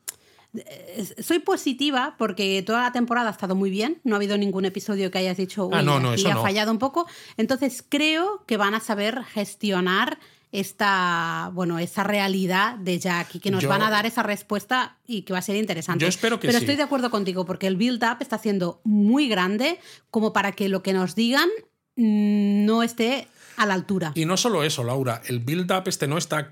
eh, 0.55 1.07
Soy 1.23 1.39
positiva 1.41 2.15
porque 2.19 2.63
toda 2.63 2.83
la 2.83 2.93
temporada 2.93 3.29
ha 3.29 3.33
estado 3.33 3.55
muy 3.55 3.71
bien. 3.71 4.01
No 4.05 4.15
ha 4.15 4.17
habido 4.17 4.37
ningún 4.39 4.65
episodio 4.65 5.11
que 5.11 5.19
hayas 5.19 5.37
dicho, 5.37 5.67
uy, 5.67 5.75
Ah, 5.77 5.83
no, 5.83 6.01
no, 6.01 6.15
eso 6.15 6.29
ha 6.29 6.35
no. 6.35 6.43
fallado 6.43 6.73
un 6.73 6.79
poco. 6.79 7.07
Entonces 7.37 7.85
creo 7.89 8.45
que 8.47 8.57
van 8.57 8.75
a 8.75 8.81
saber 8.81 9.23
gestionar 9.25 10.19
esta, 10.53 11.51
bueno, 11.55 11.79
esa 11.79 12.03
realidad 12.03 12.75
de 12.77 12.99
Jack 12.99 13.37
y 13.37 13.39
que 13.41 13.51
nos 13.53 13.63
Yo- 13.63 13.69
van 13.69 13.83
a 13.83 13.91
dar 13.91 14.05
esa 14.07 14.23
respuesta 14.25 14.97
y 15.07 15.23
que 15.23 15.33
va 15.33 15.39
a 15.39 15.43
ser 15.43 15.55
interesante. 15.57 16.03
Yo 16.03 16.09
espero 16.09 16.41
que 16.41 16.49
Pero 16.49 16.59
sí. 16.59 16.65
estoy 16.65 16.75
de 16.77 16.83
acuerdo 16.83 17.11
contigo 17.11 17.45
porque 17.45 17.67
el 17.69 17.77
build-up 17.77 18.17
está 18.21 18.37
siendo 18.39 18.81
muy 18.85 19.29
grande 19.29 19.79
como 20.11 20.33
para 20.33 20.51
que 20.53 20.69
lo 20.69 20.83
que 20.83 20.93
nos 20.93 21.15
digan 21.15 21.49
mm, 21.97 22.65
no 22.67 22.83
esté 22.83 23.29
a 23.63 23.67
la 23.67 23.75
altura. 23.75 24.13
Y 24.15 24.25
no 24.25 24.37
solo 24.37 24.65
eso, 24.65 24.83
Laura, 24.85 25.21
el 25.27 25.41
build-up 25.41 25.85
este 25.87 26.09
no 26.09 26.17
está 26.19 26.51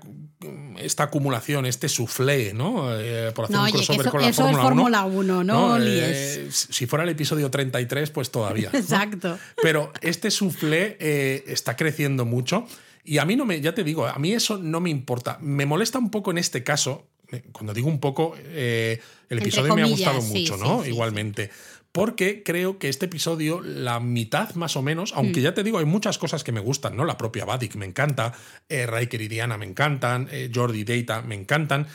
esta 0.79 1.03
acumulación, 1.03 1.65
este 1.65 1.89
soufflé, 1.89 2.53
¿no? 2.53 2.97
Eh, 2.97 3.31
por 3.33 3.45
hacer 3.45 3.55
No, 3.55 3.61
un 3.63 3.65
oye, 3.65 3.71
que 3.73 3.77
crossover 3.85 4.01
eso- 4.07 4.11
con 4.11 4.21
la 4.21 4.31
Fórmula 4.33 5.03
1. 5.03 5.03
Fórmula 5.03 5.05
1, 5.05 5.43
no 5.43 5.77
Eh, 5.81 6.47
si 6.51 6.85
fuera 6.85 7.03
el 7.03 7.09
episodio 7.09 7.49
33, 7.51 8.11
pues 8.11 8.31
todavía. 8.31 8.69
¿no? 8.71 8.79
Exacto. 8.79 9.37
Pero 9.61 9.91
este 10.01 10.31
soufflé 10.31 10.95
eh, 10.99 11.43
está 11.47 11.75
creciendo 11.75 12.25
mucho 12.25 12.65
y 13.03 13.17
a 13.17 13.25
mí 13.25 13.35
no 13.35 13.45
me, 13.45 13.59
ya 13.59 13.73
te 13.73 13.83
digo, 13.83 14.05
a 14.07 14.17
mí 14.19 14.31
eso 14.33 14.57
no 14.57 14.79
me 14.79 14.89
importa. 14.89 15.37
Me 15.41 15.65
molesta 15.65 15.97
un 15.99 16.11
poco 16.11 16.31
en 16.31 16.37
este 16.37 16.63
caso, 16.63 17.07
cuando 17.51 17.73
digo 17.73 17.87
un 17.89 17.99
poco, 17.99 18.35
eh, 18.37 19.01
el 19.29 19.37
Entre 19.39 19.49
episodio 19.49 19.75
me 19.75 19.81
ha 19.81 19.85
comillas, 19.85 20.13
gustado 20.15 20.21
sí, 20.21 20.39
mucho, 20.41 20.55
sí, 20.55 20.61
¿no? 20.63 20.83
sí, 20.83 20.89
Igualmente. 20.89 21.49
Porque 21.91 22.43
creo 22.43 22.77
que 22.77 22.87
este 22.89 23.05
episodio, 23.07 23.61
la 23.61 23.99
mitad 23.99 24.53
más 24.55 24.75
o 24.75 24.81
menos, 24.81 25.11
Mm. 25.13 25.17
aunque 25.17 25.41
ya 25.41 25.53
te 25.53 25.63
digo, 25.63 25.79
hay 25.79 25.85
muchas 25.85 26.17
cosas 26.17 26.43
que 26.43 26.51
me 26.51 26.59
gustan, 26.59 26.95
¿no? 26.95 27.03
La 27.05 27.17
propia 27.17 27.45
Vadik 27.45 27.75
me 27.75 27.85
encanta, 27.85 28.33
eh, 28.69 28.85
Riker 28.85 29.21
y 29.21 29.27
Diana 29.27 29.57
me 29.57 29.65
encantan, 29.65 30.27
eh, 30.31 30.51
Jordi 30.53 30.81
y 30.81 30.83
Data 30.83 31.21
me 31.23 31.35
encantan, 31.35 31.87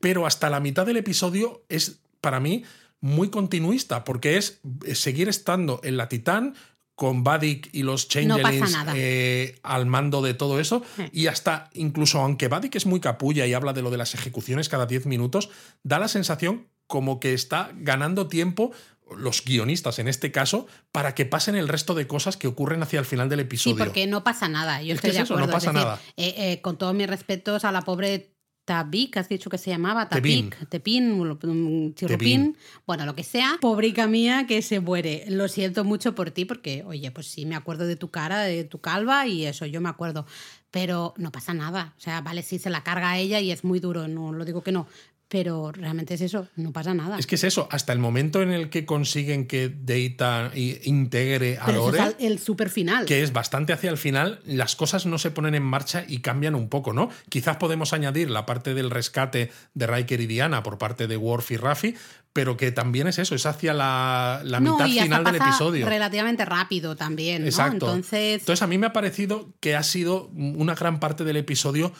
pero 0.00 0.26
hasta 0.26 0.50
la 0.50 0.60
mitad 0.60 0.86
del 0.86 0.96
episodio 0.98 1.64
es, 1.68 1.98
para 2.20 2.38
mí, 2.40 2.64
muy 3.00 3.30
continuista, 3.30 4.04
porque 4.04 4.36
es 4.36 4.60
eh, 4.84 4.94
seguir 4.94 5.28
estando 5.28 5.80
en 5.82 5.96
la 5.96 6.08
Titán 6.08 6.54
con 6.94 7.24
Vadik 7.24 7.70
y 7.72 7.82
los 7.82 8.08
Changelings 8.08 8.76
eh, 8.94 9.58
al 9.62 9.86
mando 9.86 10.20
de 10.20 10.34
todo 10.34 10.60
eso. 10.60 10.82
Y 11.12 11.28
hasta, 11.28 11.70
incluso 11.72 12.20
aunque 12.20 12.48
Vadik 12.48 12.76
es 12.76 12.84
muy 12.84 13.00
capulla 13.00 13.46
y 13.46 13.54
habla 13.54 13.72
de 13.72 13.80
lo 13.80 13.90
de 13.90 13.96
las 13.96 14.14
ejecuciones 14.14 14.68
cada 14.68 14.84
10 14.84 15.06
minutos, 15.06 15.48
da 15.82 15.98
la 15.98 16.08
sensación 16.08 16.68
como 16.86 17.18
que 17.18 17.32
está 17.32 17.70
ganando 17.74 18.26
tiempo 18.26 18.72
los 19.16 19.44
guionistas 19.44 19.98
en 19.98 20.08
este 20.08 20.30
caso 20.32 20.66
para 20.92 21.14
que 21.14 21.26
pasen 21.26 21.54
el 21.56 21.68
resto 21.68 21.94
de 21.94 22.06
cosas 22.06 22.36
que 22.36 22.46
ocurren 22.46 22.82
hacia 22.82 22.98
el 23.00 23.04
final 23.06 23.28
del 23.28 23.40
Sí, 23.40 23.44
episodio. 23.46 23.76
porque 23.84 24.06
no 24.06 24.22
pasa 24.24 24.48
nada. 24.48 24.82
Yo 24.82 24.94
Es 24.94 25.00
que 25.00 25.08
estoy 25.08 25.10
es 25.10 25.16
de 25.16 25.22
eso, 25.22 25.34
no 25.34 25.44
acuerdo. 25.44 25.58
Es 25.58 25.64
pasa 25.64 25.72
decir, 25.72 25.86
nada. 25.86 26.00
eh, 26.16 26.34
eh, 26.52 26.60
con 26.60 26.78
todos 26.78 26.94
mis 26.94 27.06
respetos 27.08 27.64
a 27.64 27.72
la 27.72 27.82
pobre 27.82 28.34
Tabik, 28.66 29.16
has 29.16 29.28
dicho 29.28 29.50
que 29.50 29.58
se 29.58 29.70
llamaba. 29.70 30.08
Tabik, 30.08 30.68
Tepin, 30.68 31.10
un 31.12 31.38
Tevin. 31.40 31.94
chirrupín, 31.94 32.56
bueno, 32.86 33.04
lo 33.04 33.16
que 33.16 33.24
sea. 33.24 33.58
Pobrica 33.60 34.06
mía 34.06 34.46
que 34.46 34.62
se 34.62 34.78
muere. 34.78 35.24
Lo 35.28 35.48
siento 35.48 35.82
mucho 35.82 36.14
por 36.14 36.30
ti 36.30 36.44
porque, 36.44 36.84
oye, 36.86 37.10
pues 37.10 37.26
sí, 37.26 37.46
me 37.46 37.56
acuerdo 37.56 37.86
de 37.86 37.96
tu 37.96 38.10
cara, 38.12 38.42
de 38.42 38.62
tu 38.62 38.80
calva 38.80 39.26
y 39.26 39.44
eso, 39.46 39.66
yo 39.66 39.80
me 39.80 39.88
acuerdo. 39.88 40.24
Pero 40.70 41.14
no 41.16 41.32
pasa 41.32 41.52
nada. 41.52 41.94
O 41.98 42.00
sea, 42.00 42.20
vale, 42.20 42.44
sí 42.44 42.60
se 42.60 42.70
la 42.70 42.84
carga 42.84 43.10
a 43.10 43.18
ella 43.18 43.40
y 43.40 43.50
es 43.50 43.64
muy 43.64 43.80
duro, 43.80 44.06
no 44.06 44.30
lo 44.32 44.44
digo 44.44 44.62
que 44.62 44.70
no. 44.70 44.86
Pero 45.30 45.70
realmente 45.70 46.14
es 46.14 46.22
eso, 46.22 46.48
no 46.56 46.72
pasa 46.72 46.92
nada. 46.92 47.16
Es 47.16 47.28
que 47.28 47.36
es 47.36 47.44
eso, 47.44 47.68
hasta 47.70 47.92
el 47.92 48.00
momento 48.00 48.42
en 48.42 48.50
el 48.50 48.68
que 48.68 48.84
consiguen 48.84 49.46
que 49.46 49.68
Data 49.68 50.50
integre 50.54 51.56
a 51.60 51.66
Pero 51.66 51.88
eso 51.88 51.92
Lore, 51.92 52.16
es 52.18 52.26
el 52.26 52.38
super 52.40 52.68
final. 52.68 53.06
que 53.06 53.22
es 53.22 53.32
bastante 53.32 53.72
hacia 53.72 53.90
el 53.90 53.96
final, 53.96 54.40
las 54.44 54.74
cosas 54.74 55.06
no 55.06 55.18
se 55.18 55.30
ponen 55.30 55.54
en 55.54 55.62
marcha 55.62 56.04
y 56.08 56.18
cambian 56.18 56.56
un 56.56 56.68
poco, 56.68 56.92
¿no? 56.92 57.10
Quizás 57.28 57.58
podemos 57.58 57.92
añadir 57.92 58.28
la 58.28 58.44
parte 58.44 58.74
del 58.74 58.90
rescate 58.90 59.52
de 59.74 59.86
Riker 59.86 60.20
y 60.20 60.26
Diana 60.26 60.64
por 60.64 60.78
parte 60.78 61.06
de 61.06 61.16
Worf 61.16 61.52
y 61.52 61.56
Raffi, 61.58 61.94
pero 62.32 62.56
que 62.56 62.72
también 62.72 63.06
es 63.06 63.18
eso, 63.20 63.34
es 63.36 63.46
hacia 63.46 63.72
la, 63.72 64.40
la 64.44 64.58
No, 64.58 64.72
mitad 64.74 64.86
y 64.86 64.98
final 65.00 65.22
del 65.22 65.36
episodio. 65.36 65.86
Relativamente 65.88 66.44
rápido 66.44 66.96
también, 66.96 67.42
¿no? 67.42 67.48
Exacto. 67.48 67.86
Entonces, 67.86 68.40
Entonces 68.40 68.62
a 68.62 68.66
mí 68.66 68.78
me 68.78 68.86
ha 68.86 68.92
parecido 68.92 69.52
que 69.60 69.76
ha 69.76 69.82
sido 69.84 70.26
una 70.34 70.74
gran 70.74 70.98
parte 71.00 71.22
del 71.24 71.36
episodio 71.36 71.92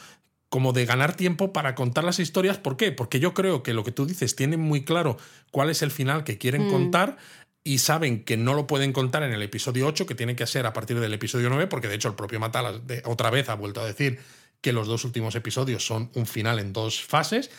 como 0.51 0.73
de 0.73 0.85
ganar 0.85 1.15
tiempo 1.15 1.53
para 1.53 1.75
contar 1.75 2.03
las 2.03 2.19
historias. 2.19 2.57
¿Por 2.57 2.75
qué? 2.75 2.91
Porque 2.91 3.21
yo 3.21 3.33
creo 3.33 3.63
que 3.63 3.73
lo 3.73 3.85
que 3.85 3.93
tú 3.93 4.05
dices 4.05 4.35
tienen 4.35 4.59
muy 4.59 4.83
claro 4.83 5.15
cuál 5.49 5.69
es 5.69 5.81
el 5.81 5.91
final 5.91 6.25
que 6.25 6.37
quieren 6.37 6.67
Mm. 6.67 6.71
contar 6.71 7.17
y 7.63 7.77
saben 7.77 8.25
que 8.25 8.35
no 8.35 8.53
lo 8.53 8.67
pueden 8.67 8.91
contar 8.91 9.23
en 9.23 9.31
el 9.31 9.41
episodio 9.43 9.87
8, 9.87 10.05
que 10.05 10.13
tiene 10.13 10.35
que 10.35 10.45
ser 10.45 10.65
a 10.65 10.73
partir 10.73 10.99
del 10.99 11.13
episodio 11.13 11.47
9, 11.49 11.67
porque 11.67 11.87
de 11.87 11.95
hecho 11.95 12.09
el 12.09 12.15
propio 12.15 12.41
Matalas 12.41 12.81
otra 13.05 13.29
vez 13.29 13.47
ha 13.47 13.55
vuelto 13.55 13.79
a 13.79 13.85
decir 13.85 14.19
que 14.59 14.73
los 14.73 14.87
dos 14.87 15.05
últimos 15.05 15.35
episodios 15.35 15.85
son 15.85 16.11
un 16.15 16.25
final 16.25 16.59
en 16.59 16.73
dos 16.73 17.01
fases. 17.01 17.49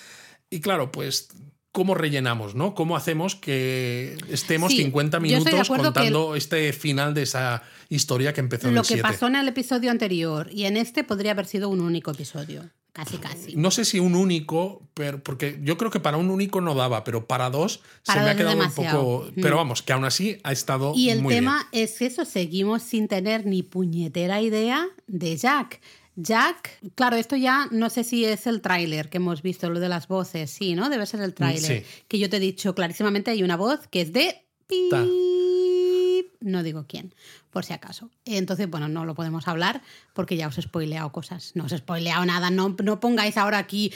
Y 0.50 0.60
claro, 0.60 0.92
pues 0.92 1.30
¿cómo 1.72 1.94
rellenamos, 1.94 2.54
no? 2.54 2.74
¿Cómo 2.74 2.96
hacemos 2.96 3.34
que 3.34 4.16
estemos 4.28 4.70
Sí, 4.72 4.78
50 4.84 5.18
yo 5.18 5.24
estoy 5.38 5.38
de 5.38 5.38
minutos 5.58 5.68
que 5.68 5.74
el- 5.74 5.82
contando 5.82 6.36
este 6.36 6.72
final 6.72 7.14
de 7.14 7.22
esa 7.22 7.62
historia 7.88 8.32
que 8.32 8.40
empezó 8.40 8.68
en 8.68 8.74
lo 8.74 8.82
el 8.82 8.86
que 8.86 8.94
7? 8.94 9.02
pasó 9.08 9.26
en 9.26 9.36
el 9.36 9.48
episodio 9.48 9.90
anterior 9.90 10.48
y 10.52 10.64
en 10.66 10.76
este 10.76 11.02
podría 11.02 11.32
haber 11.32 11.46
sido 11.46 11.68
un 11.70 11.80
único 11.80 12.10
episodio. 12.10 12.70
Casi, 12.92 13.16
casi. 13.16 13.56
No 13.56 13.70
sé 13.70 13.86
si 13.86 13.98
un 13.98 14.14
único, 14.14 14.86
pero 14.92 15.22
porque 15.22 15.58
yo 15.62 15.78
creo 15.78 15.90
que 15.90 15.98
para 15.98 16.18
un 16.18 16.28
único 16.30 16.60
no 16.60 16.74
daba, 16.74 17.04
pero 17.04 17.26
para 17.26 17.48
dos 17.48 17.80
Para 18.04 18.20
se 18.20 18.24
me 18.26 18.30
ha 18.32 18.36
quedado 18.36 18.62
un 18.62 18.70
poco. 18.70 19.30
Mm. 19.34 19.40
Pero 19.40 19.56
vamos, 19.56 19.80
que 19.80 19.94
aún 19.94 20.04
así 20.04 20.36
ha 20.44 20.52
estado. 20.52 20.92
Y 20.94 21.08
el 21.08 21.22
muy 21.22 21.32
tema 21.32 21.66
es 21.72 22.02
eso, 22.02 22.26
seguimos 22.26 22.82
sin 22.82 23.08
tener 23.08 23.46
ni 23.46 23.62
puñetera 23.62 24.42
idea 24.42 24.88
de 25.06 25.34
Jack. 25.38 25.80
Jack, 26.16 26.78
claro, 26.94 27.16
esto 27.16 27.36
ya 27.36 27.68
no 27.70 27.88
sé 27.88 28.04
si 28.04 28.24
es 28.24 28.46
el 28.46 28.60
tráiler 28.60 29.08
que 29.08 29.16
hemos 29.16 29.40
visto, 29.42 29.70
lo 29.70 29.80
de 29.80 29.88
las 29.88 30.08
voces, 30.08 30.50
sí, 30.50 30.74
¿no? 30.74 30.90
Debe 30.90 31.06
ser 31.06 31.20
el 31.20 31.32
tráiler. 31.34 31.82
Sí. 31.82 31.86
Que 32.08 32.18
yo 32.18 32.28
te 32.28 32.36
he 32.36 32.40
dicho 32.40 32.74
clarísimamente, 32.74 33.30
hay 33.30 33.42
una 33.42 33.56
voz 33.56 33.86
que 33.88 34.02
es 34.02 34.12
de... 34.12 34.44
Ta. 34.90 35.02
pip. 35.02 36.26
no 36.40 36.62
digo 36.62 36.86
quién, 36.88 37.14
por 37.50 37.64
si 37.64 37.72
acaso. 37.72 38.10
Entonces, 38.24 38.68
bueno, 38.68 38.88
no 38.88 39.04
lo 39.04 39.14
podemos 39.14 39.48
hablar 39.48 39.82
porque 40.12 40.36
ya 40.36 40.48
os 40.48 40.58
he 40.58 40.62
spoileado 40.62 41.12
cosas. 41.12 41.52
No 41.54 41.64
os 41.64 41.72
he 41.72 41.78
spoileado 41.78 42.24
nada, 42.24 42.50
no, 42.50 42.74
no 42.82 43.00
pongáis 43.00 43.36
ahora 43.36 43.58
aquí 43.58 43.92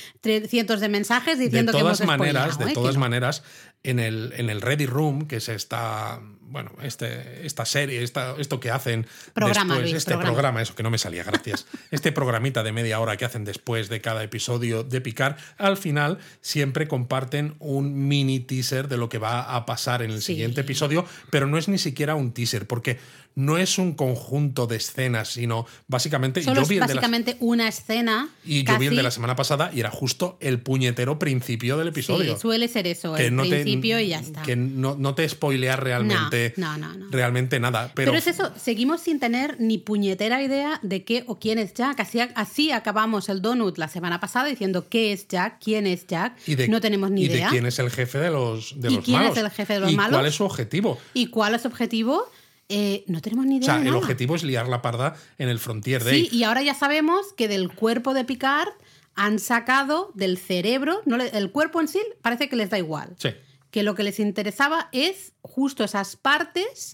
cientos 0.48 0.80
de 0.80 0.88
mensajes 0.88 1.38
diciendo 1.38 1.72
de 1.72 1.78
todas 1.78 1.98
que 1.98 2.04
hemos 2.04 2.18
maneras, 2.18 2.58
De 2.58 2.70
¿eh? 2.70 2.74
todas 2.74 2.92
Que 2.92 2.98
no. 2.98 3.00
maneras, 3.00 3.42
en 3.90 3.98
el, 3.98 4.32
en 4.36 4.50
el 4.50 4.60
Ready 4.60 4.86
Room, 4.86 5.26
que 5.26 5.36
es 5.36 5.48
esta, 5.48 6.20
bueno, 6.42 6.72
este, 6.82 7.46
esta 7.46 7.64
serie, 7.64 8.02
esta, 8.02 8.34
esto 8.38 8.60
que 8.60 8.70
hacen 8.70 9.06
Programa, 9.34 9.74
después, 9.74 9.80
Luis, 9.90 9.94
este 9.96 10.10
programa. 10.12 10.32
programa, 10.32 10.62
eso 10.62 10.74
que 10.74 10.82
no 10.82 10.90
me 10.90 10.98
salía, 10.98 11.24
gracias. 11.24 11.66
este 11.90 12.12
programita 12.12 12.62
de 12.62 12.72
media 12.72 13.00
hora 13.00 13.16
que 13.16 13.24
hacen 13.24 13.44
después 13.44 13.88
de 13.88 14.00
cada 14.00 14.22
episodio 14.22 14.82
de 14.84 15.00
Picar, 15.00 15.36
al 15.58 15.76
final 15.76 16.18
siempre 16.40 16.88
comparten 16.88 17.54
un 17.58 18.08
mini 18.08 18.40
teaser 18.40 18.88
de 18.88 18.96
lo 18.96 19.08
que 19.08 19.18
va 19.18 19.54
a 19.56 19.66
pasar 19.66 20.02
en 20.02 20.10
el 20.10 20.20
Sí. 20.20 20.32
siguiente 20.34 20.60
episodio, 20.62 21.04
pero 21.30 21.46
no 21.46 21.58
es 21.58 21.68
ni 21.68 21.78
siquiera 21.78 22.14
un 22.14 22.32
teaser, 22.32 22.66
porque 22.66 22.98
no 23.34 23.58
es 23.58 23.76
un 23.76 23.92
conjunto 23.92 24.66
de 24.66 24.76
escenas, 24.76 25.28
sino 25.28 25.66
básicamente 25.88 26.42
Solo 26.42 26.62
yo 26.62 26.66
vi 26.66 26.76
es 26.76 26.80
de 26.80 26.94
la- 26.94 27.00
básicamente 27.02 27.36
una 27.40 27.68
escena. 27.68 28.30
y 28.46 28.64
yo 28.64 28.78
vi 28.78 28.86
el 28.86 28.96
de 28.96 29.02
la 29.02 29.10
semana 29.10 29.36
pasada 29.36 29.70
y 29.74 29.80
era 29.80 29.90
justo 29.90 30.38
el 30.40 30.58
puñetero 30.60 31.18
principio 31.18 31.76
del 31.76 31.88
episodio. 31.88 32.34
Sí, 32.36 32.40
suele 32.40 32.66
ser 32.66 32.86
eso, 32.86 33.12
que 33.14 33.26
el 33.26 33.36
no 33.36 33.42
te- 33.42 33.48
principio 33.80 34.00
y 34.00 34.08
ya 34.08 34.20
está. 34.20 34.42
Que 34.42 34.56
no, 34.56 34.96
no 34.98 35.14
te 35.14 35.28
spoilea 35.28 35.76
realmente, 35.76 36.54
No, 36.56 36.76
no, 36.76 36.88
realmente 37.10 37.60
nada. 37.60 37.90
Pero, 37.94 38.12
Pero, 38.12 38.18
es 38.18 38.26
eso, 38.26 38.52
seguimos 38.56 39.00
sin 39.00 39.18
tener 39.20 39.56
ni 39.60 39.78
puñetera 39.78 40.42
idea 40.42 40.78
de 40.82 41.04
qué 41.04 41.24
o 41.26 41.38
quién 41.38 41.58
es 41.58 41.74
Jack. 41.74 42.00
Así, 42.00 42.20
así 42.34 42.70
acabamos 42.72 43.28
el 43.28 43.42
donut 43.42 43.78
la 43.78 43.88
semana 43.88 44.20
pasada 44.20 44.46
diciendo 44.46 44.88
qué 44.88 45.12
es 45.12 45.28
Jack, 45.28 45.58
quién 45.62 45.86
es 45.86 46.06
Jack. 46.06 46.36
y 46.46 46.54
de, 46.54 46.68
no 46.68 46.80
tenemos 46.80 47.10
ni 47.10 47.22
y 47.22 47.26
idea. 47.26 47.46
de 47.46 47.50
quién 47.52 47.66
es 47.66 47.78
el 47.78 47.90
jefe 47.90 48.18
de 48.18 48.30
los, 48.30 48.80
de 48.80 48.90
¿Y 48.90 48.94
los 48.96 49.04
quién 49.04 49.20
es 49.22 49.28
malos. 49.28 49.38
el 49.38 49.50
jefe 49.50 49.74
de 49.74 49.80
los 49.80 49.92
y 49.92 49.96
malos? 49.96 50.12
cuál 50.18 50.26
es 50.26 50.34
su 50.34 50.44
objetivo. 50.44 50.98
¿Y 51.14 51.26
cuál 51.28 51.54
es 51.54 51.62
su 51.62 51.68
objetivo? 51.68 52.24
Eh, 52.68 53.04
no 53.06 53.20
tenemos 53.22 53.46
ni 53.46 53.54
O 53.54 53.58
idea. 53.58 53.66
sea, 53.66 53.74
de 53.74 53.80
el 53.82 53.84
nada. 53.86 53.98
objetivo 53.98 54.34
es 54.34 54.42
liar 54.42 54.66
la 54.68 54.82
parda 54.82 55.14
en 55.38 55.48
el 55.48 55.58
Frontier 55.60 56.02
Day. 56.02 56.26
Sí, 56.28 56.36
y 56.36 56.42
ahora 56.42 56.62
ya 56.62 56.74
sabemos 56.74 57.32
que 57.36 57.46
del 57.46 57.70
cuerpo 57.72 58.12
de 58.12 58.24
Picard 58.24 58.70
han 59.14 59.38
sacado 59.38 60.10
del 60.14 60.36
cerebro, 60.36 61.00
no 61.06 61.16
le- 61.16 61.28
el 61.38 61.50
cuerpo 61.52 61.80
en 61.80 61.88
sí 61.88 62.00
parece 62.22 62.48
que 62.48 62.56
les 62.56 62.68
da 62.70 62.76
igual. 62.78 63.14
Sí. 63.18 63.28
Que 63.70 63.82
lo 63.82 63.94
que 63.94 64.02
les 64.04 64.18
interesaba 64.20 64.88
es 64.92 65.32
justo 65.42 65.84
esas 65.84 66.16
partes 66.16 66.92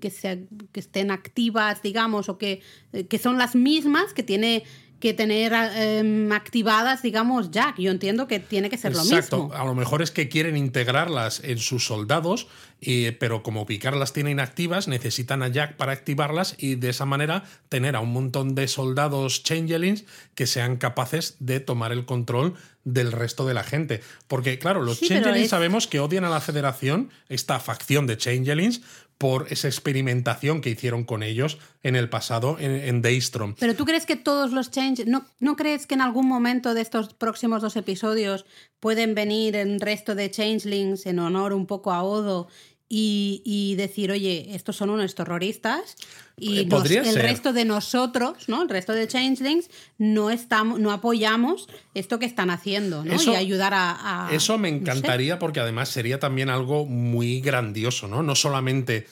que, 0.00 0.10
se- 0.10 0.46
que 0.72 0.80
estén 0.80 1.10
activas, 1.10 1.82
digamos, 1.82 2.28
o 2.28 2.38
que, 2.38 2.62
que 3.08 3.18
son 3.18 3.38
las 3.38 3.54
mismas 3.54 4.14
que 4.14 4.22
tiene 4.22 4.64
que 5.02 5.12
tener 5.12 5.52
em, 5.74 6.30
activadas, 6.32 7.02
digamos, 7.02 7.50
Jack. 7.50 7.76
Yo 7.78 7.90
entiendo 7.90 8.28
que 8.28 8.38
tiene 8.38 8.70
que 8.70 8.78
ser 8.78 8.92
Exacto. 8.92 9.36
lo 9.36 9.42
mismo. 9.48 9.60
A 9.60 9.64
lo 9.66 9.74
mejor 9.74 10.00
es 10.00 10.12
que 10.12 10.28
quieren 10.28 10.56
integrarlas 10.56 11.40
en 11.44 11.58
sus 11.58 11.84
soldados, 11.84 12.46
pero 13.18 13.42
como 13.42 13.66
Picard 13.66 13.96
las 13.98 14.12
tiene 14.12 14.30
inactivas, 14.30 14.86
necesitan 14.88 15.42
a 15.42 15.48
Jack 15.48 15.76
para 15.76 15.92
activarlas 15.92 16.54
y 16.58 16.76
de 16.76 16.90
esa 16.90 17.04
manera 17.04 17.42
tener 17.68 17.96
a 17.96 18.00
un 18.00 18.12
montón 18.12 18.54
de 18.54 18.68
soldados 18.68 19.42
changelings 19.42 20.04
que 20.36 20.46
sean 20.46 20.76
capaces 20.76 21.34
de 21.40 21.58
tomar 21.60 21.90
el 21.92 22.04
control 22.06 22.54
del 22.84 23.12
resto 23.12 23.46
de 23.46 23.54
la 23.54 23.62
gente. 23.62 24.00
Porque, 24.26 24.58
claro, 24.58 24.82
los 24.82 24.98
Sí, 24.98 25.06
changelings 25.08 25.44
es- 25.44 25.50
sabemos 25.50 25.86
que 25.86 26.00
odian 26.00 26.24
a 26.24 26.30
la 26.30 26.40
Federación, 26.40 27.10
esta 27.28 27.60
facción 27.60 28.06
de 28.08 28.16
changelings, 28.16 28.82
por 29.22 29.46
esa 29.50 29.68
experimentación 29.68 30.60
que 30.60 30.70
hicieron 30.70 31.04
con 31.04 31.22
ellos 31.22 31.58
en 31.84 31.94
el 31.94 32.08
pasado 32.08 32.56
en, 32.58 32.72
en 32.72 33.02
Daystrom. 33.02 33.54
Pero 33.56 33.76
tú 33.76 33.84
crees 33.84 34.04
que 34.04 34.16
todos 34.16 34.50
los 34.50 34.72
change, 34.72 35.06
¿no, 35.06 35.24
¿no 35.38 35.54
crees 35.54 35.86
que 35.86 35.94
en 35.94 36.00
algún 36.00 36.26
momento 36.26 36.74
de 36.74 36.80
estos 36.80 37.14
próximos 37.14 37.62
dos 37.62 37.76
episodios 37.76 38.46
pueden 38.80 39.14
venir 39.14 39.54
el 39.54 39.80
resto 39.80 40.16
de 40.16 40.28
changelings 40.28 41.06
en 41.06 41.20
honor 41.20 41.52
un 41.52 41.66
poco 41.66 41.92
a 41.92 42.02
Odo 42.02 42.48
y, 42.94 43.40
y 43.46 43.74
decir, 43.76 44.10
oye, 44.10 44.48
estos 44.54 44.76
son 44.76 44.90
unos 44.90 45.14
terroristas 45.14 45.96
y 46.36 46.58
Eh, 46.58 46.66
nos- 46.66 46.90
el 46.90 47.04
ser. 47.06 47.22
resto 47.22 47.54
de 47.54 47.64
nosotros, 47.64 48.50
¿no? 48.50 48.60
El 48.62 48.68
resto 48.68 48.92
de 48.92 49.08
changelings 49.08 49.70
no 49.96 50.28
estamos, 50.30 50.78
no 50.78 50.92
apoyamos 50.92 51.68
esto 51.94 52.18
que 52.18 52.26
están 52.26 52.50
haciendo, 52.50 53.02
¿no? 53.02 53.14
Eso- 53.14 53.32
y 53.32 53.36
ayudar 53.36 53.72
a, 53.72 54.26
a- 54.28 54.34
Eso 54.34 54.58
me 54.58 54.70
no 54.70 54.76
sé. 54.76 54.80
encantaría 54.82 55.38
porque 55.38 55.60
además 55.60 55.88
sería 55.88 56.18
también 56.18 56.50
algo 56.50 56.84
muy 56.84 57.40
grandioso, 57.40 58.08
¿no? 58.08 58.22
No 58.22 58.34
solamente... 58.34 59.06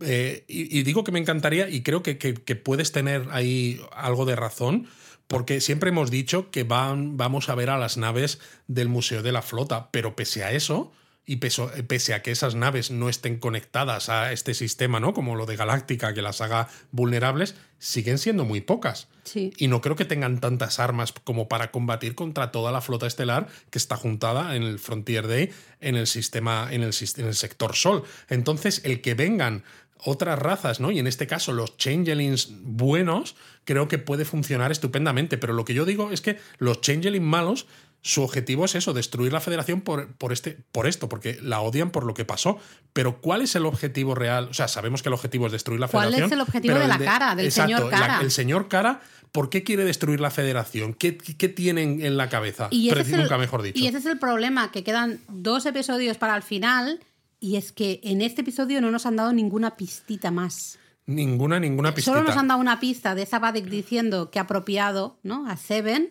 eh, 0.00 0.44
y, 0.48 0.78
y 0.78 0.82
digo 0.84 1.04
que 1.04 1.12
me 1.12 1.18
encantaría 1.18 1.68
y 1.68 1.82
creo 1.82 2.02
que, 2.02 2.16
que- 2.16 2.32
que 2.34 2.56
puedes 2.56 2.92
tener 2.92 3.26
ahí 3.30 3.78
algo 3.94 4.24
de 4.24 4.36
razón, 4.36 4.86
porque 5.26 5.60
siempre 5.60 5.90
hemos 5.90 6.10
dicho 6.10 6.50
que 6.50 6.62
van, 6.62 7.18
vamos 7.18 7.50
a 7.50 7.54
ver 7.54 7.68
a 7.68 7.76
las 7.76 7.98
naves 7.98 8.38
del 8.68 8.88
Museo 8.88 9.22
de 9.22 9.32
la 9.32 9.42
Flota, 9.42 9.90
pero 9.90 10.16
pese 10.16 10.44
a 10.44 10.52
eso, 10.52 10.92
y 11.30 11.36
peso- 11.36 11.70
pese 11.86 12.14
a 12.14 12.22
que 12.22 12.30
esas 12.30 12.54
naves 12.54 12.90
no 12.90 13.10
estén 13.10 13.38
conectadas 13.38 14.08
a 14.08 14.32
este 14.32 14.54
sistema, 14.54 14.98
¿no? 14.98 15.12
Como 15.12 15.36
lo 15.36 15.44
de 15.44 15.56
Galáctica, 15.56 16.14
que 16.14 16.22
las 16.22 16.40
haga 16.40 16.68
vulnerables, 16.90 17.54
siguen 17.78 18.16
siendo 18.16 18.46
muy 18.46 18.62
pocas. 18.62 19.08
Sí. 19.24 19.52
Y 19.58 19.68
no 19.68 19.82
creo 19.82 19.94
que 19.94 20.06
tengan 20.06 20.40
tantas 20.40 20.80
armas 20.80 21.12
como 21.12 21.46
para 21.46 21.70
combatir 21.70 22.14
contra 22.14 22.50
toda 22.50 22.72
la 22.72 22.80
flota 22.80 23.06
estelar 23.06 23.46
que 23.70 23.78
está 23.78 23.96
juntada 23.96 24.56
en 24.56 24.62
el 24.62 24.78
Frontier 24.78 25.28
Day 25.28 25.50
en 25.80 25.96
el 25.96 26.06
sistema, 26.06 26.68
en 26.72 26.82
el, 26.82 26.92
sis- 26.94 27.18
en 27.18 27.26
el 27.26 27.34
sector 27.34 27.76
Sol. 27.76 28.04
Entonces, 28.30 28.80
el 28.84 29.02
que 29.02 29.12
vengan 29.12 29.64
otras 30.00 30.38
razas, 30.38 30.80
¿no? 30.80 30.90
Y 30.92 30.98
en 31.00 31.06
este 31.08 31.26
caso, 31.26 31.52
los 31.52 31.76
changelings 31.76 32.50
buenos, 32.62 33.34
creo 33.64 33.86
que 33.88 33.98
puede 33.98 34.24
funcionar 34.24 34.70
estupendamente. 34.72 35.36
Pero 35.38 35.52
lo 35.52 35.64
que 35.64 35.74
yo 35.74 35.84
digo 35.84 36.10
es 36.10 36.20
que 36.20 36.38
los 36.58 36.80
changelings 36.80 37.24
malos. 37.26 37.66
Su 38.00 38.22
objetivo 38.22 38.64
es 38.64 38.74
eso, 38.76 38.92
destruir 38.94 39.32
la 39.32 39.40
federación 39.40 39.80
por, 39.80 40.12
por, 40.16 40.32
este, 40.32 40.56
por 40.72 40.86
esto, 40.86 41.08
porque 41.08 41.38
la 41.42 41.60
odian 41.60 41.90
por 41.90 42.04
lo 42.04 42.14
que 42.14 42.24
pasó. 42.24 42.58
Pero 42.92 43.20
¿cuál 43.20 43.42
es 43.42 43.54
el 43.56 43.66
objetivo 43.66 44.14
real? 44.14 44.48
O 44.50 44.54
sea, 44.54 44.68
sabemos 44.68 45.02
que 45.02 45.08
el 45.08 45.14
objetivo 45.14 45.46
es 45.46 45.52
destruir 45.52 45.80
la 45.80 45.88
¿Cuál 45.88 46.08
es 46.08 46.14
federación. 46.14 46.38
el 46.38 46.42
objetivo 46.42 46.78
de 46.78 46.88
la 46.88 46.98
cara, 46.98 47.34
del 47.34 47.50
señor 47.52 47.84
la- 47.84 47.90
Cara? 47.90 48.20
el 48.20 48.30
señor 48.30 48.68
Cara, 48.68 49.00
¿por 49.32 49.50
qué 49.50 49.64
quiere 49.64 49.84
destruir 49.84 50.20
la 50.20 50.30
federación? 50.30 50.94
¿Qué, 50.94 51.18
qué 51.18 51.48
tienen 51.48 52.00
en 52.00 52.16
la 52.16 52.28
cabeza? 52.28 52.68
Y 52.70 52.86
ese, 52.88 52.94
Pero 52.96 53.06
es 53.06 53.12
el, 53.14 53.20
nunca 53.22 53.36
mejor 53.36 53.62
dicho. 53.62 53.78
y 53.82 53.86
ese 53.88 53.98
es 53.98 54.06
el 54.06 54.18
problema, 54.18 54.70
que 54.70 54.84
quedan 54.84 55.18
dos 55.28 55.66
episodios 55.66 56.16
para 56.18 56.36
el 56.36 56.42
final 56.42 57.00
y 57.40 57.56
es 57.56 57.72
que 57.72 58.00
en 58.04 58.22
este 58.22 58.40
episodio 58.42 58.80
no 58.80 58.90
nos 58.92 59.06
han 59.06 59.16
dado 59.16 59.32
ninguna 59.32 59.76
pistita 59.76 60.30
más. 60.30 60.78
Ninguna, 61.06 61.58
ninguna 61.58 61.94
pistita. 61.94 62.16
Solo 62.16 62.26
nos 62.28 62.36
han 62.36 62.48
dado 62.48 62.60
una 62.60 62.80
pista 62.80 63.14
de 63.14 63.26
Sabadik 63.26 63.66
diciendo 63.66 64.30
que 64.30 64.38
ha 64.38 64.42
apropiado 64.42 65.18
¿no? 65.22 65.48
a 65.48 65.56
Seven 65.56 66.10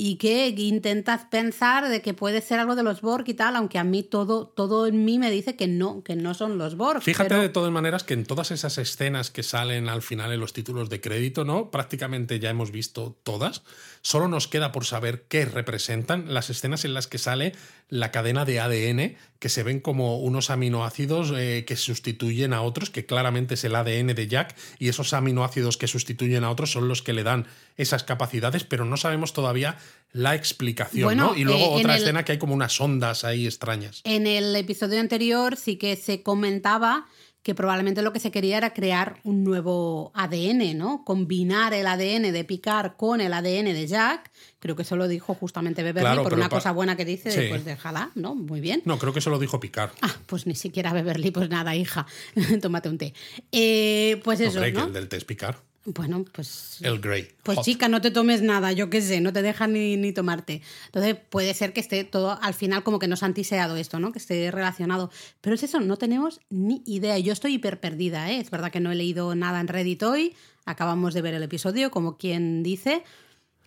y 0.00 0.14
que 0.14 0.48
intentas 0.56 1.24
pensar 1.24 1.88
de 1.88 2.00
que 2.02 2.14
puede 2.14 2.40
ser 2.40 2.60
algo 2.60 2.76
de 2.76 2.84
los 2.84 3.00
Borg 3.00 3.24
y 3.28 3.34
tal, 3.34 3.56
aunque 3.56 3.78
a 3.78 3.84
mí 3.84 4.04
todo, 4.04 4.46
todo 4.46 4.86
en 4.86 5.04
mí 5.04 5.18
me 5.18 5.28
dice 5.28 5.56
que 5.56 5.66
no, 5.66 6.04
que 6.04 6.14
no 6.14 6.34
son 6.34 6.56
los 6.56 6.76
Borg. 6.76 7.02
Fíjate 7.02 7.30
pero- 7.30 7.42
de 7.42 7.48
todas 7.48 7.72
maneras 7.72 8.04
que 8.04 8.14
en 8.14 8.24
todas 8.24 8.52
esas 8.52 8.78
escenas 8.78 9.32
que 9.32 9.42
salen 9.42 9.88
al 9.88 10.02
final 10.02 10.30
en 10.32 10.38
los 10.38 10.52
títulos 10.52 10.88
de 10.88 11.00
crédito, 11.00 11.44
¿no? 11.44 11.72
Prácticamente 11.72 12.38
ya 12.38 12.50
hemos 12.50 12.70
visto 12.70 13.18
todas. 13.24 13.62
Solo 14.00 14.28
nos 14.28 14.46
queda 14.46 14.70
por 14.70 14.84
saber 14.84 15.24
qué 15.28 15.44
representan 15.46 16.32
las 16.32 16.48
escenas 16.48 16.84
en 16.84 16.94
las 16.94 17.08
que 17.08 17.18
sale 17.18 17.52
la 17.88 18.12
cadena 18.12 18.44
de 18.44 18.60
ADN, 18.60 19.16
que 19.38 19.48
se 19.48 19.62
ven 19.62 19.78
como 19.80 20.18
unos 20.18 20.50
aminoácidos 20.50 21.32
eh, 21.36 21.64
que 21.66 21.76
sustituyen 21.76 22.52
a 22.52 22.62
otros, 22.62 22.90
que 22.90 23.06
claramente 23.06 23.54
es 23.54 23.64
el 23.64 23.74
ADN 23.76 24.14
de 24.14 24.26
Jack, 24.26 24.56
y 24.78 24.88
esos 24.88 25.12
aminoácidos 25.12 25.76
que 25.76 25.86
sustituyen 25.86 26.42
a 26.44 26.50
otros 26.50 26.72
son 26.72 26.88
los 26.88 27.02
que 27.02 27.12
le 27.12 27.22
dan 27.22 27.46
esas 27.76 28.02
capacidades, 28.04 28.64
pero 28.64 28.84
no 28.84 28.96
sabemos 28.96 29.32
todavía 29.32 29.78
la 30.12 30.34
explicación, 30.34 31.04
Bueno, 31.04 31.28
¿no? 31.32 31.36
Y 31.36 31.44
luego 31.44 31.60
eh, 31.76 31.80
otra 31.80 31.94
el- 31.96 32.02
escena 32.02 32.24
que 32.24 32.32
hay 32.32 32.38
como 32.38 32.54
unas 32.54 32.80
ondas 32.80 33.24
ahí 33.24 33.46
extrañas. 33.46 34.00
En 34.04 34.26
el 34.26 34.56
episodio 34.56 34.98
anterior 35.00 35.56
sí 35.56 35.76
que 35.76 35.94
se 35.96 36.22
comentaba 36.22 37.06
que 37.48 37.54
probablemente 37.54 38.02
lo 38.02 38.12
que 38.12 38.20
se 38.20 38.30
quería 38.30 38.58
era 38.58 38.74
crear 38.74 39.20
un 39.24 39.42
nuevo 39.42 40.12
ADN, 40.14 40.76
¿no? 40.76 41.02
Combinar 41.02 41.72
el 41.72 41.86
ADN 41.86 42.30
de 42.30 42.44
Picard 42.44 42.92
con 42.98 43.22
el 43.22 43.32
ADN 43.32 43.72
de 43.72 43.86
Jack. 43.86 44.30
Creo 44.58 44.76
que 44.76 44.82
eso 44.82 44.96
lo 44.96 45.08
dijo 45.08 45.32
justamente 45.32 45.82
Beverly 45.82 46.04
Claro, 46.04 46.24
por 46.24 46.34
una 46.34 46.50
cosa 46.50 46.72
buena 46.72 46.94
que 46.94 47.06
dice, 47.06 47.30
Sí. 47.30 47.46
pues 47.48 47.64
déjala, 47.64 48.10
¿no? 48.16 48.34
Muy 48.34 48.60
bien. 48.60 48.82
No, 48.84 48.98
creo 48.98 49.14
que 49.14 49.20
eso 49.20 49.30
lo 49.30 49.38
dijo 49.38 49.58
Picard. 49.60 49.92
Ah, 50.02 50.14
pues 50.26 50.46
ni 50.46 50.54
siquiera 50.54 50.92
Beverly, 50.92 51.30
pues 51.30 51.48
nada, 51.48 51.74
hija, 51.74 52.06
tómate 52.60 52.90
un 52.90 52.98
té. 52.98 53.14
Eh, 53.50 54.20
pues 54.24 54.40
eso, 54.40 54.58
Hombre, 54.58 54.74
que 54.74 54.78
¿no? 54.80 54.84
el 54.88 54.92
del 54.92 55.08
test 55.08 55.26
Picard. 55.26 55.56
Bueno, 55.94 56.24
pues 56.32 56.78
El 56.82 57.00
Grey. 57.00 57.28
pues 57.42 57.56
Hot. 57.56 57.64
chica, 57.64 57.88
no 57.88 58.00
te 58.00 58.10
tomes 58.10 58.42
nada, 58.42 58.72
yo 58.72 58.90
qué 58.90 59.00
sé, 59.00 59.20
no 59.20 59.32
te 59.32 59.42
dejan 59.42 59.72
ni, 59.72 59.96
ni 59.96 60.12
tomarte. 60.12 60.60
Entonces 60.86 61.16
puede 61.30 61.54
ser 61.54 61.72
que 61.72 61.80
esté 61.80 62.04
todo 62.04 62.38
al 62.42 62.54
final 62.54 62.82
como 62.82 62.98
que 62.98 63.08
nos 63.08 63.22
han 63.22 63.32
tiseado 63.34 63.76
esto, 63.76 63.98
¿no? 63.98 64.12
Que 64.12 64.18
esté 64.18 64.50
relacionado. 64.50 65.10
Pero 65.40 65.54
es 65.54 65.62
eso, 65.62 65.80
no 65.80 65.96
tenemos 65.96 66.40
ni 66.50 66.82
idea. 66.86 67.18
Yo 67.18 67.32
estoy 67.32 67.54
hiper 67.54 67.80
perdida, 67.80 68.30
¿eh? 68.30 68.38
Es 68.40 68.50
verdad 68.50 68.70
que 68.70 68.80
no 68.80 68.92
he 68.92 68.94
leído 68.94 69.34
nada 69.34 69.60
en 69.60 69.68
Reddit 69.68 70.02
hoy. 70.02 70.34
Acabamos 70.64 71.14
de 71.14 71.22
ver 71.22 71.34
el 71.34 71.42
episodio, 71.42 71.90
como 71.90 72.16
quien 72.18 72.62
dice. 72.62 73.02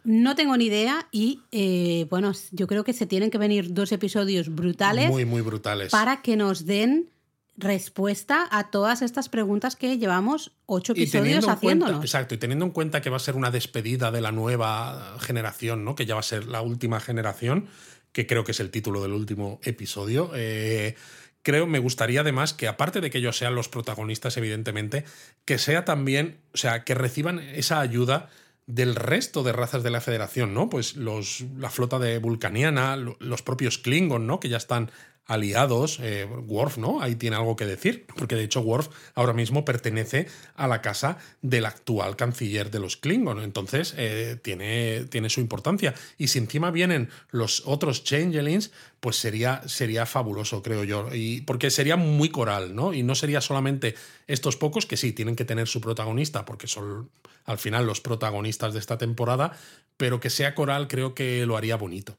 No 0.03 0.34
tengo 0.36 0.57
ni 0.57 0.65
idea 0.65 1.07
y, 1.11 1.41
eh, 1.51 2.07
bueno, 2.09 2.32
yo 2.51 2.65
creo 2.65 2.84
que 2.84 2.91
se 2.91 3.05
tienen 3.05 3.30
que 3.30 3.38
venir 3.38 3.72
dos 3.72 3.91
episodios 3.91 4.49
brutales 4.49 5.11
Muy, 5.11 5.26
muy 5.26 5.41
brutales. 5.41 5.91
para 5.91 6.24
que 6.24 6.36
nos 6.36 6.65
den 6.65 7.11
respuesta 7.57 8.47
a 8.51 8.71
todas 8.71 9.01
estas 9.01 9.29
preguntas 9.29 9.75
que 9.75 9.97
llevamos 9.97 10.51
ocho 10.65 10.93
episodios 10.93 11.45
cuenta, 11.45 11.53
haciéndonos. 11.53 12.01
exacto, 12.03 12.35
y 12.35 12.37
teniendo 12.37 12.65
en 12.65 12.71
cuenta 12.71 13.01
que 13.01 13.09
va 13.09 13.17
a 13.17 13.19
ser 13.19 13.35
una 13.35 13.51
despedida 13.51 14.11
de 14.11 14.21
la 14.21 14.31
nueva 14.31 15.17
generación, 15.19 15.83
¿no? 15.83 15.95
Que 15.95 16.05
ya 16.05 16.15
va 16.15 16.21
a 16.21 16.23
ser 16.23 16.45
la 16.45 16.61
última 16.61 16.99
generación, 16.99 17.67
que 18.11 18.25
creo 18.25 18.43
que 18.43 18.51
es 18.51 18.59
el 18.59 18.71
título 18.71 19.01
del 19.01 19.13
último 19.13 19.59
episodio. 19.63 20.31
eh, 20.35 20.95
creo, 21.43 21.67
me 21.67 21.79
gustaría 21.79 22.21
además 22.21 22.53
que 22.53 22.67
aparte 22.67 23.01
de 23.01 23.09
que 23.09 23.17
ellos 23.17 23.37
sean 23.37 23.55
los 23.55 23.69
protagonistas, 23.69 24.37
evidentemente, 24.37 25.05
que 25.45 25.57
sea 25.57 25.85
también, 25.85 26.39
o 26.53 26.57
sea, 26.57 26.83
que 26.83 26.95
reciban 26.95 27.39
esa 27.39 27.79
ayuda 27.79 28.29
del 28.67 28.95
resto 28.95 29.43
de 29.43 29.51
razas 29.51 29.83
de 29.83 29.89
la 29.89 30.01
Federación, 30.01 30.53
¿no? 30.53 30.69
Pues 30.69 30.95
los, 30.95 31.43
la 31.57 31.69
flota 31.69 31.99
de 31.99 32.19
Vulcaniana, 32.19 32.95
los 32.95 33.41
propios 33.41 33.77
Klingon, 33.77 34.27
¿no? 34.27 34.39
Que 34.39 34.49
ya 34.49 34.57
están 34.57 34.91
aliados, 35.26 35.99
eh, 36.01 36.26
Worf, 36.26 36.78
¿no? 36.78 37.01
Ahí 37.01 37.15
tiene 37.15 37.36
algo 37.36 37.55
que 37.55 37.65
decir, 37.65 38.05
porque 38.17 38.36
de 38.36 38.43
hecho 38.43 38.61
Worf 38.61 38.89
ahora 39.15 39.34
mismo 39.34 39.63
pertenece 39.63 40.28
a 40.55 40.67
la 40.67 40.82
casa 40.82 41.17
del 41.41 41.65
actual 41.65 42.15
canciller 42.15 42.72
de 42.72 42.80
los 42.80 42.97
Klingon, 42.97 43.39
entonces 43.41 43.93
eh, 43.97 44.38
tiene, 44.41 45.05
tiene 45.05 45.30
su 45.30 45.39
importancia. 45.39 45.93
Y 46.17 46.28
si 46.28 46.39
encima 46.39 46.72
vienen 46.72 47.09
los 47.30 47.63
otros 47.65 48.03
Changelings, 48.03 48.72
pues 48.99 49.15
sería, 49.15 49.61
sería 49.67 50.05
fabuloso, 50.05 50.61
creo 50.61 50.84
yo, 50.84 51.09
y 51.13 51.41
porque 51.41 51.72
sería 51.72 51.95
muy 51.95 52.30
coral, 52.30 52.76
¿no? 52.76 52.93
Y 52.93 53.03
no 53.03 53.15
sería 53.15 53.41
solamente 53.41 53.95
estos 54.28 54.57
pocos 54.57 54.86
que 54.86 54.97
sí, 54.97 55.13
tienen 55.13 55.36
que 55.36 55.45
tener 55.45 55.67
su 55.67 55.82
protagonista, 55.82 56.45
porque 56.45 56.67
son 56.67 57.09
al 57.45 57.57
final 57.57 57.86
los 57.86 58.01
protagonistas 58.01 58.74
de 58.74 58.80
esta 58.80 58.97
temporada, 58.97 59.57
pero 59.97 60.19
que 60.19 60.30
sea 60.30 60.55
coral 60.55 60.88
creo 60.88 61.13
que 61.15 61.45
lo 61.45 61.57
haría 61.57 61.78
bonito. 61.78 62.17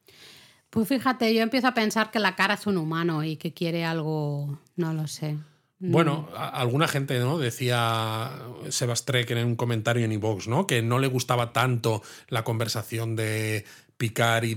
Pues 0.72 0.88
fíjate, 0.88 1.34
yo 1.34 1.42
empiezo 1.42 1.66
a 1.66 1.74
pensar 1.74 2.10
que 2.10 2.18
la 2.18 2.34
cara 2.34 2.54
es 2.54 2.66
un 2.66 2.78
humano 2.78 3.22
y 3.24 3.36
que 3.36 3.52
quiere 3.52 3.84
algo, 3.84 4.58
no 4.74 4.94
lo 4.94 5.06
sé. 5.06 5.36
Bueno, 5.78 6.30
alguna 6.34 6.88
gente 6.88 7.18
¿no? 7.18 7.38
decía 7.38 8.30
Sebastrek 8.70 9.30
en 9.32 9.44
un 9.44 9.56
comentario 9.56 10.06
en 10.06 10.12
iVox, 10.12 10.48
¿no? 10.48 10.66
Que 10.66 10.80
no 10.80 10.98
le 10.98 11.08
gustaba 11.08 11.52
tanto 11.52 12.02
la 12.28 12.42
conversación 12.42 13.16
de 13.16 13.66
Picard 14.02 14.42
y, 14.42 14.56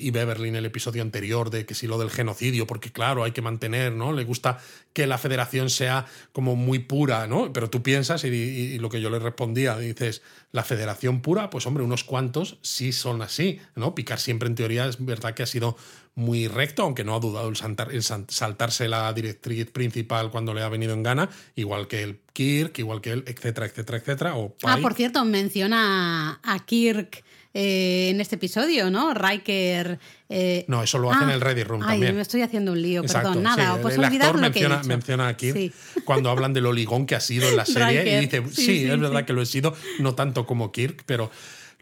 y, 0.00 0.10
Beverly 0.12 0.48
en 0.48 0.56
el 0.56 0.64
episodio 0.64 1.02
anterior 1.02 1.50
de 1.50 1.66
que 1.66 1.74
si 1.74 1.86
lo 1.86 1.98
del 1.98 2.08
genocidio, 2.08 2.66
porque 2.66 2.90
claro, 2.90 3.22
hay 3.22 3.32
que 3.32 3.42
mantener, 3.42 3.92
¿no? 3.92 4.14
Le 4.14 4.24
gusta 4.24 4.60
que 4.94 5.06
la 5.06 5.18
federación 5.18 5.68
sea 5.68 6.06
como 6.32 6.56
muy 6.56 6.78
pura, 6.78 7.26
¿no? 7.26 7.52
Pero 7.52 7.68
tú 7.68 7.82
piensas, 7.82 8.24
y, 8.24 8.78
lo 8.78 8.88
que 8.88 9.02
yo 9.02 9.10
le 9.10 9.18
respondía, 9.18 9.76
dices, 9.76 10.22
la 10.52 10.64
federación 10.64 11.20
pura, 11.20 11.50
pues 11.50 11.66
hombre, 11.66 11.84
unos 11.84 12.02
cuantos 12.02 12.56
sí 12.62 12.92
son 12.92 13.20
así, 13.20 13.60
¿no? 13.76 13.94
Picard 13.94 14.20
siempre 14.20 14.48
en 14.48 14.54
teoría 14.54 14.86
es 14.86 15.04
verdad 15.04 15.34
que 15.34 15.42
ha 15.42 15.46
sido 15.46 15.76
muy 16.14 16.48
recto, 16.48 16.82
aunque 16.82 17.04
no 17.04 17.14
ha 17.14 17.20
dudado 17.20 17.52
en, 17.52 18.02
saltarse 18.28 18.88
la 18.88 19.12
directriz 19.12 19.70
principal 19.70 20.30
cuando 20.30 20.54
le 20.54 20.62
ha 20.62 20.70
venido 20.70 20.94
en 20.94 21.02
gana, 21.02 21.28
igual 21.56 21.88
que 21.88 22.02
el 22.02 22.20
Kirk, 22.32 22.78
igual 22.78 23.02
que 23.02 23.12
él, 23.12 23.24
etcétera, 23.26 23.66
etcétera, 23.66 23.98
etcétera. 23.98 24.36
O 24.36 24.56
ah, 24.62 24.78
por 24.80 24.94
cierto, 24.94 25.22
menciona 25.26 26.40
a 26.42 26.58
Kirk 26.64 27.22
eh, 27.54 28.08
en 28.10 28.20
este 28.20 28.36
episodio, 28.36 28.90
¿no? 28.90 29.12
Riker. 29.12 29.98
Eh, 30.28 30.64
no, 30.68 30.82
eso 30.82 30.98
lo 30.98 31.12
hace 31.12 31.24
en 31.24 31.30
el 31.30 31.40
Ready 31.40 31.64
Room 31.64 31.82
ay, 31.82 31.88
también. 31.88 32.16
me 32.16 32.22
estoy 32.22 32.40
haciendo 32.40 32.72
un 32.72 32.80
lío, 32.80 33.02
perdón. 33.02 33.42
Nada, 33.42 33.78
pues 33.82 33.96
el 33.96 34.04
actor 34.04 34.38
menciona, 34.38 34.80
que 34.80 34.88
menciona 34.88 35.28
aquí 35.28 35.72
cuando 36.04 36.30
hablan 36.30 36.54
del 36.54 36.66
oligón 36.66 37.06
que 37.06 37.14
ha 37.14 37.20
sido 37.20 37.48
en 37.48 37.56
la 37.56 37.66
serie 37.66 38.16
y 38.16 38.20
dice, 38.20 38.42
sí, 38.50 38.84
es 38.84 38.98
verdad 38.98 39.24
que 39.26 39.34
lo 39.34 39.42
he 39.42 39.46
sido, 39.46 39.76
no 39.98 40.14
tanto 40.14 40.46
como 40.46 40.72
Kirk, 40.72 41.02
pero 41.04 41.30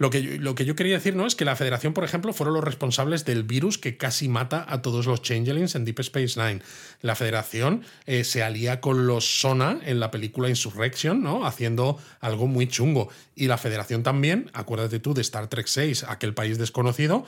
lo 0.00 0.08
que, 0.08 0.22
yo, 0.22 0.40
lo 0.40 0.54
que 0.54 0.64
yo 0.64 0.74
quería 0.74 0.94
decir 0.94 1.14
¿no? 1.14 1.26
es 1.26 1.34
que 1.34 1.44
la 1.44 1.56
Federación, 1.56 1.92
por 1.92 2.04
ejemplo, 2.04 2.32
fueron 2.32 2.54
los 2.54 2.64
responsables 2.64 3.26
del 3.26 3.42
virus 3.42 3.76
que 3.76 3.98
casi 3.98 4.30
mata 4.30 4.64
a 4.66 4.80
todos 4.80 5.04
los 5.04 5.20
Changelings 5.20 5.74
en 5.74 5.84
Deep 5.84 6.00
Space 6.00 6.40
Nine. 6.40 6.62
La 7.02 7.14
Federación 7.14 7.82
eh, 8.06 8.24
se 8.24 8.42
alía 8.42 8.80
con 8.80 9.06
los 9.06 9.40
Sona 9.42 9.78
en 9.84 10.00
la 10.00 10.10
película 10.10 10.48
Insurrection, 10.48 11.22
¿no? 11.22 11.44
haciendo 11.44 11.98
algo 12.20 12.46
muy 12.46 12.66
chungo. 12.66 13.10
Y 13.34 13.46
la 13.48 13.58
Federación 13.58 14.02
también, 14.02 14.50
acuérdate 14.54 15.00
tú 15.00 15.12
de 15.12 15.20
Star 15.20 15.48
Trek 15.48 15.66
6, 15.66 16.04
aquel 16.04 16.32
país 16.32 16.56
desconocido, 16.56 17.26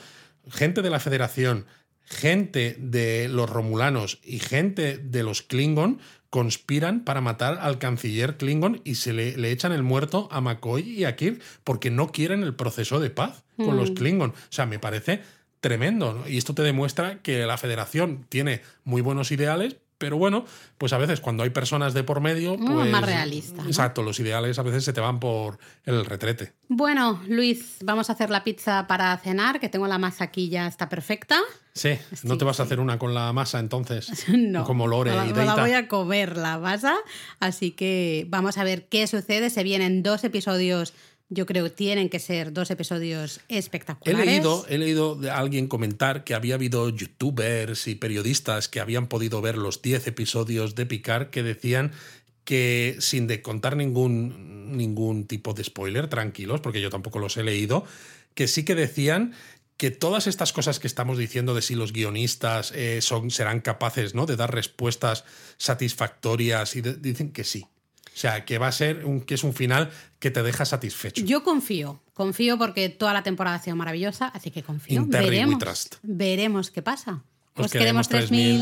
gente 0.49 0.81
de 0.81 0.89
la 0.89 0.99
Federación, 0.99 1.67
gente 2.05 2.75
de 2.79 3.27
los 3.29 3.49
Romulanos 3.49 4.19
y 4.23 4.39
gente 4.39 4.97
de 4.97 5.23
los 5.23 5.41
Klingon 5.41 5.99
conspiran 6.29 7.03
para 7.03 7.21
matar 7.21 7.59
al 7.61 7.77
canciller 7.77 8.37
Klingon 8.37 8.81
y 8.83 8.95
se 8.95 9.13
le, 9.13 9.51
echan 9.51 9.71
el 9.71 9.83
muerto 9.83 10.27
a 10.31 10.41
McCoy 10.41 10.81
y 10.81 11.05
a 11.05 11.15
Kirk 11.15 11.39
porque 11.63 11.91
no 11.91 12.11
quieren 12.11 12.41
el 12.41 12.55
proceso 12.55 12.99
de 12.99 13.11
paz 13.11 13.43
con 13.57 13.77
los 13.77 13.91
mm. 13.91 13.93
Klingon. 13.93 14.29
O 14.31 14.35
sea, 14.49 14.65
me 14.65 14.79
parece 14.79 15.21
tremendo. 15.59 16.23
Y 16.27 16.37
esto 16.37 16.53
te 16.53 16.61
demuestra 16.61 17.19
que 17.21 17.45
la 17.45 17.57
federación 17.57 18.25
tiene 18.29 18.61
muy 18.83 19.01
buenos 19.01 19.31
ideales, 19.31 19.77
pero 20.03 20.17
bueno, 20.17 20.43
pues 20.77 20.91
a 20.91 20.97
veces 20.97 21.21
cuando 21.21 21.43
hay 21.43 21.51
personas 21.51 21.93
de 21.93 22.03
por 22.03 22.19
medio, 22.19 22.57
pues, 22.57 22.91
más 22.91 23.05
realista. 23.05 23.63
Exacto, 23.65 24.03
los 24.03 24.19
ideales 24.19 24.59
a 24.59 24.61
veces 24.61 24.83
se 24.83 24.91
te 24.91 24.99
van 24.99 25.21
por 25.21 25.59
el 25.85 26.03
retrete. 26.03 26.51
Bueno, 26.67 27.21
Luis, 27.29 27.77
vamos 27.81 28.09
a 28.09 28.13
hacer 28.13 28.29
la 28.29 28.43
pizza 28.43 28.85
para 28.85 29.17
cenar, 29.19 29.61
que 29.61 29.69
tengo 29.69 29.87
la 29.87 29.97
masa 29.97 30.25
aquí 30.25 30.49
ya 30.49 30.67
está 30.67 30.89
perfecta. 30.89 31.39
Sí, 31.73 31.97
no 32.23 32.37
te 32.37 32.43
vas 32.43 32.59
a 32.59 32.63
hacer 32.63 32.81
una 32.81 32.99
con 32.99 33.13
la 33.13 33.31
masa 33.31 33.59
entonces. 33.59 34.25
no. 34.27 34.65
Como 34.65 34.87
Lore 34.87 35.13
y 35.13 35.31
Deita. 35.31 35.45
la 35.45 35.55
voy 35.55 35.71
a 35.71 35.87
comer 35.87 36.35
la 36.35 36.57
masa, 36.57 36.97
así 37.39 37.71
que 37.71 38.25
vamos 38.27 38.57
a 38.57 38.65
ver 38.65 38.89
qué 38.89 39.07
sucede. 39.07 39.49
Se 39.51 39.63
vienen 39.63 40.03
dos 40.03 40.25
episodios 40.25 40.93
yo 41.29 41.45
creo 41.45 41.63
que 41.63 41.69
tienen 41.71 42.09
que 42.09 42.19
ser 42.19 42.53
dos 42.53 42.69
episodios 42.71 43.41
espectaculares. 43.47 44.21
He 44.21 44.25
leído, 44.25 44.65
he 44.69 44.77
leído 44.77 45.15
de 45.15 45.31
alguien 45.31 45.67
comentar 45.67 46.23
que 46.23 46.35
había 46.35 46.55
habido 46.55 46.89
youtubers 46.89 47.87
y 47.87 47.95
periodistas 47.95 48.67
que 48.67 48.79
habían 48.79 49.07
podido 49.07 49.41
ver 49.41 49.57
los 49.57 49.81
10 49.81 50.07
episodios 50.07 50.75
de 50.75 50.85
Picard 50.85 51.29
que 51.29 51.43
decían 51.43 51.91
que 52.43 52.97
sin 52.99 53.27
de 53.27 53.41
contar 53.41 53.77
ningún, 53.77 54.75
ningún 54.75 55.27
tipo 55.27 55.53
de 55.53 55.63
spoiler, 55.63 56.07
tranquilos, 56.07 56.61
porque 56.61 56.81
yo 56.81 56.89
tampoco 56.89 57.19
los 57.19 57.37
he 57.37 57.43
leído, 57.43 57.85
que 58.33 58.47
sí 58.47 58.65
que 58.65 58.75
decían 58.75 59.33
que 59.77 59.91
todas 59.91 60.27
estas 60.27 60.53
cosas 60.53 60.79
que 60.79 60.87
estamos 60.87 61.17
diciendo 61.17 61.55
de 61.55 61.61
si 61.61 61.75
los 61.75 61.93
guionistas 61.93 62.71
eh, 62.75 63.01
son, 63.01 63.31
serán 63.31 63.61
capaces 63.61 64.13
¿no? 64.13 64.25
de 64.25 64.35
dar 64.35 64.53
respuestas 64.53 65.23
satisfactorias, 65.57 66.75
y 66.75 66.81
dicen 66.81 67.31
que 67.31 67.43
sí, 67.43 67.65
o 68.13 68.17
sea, 68.17 68.45
que 68.45 68.57
va 68.57 68.67
a 68.67 68.71
ser 68.71 69.05
un, 69.05 69.21
que 69.21 69.33
es 69.33 69.43
un 69.43 69.53
final 69.53 69.89
que 70.19 70.29
te 70.29 70.43
deja 70.43 70.65
satisfecho. 70.65 71.23
Yo 71.25 71.43
confío, 71.43 72.01
confío 72.13 72.57
porque 72.57 72.89
toda 72.89 73.13
la 73.13 73.23
temporada 73.23 73.57
ha 73.57 73.59
sido 73.59 73.75
maravillosa, 73.75 74.27
así 74.27 74.51
que 74.51 74.61
confío. 74.61 75.05
veremos, 75.07 75.89
veremos 76.03 76.71
qué 76.71 76.81
pasa. 76.81 77.23
Os, 77.55 77.71
queremos 77.71 78.07
3000. 78.09 78.61